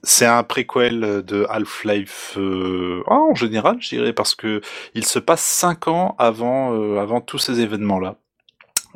c'est 0.03 0.25
un 0.25 0.43
préquel 0.43 1.23
de 1.25 1.45
Half-Life 1.49 2.33
euh, 2.37 3.03
ah, 3.07 3.19
en 3.31 3.35
général, 3.35 3.77
je 3.79 3.89
dirais, 3.89 4.13
parce 4.13 4.35
que 4.35 4.61
il 4.93 5.05
se 5.05 5.19
passe 5.19 5.41
cinq 5.41 5.87
ans 5.87 6.15
avant 6.17 6.73
euh, 6.73 6.99
avant 6.99 7.21
tous 7.21 7.37
ces 7.37 7.59
événements-là. 7.59 8.15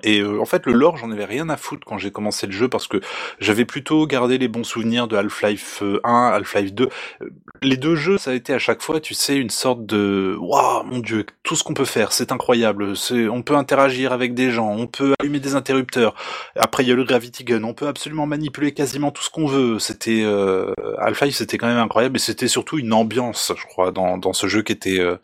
Et 0.04 0.20
euh, 0.20 0.40
en 0.42 0.46
fait, 0.46 0.66
le 0.66 0.74
lore, 0.74 0.98
j'en 0.98 1.12
avais 1.12 1.26
rien 1.26 1.50
à 1.50 1.58
foutre 1.58 1.86
quand 1.86 1.98
j'ai 1.98 2.12
commencé 2.12 2.46
le 2.48 2.52
jeu 2.54 2.68
parce 2.68 2.88
que 2.88 2.98
j'avais 3.40 3.66
plutôt 3.66 4.06
gardé 4.08 4.38
les 4.38 4.48
bons 4.48 4.64
souvenirs 4.64 5.08
de 5.08 5.16
Half-Life 5.16 5.80
euh, 5.84 6.00
1, 6.04 6.32
Half-Life 6.34 6.74
2. 6.74 6.90
Euh, 7.22 7.30
Les 7.62 7.78
deux 7.78 7.96
jeux, 7.96 8.18
ça 8.18 8.32
a 8.32 8.34
été 8.34 8.54
à 8.54 8.60
chaque 8.60 8.82
fois, 8.82 9.00
tu 9.00 9.14
sais, 9.14 9.36
une 9.36 9.50
sorte 9.50 9.86
de 9.86 10.36
waouh, 10.40 10.84
mon 10.84 11.00
dieu, 11.00 11.26
tout 11.44 11.56
ce 11.56 11.64
qu'on 11.64 11.74
peut 11.74 11.86
faire, 11.86 12.12
c'est 12.12 12.32
incroyable. 12.32 12.96
C'est, 12.98 13.28
on 13.28 13.42
peut 13.44 13.56
interagir 13.56 14.14
avec 14.14 14.34
des 14.34 14.52
gens, 14.52 14.70
on 14.70 14.88
peut 14.88 15.14
allumer 15.20 15.40
des 15.40 15.56
interrupteurs. 15.56 16.16
Après, 16.56 16.84
il 16.84 16.90
y 16.90 16.92
a 16.92 16.96
le 16.96 17.04
Gravity 17.04 17.44
Gun, 17.44 17.64
on 17.64 17.74
peut 17.74 17.88
absolument 17.88 18.26
manipuler 18.26 18.74
quasiment 18.74 19.12
tout 19.12 19.22
ce 19.24 19.30
qu'on 19.30 19.46
veut. 19.46 19.78
C'était 19.80 20.22
euh, 20.24 20.74
Half-Life, 20.98 21.36
c'était 21.36 21.58
quand 21.58 21.68
même 21.68 21.78
incroyable 21.78 22.16
et 22.18 22.20
c'était 22.20 22.48
surtout 22.48 22.80
une 22.80 22.94
ambiance, 22.94 23.52
je 23.58 23.66
crois, 23.66 23.92
dans, 23.92 24.18
dans 24.18 24.34
ce 24.34 24.48
jeu 24.48 24.62
qui 24.64 24.72
était 24.72 25.00
euh, 25.00 25.18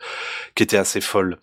qui 0.55 0.63
était 0.63 0.77
assez 0.77 1.01
folle. 1.01 1.37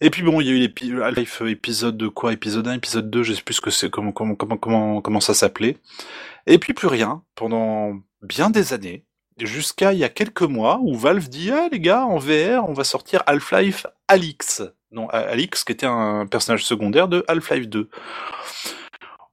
Et 0.00 0.10
puis 0.10 0.22
bon, 0.22 0.40
il 0.40 0.46
y 0.46 0.50
a 0.50 0.52
eu 0.52 0.58
l'épi- 0.58 0.92
Half-Life 1.02 1.42
euh, 1.42 1.50
épisode 1.50 1.96
de 1.96 2.08
quoi, 2.08 2.32
épisode 2.32 2.68
1, 2.68 2.74
épisode 2.76 3.10
2, 3.10 3.22
je 3.22 3.32
sais 3.34 3.42
plus 3.42 3.54
ce 3.54 3.60
que 3.60 3.70
c'est, 3.70 3.90
comment 3.90 4.12
comment 4.12 4.36
comment 4.36 5.00
comment 5.00 5.20
ça 5.20 5.34
s'appelait. 5.34 5.78
Et 6.46 6.58
puis 6.58 6.74
plus 6.74 6.88
rien 6.88 7.22
pendant 7.34 7.94
bien 8.22 8.50
des 8.50 8.72
années. 8.72 9.04
Jusqu'à 9.38 9.92
il 9.92 9.98
y 9.98 10.04
a 10.04 10.08
quelques 10.08 10.42
mois 10.42 10.80
où 10.82 10.94
Valve 10.94 11.28
dit 11.28 11.50
ah 11.50 11.68
les 11.70 11.80
gars 11.80 12.06
en 12.06 12.16
VR 12.18 12.68
on 12.68 12.72
va 12.72 12.84
sortir 12.84 13.22
Half-Life 13.26 13.86
Alix 14.08 14.62
non 14.92 15.08
Alix 15.10 15.62
qui 15.62 15.72
était 15.72 15.84
un 15.84 16.26
personnage 16.26 16.64
secondaire 16.64 17.06
de 17.08 17.22
Half-Life 17.28 17.68
2 17.68 17.90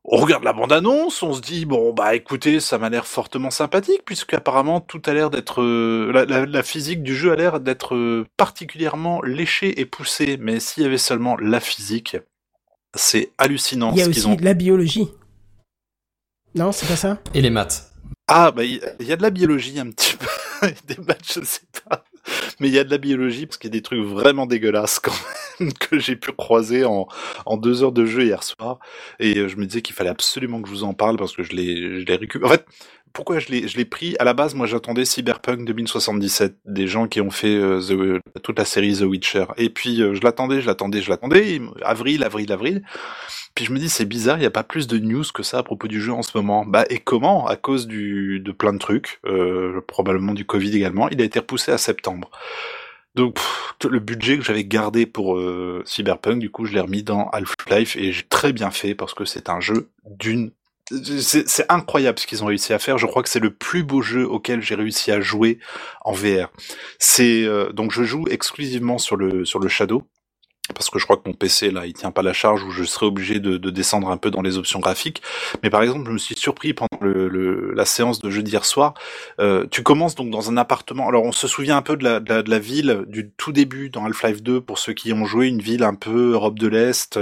on 0.06 0.18
regarde 0.18 0.44
la 0.44 0.52
bande-annonce, 0.52 1.24
on 1.24 1.34
se 1.34 1.40
dit 1.40 1.66
bon 1.66 1.94
bah 1.94 2.14
écoutez, 2.14 2.60
ça 2.60 2.78
m'a 2.78 2.90
l'air 2.90 3.08
fortement 3.08 3.50
sympathique 3.52 4.02
puisque 4.06 4.34
apparemment 4.34 4.82
tout 4.82 5.02
a 5.06 5.14
l'air 5.14 5.30
d'être 5.30 5.62
euh, 5.62 6.26
la 6.46 6.64
physique 6.64 7.04
du 7.04 7.16
jeu 7.16 7.32
a 7.32 7.36
l'air 7.38 7.62
d'être 7.62 7.96
euh, 7.96 8.28
particulièrement 8.36 9.22
léchée 9.22 9.80
et 9.80 9.86
poussée, 9.86 10.38
mais 10.40 10.60
s'il 10.60 10.84
y 10.84 10.86
avait 10.86 10.98
seulement 10.98 11.38
la 11.38 11.62
physique, 11.62 12.18
c'est 12.96 13.32
hallucinant 13.38 13.92
Il 13.94 14.00
y 14.00 14.02
a 14.02 14.06
ce 14.06 14.10
aussi 14.10 14.26
ont. 14.26 14.36
de 14.36 14.44
la 14.44 14.54
biologie. 14.54 15.10
Non, 16.56 16.72
c'est 16.72 16.88
pas 16.88 16.96
ça 16.96 17.20
Et 17.34 17.42
les 17.42 17.50
maths. 17.50 17.92
Ah 18.28 18.52
bah 18.52 18.64
il 18.64 18.80
y, 19.02 19.12
a 19.12 19.16
de 19.18 19.22
la 19.22 19.32
biologie 19.32 19.78
un 19.80 19.90
petit 19.90 20.16
peu, 20.16 20.28
des 20.88 20.96
matchs 21.06 21.40
je 21.40 21.44
sais 21.46 21.62
pas, 21.90 22.06
mais 22.62 22.70
il 22.70 22.74
y 22.74 22.80
a 22.80 22.86
de 22.86 22.90
la 22.90 22.98
biologie 22.98 23.46
parce 23.46 23.58
qu'il 23.58 23.68
y 23.70 23.74
a 23.74 23.78
des 23.78 23.82
trucs 23.82 24.00
vraiment 24.00 24.46
dégueulasses 24.46 25.00
quand 25.00 25.12
même 25.60 25.74
que 25.80 26.00
j'ai 26.00 26.16
pu 26.16 26.32
croiser 26.32 26.86
en, 26.86 27.08
en 27.46 27.58
deux 27.58 27.84
heures 27.84 27.92
de 27.92 28.06
jeu 28.06 28.24
hier 28.24 28.42
soir 28.44 28.80
et 29.20 29.38
euh, 29.38 29.50
je 29.50 29.58
me 29.58 29.66
disais 29.66 29.82
qu'il 29.82 29.94
fallait 29.94 30.10
absolument 30.10 30.62
que 30.62 30.70
je 30.70 30.74
vous 30.74 30.84
en 30.86 30.94
parle 30.94 31.18
parce 31.18 31.36
que 31.36 31.44
je 31.44 31.52
l'ai 31.52 32.00
je 32.00 32.06
l'ai 32.06 32.16
récupéré. 32.16 32.50
En 32.50 32.56
fait, 32.56 32.66
pourquoi 33.14 33.40
je 33.40 33.48
l'ai 33.50 33.86
pris? 33.86 34.16
À 34.20 34.24
la 34.24 34.34
base 34.34 34.56
moi 34.56 34.68
j'attendais 34.68 35.06
Cyberpunk 35.06 35.66
2077 35.66 36.58
des 36.66 36.88
gens 36.88 37.08
qui 37.08 37.22
ont 37.22 37.32
fait 37.32 37.56
euh, 37.56 38.20
toute 38.42 38.58
la 38.58 38.66
série 38.66 38.98
The 38.98 39.04
Witcher. 39.04 39.46
Et 39.58 39.70
puis 39.70 40.02
euh, 40.02 40.14
je 40.14 40.22
l'attendais 40.22 40.62
je 40.62 40.68
l'attendais 40.68 41.02
je 41.02 41.10
l'attendais 41.10 41.62
avril 41.84 42.24
avril 42.24 42.52
avril. 42.52 42.84
Puis 43.56 43.66
je 43.66 43.72
me 43.72 43.78
dis, 43.78 43.90
c'est 43.90 44.06
bizarre, 44.06 44.38
il 44.38 44.42
n'y 44.42 44.48
a 44.48 44.52
pas 44.52 44.64
plus 44.64 44.88
de 44.88 44.98
news 44.98 45.24
que 45.32 45.44
ça 45.44 45.60
à 45.60 45.64
propos 45.64 45.88
du 45.88 46.02
jeu 46.02 46.12
en 46.12 46.24
ce 46.24 46.36
moment. 46.36 46.66
Bah, 46.66 46.86
et 46.90 46.98
comment? 46.98 47.46
À 47.46 47.56
cause 47.56 47.86
du, 47.88 48.40
de 48.40 48.52
plein 48.52 48.74
de 48.74 48.80
trucs, 48.80 49.20
euh, 49.26 49.80
probablement 49.88 50.34
du 50.34 50.46
Covid 50.46 50.76
également, 50.76 51.08
il 51.10 51.22
a 51.22 51.24
été 51.24 51.40
repoussé 51.40 51.72
à 51.72 51.78
septembre. 51.78 52.32
Donc, 53.14 53.38
le 53.88 54.00
budget 54.00 54.40
que 54.40 54.44
j'avais 54.44 54.66
gardé 54.66 55.06
pour 55.06 55.38
euh, 55.38 55.84
Cyberpunk, 55.86 56.40
du 56.40 56.50
coup, 56.50 56.66
je 56.66 56.74
l'ai 56.74 56.80
remis 56.80 57.04
dans 57.04 57.30
Half-Life 57.30 57.96
et 57.96 58.12
j'ai 58.12 58.24
très 58.24 58.54
bien 58.54 58.72
fait 58.72 58.96
parce 58.96 59.14
que 59.14 59.24
c'est 59.24 59.50
un 59.50 59.60
jeu 59.60 59.90
d'une 60.04 60.52
c'est 61.22 61.66
incroyable 61.70 62.20
ce 62.20 62.28
qu'ils 62.28 62.44
ont 62.44 62.48
réussi 62.48 62.74
à 62.74 62.80
faire. 62.80 62.98
Je 62.98 63.08
crois 63.08 63.24
que 63.24 63.30
c'est 63.30 63.40
le 63.40 63.54
plus 63.54 63.84
beau 63.84 64.02
jeu 64.02 64.28
auquel 64.28 64.62
j'ai 64.62 64.76
réussi 64.76 65.12
à 65.12 65.22
jouer 65.22 65.60
en 66.04 66.14
VR. 66.14 66.52
C'est 67.00 67.44
euh, 67.44 67.72
donc 67.72 67.92
je 67.92 68.04
joue 68.04 68.26
exclusivement 68.30 68.98
sur 68.98 69.16
le 69.16 69.46
sur 69.46 69.60
le 69.60 69.68
Shadow 69.68 70.04
parce 70.76 70.90
que 70.90 70.98
je 70.98 71.04
crois 71.04 71.18
que 71.18 71.24
mon 71.28 71.34
PC 71.34 71.72
là 71.72 71.86
il 71.86 71.94
tient 71.94 72.12
pas 72.12 72.22
la 72.22 72.32
charge 72.34 72.64
ou 72.64 72.72
je 72.72 72.84
serais 72.86 73.06
obligé 73.06 73.40
de, 73.40 73.58
de 73.58 73.70
descendre 73.70 74.10
un 74.10 74.18
peu 74.18 74.32
dans 74.32 74.42
les 74.42 74.58
options 74.58 74.80
graphiques. 74.80 75.22
Mais 75.62 75.70
par 75.70 75.84
exemple, 75.84 76.06
je 76.08 76.14
me 76.14 76.18
suis 76.18 76.36
surpris 76.36 76.74
pendant 76.74 76.98
le, 77.02 77.28
le- 77.28 77.74
la 77.74 77.86
séance 77.86 78.20
de 78.22 78.30
jeu 78.30 78.42
d'hier 78.44 78.64
soir. 78.66 78.94
Euh, 79.40 79.66
tu 79.70 79.84
commences 79.84 80.16
donc 80.16 80.30
dans 80.30 80.50
un 80.50 80.58
appartement. 80.58 81.08
Alors 81.10 81.24
on 81.26 81.32
se 81.34 81.48
souvient 81.48 81.76
un 81.78 81.82
peu 81.82 81.98
de 81.98 82.04
la, 82.06 82.20
de 82.22 82.30
la, 82.34 82.44
de 82.44 82.50
la 82.50 82.60
ville 82.60 83.04
du 83.08 83.30
tout 83.38 83.52
début 83.52 83.90
dans 83.90 84.06
Half-Life 84.06 84.42
2 84.42 84.62
pour 84.62 84.80
ceux 84.80 84.94
qui 84.94 85.12
ont 85.14 85.26
joué 85.26 85.48
une 85.48 85.62
ville 85.62 85.84
un 85.84 85.96
peu 85.96 86.32
Europe 86.34 86.58
de 86.58 86.68
l'Est, 86.68 87.20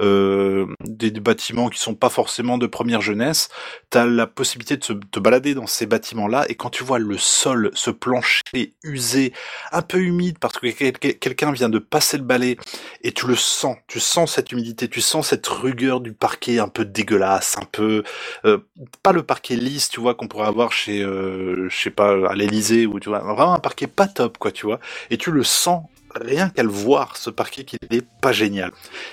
euh, 0.00 0.66
des, 0.84 1.10
bâtiments 1.10 1.68
qui 1.70 1.80
sont 1.80 1.94
pas 1.94 2.08
forcément 2.10 2.58
de 2.58 2.66
première 2.66 3.00
jeunesse. 3.00 3.48
T'as 3.90 4.06
la 4.06 4.26
possibilité 4.26 4.76
de 4.76 4.84
se, 4.84 4.92
te 4.92 5.18
balader 5.18 5.54
dans 5.54 5.66
ces 5.66 5.86
bâtiments-là 5.86 6.44
et 6.48 6.54
quand 6.54 6.70
tu 6.70 6.84
vois 6.84 6.98
le 6.98 7.18
sol, 7.18 7.70
ce 7.74 7.90
plancher 7.90 8.42
usé, 8.84 9.32
un 9.72 9.82
peu 9.82 9.98
humide 9.98 10.38
parce 10.38 10.58
que 10.58 10.68
quel- 10.68 10.92
quel- 10.98 11.18
quelqu'un 11.18 11.52
vient 11.52 11.68
de 11.68 11.78
passer 11.78 12.16
le 12.18 12.22
balai 12.24 12.56
et 13.02 13.12
tu 13.12 13.26
le 13.26 13.36
sens, 13.36 13.76
tu 13.86 14.00
sens 14.00 14.32
cette 14.32 14.52
humidité, 14.52 14.88
tu 14.88 15.00
sens 15.00 15.28
cette 15.28 15.46
rugueur 15.46 16.00
du 16.00 16.12
parquet 16.12 16.58
un 16.58 16.68
peu 16.68 16.84
dégueulasse, 16.84 17.56
un 17.58 17.64
peu 17.70 18.02
euh, 18.44 18.58
pas 19.02 19.12
le 19.12 19.22
parquet 19.22 19.56
lisse, 19.56 19.88
tu 19.88 20.00
vois, 20.00 20.14
qu'on 20.14 20.28
pourrait 20.28 20.48
avoir 20.48 20.72
chez, 20.72 21.02
euh, 21.02 21.68
je 21.68 21.76
sais 21.76 21.90
pas, 21.90 22.30
à 22.30 22.34
l'Elysée 22.34 22.86
ou 22.86 23.00
tu 23.00 23.08
vois, 23.08 23.20
vraiment 23.20 23.54
un 23.54 23.58
parquet 23.58 23.86
pas 23.86 24.06
top, 24.06 24.38
quoi, 24.38 24.52
tu 24.52 24.66
vois, 24.66 24.80
et 25.10 25.16
tu 25.16 25.30
le 25.30 25.44
sens 25.44 25.82
rien 26.20 26.48
qu'à 26.48 26.62
le 26.62 26.68
voir, 26.68 27.16
ce 27.16 27.30
parquet 27.30 27.64
qui 27.64 27.76
n'est 27.90 28.02
pas 28.20 28.32
génial. 28.32 28.70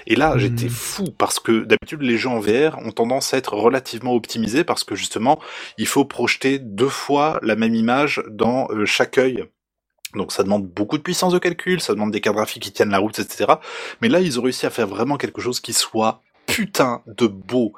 Et 0.07 0.15
là, 0.15 0.37
j'étais 0.37 0.69
fou 0.69 1.05
parce 1.17 1.39
que 1.39 1.63
d'habitude 1.63 2.01
les 2.01 2.17
jeux 2.17 2.29
en 2.29 2.39
VR 2.39 2.77
ont 2.79 2.91
tendance 2.91 3.33
à 3.33 3.37
être 3.37 3.55
relativement 3.55 4.13
optimisés 4.13 4.63
parce 4.63 4.83
que 4.83 4.95
justement, 4.95 5.39
il 5.77 5.87
faut 5.87 6.05
projeter 6.05 6.59
deux 6.59 6.89
fois 6.89 7.39
la 7.41 7.55
même 7.55 7.75
image 7.75 8.21
dans 8.29 8.67
euh, 8.71 8.85
chaque 8.85 9.17
œil. 9.17 9.45
Donc 10.15 10.31
ça 10.31 10.43
demande 10.43 10.65
beaucoup 10.67 10.97
de 10.97 11.03
puissance 11.03 11.33
de 11.33 11.39
calcul, 11.39 11.81
ça 11.81 11.93
demande 11.93 12.11
des 12.11 12.21
cartes 12.21 12.35
graphiques 12.35 12.63
qui 12.63 12.71
tiennent 12.71 12.89
la 12.91 12.99
route, 12.99 13.17
etc. 13.19 13.53
Mais 14.01 14.09
là, 14.09 14.19
ils 14.19 14.39
ont 14.39 14.43
réussi 14.43 14.65
à 14.65 14.69
faire 14.69 14.87
vraiment 14.87 15.17
quelque 15.17 15.41
chose 15.41 15.59
qui 15.59 15.73
soit 15.73 16.21
putain 16.45 17.01
de 17.07 17.27
beau. 17.27 17.73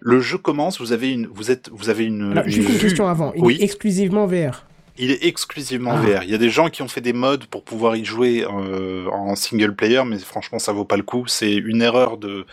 Le 0.00 0.20
jeu 0.20 0.36
commence, 0.38 0.80
vous 0.80 0.92
avez 0.92 1.10
une, 1.12 1.26
vous 1.26 1.50
êtes, 1.50 1.70
vous 1.72 1.88
avez 1.88 2.04
une, 2.04 2.32
Alors, 2.32 2.48
Juste 2.48 2.68
une 2.68 2.78
question 2.78 3.08
avant. 3.08 3.32
Il 3.34 3.42
Oui. 3.42 3.56
est 3.60 3.64
exclusivement 3.64 4.26
VR. 4.26 4.66
Il 4.96 5.10
est 5.10 5.24
exclusivement. 5.24 5.96
VR. 5.96 6.22
Il 6.22 6.30
y 6.30 6.34
a 6.34 6.38
des 6.38 6.50
gens 6.50 6.68
qui 6.68 6.82
ont 6.82 6.88
fait 6.88 7.00
des 7.00 7.12
mods 7.12 7.46
pour 7.50 7.64
pouvoir 7.64 7.96
y 7.96 8.04
jouer 8.04 8.44
euh, 8.44 9.08
en 9.10 9.34
single 9.34 9.74
player, 9.74 10.02
mais 10.06 10.18
franchement, 10.18 10.58
ça 10.58 10.72
vaut 10.72 10.84
pas 10.84 10.96
le 10.96 11.02
coup. 11.02 11.26
C'est 11.26 11.52
une 11.52 11.82
erreur 11.82 12.16
de 12.16 12.46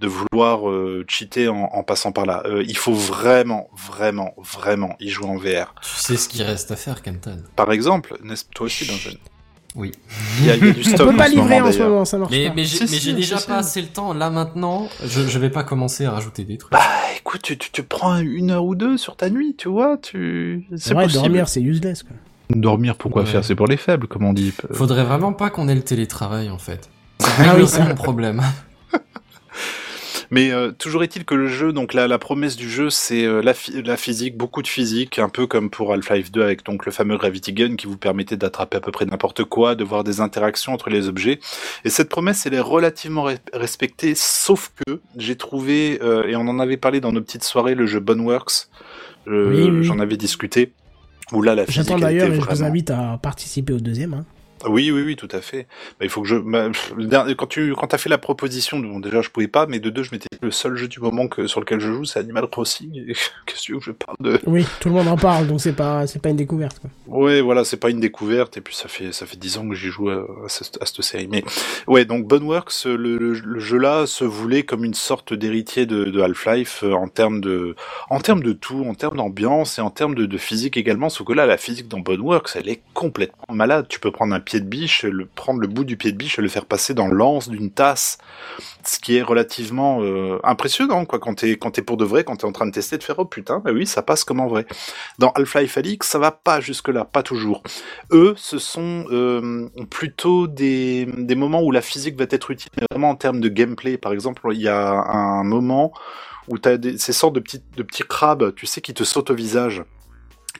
de 0.00 0.06
vouloir 0.06 0.68
euh, 0.68 1.04
cheater 1.08 1.48
en, 1.48 1.70
en 1.72 1.82
passant 1.82 2.12
par 2.12 2.24
là. 2.24 2.42
Euh, 2.46 2.62
il 2.66 2.76
faut 2.76 2.92
vraiment, 2.94 3.68
vraiment, 3.76 4.34
vraiment 4.38 4.94
y 5.00 5.08
jouer 5.08 5.26
en 5.26 5.36
VR. 5.36 5.74
Tu 5.82 5.88
sais 5.90 6.16
ce 6.16 6.28
qu'il 6.28 6.42
reste 6.42 6.70
à 6.70 6.76
faire, 6.76 7.02
Kenton. 7.02 7.42
Par 7.56 7.72
exemple, 7.72 8.16
n'est-ce 8.22 8.44
toi 8.54 8.66
aussi, 8.66 8.86
Dungeon 8.86 9.18
Oui. 9.76 9.92
Il 10.40 10.46
y 10.46 10.50
a, 10.50 10.56
il 10.56 10.66
y 10.66 10.70
a 10.70 10.72
du 10.72 10.80
On 10.94 10.96
peut 11.10 11.16
pas 11.16 11.28
livrer 11.28 11.60
en 11.60 11.70
ce 11.70 11.78
moment, 11.82 12.04
ça 12.04 12.18
marche 12.18 12.30
Mais, 12.32 12.48
pas. 12.48 12.54
mais 12.56 12.64
j'ai 12.64 12.86
Si, 12.86 12.98
si, 13.00 13.14
déjà 13.14 13.36
pas 13.38 13.58
assez 13.58 13.80
le 13.82 13.88
temps. 13.88 14.12
Là, 14.14 14.30
maintenant, 14.30 14.88
je, 15.04 15.22
je 15.26 15.38
vais 15.38 15.50
pas 15.50 15.62
commencer 15.62 16.04
à 16.06 16.12
rajouter 16.12 16.44
des 16.44 16.56
trucs. 16.58 16.72
Bah, 16.72 16.80
écoute, 17.18 17.42
tu, 17.42 17.58
tu, 17.58 17.70
tu 17.70 17.82
prends 17.82 18.16
une 18.18 18.50
heure 18.50 18.64
ou 18.64 18.74
deux 18.74 18.96
sur 18.96 19.16
ta 19.16 19.28
nuit, 19.30 19.54
tu 19.56 19.68
vois, 19.68 19.98
tu, 19.98 20.66
C'est 20.70 20.78
c'est 20.88 20.94
vrai, 20.94 21.04
possible. 21.04 21.22
dormir, 21.24 21.48
c'est 21.48 21.60
useless. 21.62 22.02
Quoi. 22.02 22.16
Dormir, 22.50 22.96
pourquoi 22.96 23.22
Ouais. 23.22 23.28
faire? 23.28 23.44
C'est 23.44 23.54
pour 23.54 23.66
les 23.66 23.76
faibles, 23.76 24.08
comme 24.08 24.24
on 24.24 24.32
dit. 24.32 24.52
Faudrait 24.72 25.04
vraiment 25.04 25.32
pas 25.34 25.50
qu'on 25.50 25.68
ait 25.68 25.74
le 25.74 25.82
télétravail, 25.82 26.48
en 26.50 26.58
fait. 26.58 26.88
Ah 27.20 27.54
oui, 27.56 27.66
ça. 27.66 27.84
mon 27.84 27.94
problème. 27.94 28.42
Mais 30.30 30.50
euh, 30.52 30.72
toujours 30.72 31.02
est-il 31.02 31.24
que 31.24 31.34
le 31.34 31.46
jeu, 31.46 31.72
donc 31.72 31.94
la, 31.94 32.06
la 32.06 32.18
promesse 32.18 32.56
du 32.56 32.68
jeu, 32.68 32.90
c'est 32.90 33.24
euh, 33.24 33.40
la, 33.40 33.54
phy- 33.54 33.82
la 33.82 33.96
physique, 33.96 34.36
beaucoup 34.36 34.60
de 34.60 34.68
physique, 34.68 35.18
un 35.18 35.28
peu 35.30 35.46
comme 35.46 35.70
pour 35.70 35.92
Half-Life 35.92 36.30
2 36.30 36.42
avec 36.42 36.64
donc 36.66 36.84
le 36.84 36.92
fameux 36.92 37.16
Gravity 37.16 37.52
Gun 37.54 37.76
qui 37.76 37.86
vous 37.86 37.96
permettait 37.96 38.36
d'attraper 38.36 38.76
à 38.76 38.80
peu 38.80 38.92
près 38.92 39.06
n'importe 39.06 39.44
quoi, 39.44 39.74
de 39.74 39.84
voir 39.84 40.04
des 40.04 40.20
interactions 40.20 40.72
entre 40.74 40.90
les 40.90 41.08
objets. 41.08 41.40
Et 41.84 41.88
cette 41.90 42.08
promesse, 42.10 42.44
elle 42.46 42.54
est 42.54 42.60
relativement 42.60 43.26
re- 43.30 43.38
respectée, 43.54 44.12
sauf 44.14 44.70
que 44.86 45.00
j'ai 45.16 45.36
trouvé, 45.36 45.98
euh, 46.02 46.24
et 46.28 46.36
on 46.36 46.42
en 46.48 46.58
avait 46.58 46.76
parlé 46.76 47.00
dans 47.00 47.12
nos 47.12 47.22
petites 47.22 47.44
soirées, 47.44 47.74
le 47.74 47.86
jeu 47.86 48.00
Boneworks, 48.00 48.68
euh, 49.28 49.50
Oui, 49.50 49.70
oui, 49.78 49.84
j'en 49.84 49.98
avais 49.98 50.16
discuté, 50.18 50.72
où 51.32 51.40
là 51.42 51.54
la 51.54 51.64
physique 51.64 51.84
J'attends 51.84 51.98
d'ailleurs 51.98 52.32
je 52.34 52.40
vous 52.40 52.62
invite 52.64 52.90
à 52.90 53.18
participer 53.22 53.72
au 53.72 53.80
deuxième. 53.80 54.12
Hein. 54.14 54.24
Oui, 54.66 54.90
oui, 54.90 55.02
oui, 55.02 55.16
tout 55.16 55.28
à 55.32 55.40
fait. 55.40 55.66
Bah, 55.98 56.04
il 56.06 56.08
faut 56.08 56.22
que 56.22 56.28
je. 56.28 56.36
bah, 56.36 56.68
quand 57.36 57.46
tu 57.46 57.74
quand 57.74 57.94
as 57.94 57.98
fait 57.98 58.08
la 58.08 58.18
proposition, 58.18 58.78
bon, 58.78 59.00
déjà 59.00 59.22
je 59.22 59.30
pouvais 59.30 59.48
pas, 59.48 59.66
mais 59.66 59.78
de 59.80 59.90
deux, 59.90 60.02
je 60.02 60.12
m'étais 60.12 60.26
dit, 60.32 60.38
le 60.42 60.50
seul 60.50 60.76
jeu 60.76 60.88
du 60.88 61.00
moment 61.00 61.28
que 61.28 61.46
sur 61.46 61.60
lequel 61.60 61.80
je 61.80 61.92
joue, 61.92 62.04
c'est 62.04 62.18
Animal 62.18 62.48
Crossing. 62.48 62.94
et 62.94 63.12
Qu'est-ce 63.46 63.60
que 63.60 63.62
tu 63.62 63.72
veux 63.72 63.78
que 63.78 63.84
je 63.84 63.92
parle 63.92 64.16
de? 64.20 64.40
Oui, 64.46 64.66
tout 64.80 64.88
le 64.88 64.94
monde 64.94 65.08
en 65.08 65.16
parle, 65.16 65.46
donc 65.46 65.60
c'est 65.60 65.72
pas, 65.72 66.06
c'est 66.06 66.20
pas 66.20 66.30
une 66.30 66.36
découverte. 66.36 66.80
Quoi. 66.80 66.90
Ouais, 67.06 67.40
voilà, 67.40 67.64
c'est 67.64 67.76
pas 67.76 67.90
une 67.90 68.00
découverte, 68.00 68.56
et 68.56 68.60
puis 68.60 68.74
ça 68.74 68.88
fait 68.88 69.12
ça 69.12 69.26
fait 69.26 69.36
dix 69.36 69.58
ans 69.58 69.68
que 69.68 69.74
j'y 69.74 69.88
joue 69.88 70.10
à, 70.10 70.26
à 70.44 70.48
cette, 70.48 70.78
à 70.82 70.86
cette 70.86 71.02
série. 71.02 71.28
Mais 71.30 71.44
ouais, 71.86 72.04
donc 72.04 72.26
Boneworks, 72.26 72.84
le, 72.84 72.96
le, 73.18 73.32
le 73.32 73.58
jeu 73.60 73.78
là 73.78 74.06
se 74.06 74.24
voulait 74.24 74.62
comme 74.62 74.84
une 74.84 74.94
sorte 74.94 75.32
d'héritier 75.34 75.86
de, 75.86 76.04
de 76.04 76.20
Half-Life 76.20 76.82
euh, 76.84 76.92
en 76.92 77.08
termes 77.08 77.40
de 77.40 77.74
en 78.10 78.20
termes 78.20 78.42
de 78.42 78.52
tout, 78.52 78.84
en 78.86 78.94
termes 78.94 79.16
d'ambiance 79.16 79.78
et 79.78 79.82
en 79.82 79.90
termes 79.90 80.14
de, 80.14 80.26
de 80.26 80.38
physique 80.38 80.76
également. 80.76 81.08
Sauf 81.08 81.26
que 81.26 81.32
là, 81.32 81.46
la 81.46 81.56
physique 81.56 81.88
dans 81.88 82.00
Boneworks, 82.00 82.50
elle 82.56 82.68
est 82.68 82.82
complètement 82.94 83.54
malade. 83.54 83.86
Tu 83.88 84.00
peux 84.00 84.10
prendre 84.10 84.34
un 84.34 84.40
pied 84.48 84.60
de 84.60 84.64
biche, 84.66 85.02
le, 85.04 85.26
prendre 85.26 85.60
le 85.60 85.66
bout 85.66 85.84
du 85.84 85.98
pied 85.98 86.10
de 86.10 86.16
biche 86.16 86.38
et 86.38 86.42
le 86.42 86.48
faire 86.48 86.64
passer 86.64 86.94
dans 86.94 87.06
l'anse 87.06 87.50
d'une 87.50 87.70
tasse, 87.70 88.16
ce 88.82 88.98
qui 88.98 89.16
est 89.16 89.22
relativement 89.22 90.02
euh, 90.02 90.38
impressionnant 90.42 91.04
quoi 91.04 91.18
quand 91.18 91.34
t'es 91.34 91.56
quand 91.58 91.72
t'es 91.72 91.82
pour 91.82 91.98
de 91.98 92.06
vrai, 92.06 92.24
quand 92.24 92.36
t'es 92.36 92.46
en 92.46 92.52
train 92.52 92.66
de 92.66 92.72
tester, 92.72 92.96
de 92.96 93.02
faire 93.04 93.18
oh 93.18 93.26
putain, 93.26 93.58
bah 93.58 93.72
oui, 93.74 93.86
ça 93.86 94.00
passe 94.02 94.24
comme 94.24 94.40
en 94.40 94.46
vrai. 94.46 94.64
Dans 95.18 95.30
Half-Life 95.32 95.76
Alyx, 95.76 96.08
ça 96.08 96.18
va 96.18 96.30
pas 96.30 96.60
jusque 96.60 96.88
là, 96.88 97.04
pas 97.04 97.22
toujours. 97.22 97.62
Eux, 98.10 98.32
ce 98.38 98.58
sont 98.58 99.04
euh, 99.10 99.68
plutôt 99.90 100.46
des 100.46 101.06
des 101.18 101.34
moments 101.34 101.62
où 101.62 101.70
la 101.70 101.82
physique 101.82 102.16
va 102.16 102.24
être 102.30 102.50
utile, 102.50 102.70
vraiment 102.90 103.10
en 103.10 103.16
termes 103.16 103.40
de 103.40 103.50
gameplay. 103.50 103.98
Par 103.98 104.12
exemple, 104.12 104.48
il 104.52 104.62
y 104.62 104.68
a 104.68 104.80
un 104.80 105.44
moment 105.44 105.92
où 106.48 106.58
tu 106.58 106.68
as 106.70 106.78
ces 106.96 107.12
sortes 107.12 107.34
de 107.34 107.40
petits, 107.40 107.62
de 107.76 107.82
petits 107.82 108.04
crabes, 108.04 108.54
tu 108.54 108.64
sais, 108.64 108.80
qui 108.80 108.94
te 108.94 109.04
sautent 109.04 109.30
au 109.30 109.34
visage, 109.34 109.82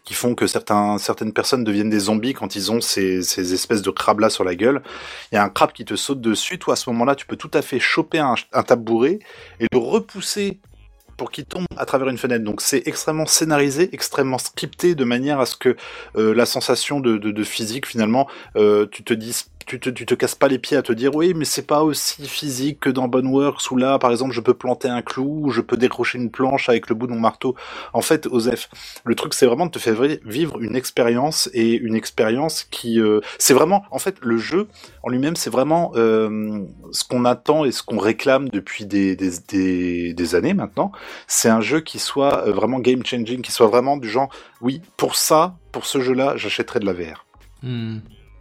qui 0.09 0.14
font 0.14 0.35
que 0.35 0.47
certains, 0.47 0.97
certaines 0.97 1.35
personnes 1.35 1.64
deviennent 1.64 1.90
des 1.90 1.98
zombies 1.98 2.32
quand 2.32 2.56
ils 2.56 2.72
ont 2.72 2.80
ces, 2.80 3.22
ces 3.22 3.52
espèces 3.52 3.82
de 3.82 3.90
crabes-là 3.90 4.30
sur 4.30 4.43
la 4.43 4.55
gueule. 4.55 4.80
Il 5.30 5.35
y 5.35 5.39
a 5.39 5.44
un 5.44 5.51
crabe 5.51 5.72
qui 5.72 5.85
te 5.85 5.97
saute 5.97 6.22
dessus, 6.22 6.59
toi 6.59 6.72
à 6.72 6.76
ce 6.76 6.89
moment-là, 6.89 7.14
tu 7.14 7.26
peux 7.26 7.36
tout 7.36 7.51
à 7.52 7.60
fait 7.60 7.78
choper 7.78 8.18
un, 8.18 8.35
un 8.55 8.62
tabouret 8.62 9.18
et 9.60 9.66
le 9.70 9.76
repousser 9.76 10.60
pour 11.18 11.30
qu'il 11.30 11.44
tombe 11.44 11.66
à 11.76 11.85
travers 11.85 12.09
une 12.09 12.16
fenêtre. 12.16 12.43
Donc 12.43 12.62
c'est 12.62 12.85
extrêmement 12.86 13.26
scénarisé, 13.26 13.90
extrêmement 13.93 14.39
scripté, 14.39 14.94
de 14.94 15.05
manière 15.05 15.40
à 15.40 15.44
ce 15.44 15.56
que 15.56 15.76
euh, 16.16 16.32
la 16.32 16.47
sensation 16.47 17.01
de, 17.01 17.18
de, 17.18 17.30
de 17.30 17.44
physique, 17.44 17.86
finalement, 17.86 18.28
euh, 18.56 18.86
tu 18.90 19.05
te 19.05 19.12
dises 19.12 19.51
tu 19.69 19.78
te, 19.78 19.90
tu 19.90 20.07
te 20.07 20.15
casses 20.15 20.35
pas 20.35 20.49
les 20.49 20.59
pieds 20.59 20.77
à 20.78 20.82
te 20.82 20.93
dire 20.93 21.15
oui 21.15 21.35
mais 21.35 21.45
c'est 21.45 21.66
pas 21.66 21.82
aussi 21.82 22.27
physique 22.27 22.81
que 22.81 22.90
dans 22.90 23.07
Boneworks 23.07 23.70
où 23.70 23.77
là 23.77 23.99
par 23.99 24.11
exemple 24.11 24.32
je 24.32 24.40
peux 24.40 24.55
planter 24.55 24.89
un 24.89 25.03
clou 25.03 25.47
ou 25.47 25.51
je 25.51 25.61
peux 25.61 25.77
décrocher 25.77 26.19
une 26.19 26.31
planche 26.31 26.69
avec 26.69 26.89
le 26.89 26.95
bout 26.95 27.07
de 27.07 27.12
mon 27.12 27.20
marteau. 27.20 27.55
En 27.93 28.01
fait 28.01 28.27
Osef 28.27 28.70
le 29.05 29.15
truc 29.15 29.35
c'est 29.35 29.47
vraiment 29.47 29.66
de 29.66 29.70
te 29.70 29.78
faire 29.78 29.95
vivre 30.24 30.61
une 30.61 30.74
expérience 30.74 31.51
et 31.53 31.74
une 31.74 31.95
expérience 31.95 32.65
qui 32.65 32.99
euh, 32.99 33.20
c'est 33.39 33.55
vraiment 33.55 33.85
en 33.90 33.99
fait 33.99 34.16
le 34.23 34.39
jeu 34.39 34.69
en 35.03 35.11
lui-même 35.11 35.36
c'est 35.36 35.51
vraiment 35.51 35.93
euh, 35.97 36.65
ce 36.90 37.05
qu'on 37.05 37.27
attend 37.27 37.65
et 37.65 37.73
ce 37.73 37.82
qu'on 37.82 37.99
réclame 37.99 38.49
depuis 38.49 38.86
des, 38.86 39.16
des, 39.16 40.15
des, 40.15 40.35
années 40.35 40.55
maintenant. 40.55 40.93
C'est 41.27 41.49
un 41.49 41.61
jeu 41.61 41.81
qui 41.81 41.99
soit 41.99 42.47
euh, 42.47 42.53
vraiment 42.53 42.81
game 42.81 43.05
changing 43.05 43.43
qui 43.43 43.53
soit 43.53 43.66
vraiment 43.66 43.99
du 43.99 44.09
genre 44.09 44.31
oui 44.62 44.81
pour 44.97 45.15
ça 45.16 45.57
pour 45.73 45.85
ce 45.85 46.01
jeu 46.01 46.15
là 46.15 46.36
j'achèterais 46.36 46.81
de 46.81 46.86
la 46.86 46.95
VR 46.95 47.24
Hmm. 47.62 47.99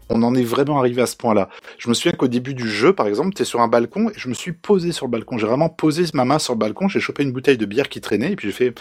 On 0.10 0.24
en 0.24 0.36
est 0.36 0.44
vraiment 0.44 0.80
arrivé 0.80 1.02
à 1.02 1.06
ce 1.06 1.16
point-là. 1.16 1.50
Je 1.78 1.90
me 1.90 1.94
souviens 1.94 2.14
qu'au 2.14 2.28
début 2.28 2.54
du 2.54 2.70
jeu, 2.70 2.94
par 2.94 3.08
exemple, 3.08 3.34
tu 3.34 3.46
sur 3.46 3.62
un 3.62 3.68
balcon 3.68 4.10
et 4.10 4.14
je 4.16 4.30
me 4.30 4.34
suis 4.34 4.52
posé 4.52 4.92
sur 4.92 5.06
le 5.06 5.12
balcon. 5.12 5.38
J'ai 5.38 5.48
vraiment 5.48 5.70
posé 5.70 6.06
ma 6.14 6.26
main 6.26 6.40
sur 6.40 6.54
le 6.54 6.60
balcon, 6.60 6.88
j'ai 6.88 7.00
chopé 7.00 7.24
une 7.24 7.32
bouteille 7.32 7.58
de 7.58 7.66
bière 7.66 7.90
qui 7.90 8.02
traînait 8.02 8.32
et 8.32 8.36
puis 8.36 8.48
j'ai 8.48 8.54
fait. 8.54 8.76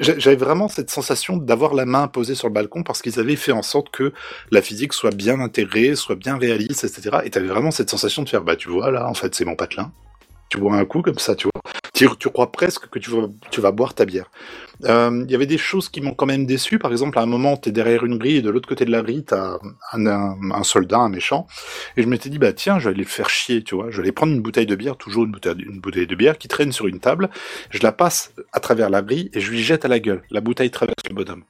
J'avais 0.00 0.36
vraiment 0.36 0.68
cette 0.68 0.90
sensation 0.90 1.36
d'avoir 1.36 1.74
la 1.74 1.86
main 1.86 2.08
posée 2.08 2.34
sur 2.34 2.48
le 2.48 2.54
balcon 2.54 2.82
parce 2.82 3.02
qu'ils 3.02 3.18
avaient 3.18 3.36
fait 3.36 3.52
en 3.52 3.62
sorte 3.62 3.90
que 3.90 4.12
la 4.50 4.62
physique 4.62 4.92
soit 4.92 5.14
bien 5.14 5.40
intégrée, 5.40 5.94
soit 5.94 6.16
bien 6.16 6.36
réaliste, 6.36 6.84
etc. 6.84 7.18
Et 7.24 7.30
tu 7.30 7.38
avais 7.38 7.48
vraiment 7.48 7.70
cette 7.70 7.90
sensation 7.90 8.22
de 8.22 8.28
faire, 8.28 8.42
bah 8.42 8.56
tu 8.56 8.68
vois, 8.68 8.90
là, 8.90 9.08
en 9.08 9.14
fait, 9.14 9.34
c'est 9.34 9.44
mon 9.44 9.56
patelin. 9.56 9.92
Tu 10.54 10.60
bois 10.60 10.76
un 10.76 10.84
coup 10.84 11.02
comme 11.02 11.18
ça, 11.18 11.34
tu 11.34 11.48
vois. 11.52 11.72
Tu, 11.94 12.28
crois 12.28 12.52
presque 12.52 12.86
que 12.86 13.00
tu 13.00 13.10
vas, 13.10 13.26
tu 13.50 13.60
vas 13.60 13.72
boire 13.72 13.92
ta 13.92 14.04
bière. 14.04 14.30
Euh, 14.84 15.24
Il 15.26 15.32
y 15.32 15.34
avait 15.34 15.46
des 15.46 15.58
choses 15.58 15.88
qui 15.88 16.00
m'ont 16.00 16.14
quand 16.14 16.26
même 16.26 16.46
déçu. 16.46 16.78
Par 16.78 16.92
exemple, 16.92 17.18
à 17.18 17.22
un 17.22 17.26
moment, 17.26 17.56
tu 17.56 17.70
es 17.70 17.72
derrière 17.72 18.04
une 18.04 18.18
grille 18.18 18.36
et 18.36 18.42
de 18.42 18.50
l'autre 18.50 18.68
côté 18.68 18.84
de 18.84 18.92
la 18.92 19.02
grille, 19.02 19.24
tu 19.24 19.34
as 19.34 19.58
un 19.94 20.62
soldat, 20.62 20.98
un 20.98 21.08
méchant. 21.08 21.48
Et 21.96 22.04
je 22.04 22.06
m'étais 22.06 22.30
dit, 22.30 22.38
bah 22.38 22.52
tiens, 22.52 22.78
je 22.78 22.84
vais 22.84 22.94
aller 22.94 23.02
le 23.02 23.08
faire 23.08 23.28
chier, 23.28 23.64
tu 23.64 23.74
vois. 23.74 23.90
Je 23.90 23.96
vais 23.96 24.02
aller 24.04 24.12
prendre 24.12 24.32
une 24.32 24.42
bouteille 24.42 24.66
de 24.66 24.76
bière, 24.76 24.96
toujours 24.96 25.24
une 25.24 25.32
bouteille, 25.32 25.64
une 25.68 25.80
bouteille 25.80 26.06
de 26.06 26.14
bière 26.14 26.38
qui 26.38 26.46
traîne 26.46 26.70
sur 26.70 26.86
une 26.86 27.00
table. 27.00 27.30
Je 27.70 27.80
la 27.82 27.90
passe 27.90 28.32
à 28.52 28.60
travers 28.60 28.90
la 28.90 29.02
grille 29.02 29.30
et 29.32 29.40
je 29.40 29.50
lui 29.50 29.60
jette 29.60 29.84
à 29.84 29.88
la 29.88 29.98
gueule. 29.98 30.22
La 30.30 30.40
bouteille 30.40 30.70
traverse 30.70 31.02
le 31.08 31.16
bonhomme. 31.16 31.42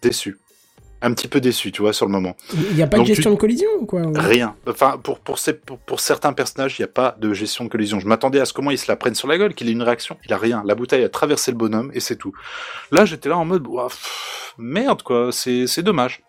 Déçu. 0.00 0.38
Un 1.02 1.14
petit 1.14 1.28
peu 1.28 1.40
déçu, 1.40 1.72
tu 1.72 1.80
vois, 1.80 1.92
sur 1.94 2.04
le 2.04 2.12
moment. 2.12 2.36
Il 2.52 2.74
n'y 2.76 2.82
a 2.82 2.86
pas 2.86 2.98
Donc 2.98 3.06
de 3.06 3.14
gestion 3.14 3.30
de 3.30 3.36
collision 3.36 3.68
ou 3.80 3.86
quoi 3.86 4.02
Rien. 4.16 4.54
Enfin, 4.66 4.98
pour, 5.02 5.18
pour, 5.18 5.38
ces- 5.38 5.54
pour, 5.54 5.78
pour 5.78 5.98
certains 6.00 6.32
personnages, 6.34 6.78
il 6.78 6.82
n'y 6.82 6.84
a 6.84 6.92
pas 6.92 7.16
de 7.18 7.32
gestion 7.32 7.64
de 7.64 7.70
collision. 7.70 8.00
Je 8.00 8.06
m'attendais 8.06 8.38
à 8.38 8.44
ce 8.44 8.52
comment 8.52 8.70
il 8.70 8.76
se 8.78 8.90
la 8.90 8.96
prenne 8.96 9.14
sur 9.14 9.26
la 9.26 9.38
gueule, 9.38 9.54
qu'il 9.54 9.68
ait 9.68 9.72
une 9.72 9.82
réaction. 9.82 10.18
Il 10.26 10.32
a 10.34 10.36
rien. 10.38 10.62
La 10.66 10.74
bouteille 10.74 11.02
a 11.02 11.08
traversé 11.08 11.52
le 11.52 11.56
bonhomme 11.56 11.90
et 11.94 12.00
c'est 12.00 12.16
tout. 12.16 12.32
Là, 12.92 13.06
j'étais 13.06 13.30
là 13.30 13.38
en 13.38 13.46
mode, 13.46 13.64
pff, 13.64 14.54
merde, 14.58 15.02
quoi, 15.02 15.30
c'est 15.32 15.66
c'est 15.66 15.82
dommage. 15.82 16.22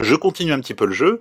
Je 0.00 0.14
continue 0.16 0.52
un 0.52 0.60
petit 0.60 0.74
peu 0.74 0.84
le 0.86 0.92
jeu. 0.92 1.20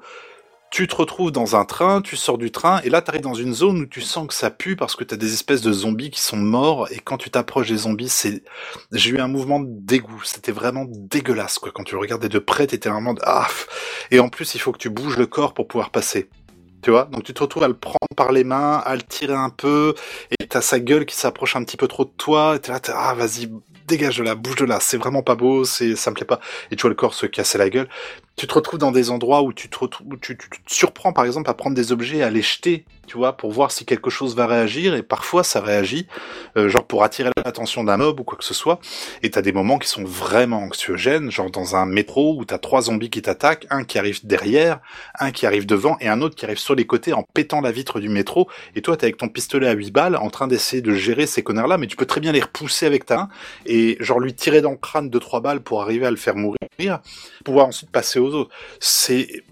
Tu 0.73 0.87
te 0.87 0.95
retrouves 0.95 1.31
dans 1.31 1.55
un 1.55 1.65
train, 1.65 2.01
tu 2.01 2.15
sors 2.15 2.39
du 2.39 2.49
train, 2.49 2.81
et 2.81 2.89
là, 2.89 3.03
tu 3.03 3.11
arrives 3.11 3.21
dans 3.21 3.35
une 3.35 3.53
zone 3.53 3.81
où 3.81 3.85
tu 3.85 4.01
sens 4.01 4.27
que 4.27 4.33
ça 4.33 4.49
pue 4.49 4.75
parce 4.75 4.95
que 4.95 5.03
tu 5.03 5.13
as 5.13 5.17
des 5.17 5.31
espèces 5.31 5.61
de 5.61 5.71
zombies 5.71 6.09
qui 6.09 6.19
sont 6.19 6.35
morts, 6.35 6.87
et 6.91 6.97
quand 6.97 7.17
tu 7.19 7.29
t'approches 7.29 7.69
des 7.69 7.77
zombies. 7.77 8.11
J'ai 8.91 9.11
eu 9.11 9.19
un 9.19 9.27
mouvement 9.27 9.59
de 9.59 9.67
dégoût. 9.69 10.23
C'était 10.23 10.51
vraiment 10.51 10.85
dégueulasse, 10.89 11.59
quoi. 11.59 11.71
Quand 11.71 11.83
tu 11.83 11.95
regardais 11.95 12.27
de 12.27 12.39
près, 12.39 12.65
t'étais 12.65 12.89
vraiment... 12.89 13.13
de- 13.13 13.21
Ah 13.23 13.47
Et 14.09 14.19
en 14.19 14.29
plus, 14.29 14.55
il 14.55 14.61
faut 14.61 14.71
que 14.71 14.79
tu 14.79 14.89
bouges 14.89 15.15
le 15.17 15.27
corps 15.27 15.53
pour 15.53 15.67
pouvoir 15.67 15.91
passer. 15.91 16.27
Tu 16.81 16.89
vois? 16.89 17.05
Donc 17.05 17.23
tu 17.23 17.35
te 17.35 17.41
retrouves 17.43 17.63
à 17.63 17.67
le 17.67 17.77
prendre 17.77 17.97
par 18.17 18.31
les 18.31 18.43
mains, 18.43 18.77
à 18.83 18.95
le 18.95 19.03
tirer 19.03 19.35
un 19.35 19.51
peu, 19.51 19.93
et 20.31 20.47
t'as 20.47 20.61
sa 20.61 20.79
gueule 20.79 21.05
qui 21.05 21.15
s'approche 21.15 21.55
un 21.55 21.63
petit 21.63 21.77
peu 21.77 21.87
trop 21.87 22.03
de 22.03 22.11
toi, 22.17 22.55
et 22.55 22.59
t'es 22.59 22.71
là, 22.71 22.79
t'es, 22.79 22.91
ah 22.95 23.13
vas-y, 23.13 23.47
dégage 23.87 24.17
de 24.17 24.23
là, 24.23 24.35
bouge 24.35 24.55
de 24.57 24.65
là, 24.65 24.79
c'est 24.81 24.97
vraiment 24.97 25.21
pas 25.23 25.35
beau, 25.35 25.63
ça 25.65 25.85
me 25.85 26.13
plaît 26.13 26.25
pas. 26.25 26.39
Et 26.71 26.75
tu 26.75 26.81
vois 26.81 26.89
le 26.89 26.95
corps 26.95 27.13
se 27.13 27.25
casser 27.25 27.57
la 27.57 27.69
gueule. 27.69 27.87
Tu 28.35 28.47
te 28.47 28.53
retrouves 28.55 28.79
dans 28.79 28.91
des 28.91 29.11
endroits 29.11 29.43
où 29.43 29.53
tu 29.53 29.69
te 29.69 29.77
où 29.83 30.17
tu, 30.19 30.35
te 30.37 30.45
surprends 30.67 31.13
par 31.13 31.25
exemple 31.25 31.49
à 31.49 31.53
prendre 31.53 31.75
des 31.75 31.91
objets, 31.91 32.17
et 32.17 32.23
à 32.23 32.31
les 32.31 32.41
jeter, 32.41 32.83
tu 33.05 33.17
vois, 33.17 33.37
pour 33.37 33.51
voir 33.51 33.71
si 33.71 33.85
quelque 33.85 34.09
chose 34.09 34.35
va 34.35 34.47
réagir, 34.47 34.95
et 34.95 35.03
parfois 35.03 35.43
ça 35.43 35.61
réagit, 35.61 36.07
euh, 36.57 36.67
genre 36.67 36.85
pour 36.85 37.03
attirer 37.03 37.29
l'attention 37.45 37.83
d'un 37.83 37.97
mob 37.97 38.19
ou 38.19 38.23
quoi 38.23 38.37
que 38.37 38.43
ce 38.43 38.55
soit. 38.55 38.79
Et 39.21 39.29
t'as 39.29 39.43
des 39.43 39.51
moments 39.51 39.77
qui 39.77 39.87
sont 39.87 40.03
vraiment 40.03 40.63
anxiogènes, 40.63 41.29
genre 41.29 41.51
dans 41.51 41.75
un 41.75 41.85
métro 41.85 42.35
où 42.37 42.43
t'as 42.43 42.57
trois 42.57 42.81
zombies 42.83 43.11
qui 43.11 43.21
t'attaquent, 43.21 43.67
un 43.69 43.83
qui 43.83 43.99
arrive 43.99 44.25
derrière, 44.25 44.79
un 45.19 45.31
qui 45.31 45.45
arrive 45.45 45.67
devant 45.67 45.97
et 45.99 46.07
un 46.07 46.21
autre 46.21 46.35
qui 46.35 46.45
arrive 46.45 46.57
sur 46.57 46.73
les 46.73 46.87
côtés 46.87 47.13
en 47.13 47.23
pétant 47.33 47.61
la 47.61 47.71
vitre 47.71 47.99
du 47.99 48.09
métro. 48.09 48.49
Et 48.75 48.81
toi, 48.81 48.97
t'es 48.97 49.05
avec 49.05 49.17
ton 49.17 49.29
pistolet 49.29 49.67
à 49.67 49.73
8 49.73 49.91
balles 49.91 50.15
en 50.15 50.31
train 50.31 50.47
d'essayer 50.47 50.81
de 50.81 50.93
gérer 50.93 51.27
ces 51.27 51.43
connards-là, 51.43 51.77
mais 51.77 51.87
tu 51.87 51.95
peux 51.95 52.07
très 52.07 52.19
bien 52.19 52.31
les 52.31 52.41
repousser 52.41 52.87
avec 52.87 53.05
ta 53.05 53.17
main 53.17 53.29
et 53.67 53.97
genre 53.99 54.19
lui 54.19 54.33
tirer 54.33 54.61
dans 54.61 54.71
le 54.71 54.77
crâne 54.77 55.09
de 55.09 55.19
trois 55.19 55.39
balles 55.39 55.61
pour 55.61 55.81
arriver 55.83 56.05
à 56.07 56.11
le 56.11 56.17
faire 56.17 56.35
mourir, 56.35 56.57
pouvoir 57.43 57.67
ensuite 57.67 57.89
passer 57.91 58.19
aux 58.19 58.33
autres. 58.33 58.51
C'est. 58.79 59.43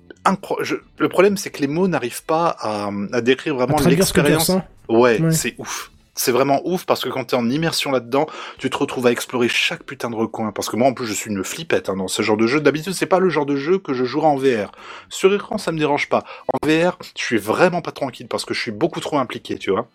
Le 1.00 1.10
problème, 1.10 1.36
c'est 1.38 1.50
que 1.50 1.62
les 1.62 1.68
mots 1.68 1.88
n'arrivent 1.88 2.24
pas 2.24 2.56
à, 2.60 2.90
à 3.14 3.22
décrire 3.22 3.56
vraiment 3.56 3.78
l'expérience. 3.80 4.50
Ouais, 4.88 5.20
Ouais. 5.22 5.32
c'est 5.32 5.56
ouf. 5.58 5.92
C'est 6.14 6.34
vraiment 6.34 6.62
ouf 6.66 6.86
parce 6.86 7.02
que 7.04 7.10
quand 7.10 7.24
t'es 7.24 7.36
en 7.38 7.50
immersion 7.50 7.90
là-dedans, 7.90 8.28
tu 8.60 8.70
te 8.70 8.78
retrouves 8.78 9.08
à 9.08 9.12
explorer 9.12 9.48
chaque 9.48 9.84
putain 9.84 10.10
de 10.10 10.16
recoin. 10.16 10.52
Parce 10.52 10.70
que 10.70 10.76
moi, 10.76 10.90
en 10.90 10.94
plus, 10.94 11.08
je 11.08 11.14
suis 11.14 11.32
une 11.32 11.44
flippette 11.44 11.90
hein, 11.90 11.96
dans 11.96 12.10
ce 12.10 12.22
genre 12.22 12.36
de 12.38 12.46
jeu. 12.48 12.60
D'habitude, 12.60 12.94
c'est 12.94 13.06
pas 13.08 13.20
le 13.20 13.30
genre 13.30 13.46
de 13.46 13.56
jeu 13.56 13.80
que 13.80 13.94
je 13.94 14.04
jouerai 14.04 14.28
en 14.28 14.36
VR. 14.36 14.72
Sur 15.10 15.34
écran, 15.34 15.58
ça 15.58 15.72
me 15.72 15.80
dérange 15.80 16.10
pas. 16.10 16.24
En 16.54 16.68
VR, 16.68 16.98
je 17.18 17.24
suis 17.24 17.38
vraiment 17.38 17.82
pas 17.82 17.94
tranquille 17.94 18.28
parce 18.28 18.44
que 18.46 18.54
je 18.54 18.60
suis 18.60 18.72
beaucoup 18.72 19.00
trop 19.00 19.18
impliqué, 19.18 19.58
tu 19.58 19.72
vois. 19.72 19.88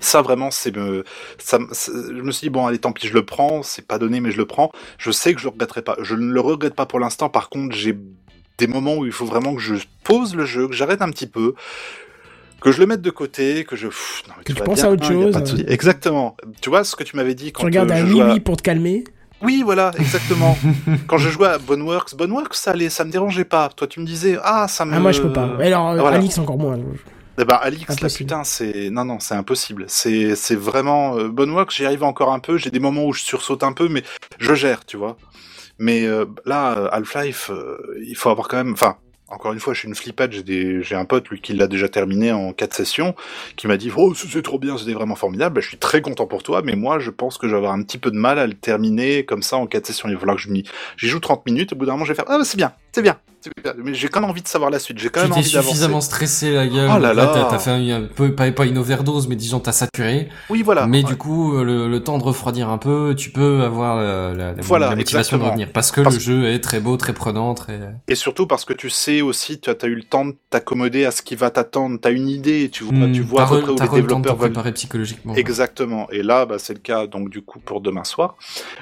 Ça 0.00 0.22
vraiment, 0.22 0.50
c'est 0.50 0.74
me, 0.74 1.04
ça, 1.38 1.58
je 1.72 2.22
me 2.22 2.32
suis 2.32 2.46
dit 2.46 2.50
bon, 2.50 2.66
allez, 2.66 2.78
tant 2.78 2.92
pis, 2.92 3.06
je 3.06 3.14
le 3.14 3.24
prends. 3.24 3.62
C'est 3.62 3.86
pas 3.86 3.98
donné, 3.98 4.20
mais 4.20 4.30
je 4.30 4.38
le 4.38 4.46
prends. 4.46 4.72
Je 4.98 5.10
sais 5.10 5.34
que 5.34 5.40
je 5.40 5.44
le 5.44 5.50
regretterai 5.50 5.82
pas. 5.82 5.96
Je 6.00 6.14
ne 6.14 6.32
le 6.32 6.40
regrette 6.40 6.74
pas 6.74 6.86
pour 6.86 7.00
l'instant. 7.00 7.28
Par 7.28 7.50
contre, 7.50 7.74
j'ai 7.76 7.96
des 8.58 8.66
moments 8.66 8.96
où 8.96 9.06
il 9.06 9.12
faut 9.12 9.26
vraiment 9.26 9.54
que 9.54 9.60
je 9.60 9.74
pose 10.04 10.34
le 10.34 10.44
jeu, 10.44 10.68
que 10.68 10.74
j'arrête 10.74 11.02
un 11.02 11.10
petit 11.10 11.26
peu, 11.26 11.54
que 12.60 12.72
je 12.72 12.80
le 12.80 12.86
mette 12.86 13.02
de 13.02 13.10
côté, 13.10 13.64
que 13.64 13.76
je. 13.76 13.86
Pff, 13.88 14.22
non, 14.28 14.34
mais 14.38 14.44
Que 14.44 14.52
tu 14.52 14.62
penses 14.62 14.76
bien, 14.80 14.88
à 14.88 14.90
autre 14.92 15.04
chose. 15.06 15.54
de. 15.64 15.70
Exactement. 15.72 16.36
Tu 16.60 16.68
vois 16.70 16.84
ce 16.84 16.96
que 16.96 17.04
tu 17.04 17.16
m'avais 17.16 17.34
dit 17.34 17.52
quand 17.52 17.60
Tu 17.60 17.66
regardes 17.66 17.90
euh, 17.90 17.94
un 17.94 18.20
à- 18.20 18.32
oui 18.32 18.40
pour 18.40 18.56
te 18.56 18.62
calmer. 18.62 19.04
Oui, 19.42 19.62
voilà, 19.64 19.90
exactement. 19.98 20.58
quand 21.06 21.16
je 21.16 21.30
jouais 21.30 21.48
à 21.48 21.58
Boneworks, 21.58 22.14
Boneworks, 22.14 22.54
ça 22.54 22.72
allait, 22.72 22.90
ça 22.90 23.04
me 23.04 23.10
dérangeait 23.10 23.46
pas. 23.46 23.70
Toi, 23.74 23.86
tu 23.86 24.00
me 24.00 24.04
disais, 24.04 24.36
ah, 24.42 24.68
ça 24.68 24.84
me. 24.84 24.92
Ah, 24.94 25.00
moi, 25.00 25.12
je 25.12 25.22
peux 25.22 25.32
pas. 25.32 25.56
Alors, 25.58 25.88
euh, 25.90 25.98
voilà. 26.00 26.18
Alix, 26.18 26.36
encore 26.36 26.58
moins. 26.58 26.78
Eh 27.40 27.44
ben, 27.46 27.54
Alix, 27.54 28.00
là, 28.00 28.08
putain, 28.08 28.44
c'est, 28.44 28.90
non, 28.90 29.06
non, 29.06 29.18
c'est 29.18 29.34
impossible. 29.34 29.86
C'est, 29.88 30.36
c'est 30.36 30.56
vraiment, 30.56 31.16
euh, 31.16 31.28
Boneworks, 31.28 31.72
j'y 31.72 31.86
arrive 31.86 32.04
encore 32.04 32.32
un 32.32 32.38
peu. 32.38 32.58
J'ai 32.58 32.70
des 32.70 32.80
moments 32.80 33.04
où 33.04 33.14
je 33.14 33.22
sursaute 33.22 33.62
un 33.62 33.72
peu, 33.72 33.88
mais 33.88 34.02
je 34.38 34.54
gère, 34.54 34.84
tu 34.84 34.98
vois. 34.98 35.16
Mais 35.78 36.04
euh, 36.04 36.26
là, 36.44 36.76
euh, 36.76 36.88
Half-Life, 36.92 37.50
euh, 37.50 37.78
il 38.06 38.14
faut 38.14 38.28
avoir 38.28 38.46
quand 38.48 38.58
même, 38.58 38.74
enfin, 38.74 38.96
encore 39.28 39.54
une 39.54 39.60
fois, 39.60 39.72
je 39.72 39.78
suis 39.78 39.88
une 39.88 39.94
flippette. 39.94 40.32
J'ai 40.32 40.42
des, 40.42 40.82
j'ai 40.82 40.96
un 40.96 41.06
pote, 41.06 41.28
lui, 41.30 41.40
qui 41.40 41.54
l'a 41.54 41.66
déjà 41.66 41.88
terminé 41.88 42.30
en 42.30 42.52
quatre 42.52 42.74
sessions, 42.74 43.14
qui 43.56 43.66
m'a 43.66 43.78
dit, 43.78 43.90
oh, 43.96 44.12
c'est 44.14 44.42
trop 44.42 44.58
bien, 44.58 44.76
c'était 44.76 44.92
vraiment 44.92 45.16
formidable. 45.16 45.54
Ben, 45.54 45.60
je 45.62 45.68
suis 45.68 45.78
très 45.78 46.02
content 46.02 46.26
pour 46.26 46.42
toi, 46.42 46.60
mais 46.62 46.76
moi, 46.76 46.98
je 46.98 47.10
pense 47.10 47.38
que 47.38 47.46
je 47.46 47.52
vais 47.52 47.56
avoir 47.56 47.72
un 47.72 47.82
petit 47.82 47.96
peu 47.96 48.10
de 48.10 48.18
mal 48.18 48.38
à 48.38 48.46
le 48.46 48.52
terminer 48.52 49.24
comme 49.24 49.42
ça 49.42 49.56
en 49.56 49.66
quatre 49.66 49.86
sessions. 49.86 50.10
Il 50.10 50.14
va 50.14 50.20
falloir 50.20 50.36
que 50.36 50.42
je 50.42 50.50
m'y, 50.50 50.64
j'y 50.98 51.08
joue 51.08 51.20
30 51.20 51.46
minutes. 51.46 51.72
Au 51.72 51.76
bout 51.76 51.86
d'un 51.86 51.92
moment, 51.92 52.04
je 52.04 52.12
vais 52.12 52.16
faire, 52.16 52.26
ah, 52.28 52.36
bah, 52.36 52.44
c'est 52.44 52.58
bien, 52.58 52.72
c'est 52.92 53.02
bien. 53.02 53.16
Mais 53.78 53.94
j'ai 53.94 54.08
quand 54.08 54.20
même 54.20 54.28
envie 54.28 54.42
de 54.42 54.48
savoir 54.48 54.70
la 54.70 54.78
suite. 54.78 54.98
J'ai 54.98 55.08
quand 55.08 55.22
même 55.22 55.32
envie 55.32 55.50
d'avancer. 55.50 55.68
suffisamment 55.68 56.02
stressé 56.02 56.52
la 56.52 56.66
gueule. 56.66 56.90
Oh 56.94 56.98
là 56.98 57.14
là. 57.14 57.46
T'as 57.48 57.58
fait 57.58 57.70
un, 57.70 58.02
peu, 58.02 58.34
pas, 58.34 58.50
pas 58.52 58.66
une 58.66 58.76
overdose, 58.76 59.28
mais 59.28 59.34
disons 59.36 59.60
t'as 59.60 59.72
saturé. 59.72 60.28
Oui, 60.50 60.60
voilà. 60.62 60.86
mais 60.86 60.98
Ouais. 60.98 61.04
du 61.04 61.16
coup, 61.16 61.56
le, 61.64 61.88
le 61.88 62.04
temps 62.04 62.18
de 62.18 62.22
refroidir 62.22 62.68
un 62.68 62.76
peu, 62.76 63.14
tu 63.16 63.30
peux 63.30 63.62
avoir 63.62 63.96
la, 63.96 64.34
la, 64.34 64.52
la- 64.52 64.60
Voilà, 64.60 64.90
la 64.90 64.96
motivation 64.96 65.36
exactement. 65.38 65.44
de 65.44 65.48
revenir. 65.52 65.72
Parce 65.72 65.90
que 65.90 66.02
Parce- 66.02 66.16
le 66.16 66.20
jeu 66.20 66.44
est 66.50 66.60
très 66.60 66.80
beau, 66.80 66.98
très 66.98 67.14
prenant, 67.14 67.54
très... 67.54 67.80
Et 68.08 68.14
surtout 68.14 68.46
parce 68.46 68.66
que 68.66 68.74
tu 68.74 68.90
sais 68.90 69.22
aussi, 69.22 69.58
tu 69.58 69.70
as, 69.70 69.86
eu 69.86 69.94
le 69.94 70.02
temps 70.02 70.26
de 70.26 70.36
t'accommoder 70.50 71.06
à 71.06 71.10
ce 71.10 71.22
qui 71.22 71.34
va 71.34 71.48
t'attendre, 71.50 71.98
t'as 71.98 72.10
une 72.12 72.28
idée, 72.28 72.68
tu 72.70 72.84
vois, 72.84 72.92
Hmm, 72.92 73.12
tu 73.12 73.22
vois 73.22 73.44
à 73.44 73.46
t'as 73.46 73.50
peu 73.52 73.56
re- 73.56 73.62
près 73.62 73.72
où 73.72 73.74
t'as 73.76 73.84
les 73.84 73.90
re 73.90 73.94
le 73.94 74.00
temps 74.02 74.18
de 74.18 74.24
te 74.24 74.28
développeurs 74.28 74.36
veulent. 74.36 74.50
préparer 74.52 74.72
psychologiquement. 74.74 75.34
Exactement. 75.34 76.10
Et 76.10 76.22
là, 76.22 76.44
bah, 76.44 76.56
c'est 76.58 76.74
le 76.74 76.80
cas, 76.80 77.06
donc, 77.06 77.30
du 77.30 77.40
coup, 77.40 77.58
pour 77.58 77.80
demain 77.80 78.04
soir, 78.04 78.36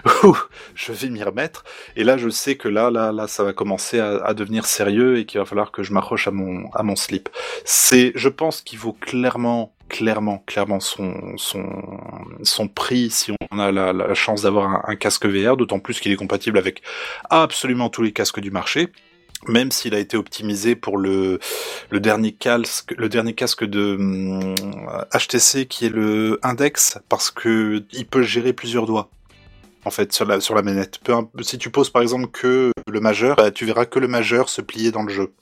je 0.74 0.92
vais 0.92 1.08
m'y 1.10 1.22
remettre. 1.22 1.62
Et 1.94 2.02
là, 2.02 2.16
je 2.16 2.28
sais 2.28 2.56
que 2.56 2.66
là, 2.68 2.90
là, 2.90 3.12
là, 3.12 3.28
ça 3.28 3.44
va 3.44 3.52
commencer 3.52 3.97
à, 3.98 4.34
devenir 4.34 4.66
sérieux 4.66 5.18
et 5.18 5.24
qu'il 5.26 5.40
va 5.40 5.46
falloir 5.46 5.70
que 5.70 5.82
je 5.82 5.92
m'accroche 5.92 6.28
à 6.28 6.30
mon 6.30 6.70
à 6.72 6.82
mon 6.82 6.96
slip. 6.96 7.28
C'est, 7.64 8.12
je 8.14 8.28
pense 8.28 8.60
qu'il 8.60 8.78
vaut 8.78 8.92
clairement, 8.92 9.72
clairement, 9.88 10.42
clairement 10.46 10.80
son 10.80 11.36
son 11.36 11.66
son 12.42 12.68
prix 12.68 13.10
si 13.10 13.32
on 13.50 13.58
a 13.58 13.72
la, 13.72 14.14
chance 14.14 14.42
d'avoir 14.42 14.88
un, 14.88 14.96
casque 14.96 15.26
VR, 15.26 15.56
d'autant 15.56 15.80
plus 15.80 16.00
qu'il 16.00 16.12
est 16.12 16.16
compatible 16.16 16.58
avec 16.58 16.82
absolument 17.30 17.90
tous 17.90 18.02
les 18.02 18.12
casques 18.12 18.40
du 18.40 18.50
marché. 18.50 18.88
Même 19.46 19.70
s'il 19.70 19.94
a 19.94 20.00
été 20.00 20.16
optimisé 20.16 20.74
pour 20.74 20.98
le, 20.98 21.38
le 21.90 22.00
dernier 22.00 22.32
casque, 22.32 22.92
le 22.98 23.08
dernier 23.08 23.34
casque 23.34 23.64
de 23.64 23.94
hum, 23.94 24.54
HTC 25.14 25.66
qui 25.66 25.86
est 25.86 25.90
le 25.90 26.40
Index, 26.42 26.98
parce 27.08 27.30
que 27.30 27.84
il 27.92 28.06
peut 28.06 28.22
gérer 28.22 28.52
plusieurs 28.52 28.86
doigts 28.86 29.10
en 29.88 29.90
fait 29.90 30.12
sur 30.12 30.26
la 30.26 30.40
sur 30.40 30.54
la 30.54 30.62
manette. 30.62 30.98
Peu 31.02 31.14
imp- 31.14 31.42
si 31.42 31.58
tu 31.58 31.70
poses 31.70 31.90
par 31.90 32.02
exemple 32.02 32.28
que 32.28 32.70
le 32.86 33.00
majeur, 33.00 33.34
bah, 33.36 33.50
tu 33.50 33.64
verras 33.64 33.86
que 33.86 33.98
le 33.98 34.06
majeur 34.06 34.48
se 34.48 34.60
plier 34.60 34.92
dans 34.92 35.02
le 35.02 35.12
jeu. 35.12 35.32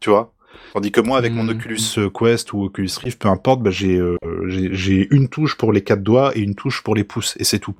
Tu 0.00 0.08
vois? 0.10 0.32
Tandis 0.72 0.90
que 0.92 1.00
moi, 1.02 1.18
avec 1.18 1.32
mon 1.34 1.42
Mhm. 1.44 1.50
Oculus 1.50 2.10
Quest 2.18 2.52
ou 2.54 2.62
Oculus 2.64 2.90
Rift, 3.02 3.20
peu 3.20 3.28
importe, 3.28 3.60
bah, 3.62 3.70
j'ai 3.70 3.98
euh, 3.98 4.16
j'ai 4.46 4.70
j'ai 4.72 5.08
une 5.14 5.28
touche 5.28 5.56
pour 5.58 5.72
les 5.72 5.82
quatre 5.82 6.02
doigts 6.02 6.34
et 6.36 6.40
une 6.40 6.54
touche 6.54 6.82
pour 6.82 6.94
les 6.94 7.04
pouces, 7.04 7.34
et 7.38 7.44
c'est 7.44 7.58
tout. 7.58 7.74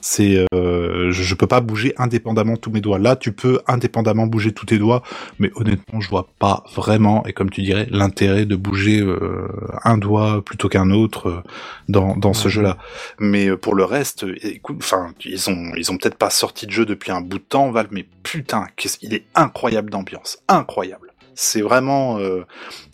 C'est, 0.00 0.46
euh, 0.54 1.10
je, 1.10 1.22
je 1.22 1.34
peux 1.34 1.46
pas 1.46 1.60
bouger 1.60 1.92
indépendamment 1.96 2.56
tous 2.56 2.70
mes 2.70 2.80
doigts. 2.80 2.98
Là, 2.98 3.16
tu 3.16 3.32
peux 3.32 3.60
indépendamment 3.66 4.26
bouger 4.26 4.52
tous 4.52 4.66
tes 4.66 4.78
doigts, 4.78 5.02
mais 5.38 5.50
honnêtement, 5.54 6.00
je 6.00 6.08
vois 6.08 6.28
pas 6.38 6.64
vraiment, 6.74 7.24
et 7.26 7.32
comme 7.32 7.50
tu 7.50 7.62
dirais, 7.62 7.86
l'intérêt 7.90 8.46
de 8.46 8.56
bouger 8.56 9.00
euh, 9.00 9.48
un 9.84 9.98
doigt 9.98 10.42
plutôt 10.44 10.68
qu'un 10.68 10.90
autre 10.90 11.28
euh, 11.28 11.42
dans, 11.88 12.16
dans 12.16 12.32
ce 12.32 12.48
jeu-là. 12.48 12.78
Mais 13.18 13.48
euh, 13.48 13.56
pour 13.56 13.74
le 13.74 13.84
reste, 13.84 14.24
écoute, 14.42 14.76
enfin, 14.78 15.12
ils 15.24 15.50
ont, 15.50 15.72
ils 15.76 15.90
ont 15.90 15.96
peut-être 15.96 16.16
pas 16.18 16.30
sorti 16.30 16.66
de 16.66 16.70
jeu 16.70 16.86
depuis 16.86 17.12
un 17.12 17.20
bout 17.20 17.38
de 17.38 17.44
temps, 17.44 17.70
Val, 17.70 17.88
mais 17.90 18.06
putain, 18.22 18.66
qu'est-ce 18.76 18.98
qu'il 18.98 19.14
est 19.14 19.24
incroyable 19.34 19.90
d'ambiance, 19.90 20.38
incroyable. 20.48 21.07
C'est 21.40 21.60
vraiment, 21.62 22.18
euh, 22.18 22.42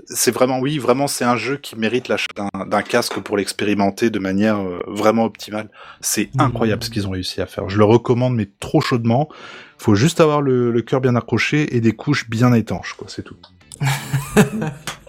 c'est 0.05 0.31
vraiment, 0.31 0.59
oui, 0.59 0.77
vraiment, 0.79 1.07
c'est 1.07 1.25
un 1.25 1.35
jeu 1.37 1.57
qui 1.57 1.77
mérite 1.77 2.09
l'achat 2.09 2.27
d'un- 2.67 2.83
casque 2.83 3.19
pour 3.21 3.39
l'expérimenter 3.39 4.11
de 4.11 4.19
manière 4.19 4.59
euh, 4.61 4.81
vraiment 4.87 5.25
optimale. 5.25 5.71
C'est 6.03 6.29
Mhm. 6.35 6.41
incroyable 6.43 6.85
ce 6.85 6.91
qu'ils 6.91 7.07
ont 7.09 7.13
réussi 7.13 7.41
à 7.41 7.47
faire. 7.47 7.71
Je 7.71 7.79
le 7.79 7.85
recommande, 7.85 8.35
mais 8.37 8.51
trop 8.61 8.83
chaudement. 8.83 9.31
Faut 9.79 9.95
juste 9.95 10.21
avoir 10.21 10.43
le, 10.43 10.71
le 10.71 10.83
cœur 10.83 11.01
bien 11.01 11.17
accroché 11.17 11.75
et 11.75 11.81
des 11.81 11.93
couches 11.93 12.29
bien 12.29 12.53
étanches, 12.53 12.93
quoi. 12.99 13.07
C'est 13.09 13.23
tout. 13.23 13.37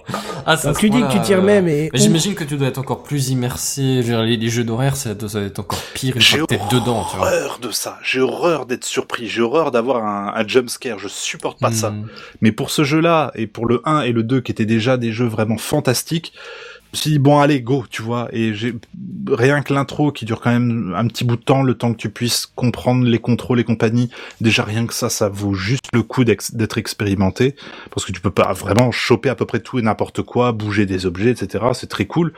Ah, 0.45 0.57
ça 0.57 0.69
Donc 0.69 0.79
tu 0.79 0.89
dis 0.89 1.01
que 1.01 1.11
tu 1.11 1.21
t'y 1.21 1.35
remets, 1.35 1.61
mais. 1.61 1.89
Mais 1.91 1.99
j'imagine 1.99 2.35
que 2.35 2.43
tu 2.43 2.57
dois 2.57 2.67
être 2.67 2.77
encore 2.77 3.03
plus 3.03 3.29
immersé. 3.29 3.81
Je 3.81 3.97
veux 3.97 4.03
dire, 4.03 4.21
les, 4.23 4.37
les 4.37 4.49
jeux 4.49 4.63
d'horaire, 4.63 4.95
ça, 4.95 5.13
doit 5.15 5.29
ça 5.29 5.39
doit 5.39 5.47
être 5.47 5.59
encore 5.59 5.81
pire 5.93 6.15
une 6.15 6.21
J'ai 6.21 6.37
fois 6.37 6.47
que 6.47 6.55
t'es 6.55 6.61
dedans, 6.71 7.01
vois. 7.15 7.27
horreur 7.27 7.59
de 7.61 7.71
ça. 7.71 7.97
J'ai 8.03 8.21
horreur 8.21 8.65
d'être 8.65 8.85
surpris. 8.85 9.27
J'ai 9.27 9.41
horreur 9.41 9.71
d'avoir 9.71 10.05
un, 10.05 10.33
un 10.35 10.47
jump 10.47 10.69
scare. 10.69 10.99
Je 10.99 11.07
supporte 11.07 11.59
pas 11.59 11.71
ça. 11.71 11.89
Hmm. 11.91 12.07
Mais 12.41 12.51
pour 12.51 12.69
ce 12.69 12.83
jeu-là, 12.83 13.31
et 13.35 13.47
pour 13.47 13.65
le 13.65 13.81
1 13.85 14.01
et 14.01 14.11
le 14.11 14.23
2, 14.23 14.41
qui 14.41 14.51
étaient 14.51 14.65
déjà 14.65 14.97
des 14.97 15.11
jeux 15.11 15.27
vraiment 15.27 15.57
fantastiques, 15.57 16.33
me 16.95 17.17
bon, 17.17 17.39
allez, 17.39 17.61
go, 17.61 17.85
tu 17.89 18.01
vois. 18.01 18.27
Et 18.31 18.53
j'ai 18.53 18.75
rien 19.29 19.61
que 19.61 19.73
l'intro 19.73 20.11
qui 20.11 20.25
dure 20.25 20.41
quand 20.41 20.51
même 20.51 20.93
un 20.95 21.07
petit 21.07 21.23
bout 21.23 21.35
de 21.35 21.41
temps, 21.41 21.63
le 21.63 21.73
temps 21.73 21.93
que 21.93 21.97
tu 21.97 22.09
puisses 22.09 22.45
comprendre 22.45 23.05
les 23.05 23.19
contrôles 23.19 23.59
et 23.59 23.63
compagnie. 23.63 24.09
Déjà, 24.41 24.63
rien 24.63 24.85
que 24.85 24.93
ça, 24.93 25.09
ça 25.09 25.29
vaut 25.29 25.53
juste 25.53 25.89
le 25.93 26.03
coup 26.03 26.23
d'être 26.23 26.77
expérimenté. 26.77 27.55
Parce 27.91 28.05
que 28.05 28.11
tu 28.11 28.21
peux 28.21 28.31
pas 28.31 28.53
vraiment 28.53 28.91
choper 28.91 29.29
à 29.29 29.35
peu 29.35 29.45
près 29.45 29.59
tout 29.59 29.79
et 29.79 29.81
n'importe 29.81 30.21
quoi, 30.21 30.51
bouger 30.51 30.85
des 30.85 31.05
objets, 31.05 31.31
etc. 31.31 31.65
C'est 31.73 31.89
très 31.89 32.05
cool. 32.05 32.33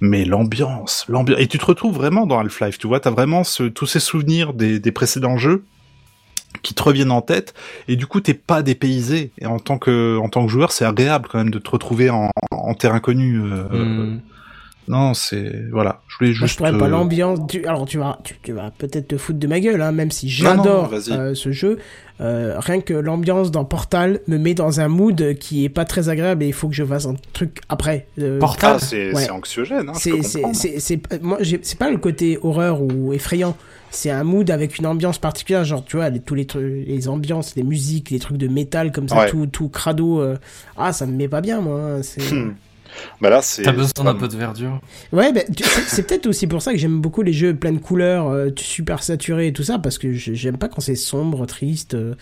Mais 0.00 0.24
l'ambiance, 0.24 1.04
l'ambiance. 1.08 1.40
Et 1.40 1.46
tu 1.46 1.58
te 1.58 1.64
retrouves 1.64 1.94
vraiment 1.94 2.26
dans 2.26 2.38
Half-Life, 2.38 2.78
tu 2.78 2.86
vois. 2.86 3.00
T'as 3.00 3.10
vraiment 3.10 3.42
tous 3.74 3.86
ces 3.86 4.00
souvenirs 4.00 4.52
des 4.52 4.92
précédents 4.92 5.38
jeux 5.38 5.64
qui 6.62 6.74
te 6.74 6.82
reviennent 6.82 7.10
en 7.10 7.22
tête 7.22 7.54
et 7.88 7.96
du 7.96 8.06
coup 8.06 8.20
t'es 8.20 8.34
pas 8.34 8.62
dépaysé 8.62 9.30
et 9.38 9.46
en 9.46 9.58
tant 9.58 9.78
que 9.78 10.18
en 10.18 10.28
tant 10.28 10.44
que 10.46 10.52
joueur 10.52 10.72
c'est 10.72 10.84
agréable 10.84 11.28
quand 11.30 11.38
même 11.38 11.50
de 11.50 11.58
te 11.58 11.70
retrouver 11.70 12.10
en, 12.10 12.30
en 12.50 12.74
terre 12.74 12.94
inconnue 12.94 13.40
euh, 13.42 13.64
Hmm. 13.70 14.20
Non 14.88 15.14
c'est 15.14 15.64
voilà 15.72 16.00
je 16.08 16.16
voulais 16.18 16.30
Moi, 16.30 16.38
juste 16.40 16.52
je 16.52 16.56
pourrais 16.58 16.78
pas 16.78 16.86
euh, 16.86 16.88
l'ambiance. 16.88 17.40
Tu... 17.48 17.66
Alors, 17.66 17.84
tu 17.84 17.98
vas, 17.98 18.18
tu, 18.24 18.34
tu 18.42 18.52
vas 18.52 18.70
peut-être 18.78 19.08
te 19.08 19.16
foutre 19.18 19.38
de 19.38 19.46
ma 19.46 19.60
gueule, 19.60 19.82
hein, 19.82 19.92
même 19.92 20.10
si 20.10 20.28
j'adore 20.30 20.90
euh, 21.10 21.34
ce 21.34 21.52
jeu. 21.52 21.78
Euh, 22.22 22.54
rien 22.58 22.80
que 22.80 22.94
l'ambiance 22.94 23.50
dans 23.50 23.66
Portal 23.66 24.20
me 24.26 24.38
met 24.38 24.54
dans 24.54 24.80
un 24.80 24.88
mood 24.88 25.34
qui 25.38 25.64
est 25.64 25.68
pas 25.68 25.84
très 25.84 26.08
agréable 26.08 26.42
et 26.44 26.46
il 26.46 26.52
faut 26.54 26.68
que 26.68 26.74
je 26.74 26.84
fasse 26.84 27.04
un 27.06 27.16
truc 27.34 27.58
après. 27.68 28.06
Euh, 28.18 28.38
Portal 28.38 28.80
c'est 28.80 29.12
Ouais. 29.12 29.22
c'est 29.24 29.30
anxiogène 29.30 29.90
hein, 29.90 29.92
je 29.94 30.00
c'est 30.00 30.10
peux 30.12 30.22
c'est 30.22 30.40
comprendre. 30.40 30.56
c'est 30.56 30.80
c'est 30.80 31.22
moi 31.22 31.36
j'ai- 31.40 31.60
c'est 31.62 31.78
pas 31.78 31.90
le 31.90 31.98
côté 31.98 32.38
horreur 32.42 32.80
ou 32.80 33.12
effrayant 33.12 33.54
c'est 33.90 34.10
un 34.10 34.24
mood 34.24 34.50
avec 34.50 34.78
une 34.78 34.86
ambiance 34.86 35.18
particulière 35.18 35.64
genre 35.64 35.84
tu 35.84 35.96
vois 35.96 36.08
les, 36.08 36.20
tous 36.20 36.34
les 36.34 36.46
trucs 36.46 36.86
les 36.86 37.08
ambiances 37.08 37.54
les 37.54 37.62
musiques 37.62 38.08
les 38.10 38.18
trucs 38.18 38.38
de 38.38 38.48
métal 38.48 38.92
comme 38.92 39.08
ça 39.10 39.16
Ouais. 39.18 39.30
tout 39.30 39.46
tout 39.46 39.68
crado 39.68 40.20
euh, 40.22 40.36
ah 40.78 40.94
ça 40.94 41.04
me 41.04 41.12
met 41.12 41.28
pas 41.28 41.42
bien 41.42 41.60
moi 41.60 41.78
hein, 41.98 42.02
c'est. 42.02 42.22
bah 43.20 43.30
là 43.30 43.42
c'est 43.42 43.62
T'as 43.62 43.72
besoin 43.72 44.04
d'un 44.04 44.14
peu 44.14 44.28
de 44.28 44.36
verdure. 44.36 44.80
ouais 45.12 45.32
tu- 45.54 45.64
c'est 45.86 46.06
peut-être 46.06 46.26
aussi 46.26 46.46
pour 46.46 46.62
ça 46.62 46.72
que 46.72 46.78
j'aime 46.78 47.00
beaucoup 47.00 47.22
les 47.22 47.32
jeux 47.32 47.54
plein 47.54 47.72
de 47.72 47.78
couleurs 47.78 48.28
euh, 48.28 48.50
super 48.56 49.02
saturés 49.02 49.48
et 49.48 49.52
tout 49.52 49.62
ça 49.62 49.78
parce 49.78 49.98
que 49.98 50.12
j'aime 50.12 50.56
pas 50.58 50.68
quand 50.68 50.80
c'est 50.80 50.94
sombre 50.96 51.46
triste 51.46 51.94
euh, 51.94 52.14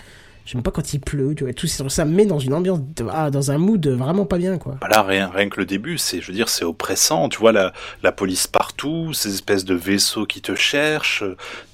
j'aime 0.44 0.62
pas 0.62 0.70
quand 0.70 0.92
il 0.92 1.00
pleut 1.00 1.34
tu 1.34 1.44
vois 1.44 1.52
tout 1.52 1.66
ça 1.66 2.04
me 2.04 2.24
dans 2.24 2.38
une 2.38 2.54
ambiance 2.54 2.80
ah, 3.12 3.30
dans 3.30 3.50
un 3.50 3.58
mood 3.58 3.86
vraiment 3.86 4.24
pas 4.24 4.38
bien 4.38 4.58
quoi 4.58 4.76
Bah 4.80 4.88
là, 4.88 5.02
rien, 5.02 5.30
que 5.48 5.60
le 5.60 5.66
début, 5.66 5.98
c'est, 5.98 6.20
je 6.20 6.28
veux 6.28 6.32
dire, 6.32 6.48
c'est 6.48 6.64
oppressant. 6.64 7.28
Tu 7.28 7.38
vois 7.38 7.52
la, 7.52 7.72
police 8.12 8.46
partout, 8.46 9.12
ces 9.12 9.34
espèces 9.34 9.64
de 9.64 9.74
vaisseaux 9.74 10.26
qui 10.26 10.40
te 10.40 10.54
cherchent. 10.54 11.24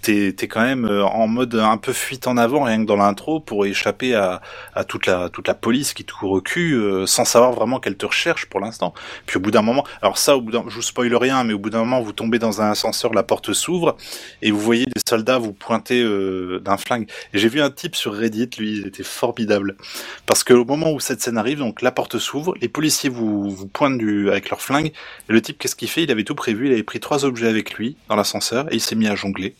T'es, 0.02 0.32
t'es 0.32 0.48
quand 0.48 0.62
même 0.62 0.86
euh, 0.86 1.04
en 1.04 1.26
mode 1.26 1.54
un 1.54 1.76
peu 1.76 1.92
fuite 1.92 2.26
en 2.26 2.38
avant, 2.38 2.62
rien 2.62 2.80
que 2.80 2.86
dans 2.86 2.96
l'intro, 2.96 3.40
pour 3.40 3.66
échapper 3.66 4.14
à, 4.14 4.40
toute 4.88 5.06
la, 5.06 5.28
toute 5.28 5.46
la 5.46 5.54
police 5.54 5.92
qui 5.92 6.04
te 6.04 6.12
court 6.12 6.40
euh, 6.56 7.06
sans 7.06 7.26
savoir 7.26 7.52
vraiment 7.52 7.80
qu'elle 7.80 7.96
te 7.96 8.06
recherche 8.06 8.46
pour 8.46 8.60
l'instant. 8.60 8.94
Puis 9.26 9.36
au 9.36 9.40
bout 9.40 9.50
d'un 9.50 9.62
moment, 9.62 9.84
alors 10.00 10.16
ça, 10.16 10.36
au 10.36 10.40
bout 10.40 10.52
je 10.52 10.74
vous 10.74 10.82
spoil 10.82 11.14
rien, 11.14 11.44
mais 11.44 11.52
au 11.52 11.58
bout 11.58 11.70
d'un 11.70 11.80
moment, 11.80 12.00
vous 12.00 12.12
tombez 12.12 12.38
dans 12.38 12.62
un 12.62 12.70
ascenseur, 12.70 13.12
la 13.12 13.22
porte 13.22 13.52
s'ouvre 13.52 13.96
et 14.40 14.50
vous 14.50 14.60
voyez 14.60 14.86
des 14.86 15.02
soldats 15.06 15.38
vous 15.38 15.52
pointer 15.52 16.02
euh, 16.02 16.60
d'un 16.60 16.78
flingue. 16.78 17.06
Et 17.34 17.38
j'ai 17.38 17.48
vu 17.48 17.60
un 17.60 17.70
type 17.70 17.94
sur 17.94 18.14
Reddit, 18.14 18.50
lui, 18.60 18.78
il 18.78 18.86
était 18.86 19.02
formidable. 19.02 19.76
Parce 20.26 20.44
que 20.44 20.54
au 20.54 20.64
moment 20.64 20.92
où 20.92 21.00
cette 21.00 21.20
scène 21.20 21.38
arrive, 21.38 21.58
donc 21.58 21.82
la 21.82 21.90
porte 21.90 22.18
s'ouvre, 22.18 22.54
les 22.60 22.68
policiers 22.68 23.10
vous, 23.10 23.50
vous 23.50 23.66
pointent 23.66 23.98
du, 23.98 24.30
avec 24.30 24.50
leur 24.50 24.60
flingue, 24.60 24.86
et 25.28 25.32
le 25.32 25.42
type, 25.42 25.58
qu'est-ce 25.58 25.76
qu'il 25.76 25.88
fait? 25.88 26.04
Il 26.04 26.10
avait 26.10 26.24
tout 26.24 26.34
prévu, 26.34 26.66
il 26.66 26.72
avait 26.72 26.82
pris 26.82 27.00
trois 27.00 27.24
objets 27.24 27.48
avec 27.48 27.74
lui 27.74 27.96
dans 28.08 28.16
l'ascenseur, 28.16 28.70
et 28.72 28.76
il 28.76 28.80
s'est 28.80 28.96
mis 28.96 29.08
à 29.08 29.14
jongler. 29.14 29.54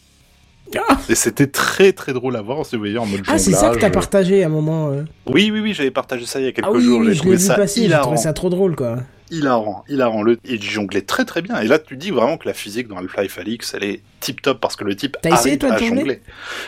Ah 0.76 0.98
Et 1.08 1.14
c'était 1.14 1.48
très 1.48 1.92
très 1.92 2.12
drôle 2.12 2.36
à 2.36 2.42
voir, 2.42 2.58
on 2.58 2.64
se 2.64 2.76
voyait 2.76 2.98
en 2.98 3.06
mode 3.06 3.22
ah 3.26 3.38
c'est 3.38 3.50
ça 3.52 3.70
que 3.70 3.80
t'as 3.80 3.90
partagé 3.90 4.44
à 4.44 4.46
un 4.46 4.50
moment 4.50 4.90
euh. 4.90 5.02
Oui, 5.26 5.50
oui, 5.52 5.58
oui, 5.60 5.74
j'avais 5.74 5.90
partagé 5.90 6.26
ça 6.26 6.38
il 6.38 6.44
y 6.44 6.48
a 6.48 6.52
quelques 6.52 6.68
ah 6.68 6.70
oui, 6.72 6.84
jours, 6.84 7.02
j'ai 7.04 7.16
trouvé 7.16 7.36
vu 7.36 7.48
passer 7.48 7.88
trouvé 7.88 8.16
ça 8.16 8.32
trop 8.32 8.50
drôle 8.50 8.76
quoi 8.76 8.98
hilarant, 9.30 9.84
hilarant. 9.88 10.22
Le, 10.22 10.38
il 10.44 10.62
jonglait 10.62 11.02
très 11.02 11.24
très 11.24 11.42
bien. 11.42 11.60
Et 11.60 11.66
là, 11.66 11.78
tu 11.78 11.96
dis 11.96 12.10
vraiment 12.10 12.36
que 12.36 12.46
la 12.48 12.54
physique 12.54 12.88
dans 12.88 12.96
Half-Life 12.96 13.38
Alix, 13.38 13.74
elle 13.74 13.84
est 13.84 14.00
tip 14.20 14.42
top 14.42 14.60
parce 14.60 14.76
que 14.76 14.84
le 14.84 14.94
type 14.94 15.16
T'as 15.20 15.30
essayé, 15.30 15.58
toi, 15.58 15.72
de 15.72 15.78
jongler. 15.78 16.20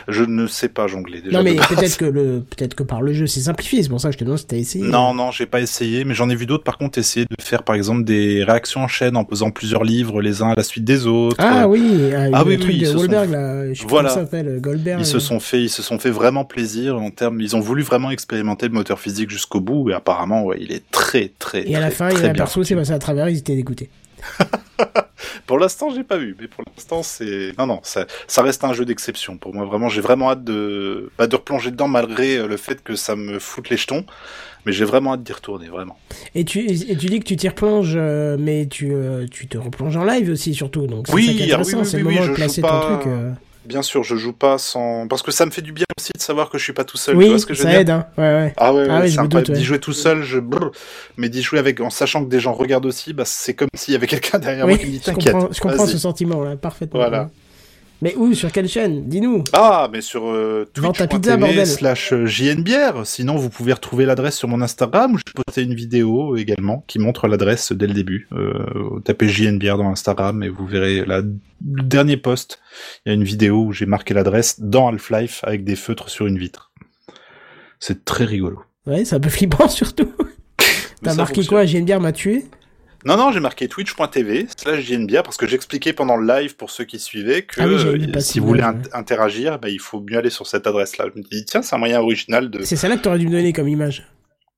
Je 0.08 0.24
ne 0.24 0.46
sais 0.46 0.68
pas 0.68 0.86
jongler 0.86 1.20
déjà. 1.20 1.36
Non 1.36 1.44
mais 1.44 1.54
peut-être 1.54 1.96
que 1.98 2.04
le 2.06 2.40
peut-être 2.40 2.74
que 2.74 2.82
par 2.82 3.02
le 3.02 3.12
jeu 3.12 3.26
c'est 3.26 3.40
simplifié, 3.40 3.82
c'est 3.82 3.88
pour 3.88 4.00
ça 4.00 4.08
que 4.08 4.14
je 4.14 4.18
te 4.18 4.24
demande 4.24 4.38
si 4.38 4.46
t'as 4.46 4.56
essayé. 4.56 4.84
Non, 4.84 5.14
non, 5.14 5.30
j'ai 5.30 5.46
pas 5.46 5.60
essayé, 5.60 6.04
mais 6.04 6.14
j'en 6.14 6.30
ai 6.30 6.34
vu 6.34 6.46
d'autres 6.46 6.64
par 6.64 6.78
contre 6.78 6.98
essayer 6.98 7.26
de 7.26 7.42
faire 7.42 7.62
par 7.62 7.76
exemple 7.76 8.04
des 8.04 8.42
réactions 8.42 8.80
en 8.80 8.88
chaîne 8.88 9.16
en 9.16 9.24
posant 9.24 9.50
plusieurs 9.50 9.84
livres 9.84 10.22
les 10.22 10.42
uns 10.42 10.50
à 10.50 10.54
la 10.54 10.62
suite 10.62 10.84
des 10.84 11.06
autres. 11.06 11.36
Ah 11.38 11.68
oui, 11.68 12.10
ah, 12.32 12.42
oui, 12.44 12.58
oui, 12.58 12.82
Goldberg 12.82 13.26
sont- 13.26 13.32
là, 13.32 13.72
je 13.72 13.80
sais 13.80 13.86
Voilà. 13.86 14.08
comment 14.08 14.20
ça 14.20 14.30
s'appelle, 14.30 14.60
Goldberg. 14.60 15.00
Ils 15.00 15.06
se 15.06 15.18
euh. 15.18 15.20
sont 15.20 15.40
fait, 15.40 15.62
ils 15.62 15.70
se 15.70 15.82
sont 15.82 15.98
fait 15.98 16.10
vraiment 16.10 16.44
plaisir 16.44 16.96
en 16.98 17.10
termes. 17.10 17.40
Ils 17.40 17.54
ont 17.54 17.60
voulu 17.60 17.82
vraiment 17.82 18.10
expérimenter 18.10 18.66
le 18.66 18.74
moteur 18.74 18.98
physique 18.98 19.30
jusqu'au 19.30 19.60
bout 19.60 19.90
et 19.90 19.94
apparemment, 19.94 20.44
ouais, 20.44 20.56
il 20.60 20.72
est 20.72 20.90
très, 20.90 21.30
très. 21.38 21.68
Et 21.68 21.76
à 21.76 21.80
la 21.80 21.90
fin, 21.90 22.10
il 22.10 22.18
y 22.20 22.24
a 22.24 22.32
perso 22.52 22.64
s'est 22.64 22.74
passé 22.76 22.92
à 22.92 22.98
travers, 22.98 23.28
ils 23.28 23.38
étaient 23.38 23.56
dégoûtés. 23.56 23.90
Pour 25.46 25.58
l'instant, 25.58 25.90
j'ai 25.90 26.04
pas 26.04 26.16
vu, 26.18 26.36
mais 26.40 26.46
pour 26.48 26.64
l'instant, 26.76 27.02
c'est 27.02 27.52
non, 27.58 27.66
non, 27.66 27.80
ça, 27.82 28.06
ça 28.26 28.42
reste 28.42 28.64
un 28.64 28.72
jeu 28.72 28.84
d'exception 28.84 29.36
pour 29.38 29.54
moi. 29.54 29.64
Vraiment, 29.64 29.88
j'ai 29.88 30.00
vraiment 30.00 30.30
hâte 30.30 30.44
de, 30.44 31.10
bah, 31.18 31.26
de 31.26 31.34
replonger 31.36 31.70
dedans 31.70 31.88
malgré 31.88 32.36
euh, 32.36 32.46
le 32.46 32.56
fait 32.56 32.82
que 32.82 32.94
ça 32.94 33.16
me 33.16 33.38
foute 33.38 33.68
les 33.68 33.76
jetons. 33.76 34.04
Mais 34.64 34.72
j'ai 34.72 34.84
vraiment 34.84 35.14
hâte 35.14 35.22
d'y 35.24 35.32
retourner, 35.32 35.66
vraiment. 35.68 35.98
Et 36.36 36.44
tu, 36.44 36.60
et 36.60 36.96
tu 36.96 37.06
dis 37.06 37.18
que 37.20 37.24
tu 37.24 37.36
t'y 37.36 37.48
replonges, 37.48 37.94
euh, 37.96 38.36
mais 38.38 38.66
tu, 38.66 38.92
euh, 38.92 39.26
tu 39.28 39.48
te 39.48 39.58
replonges 39.58 39.96
en 39.96 40.04
live 40.04 40.30
aussi, 40.30 40.54
surtout. 40.54 40.86
Donc 40.86 41.08
c'est 41.08 41.14
Oui, 41.14 41.26
ça 41.26 41.32
qui 41.32 41.38
est 41.38 41.42
ah 41.42 41.44
oui, 41.44 41.50
intéressant, 41.62 41.78
oui, 41.80 41.86
c'est 41.86 41.98
le 41.98 42.04
moment 42.04 42.26
de 42.26 42.32
placer 42.32 42.60
pas- 42.60 42.68
ton 42.80 42.80
truc. 42.98 43.06
euh. 43.08 43.32
Bien 43.64 43.82
sûr, 43.82 44.02
je 44.02 44.16
joue 44.16 44.32
pas 44.32 44.58
sans, 44.58 45.06
parce 45.06 45.22
que 45.22 45.30
ça 45.30 45.46
me 45.46 45.50
fait 45.52 45.62
du 45.62 45.72
bien 45.72 45.84
aussi 45.98 46.10
de 46.14 46.20
savoir 46.20 46.50
que 46.50 46.58
je 46.58 46.64
suis 46.64 46.72
pas 46.72 46.82
tout 46.84 46.96
seul. 46.96 47.14
tu 47.14 47.18
Oui, 47.20 47.28
vois 47.28 47.38
ce 47.38 47.46
que 47.46 47.54
je 47.54 47.60
veux 47.60 47.64
ça 47.64 47.70
dire 47.70 47.80
aide, 47.80 47.90
hein. 47.90 48.06
Ouais, 48.18 48.24
ouais. 48.24 48.54
Ah 48.56 48.74
ouais, 48.74 48.86
Ah 48.90 48.98
ouais, 49.00 49.06
c'est 49.06 49.12
je 49.14 49.20
incroyable. 49.20 49.52
ouais. 49.52 49.58
D'y 49.58 49.64
jouer 49.64 49.78
tout 49.78 49.92
seul, 49.92 50.22
je 50.22 50.38
mais 51.16 51.28
d'y 51.28 51.42
jouer 51.42 51.58
avec 51.60 51.80
en 51.80 51.90
sachant 51.90 52.24
que 52.24 52.28
des 52.28 52.40
gens 52.40 52.52
regardent 52.52 52.86
aussi, 52.86 53.12
bah 53.12 53.22
c'est 53.24 53.54
comme 53.54 53.68
s'il 53.76 53.92
y 53.92 53.96
avait 53.96 54.06
quelqu'un 54.08 54.38
derrière 54.40 54.64
Oui, 54.66 54.72
moi 54.72 54.78
qui 54.78 54.86
me 54.86 54.90
dit 54.90 54.98
je 54.98 55.04
t'inquiète. 55.04 55.32
comprends, 55.32 55.52
je 55.52 55.60
comprends 55.60 55.86
ce 55.86 55.98
sentiment 55.98 56.42
là, 56.42 56.56
parfaitement. 56.56 56.98
Voilà. 57.00 57.30
Mais 58.02 58.16
où 58.16 58.34
Sur 58.34 58.50
quelle 58.50 58.68
chaîne? 58.68 59.08
Dis-nous. 59.08 59.44
Ah, 59.52 59.88
mais 59.92 60.00
sur 60.00 60.26
euh, 60.26 60.68
twitch.tv 60.74 61.64
slash 61.64 62.12
euh, 62.12 62.26
JNBR. 62.26 63.06
Sinon, 63.06 63.36
vous 63.36 63.48
pouvez 63.48 63.72
retrouver 63.72 64.06
l'adresse 64.06 64.36
sur 64.36 64.48
mon 64.48 64.60
Instagram 64.60 65.14
où 65.14 65.18
j'ai 65.18 65.32
posté 65.32 65.62
une 65.62 65.74
vidéo 65.74 66.34
également 66.36 66.84
qui 66.88 66.98
montre 66.98 67.28
l'adresse 67.28 67.70
dès 67.70 67.86
le 67.86 67.94
début. 67.94 68.28
Euh, 68.32 68.98
tapez 69.04 69.28
JNBR 69.28 69.76
dans 69.76 69.88
Instagram 69.88 70.42
et 70.42 70.48
vous 70.48 70.66
verrez 70.66 71.04
la... 71.04 71.18
le 71.20 71.82
dernier 71.84 72.16
post. 72.16 72.58
Il 73.06 73.10
y 73.10 73.12
a 73.12 73.14
une 73.14 73.22
vidéo 73.22 73.66
où 73.66 73.72
j'ai 73.72 73.86
marqué 73.86 74.14
l'adresse 74.14 74.58
dans 74.58 74.88
Half-Life 74.88 75.38
avec 75.44 75.62
des 75.62 75.76
feutres 75.76 76.08
sur 76.08 76.26
une 76.26 76.38
vitre. 76.38 76.72
C'est 77.78 78.04
très 78.04 78.24
rigolo. 78.24 78.64
Ouais, 78.84 79.04
c'est 79.04 79.14
un 79.14 79.20
peu 79.20 79.30
flippant 79.30 79.68
surtout. 79.68 80.12
T'as 81.04 81.14
marqué 81.14 81.42
fonctionne. 81.42 81.68
quoi? 81.68 81.80
Bière 81.82 82.00
m'a 82.00 82.10
tué? 82.10 82.46
Non, 83.04 83.16
non, 83.16 83.32
j'ai 83.32 83.40
marqué 83.40 83.66
twitch.tv 83.68 84.46
slash 84.56 84.80
JNBR 84.84 85.22
parce 85.24 85.36
que 85.36 85.46
j'expliquais 85.46 85.92
pendant 85.92 86.16
le 86.16 86.26
live 86.26 86.54
pour 86.56 86.70
ceux 86.70 86.84
qui 86.84 86.98
suivaient 87.00 87.42
que 87.42 87.60
Ah 87.60 87.66
oui, 87.66 87.74
euh, 87.74 88.20
si 88.20 88.38
vous 88.38 88.46
voulez 88.46 88.62
interagir, 88.92 89.58
bah, 89.58 89.68
il 89.68 89.80
faut 89.80 90.00
mieux 90.00 90.18
aller 90.18 90.30
sur 90.30 90.46
cette 90.46 90.66
adresse-là. 90.66 91.06
Je 91.12 91.18
me 91.20 91.24
dis, 91.24 91.44
tiens, 91.44 91.62
c'est 91.62 91.74
un 91.74 91.78
moyen 91.78 92.00
original 92.00 92.48
de... 92.50 92.62
C'est 92.62 92.76
celle-là 92.76 92.96
que 92.96 93.02
t'aurais 93.02 93.18
dû 93.18 93.26
me 93.26 93.32
donner 93.32 93.52
comme 93.52 93.68
image. 93.68 94.06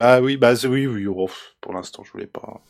Ah 0.00 0.20
oui, 0.20 0.36
bah 0.36 0.52
oui, 0.68 0.86
oui, 0.86 1.06
oh, 1.06 1.30
pour 1.60 1.72
l'instant, 1.72 2.02
je 2.04 2.12
voulais 2.12 2.26
pas. 2.26 2.60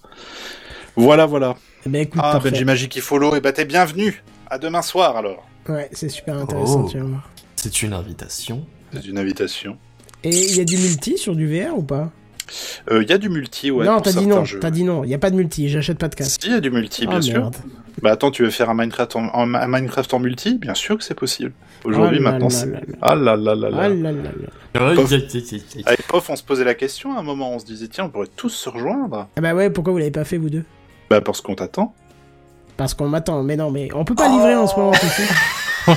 Voilà, 0.94 1.26
voilà. 1.26 1.56
Ben 1.86 2.02
écoute, 2.02 2.20
Ah. 2.22 2.38
Benji 2.38 2.64
Magic 2.64 3.00
Follow, 3.00 3.34
et 3.34 3.40
bah 3.40 3.52
t'es 3.52 3.64
bienvenu. 3.64 4.22
À 4.48 4.58
demain 4.58 4.82
soir 4.82 5.16
alors. 5.16 5.44
Ouais, 5.68 5.88
c'est 5.92 6.08
super 6.10 6.36
intéressant, 6.38 6.84
Oh. 6.86 6.88
tu 6.88 6.98
vas 6.98 7.04
voir. 7.04 7.30
C'est 7.56 7.82
une 7.82 7.94
invitation. 7.94 8.64
C'est 8.92 9.06
une 9.06 9.18
invitation. 9.18 9.78
Et 10.22 10.30
il 10.30 10.56
y 10.56 10.60
a 10.60 10.64
du 10.64 10.76
multi 10.76 11.18
sur 11.18 11.34
du 11.34 11.46
VR 11.48 11.76
ou 11.76 11.82
pas? 11.82 12.12
Il 12.90 13.08
y 13.08 13.12
a 13.12 13.18
du 13.18 13.28
multi, 13.28 13.70
ouais. 13.70 13.86
Non, 13.86 14.00
t'as 14.00 14.12
dit 14.12 14.26
non, 14.26 14.44
t'as 14.60 14.70
dit 14.70 14.84
non, 14.84 15.04
il 15.04 15.10
y 15.10 15.14
a 15.14 15.18
pas 15.18 15.30
de 15.30 15.36
multi, 15.36 15.68
j'achète 15.68 15.98
pas 15.98 16.08
de 16.08 16.14
casque. 16.14 16.42
Si, 16.42 16.48
il 16.48 16.52
y 16.52 16.56
a 16.56 16.60
du 16.60 16.70
multi, 16.70 17.06
bien 17.06 17.16
Ah, 17.18 17.22
sûr. 17.22 17.38
merde. 17.40 17.56
Bah 18.02 18.10
attends, 18.10 18.30
tu 18.30 18.42
veux 18.42 18.50
faire 18.50 18.68
un 18.68 18.74
Minecraft 18.74 19.16
en, 19.16 19.26
en- 19.34 19.54
un 19.54 19.66
Minecraft 19.68 20.12
en 20.14 20.18
multi? 20.18 20.58
Bien 20.58 20.74
sûr 20.74 20.98
que 20.98 21.04
c'est 21.04 21.14
possible. 21.14 21.52
Aujourd'hui, 21.84 22.18
Oh 22.20 22.24
là 22.24 22.30
maintenant, 22.32 22.48
là 22.48 22.54
c'est. 22.54 22.66
là 22.66 22.80
là. 22.80 22.96
Ah 23.00 23.14
là 23.14 23.36
là 23.36 23.54
là 23.54 23.70
là. 23.70 23.78
Ah 23.82 23.88
là 23.88 24.12
là 24.12 24.22
là. 24.82 24.94
Pof. 24.94 25.12
Avec 25.86 26.02
Pof, 26.08 26.28
on 26.30 26.36
se 26.36 26.42
posait 26.42 26.64
la 26.64 26.74
question 26.74 27.16
à 27.16 27.20
un 27.20 27.22
moment, 27.22 27.52
on 27.54 27.58
se 27.58 27.64
disait, 27.64 27.86
tiens, 27.88 28.04
on 28.04 28.08
pourrait 28.10 28.28
tous 28.36 28.48
se 28.50 28.68
rejoindre. 28.68 29.28
Ah 29.36 29.40
bah 29.40 29.54
ouais, 29.54 29.70
pourquoi 29.70 29.92
vous 29.92 29.98
l'avez 29.98 30.10
pas 30.10 30.24
fait 30.24 30.36
vous 30.38 30.50
deux? 30.50 30.64
Bah 31.08 31.20
parce 31.20 31.40
qu'on 31.40 31.54
t'attend. 31.54 31.94
Parce 32.76 32.92
qu'on 32.94 33.08
m'attend, 33.08 33.42
mais 33.44 33.56
non, 33.56 33.70
mais 33.70 33.88
on 33.94 34.04
peut 34.04 34.16
pas 34.16 34.28
livrer 34.28 34.56
en 34.56 34.66
ce 34.66 34.74
moment. 34.76 34.92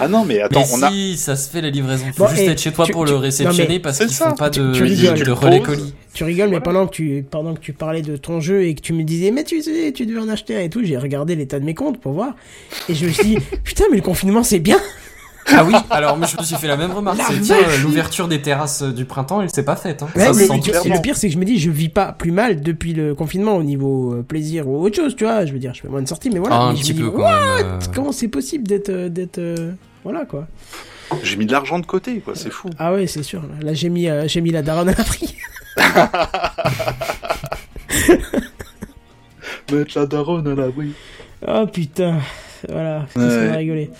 Ah 0.00 0.08
non, 0.08 0.24
mais 0.24 0.40
attends, 0.40 0.60
mais 0.60 0.66
on 0.72 0.82
a. 0.82 0.90
si, 0.90 1.16
ça 1.16 1.36
se 1.36 1.48
fait 1.48 1.60
la 1.60 1.70
livraison. 1.70 2.04
Faut 2.14 2.24
Bon, 2.24 2.30
juste 2.30 2.42
être 2.48 2.60
chez 2.60 2.72
toi 2.72 2.84
tu- 2.84 2.92
pour 2.92 3.04
tu- 3.04 3.12
le 3.12 3.16
réceptionner 3.18 3.68
mais 3.68 3.78
parce 3.80 3.98
qu'ils 3.98 4.10
ça. 4.10 4.30
font 4.30 4.36
pas 4.36 4.50
de, 4.50 4.72
tu 4.74 4.82
rigoles. 4.82 5.22
de 5.22 5.30
relais 5.30 5.60
colis. 5.60 5.94
Tu 6.12 6.24
rigoles, 6.24 6.48
mais 6.50 6.60
pendant 6.60 6.86
que 6.86 6.92
tu 6.94 7.24
pendant 7.28 7.54
que 7.54 7.60
tu 7.60 7.72
parlais 7.72 8.02
de 8.02 8.16
ton 8.16 8.40
jeu 8.40 8.64
et 8.64 8.74
que 8.74 8.80
tu 8.80 8.92
me 8.92 9.02
disais, 9.04 9.30
mais 9.30 9.44
tu 9.44 9.62
sais, 9.62 9.92
tu 9.92 10.06
devais 10.06 10.20
en 10.20 10.28
acheter 10.28 10.56
un 10.56 10.60
et 10.60 10.70
tout, 10.70 10.82
j'ai 10.84 10.96
regardé 10.96 11.34
l'état 11.36 11.58
de 11.58 11.64
mes 11.64 11.74
comptes 11.74 12.00
pour 12.00 12.12
voir. 12.12 12.34
Et 12.88 12.94
je 12.94 13.06
me 13.06 13.10
suis 13.12 13.24
dit, 13.24 13.38
putain, 13.64 13.84
mais 13.90 13.96
le 13.98 14.02
confinement 14.02 14.42
c'est 14.42 14.58
bien 14.60 14.78
Ah 15.52 15.62
oui, 15.64 15.74
alors 15.90 16.16
moi 16.16 16.26
je 16.26 16.36
me 16.38 16.42
suis 16.42 16.56
fait 16.56 16.66
la 16.68 16.76
même 16.76 16.90
remarque. 16.92 17.18
La 17.18 17.24
C'est 17.26 17.40
tiens, 17.40 17.56
l'ouverture 17.82 18.28
des 18.28 18.40
terrasses 18.40 18.82
euh, 18.82 18.92
du 18.92 19.04
printemps, 19.04 19.42
elle 19.42 19.50
s'est 19.50 19.64
pas 19.64 19.76
faite. 19.76 20.02
Hein. 20.02 20.08
Ouais, 20.16 20.24
Ça 20.26 20.32
se 20.32 20.40
le 20.88 21.00
pire, 21.02 21.16
c'est 21.16 21.28
que 21.28 21.34
je 21.34 21.38
me 21.38 21.44
dis, 21.44 21.58
je 21.58 21.70
vis 21.70 21.90
pas 21.90 22.12
plus 22.12 22.30
mal 22.32 22.62
depuis 22.62 22.94
le 22.94 23.14
confinement 23.14 23.56
au 23.56 23.62
niveau 23.62 24.14
euh, 24.14 24.22
plaisir 24.22 24.66
ou 24.68 24.82
autre 24.82 24.96
chose, 24.96 25.14
tu 25.16 25.24
vois. 25.24 25.44
Je 25.44 25.52
veux 25.52 25.58
dire, 25.58 25.74
je 25.74 25.82
fais 25.82 25.88
moins 25.88 26.00
de 26.02 26.08
sorties, 26.08 26.30
mais 26.30 26.38
voilà. 26.38 26.56
Ah, 26.56 26.62
un 26.64 26.70
Mais 26.72 26.76
je 26.76 26.82
petit 26.82 26.92
me 26.94 26.96
dis, 26.98 27.02
peu 27.04 27.10
quand 27.10 27.22
What? 27.22 27.56
même. 27.56 27.66
euh. 27.66 27.78
Comment 27.94 28.12
c'est 28.12 28.28
possible 28.28 28.66
d'être. 28.66 28.90
d'être 29.08 29.38
euh, 29.38 29.72
Voilà 30.02 30.24
quoi. 30.24 30.46
J'ai 31.22 31.36
mis 31.36 31.44
de 31.46 31.52
l'argent 31.52 31.78
de 31.78 31.86
côté, 31.86 32.20
quoi, 32.20 32.34
c'est 32.34 32.50
fou. 32.50 32.70
Ah 32.78 32.92
ouais, 32.94 33.06
c'est 33.06 33.22
sûr. 33.22 33.42
Là, 33.60 33.74
j'ai 33.74 33.90
mis, 33.90 34.08
euh, 34.08 34.26
j'ai 34.26 34.40
mis 34.40 34.50
la 34.50 34.62
daronne 34.62 34.88
à 34.88 34.94
l'abri. 34.94 35.36
Mettre 39.72 39.98
la 39.98 40.06
daronne 40.06 40.46
à 40.48 40.54
l'abri. 40.54 40.92
Oh 41.46 41.66
putain. 41.66 42.18
Voilà, 42.68 43.00
Ouais. 43.16 43.22
qu'on 43.24 43.52
a 43.52 43.56
rigolé. 43.56 43.90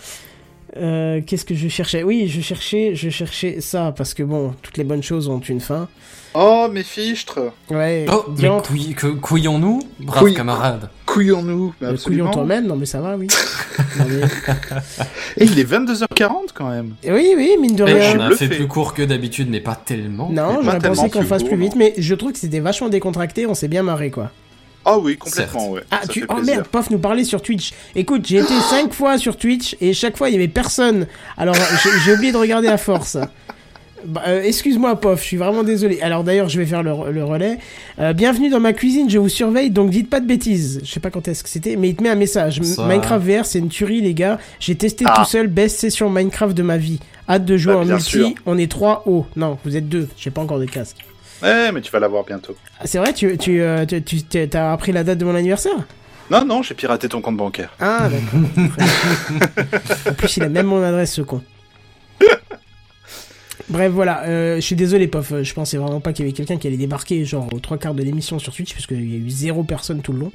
Euh, 0.77 1.21
qu'est-ce 1.25 1.45
que 1.45 1.55
je 1.55 1.69
cherchais? 1.69 2.03
Oui, 2.03 2.27
je 2.29 2.41
cherchais, 2.41 2.95
je 2.95 3.09
cherchais 3.09 3.61
ça 3.61 3.93
parce 3.97 4.13
que 4.13 4.23
bon, 4.25 4.55
toutes 4.63 4.77
les 4.77 4.83
bonnes 4.85 5.03
choses 5.05 5.29
ont 5.29 5.39
une 5.39 5.61
fin. 5.61 5.89
Oh, 6.37 6.67
mes 6.73 6.83
fichtres 6.83 7.39
Ouais. 7.71 8.07
Oh, 8.13 8.25
mais 8.37 8.49
couille- 8.67 8.95
que- 8.95 9.07
couillons-nous 9.07 9.81
Brave 10.01 10.25
Couille- 10.25 10.35
camarade. 10.35 10.89
Couillons-nous 11.07 11.75
mais 11.81 11.87
Le 11.87 11.93
absolument. 11.95 12.25
couillon 12.31 12.35
t'emmène, 12.43 12.67
non 12.67 12.75
mais 12.75 12.87
ça 12.87 13.01
va, 13.01 13.17
oui. 13.17 13.29
Non, 14.01 14.05
mais- 14.09 14.23
Et 15.37 15.45
il 15.45 15.59
est 15.61 15.65
22h40 15.65 16.53
quand 16.53 16.69
même. 16.71 16.95
Oui, 17.07 17.35
oui, 17.37 17.57
mine 17.61 17.77
de 17.77 17.85
Mais 17.85 17.93
On 17.93 17.97
rien. 17.97 18.21
a 18.21 18.27
bluffé. 18.27 18.49
fait 18.49 18.57
plus 18.57 18.67
court 18.67 18.95
que 18.95 19.03
d'habitude, 19.03 19.49
mais 19.49 19.61
pas 19.61 19.77
tellement. 19.77 20.29
Non, 20.31 20.59
j'aurais 20.63 20.81
pensé 20.81 21.09
qu'on 21.09 21.23
fasse 21.23 21.45
plus 21.45 21.57
vite, 21.57 21.77
mais 21.77 21.95
je 21.99 22.15
trouve 22.17 22.33
que 22.33 22.39
c'était 22.39 22.59
vachement 22.61 22.89
décontracté, 22.89 23.47
on 23.47 23.55
s'est 23.55 23.69
bien 23.69 23.85
marré 23.85 24.11
quoi. 24.11 24.33
Ah 24.85 24.99
oui, 24.99 25.17
complètement, 25.17 25.71
ouais. 25.71 25.81
Ah, 25.91 26.01
Ça 26.03 26.09
tu... 26.09 26.21
fait 26.21 26.27
oh 26.29 26.63
Pof 26.71 26.91
nous 26.91 26.99
parlait 26.99 27.25
sur 27.25 27.41
Twitch. 27.43 27.73
Écoute, 27.97 28.27
j'ai 28.27 28.39
été 28.39 28.53
cinq 28.69 28.93
fois 28.93 29.17
sur 29.19 29.37
Twitch 29.37 29.77
et 29.81 29.93
chaque 29.95 30.17
fois 30.17 30.29
il 30.29 30.33
y 30.33 30.37
avait 30.37 30.49
personne. 30.49 31.07
Alors 31.39 31.55
j'ai 32.05 32.13
oublié 32.15 32.33
de 32.33 32.37
regarder 32.37 32.69
à 32.69 32.77
force. 32.77 33.17
Bah, 34.07 34.21
euh, 34.29 34.43
Excuse-moi, 34.43 35.01
Pof, 35.01 35.21
je 35.23 35.25
suis 35.25 35.37
vraiment 35.39 35.63
désolé. 35.63 36.03
Alors 36.03 36.25
d'ailleurs, 36.25 36.51
je 36.51 36.59
vais 36.61 36.67
faire 36.67 36.83
le, 36.83 37.11
le 37.11 37.25
relais. 37.25 37.57
Euh, 37.99 38.13
bienvenue 38.13 38.51
dans 38.51 38.61
ma 38.61 38.75
cuisine, 38.75 39.09
je 39.09 39.17
vous 39.17 39.31
surveille, 39.31 39.71
donc 39.71 39.89
dites 39.89 40.11
pas 40.11 40.21
de 40.21 40.27
bêtises. 40.27 40.83
Je 40.85 40.91
sais 40.91 41.01
pas 41.01 41.09
quand 41.09 41.27
est-ce 41.27 41.43
que 41.43 41.49
c'était, 41.49 41.77
mais 41.77 41.89
il 41.89 41.97
te 41.97 42.03
met 42.03 42.11
un 42.11 42.15
message. 42.15 42.61
Ça. 42.61 42.85
Minecraft 42.87 43.25
VR, 43.27 43.47
c'est 43.47 43.61
une 43.61 43.71
tuerie, 43.71 44.03
les 44.03 44.13
gars. 44.13 44.39
J'ai 44.61 44.75
testé 44.75 45.07
Ah. 45.09 45.15
tout 45.17 45.25
seul, 45.31 45.47
best 45.47 45.79
session 45.81 46.11
Minecraft 46.11 46.55
de 46.55 46.63
ma 46.63 46.77
vie. 46.77 47.01
Hâte 47.31 47.47
de 47.47 47.57
jouer 47.57 47.73
Bah, 47.73 47.81
en 47.81 47.85
multi. 47.87 48.03
sûr. 48.05 48.31
On 48.45 48.59
est 48.59 48.71
trois. 48.71 49.05
Oh, 49.07 49.25
non, 49.37 49.57
vous 49.65 49.75
êtes 49.75 49.89
deux. 49.89 50.07
J'ai 50.19 50.31
pas 50.31 50.43
encore 50.43 50.59
de 50.59 50.67
casque. 50.67 50.99
Ouais, 51.45 51.71
mais 51.73 51.81
tu 51.81 51.93
vas 51.93 52.01
l'avoir 52.01 52.25
bientôt. 52.25 52.57
Ah, 52.81 52.87
C'est 52.87 52.99
vrai, 52.99 53.13
tu, 53.13 53.37
tu, 53.39 53.61
euh, 53.61 53.85
tu, 53.87 54.03
tu- 54.03 54.23
t'es- 54.23 54.49
t'as 54.49 54.73
appris 54.73 54.91
la 54.93 55.05
date 55.05 55.19
de 55.19 55.25
mon 55.25 55.35
anniversaire? 55.35 55.77
Non, 56.31 56.45
non, 56.45 56.63
j'ai 56.63 56.75
piraté 56.75 57.09
ton 57.09 57.21
compte 57.21 57.37
bancaire. 57.37 57.71
Ah, 57.79 58.09
d'accord. 58.09 58.67
en 60.11 60.15
plus, 60.15 60.37
il 60.39 60.43
a 60.43 60.49
même 60.49 60.67
mon 60.67 60.83
adresse, 60.83 61.13
ce 61.13 61.21
con. 61.23 61.43
Bref, 63.69 63.93
voilà. 63.93 64.25
euh, 64.25 64.57
je 64.57 64.61
suis 64.61 64.77
désolé, 64.77 65.07
Pof. 65.07 65.33
Je 65.43 65.55
pensais 65.55 65.77
vraiment 65.77 66.01
pas 66.01 66.13
qu'il 66.13 66.25
y 66.25 66.29
avait 66.29 66.35
quelqu'un 66.37 66.57
qui 66.59 66.67
allait 66.67 66.77
débarquer, 66.77 67.25
genre, 67.25 67.49
aux 67.53 67.61
trois 67.61 67.79
quarts 67.79 67.95
de 67.95 68.03
l'émission 68.03 68.39
sur 68.39 68.55
Twitch, 68.55 68.73
parce 68.75 68.87
qu'il 68.87 69.01
y 69.11 69.15
a 69.15 69.19
eu 69.19 69.31
zéro 69.31 69.65
personne 69.65 70.03
tout 70.03 70.13
le 70.13 70.19
long. 70.21 70.33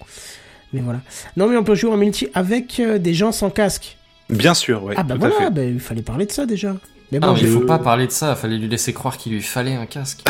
Mais 0.74 0.82
voilà. 0.82 1.02
Non, 1.38 1.48
mais 1.48 1.58
on 1.58 1.64
peut 1.64 1.76
jouer 1.76 1.92
en 1.92 1.98
multi 1.98 2.28
avec 2.34 2.80
euh, 2.80 2.98
des 2.98 3.14
gens 3.14 3.32
sans 3.32 3.50
casque. 3.50 3.98
Bien 4.30 4.54
sûr, 4.54 4.84
ouais. 4.84 4.94
ah, 4.98 5.04
bah 5.04 5.16
tout 5.18 5.26
à 5.26 5.30
voilà, 5.30 5.46
fait. 5.46 5.52
bah, 5.52 5.64
il 5.64 5.80
fallait 5.80 6.02
parler 6.04 6.26
de 6.28 6.32
ça 6.32 6.46
déjà. 6.46 6.76
Mais 7.12 7.18
Ah, 7.22 7.32
mais 7.34 7.40
j'ai- 7.40 7.48
faut 7.48 7.62
pas 7.62 7.80
parler 7.80 8.06
de 8.06 8.12
ça, 8.12 8.36
fallait 8.36 8.58
lui 8.58 8.68
laisser 8.68 8.94
croire 8.94 9.18
qu'il 9.18 9.32
lui 9.34 9.42
fallait 9.42 9.74
un 9.76 9.86
casque. 9.88 10.22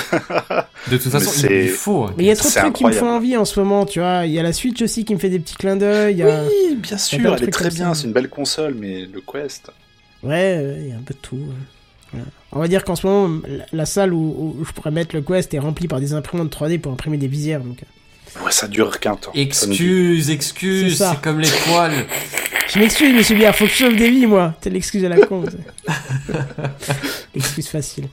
De 0.89 0.97
toute 0.97 1.11
façon, 1.11 1.31
il 1.35 1.39
c'est- 1.39 1.67
faut. 1.67 2.05
un 2.05 2.13
Mais 2.17 2.23
il 2.23 2.27
y 2.27 2.31
a 2.31 2.35
trop 2.37 2.47
de 2.49 2.53
trucs 2.53 2.73
qui 2.73 2.85
me 2.85 2.91
font 2.91 3.09
envie 3.09 3.35
en 3.35 3.43
ce 3.45 3.59
moment, 3.59 3.85
tu 3.85 3.99
vois. 3.99 4.25
Il 4.25 4.31
y 4.31 4.39
a 4.39 4.43
la 4.43 4.53
Switch 4.53 4.81
aussi 4.81 5.03
qui 5.05 5.13
me 5.13 5.19
fait 5.19 5.29
des 5.29 5.39
petits 5.39 5.55
clins 5.55 5.75
d'œil. 5.75 6.15
il 6.17 6.23
a- 6.23 6.43
Oui, 6.45 6.75
bien 6.77 6.97
sûr, 6.97 7.19
elle 7.35 7.43
est 7.43 7.51
très 7.51 7.69
bien, 7.69 7.93
c'est 7.93 8.07
une 8.07 8.13
belle 8.13 8.29
console, 8.29 8.75
mais 8.79 9.05
le 9.05 9.21
Quest. 9.21 9.69
Ouais, 10.23 10.29
ouais, 10.31 10.77
il 10.81 10.87
y 10.89 10.91
a 10.91 10.95
un 10.95 11.01
peu 11.01 11.13
de 11.13 11.19
tout. 11.19 11.35
ouais. 11.35 11.41
Voilà. 12.11 12.25
On 12.53 12.59
va 12.59 12.67
dire 12.67 12.83
qu'en 12.83 12.95
ce 12.95 13.05
moment, 13.05 13.41
la, 13.47 13.65
la 13.71 13.85
salle 13.85 14.13
où, 14.13 14.55
où 14.59 14.65
je 14.65 14.71
pourrais 14.71 14.89
mettre 14.91 15.15
le 15.15 15.21
Quest 15.21 15.53
est 15.53 15.59
remplie 15.59 15.87
par 15.87 15.99
des 15.99 16.13
imprimantes 16.13 16.49
3D 16.51 16.79
pour 16.79 16.91
imprimer 16.91 17.17
des 17.17 17.27
visières. 17.27 17.59
Donc... 17.61 17.83
Ouais, 18.43 18.51
ça 18.51 18.67
dure 18.67 18.99
qu'un 18.99 19.15
temps. 19.15 19.31
Excuse, 19.33 20.29
excuse, 20.29 20.97
C'est 20.97 21.21
comme 21.21 21.39
les 21.39 21.49
poils. 21.65 22.05
Je 22.71 22.77
m'excuse, 22.77 23.13
monsieur 23.13 23.35
Biard, 23.35 23.55
faut 23.55 23.65
que 23.65 23.71
je 23.71 23.77
sauve 23.77 23.95
des 23.95 24.11
vies, 24.11 24.27
moi. 24.27 24.53
C'est 24.61 24.69
l'excuse 24.69 25.03
à 25.03 25.09
la 25.09 25.25
con. 25.25 25.43
L'excuse 27.33 27.67
facile. 27.69 28.05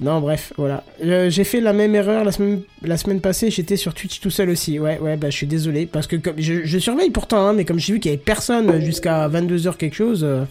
Non, 0.00 0.20
bref, 0.20 0.52
voilà. 0.56 0.82
Euh, 1.04 1.30
j'ai 1.30 1.44
fait 1.44 1.60
la 1.60 1.72
même 1.72 1.94
erreur 1.94 2.24
la 2.24 2.32
semaine, 2.32 2.62
la 2.82 2.96
semaine 2.96 3.20
passée. 3.20 3.50
J'étais 3.50 3.76
sur 3.76 3.94
Twitch 3.94 4.20
tout 4.20 4.30
seul 4.30 4.50
aussi. 4.50 4.80
Ouais, 4.80 4.98
ouais, 4.98 5.16
bah 5.16 5.30
je 5.30 5.36
suis 5.36 5.46
désolé. 5.46 5.86
Parce 5.86 6.08
que 6.08 6.16
comme, 6.16 6.34
je, 6.38 6.64
je 6.64 6.78
surveille 6.78 7.10
pourtant, 7.10 7.46
hein, 7.46 7.52
mais 7.52 7.64
comme 7.64 7.78
j'ai 7.78 7.92
vu 7.92 8.00
qu'il 8.00 8.10
y 8.10 8.14
avait 8.14 8.22
personne 8.22 8.80
jusqu'à 8.84 9.28
22h 9.28 9.76
quelque 9.76 9.94
chose, 9.94 10.24
euh, 10.24 10.44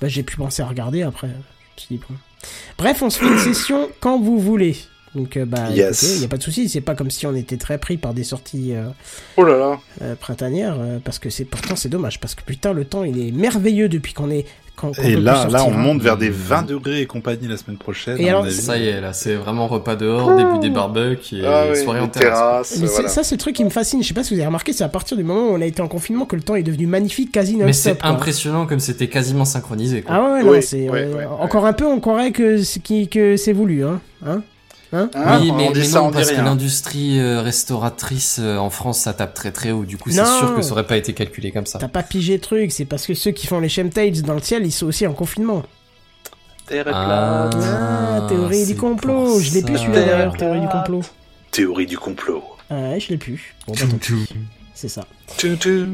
bah 0.00 0.08
j'ai 0.08 0.22
pu 0.22 0.36
penser 0.36 0.62
à 0.62 0.66
regarder 0.66 1.02
après. 1.02 1.28
Bref, 2.78 3.02
on 3.02 3.10
se 3.10 3.18
fait 3.18 3.26
une 3.26 3.38
session 3.38 3.90
quand 4.00 4.18
vous 4.18 4.38
voulez. 4.38 4.76
Donc, 5.14 5.36
euh, 5.36 5.44
bah, 5.44 5.70
Yes. 5.72 6.02
écoutez, 6.02 6.20
y 6.22 6.24
a 6.24 6.28
pas 6.28 6.36
de 6.38 6.42
souci. 6.42 6.68
C'est 6.68 6.80
pas 6.80 6.94
comme 6.94 7.10
si 7.10 7.26
on 7.26 7.34
était 7.34 7.56
très 7.56 7.78
pris 7.78 7.96
par 7.96 8.14
des 8.14 8.24
sorties 8.24 8.72
euh, 8.74 8.86
Oh 9.36 9.44
là 9.44 9.56
là. 9.56 9.78
euh, 10.02 10.14
printanières, 10.16 10.76
euh, 10.80 10.98
parce 11.02 11.18
que 11.18 11.30
c'est 11.30 11.44
pourtant 11.44 11.76
c'est 11.76 11.88
dommage, 11.88 12.18
parce 12.20 12.34
que 12.34 12.42
putain 12.42 12.72
le 12.72 12.84
temps 12.84 13.04
il 13.04 13.28
est 13.28 13.30
merveilleux 13.32 13.88
depuis 13.88 14.12
qu'on 14.12 14.30
est. 14.30 14.44
Qu'on, 14.76 14.90
qu'on 14.90 15.02
Et 15.04 15.14
là, 15.14 15.46
là, 15.48 15.64
on 15.64 15.72
hein. 15.72 15.76
monte 15.76 16.02
vers 16.02 16.16
des 16.16 16.30
20 16.30 16.62
degrés 16.66 17.00
et 17.00 17.06
compagnie 17.06 17.46
la 17.46 17.56
semaine 17.56 17.76
prochaine. 17.76 18.20
Et 18.20 18.28
alors. 18.28 18.44
Ça 18.50 18.76
y 18.76 18.88
est, 18.88 19.00
là, 19.00 19.12
c'est 19.12 19.36
vraiment 19.36 19.68
repas 19.68 19.94
dehors, 19.94 20.34
début 20.36 20.58
des 20.58 20.68
barbecues 20.70 21.42
et 21.42 21.46
ah, 21.46 21.72
soirée 21.76 22.00
en 22.00 22.08
terrasse. 22.08 22.78
Mais 22.80 22.88
voilà. 22.88 23.08
ça, 23.08 23.22
c'est 23.22 23.36
le 23.36 23.38
truc 23.40 23.54
qui 23.54 23.62
me 23.62 23.70
fascine. 23.70 24.02
Je 24.02 24.08
sais 24.08 24.14
pas 24.14 24.24
si 24.24 24.34
vous 24.34 24.40
avez 24.40 24.46
remarqué, 24.48 24.72
c'est 24.72 24.82
à 24.82 24.88
partir 24.88 25.16
du 25.16 25.22
moment 25.22 25.42
où 25.46 25.54
on 25.54 25.60
a 25.60 25.64
été 25.64 25.80
en 25.80 25.86
confinement 25.86 26.26
que 26.26 26.34
le 26.34 26.42
temps 26.42 26.56
est 26.56 26.64
devenu 26.64 26.88
magnifique, 26.88 27.30
quasi 27.30 27.54
Mais 27.56 27.66
non-stop. 27.66 27.98
c'est 28.00 28.04
impressionnant 28.04 28.66
comme 28.66 28.80
c'était 28.80 29.06
quasiment 29.06 29.44
synchronisé. 29.44 30.02
Quoi. 30.02 30.12
Ah 30.12 30.32
ouais, 30.32 30.42
non, 30.42 30.50
Oui, 30.50 30.60
c'est 30.60 30.90
ouais, 30.90 31.04
euh, 31.04 31.14
ouais, 31.18 31.24
encore 31.24 31.66
un 31.66 31.72
peu, 31.72 31.86
on 31.86 32.00
croirait 32.00 32.32
que 32.32 32.56
que 33.06 33.36
c'est 33.36 33.52
voulu, 33.52 33.84
hein. 33.84 34.00
hein 34.26 34.42
Hein, 34.94 35.10
oui, 35.40 35.50
on 35.50 35.56
mais, 35.56 35.72
dit 35.72 35.80
mais 35.80 35.84
ça, 35.84 36.00
non, 36.00 36.10
parce 36.12 36.30
que 36.30 36.40
l'industrie 36.40 37.18
euh, 37.18 37.40
restauratrice 37.42 38.38
euh, 38.40 38.56
en 38.56 38.70
France, 38.70 39.00
ça 39.00 39.12
tape 39.12 39.34
très 39.34 39.50
très 39.52 39.72
haut. 39.72 39.84
Du 39.84 39.98
coup, 39.98 40.10
c'est 40.10 40.24
sûr 40.24 40.54
que 40.54 40.62
ça 40.62 40.72
aurait 40.72 40.86
pas 40.86 40.96
été 40.96 41.12
calculé 41.14 41.50
comme 41.52 41.66
ça. 41.66 41.78
T'as 41.78 41.88
pas 41.88 42.02
pigé 42.02 42.34
le 42.34 42.40
truc, 42.40 42.70
c'est 42.72 42.84
parce 42.84 43.06
que 43.06 43.14
ceux 43.14 43.32
qui 43.32 43.46
font 43.46 43.60
les 43.60 43.68
chemtrails 43.68 44.22
dans 44.22 44.34
le 44.34 44.40
ciel, 44.40 44.64
ils 44.64 44.72
sont 44.72 44.86
aussi 44.86 45.06
en 45.06 45.12
confinement. 45.12 45.62
Terre 46.66 46.88
est 46.88 46.92
Ah. 46.94 47.48
plate. 47.50 47.64
Ah, 47.64 48.26
théorie 48.28 48.66
du 48.66 48.76
complot. 48.76 49.38
Je 49.40 49.54
l'ai 49.54 49.62
plus 49.62 49.76
celui-là 49.78 50.04
d'ailleurs, 50.04 50.36
théorie 50.36 50.60
du 50.60 50.68
complot. 50.68 51.02
Théorie 51.50 51.86
du 51.86 51.98
complot. 51.98 52.42
Ah 52.70 52.74
ouais, 52.74 53.00
je 53.00 53.10
l'ai 53.10 53.18
plus. 53.18 53.54
Bon, 53.66 53.74
bah. 53.74 53.84
C'est 54.74 54.88
ça. 54.88 55.04
Tu, 55.36 55.56
tu. 55.58 55.86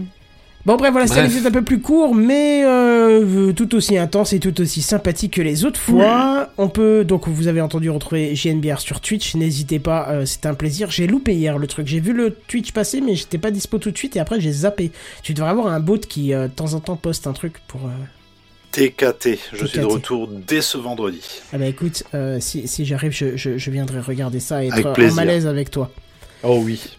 Bon 0.66 0.77
bref 0.77 0.93
voilà, 0.93 1.23
l'épisode 1.23 1.47
un 1.47 1.51
peu 1.51 1.65
plus 1.65 1.81
court, 1.81 2.15
mais 2.15 2.62
euh, 2.66 3.53
tout 3.55 3.74
aussi 3.74 3.97
intense 3.97 4.35
et 4.35 4.41
tout 4.41 4.61
aussi 4.61 4.82
sympathique 4.82 5.35
que 5.35 5.43
les 5.43 5.65
autres 5.65 5.81
fois. 5.81 6.51
On 6.59 6.69
peut 6.69 7.03
donc 7.03 7.28
vous 7.28 7.49
avez 7.49 7.62
entendu 7.62 7.89
retrouver 7.89 8.35
JNBR 8.35 8.78
sur 8.78 9.01
Twitch, 9.01 9.35
n'hésitez 9.37 9.78
pas, 9.78 10.09
euh, 10.11 10.27
c'était 10.27 10.49
un 10.49 10.55
plaisir. 10.55 10.91
J'ai 10.91 11.07
loupé 11.07 11.35
hier 11.35 11.57
le 11.57 11.66
truc, 11.66 11.87
j'ai 11.87 12.01
vu 12.01 12.12
le 12.12 12.35
Twitch 12.47 12.73
passer, 12.73 13.01
mais 13.01 13.15
j'étais 13.15 13.39
pas 13.39 13.51
dispo 13.51 13.78
tout 13.78 13.91
de 13.91 13.97
suite 13.97 14.16
et 14.16 14.20
après 14.20 14.39
j'ai 14.39 14.53
zappé. 14.53 14.93
Tu 15.23 15.32
devrais 15.32 15.51
avoir 15.51 15.69
un 15.69 15.81
bot 15.81 15.97
qui 15.97 16.35
euh, 16.35 16.47
de 16.47 16.53
temps 16.53 16.74
en 16.74 16.81
temps 16.81 16.97
poste 16.97 17.27
un 17.27 17.32
truc 17.32 17.55
pour. 17.66 17.81
TKT, 18.73 19.39
je 19.55 19.66
suis 19.66 19.81
de 19.81 19.85
retour 19.85 20.28
dès 20.28 20.61
ce 20.61 20.77
vendredi. 20.77 21.23
Ah 21.53 21.59
bah 21.59 21.66
écoute, 21.66 22.05
si, 22.39 22.69
si 22.69 22.85
j'arrive, 22.85 23.11
je, 23.12 23.37
je, 23.37 23.57
je 23.57 23.70
viendrai 23.70 23.99
regarder 24.01 24.39
ça 24.41 24.62
et 24.62 24.69
être 24.69 24.87
en 24.87 25.15
malaise 25.15 25.47
avec 25.47 25.70
toi. 25.70 25.91
Oh 26.45 26.61
oui. 26.62 26.99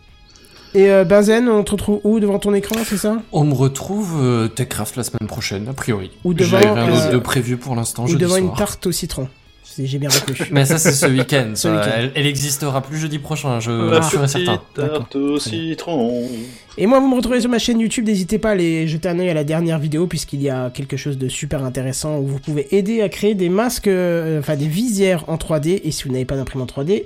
Et 0.73 0.89
euh, 0.89 1.03
Benzen, 1.03 1.49
on 1.49 1.63
te 1.63 1.71
retrouve 1.71 1.99
où 2.03 2.19
devant 2.19 2.39
ton 2.39 2.53
écran, 2.53 2.75
c'est 2.85 2.97
ça? 2.97 3.21
On 3.33 3.43
me 3.43 3.53
retrouve 3.53 4.17
euh, 4.21 4.47
Techcraft 4.47 4.95
la 4.95 5.03
semaine 5.03 5.27
prochaine, 5.27 5.67
a 5.67 5.73
priori. 5.73 6.11
Ou 6.23 6.31
J'ai 6.37 6.45
devant, 6.45 6.57
rien 6.59 6.77
euh, 6.77 7.11
de 7.11 7.17
prévu 7.17 7.57
pour 7.57 7.75
l'instant, 7.75 8.03
Ou 8.05 8.07
jeudi 8.07 8.21
devant 8.23 8.37
une 8.37 8.53
tarte 8.53 8.87
au 8.87 8.91
citron, 8.93 9.27
si 9.63 9.85
j'ai 9.85 9.97
bien 9.99 10.07
retenu. 10.09 10.37
Mais 10.51 10.63
ça, 10.63 10.77
c'est 10.77 10.93
ce 10.93 11.07
week-end. 11.07 11.51
Ce 11.55 11.63
ça. 11.63 11.71
week-end. 11.75 11.91
Elle, 11.93 12.11
elle 12.15 12.25
existera 12.25 12.81
plus 12.81 12.97
jeudi 12.97 13.19
prochain, 13.19 13.59
je 13.59 13.71
Ah. 13.97 14.01
suis 14.01 14.17
certain. 14.29 14.59
tarte 14.73 15.15
au 15.17 15.37
citron. 15.39 16.25
Et 16.77 16.87
moi, 16.87 17.01
vous 17.01 17.09
me 17.09 17.15
retrouvez 17.15 17.41
sur 17.41 17.49
ma 17.49 17.59
chaîne 17.59 17.81
YouTube. 17.81 18.05
N'hésitez 18.05 18.39
pas 18.39 18.49
à 18.49 18.51
aller 18.53 18.87
jeter 18.87 19.09
un 19.09 19.19
œil 19.19 19.29
à 19.29 19.33
la 19.33 19.43
dernière 19.43 19.77
vidéo, 19.77 20.07
puisqu'il 20.07 20.41
y 20.41 20.49
a 20.49 20.69
quelque 20.69 20.95
chose 20.95 21.17
de 21.17 21.27
super 21.27 21.65
intéressant 21.65 22.17
où 22.19 22.27
vous 22.27 22.39
pouvez 22.39 22.73
aider 22.73 23.01
à 23.01 23.09
créer 23.09 23.35
des 23.35 23.49
masques, 23.49 23.89
euh, 23.89 24.39
enfin 24.39 24.55
des 24.55 24.67
visières 24.67 25.25
en 25.27 25.35
3D. 25.35 25.81
Et 25.83 25.91
si 25.91 26.05
vous 26.05 26.11
n'avez 26.13 26.23
pas 26.25 26.37
d'imprimante 26.37 26.69
3D, 26.73 26.91
euh, 27.01 27.03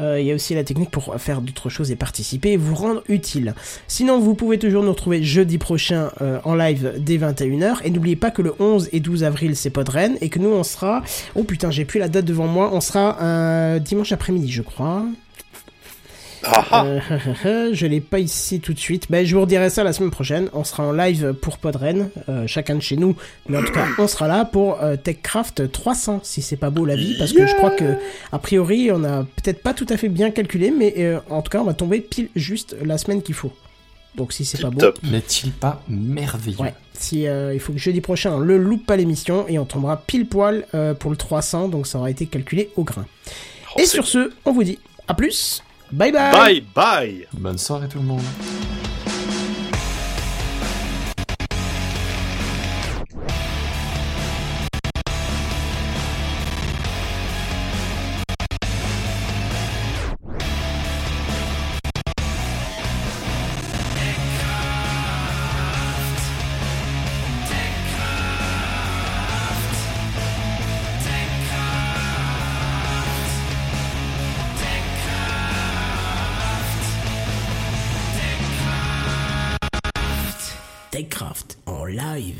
il 0.00 0.26
y 0.26 0.32
a 0.32 0.34
aussi 0.34 0.54
la 0.54 0.64
technique 0.64 0.90
pour 0.90 1.14
faire 1.20 1.40
d'autres 1.40 1.68
choses 1.68 1.90
et 1.90 1.96
participer 1.96 2.52
et 2.52 2.56
vous 2.56 2.74
rendre 2.74 3.02
utile. 3.08 3.54
Sinon, 3.86 4.18
vous 4.18 4.34
pouvez 4.34 4.58
toujours 4.58 4.82
nous 4.82 4.90
retrouver 4.90 5.22
jeudi 5.22 5.58
prochain 5.58 6.10
euh, 6.20 6.38
en 6.44 6.54
live 6.54 6.94
dès 6.98 7.18
21h. 7.18 7.78
Et 7.84 7.90
n'oubliez 7.90 8.16
pas 8.16 8.30
que 8.30 8.42
le 8.42 8.54
11 8.58 8.88
et 8.92 9.00
12 9.00 9.24
avril, 9.24 9.56
c'est 9.56 9.70
Podren. 9.70 10.16
Et 10.20 10.28
que 10.28 10.38
nous, 10.38 10.50
on 10.50 10.62
sera. 10.62 11.02
Oh 11.34 11.44
putain, 11.44 11.70
j'ai 11.70 11.84
plus 11.84 12.00
la 12.00 12.08
date 12.08 12.24
devant 12.24 12.46
moi. 12.46 12.70
On 12.72 12.80
sera 12.80 13.22
un 13.22 13.78
dimanche 13.78 14.12
après-midi, 14.12 14.50
je 14.50 14.62
crois. 14.62 15.04
Ah 16.44 16.64
ah. 16.70 16.84
Euh, 17.44 17.70
je 17.72 17.86
l'ai 17.86 18.00
pas 18.00 18.18
ici 18.18 18.60
tout 18.60 18.72
de 18.72 18.78
suite. 18.78 19.06
Ben, 19.10 19.24
je 19.24 19.34
vous 19.34 19.42
redirai 19.42 19.70
ça 19.70 19.84
la 19.84 19.92
semaine 19.92 20.10
prochaine. 20.10 20.48
On 20.52 20.64
sera 20.64 20.84
en 20.84 20.92
live 20.92 21.34
pour 21.34 21.58
Podren, 21.58 22.10
euh, 22.28 22.46
chacun 22.46 22.76
de 22.76 22.80
chez 22.80 22.96
nous. 22.96 23.16
Mais 23.48 23.58
en 23.58 23.62
tout 23.62 23.72
cas, 23.72 23.86
on 23.98 24.06
sera 24.06 24.28
là 24.28 24.44
pour 24.44 24.82
euh, 24.82 24.96
TechCraft 24.96 25.70
300, 25.70 26.20
si 26.22 26.42
c'est 26.42 26.56
pas 26.56 26.70
beau 26.70 26.84
la 26.84 26.96
vie. 26.96 27.16
Parce 27.18 27.32
que 27.32 27.46
je 27.46 27.54
crois 27.56 27.70
que, 27.70 27.96
a 28.32 28.38
priori, 28.38 28.90
on 28.92 29.04
a 29.04 29.24
peut-être 29.24 29.62
pas 29.62 29.74
tout 29.74 29.86
à 29.88 29.96
fait 29.96 30.08
bien 30.08 30.30
calculé, 30.30 30.70
mais 30.70 30.94
euh, 30.98 31.20
en 31.28 31.42
tout 31.42 31.50
cas, 31.50 31.60
on 31.60 31.64
va 31.64 31.74
tomber 31.74 32.00
pile 32.00 32.28
juste 32.34 32.76
la 32.82 32.98
semaine 32.98 33.22
qu'il 33.22 33.34
faut. 33.34 33.52
Donc 34.14 34.32
si 34.32 34.44
c'est 34.44 34.60
pas 34.60 34.70
beau, 34.70 34.80
Top. 34.80 34.98
N'est-il 35.02 35.52
pas 35.52 35.82
merveilleux? 35.88 36.60
Ouais. 36.60 36.74
Si 36.94 37.26
euh, 37.26 37.54
il 37.54 37.60
faut 37.60 37.72
que 37.72 37.78
jeudi 37.78 38.00
prochain 38.00 38.32
on 38.32 38.38
le 38.40 38.58
loupe 38.58 38.84
pas 38.84 38.96
l'émission 38.96 39.46
et 39.48 39.58
on 39.58 39.64
tombera 39.64 39.96
pile 39.96 40.26
poil 40.26 40.66
euh, 40.74 40.94
pour 40.94 41.10
le 41.10 41.16
300, 41.16 41.68
donc 41.68 41.86
ça 41.86 41.98
aura 41.98 42.10
été 42.10 42.26
calculé 42.26 42.70
au 42.76 42.84
grain. 42.84 43.06
Oh, 43.76 43.80
et 43.80 43.86
sur 43.86 44.06
ce, 44.06 44.32
on 44.44 44.52
vous 44.52 44.64
dit 44.64 44.78
à 45.06 45.14
plus. 45.14 45.62
Bye 45.92 46.12
bye. 46.12 46.32
Bye 46.32 46.64
bye. 46.74 47.26
Bonne 47.32 47.58
soirée 47.58 47.88
tout 47.88 47.98
le 47.98 48.04
monde. 48.04 48.22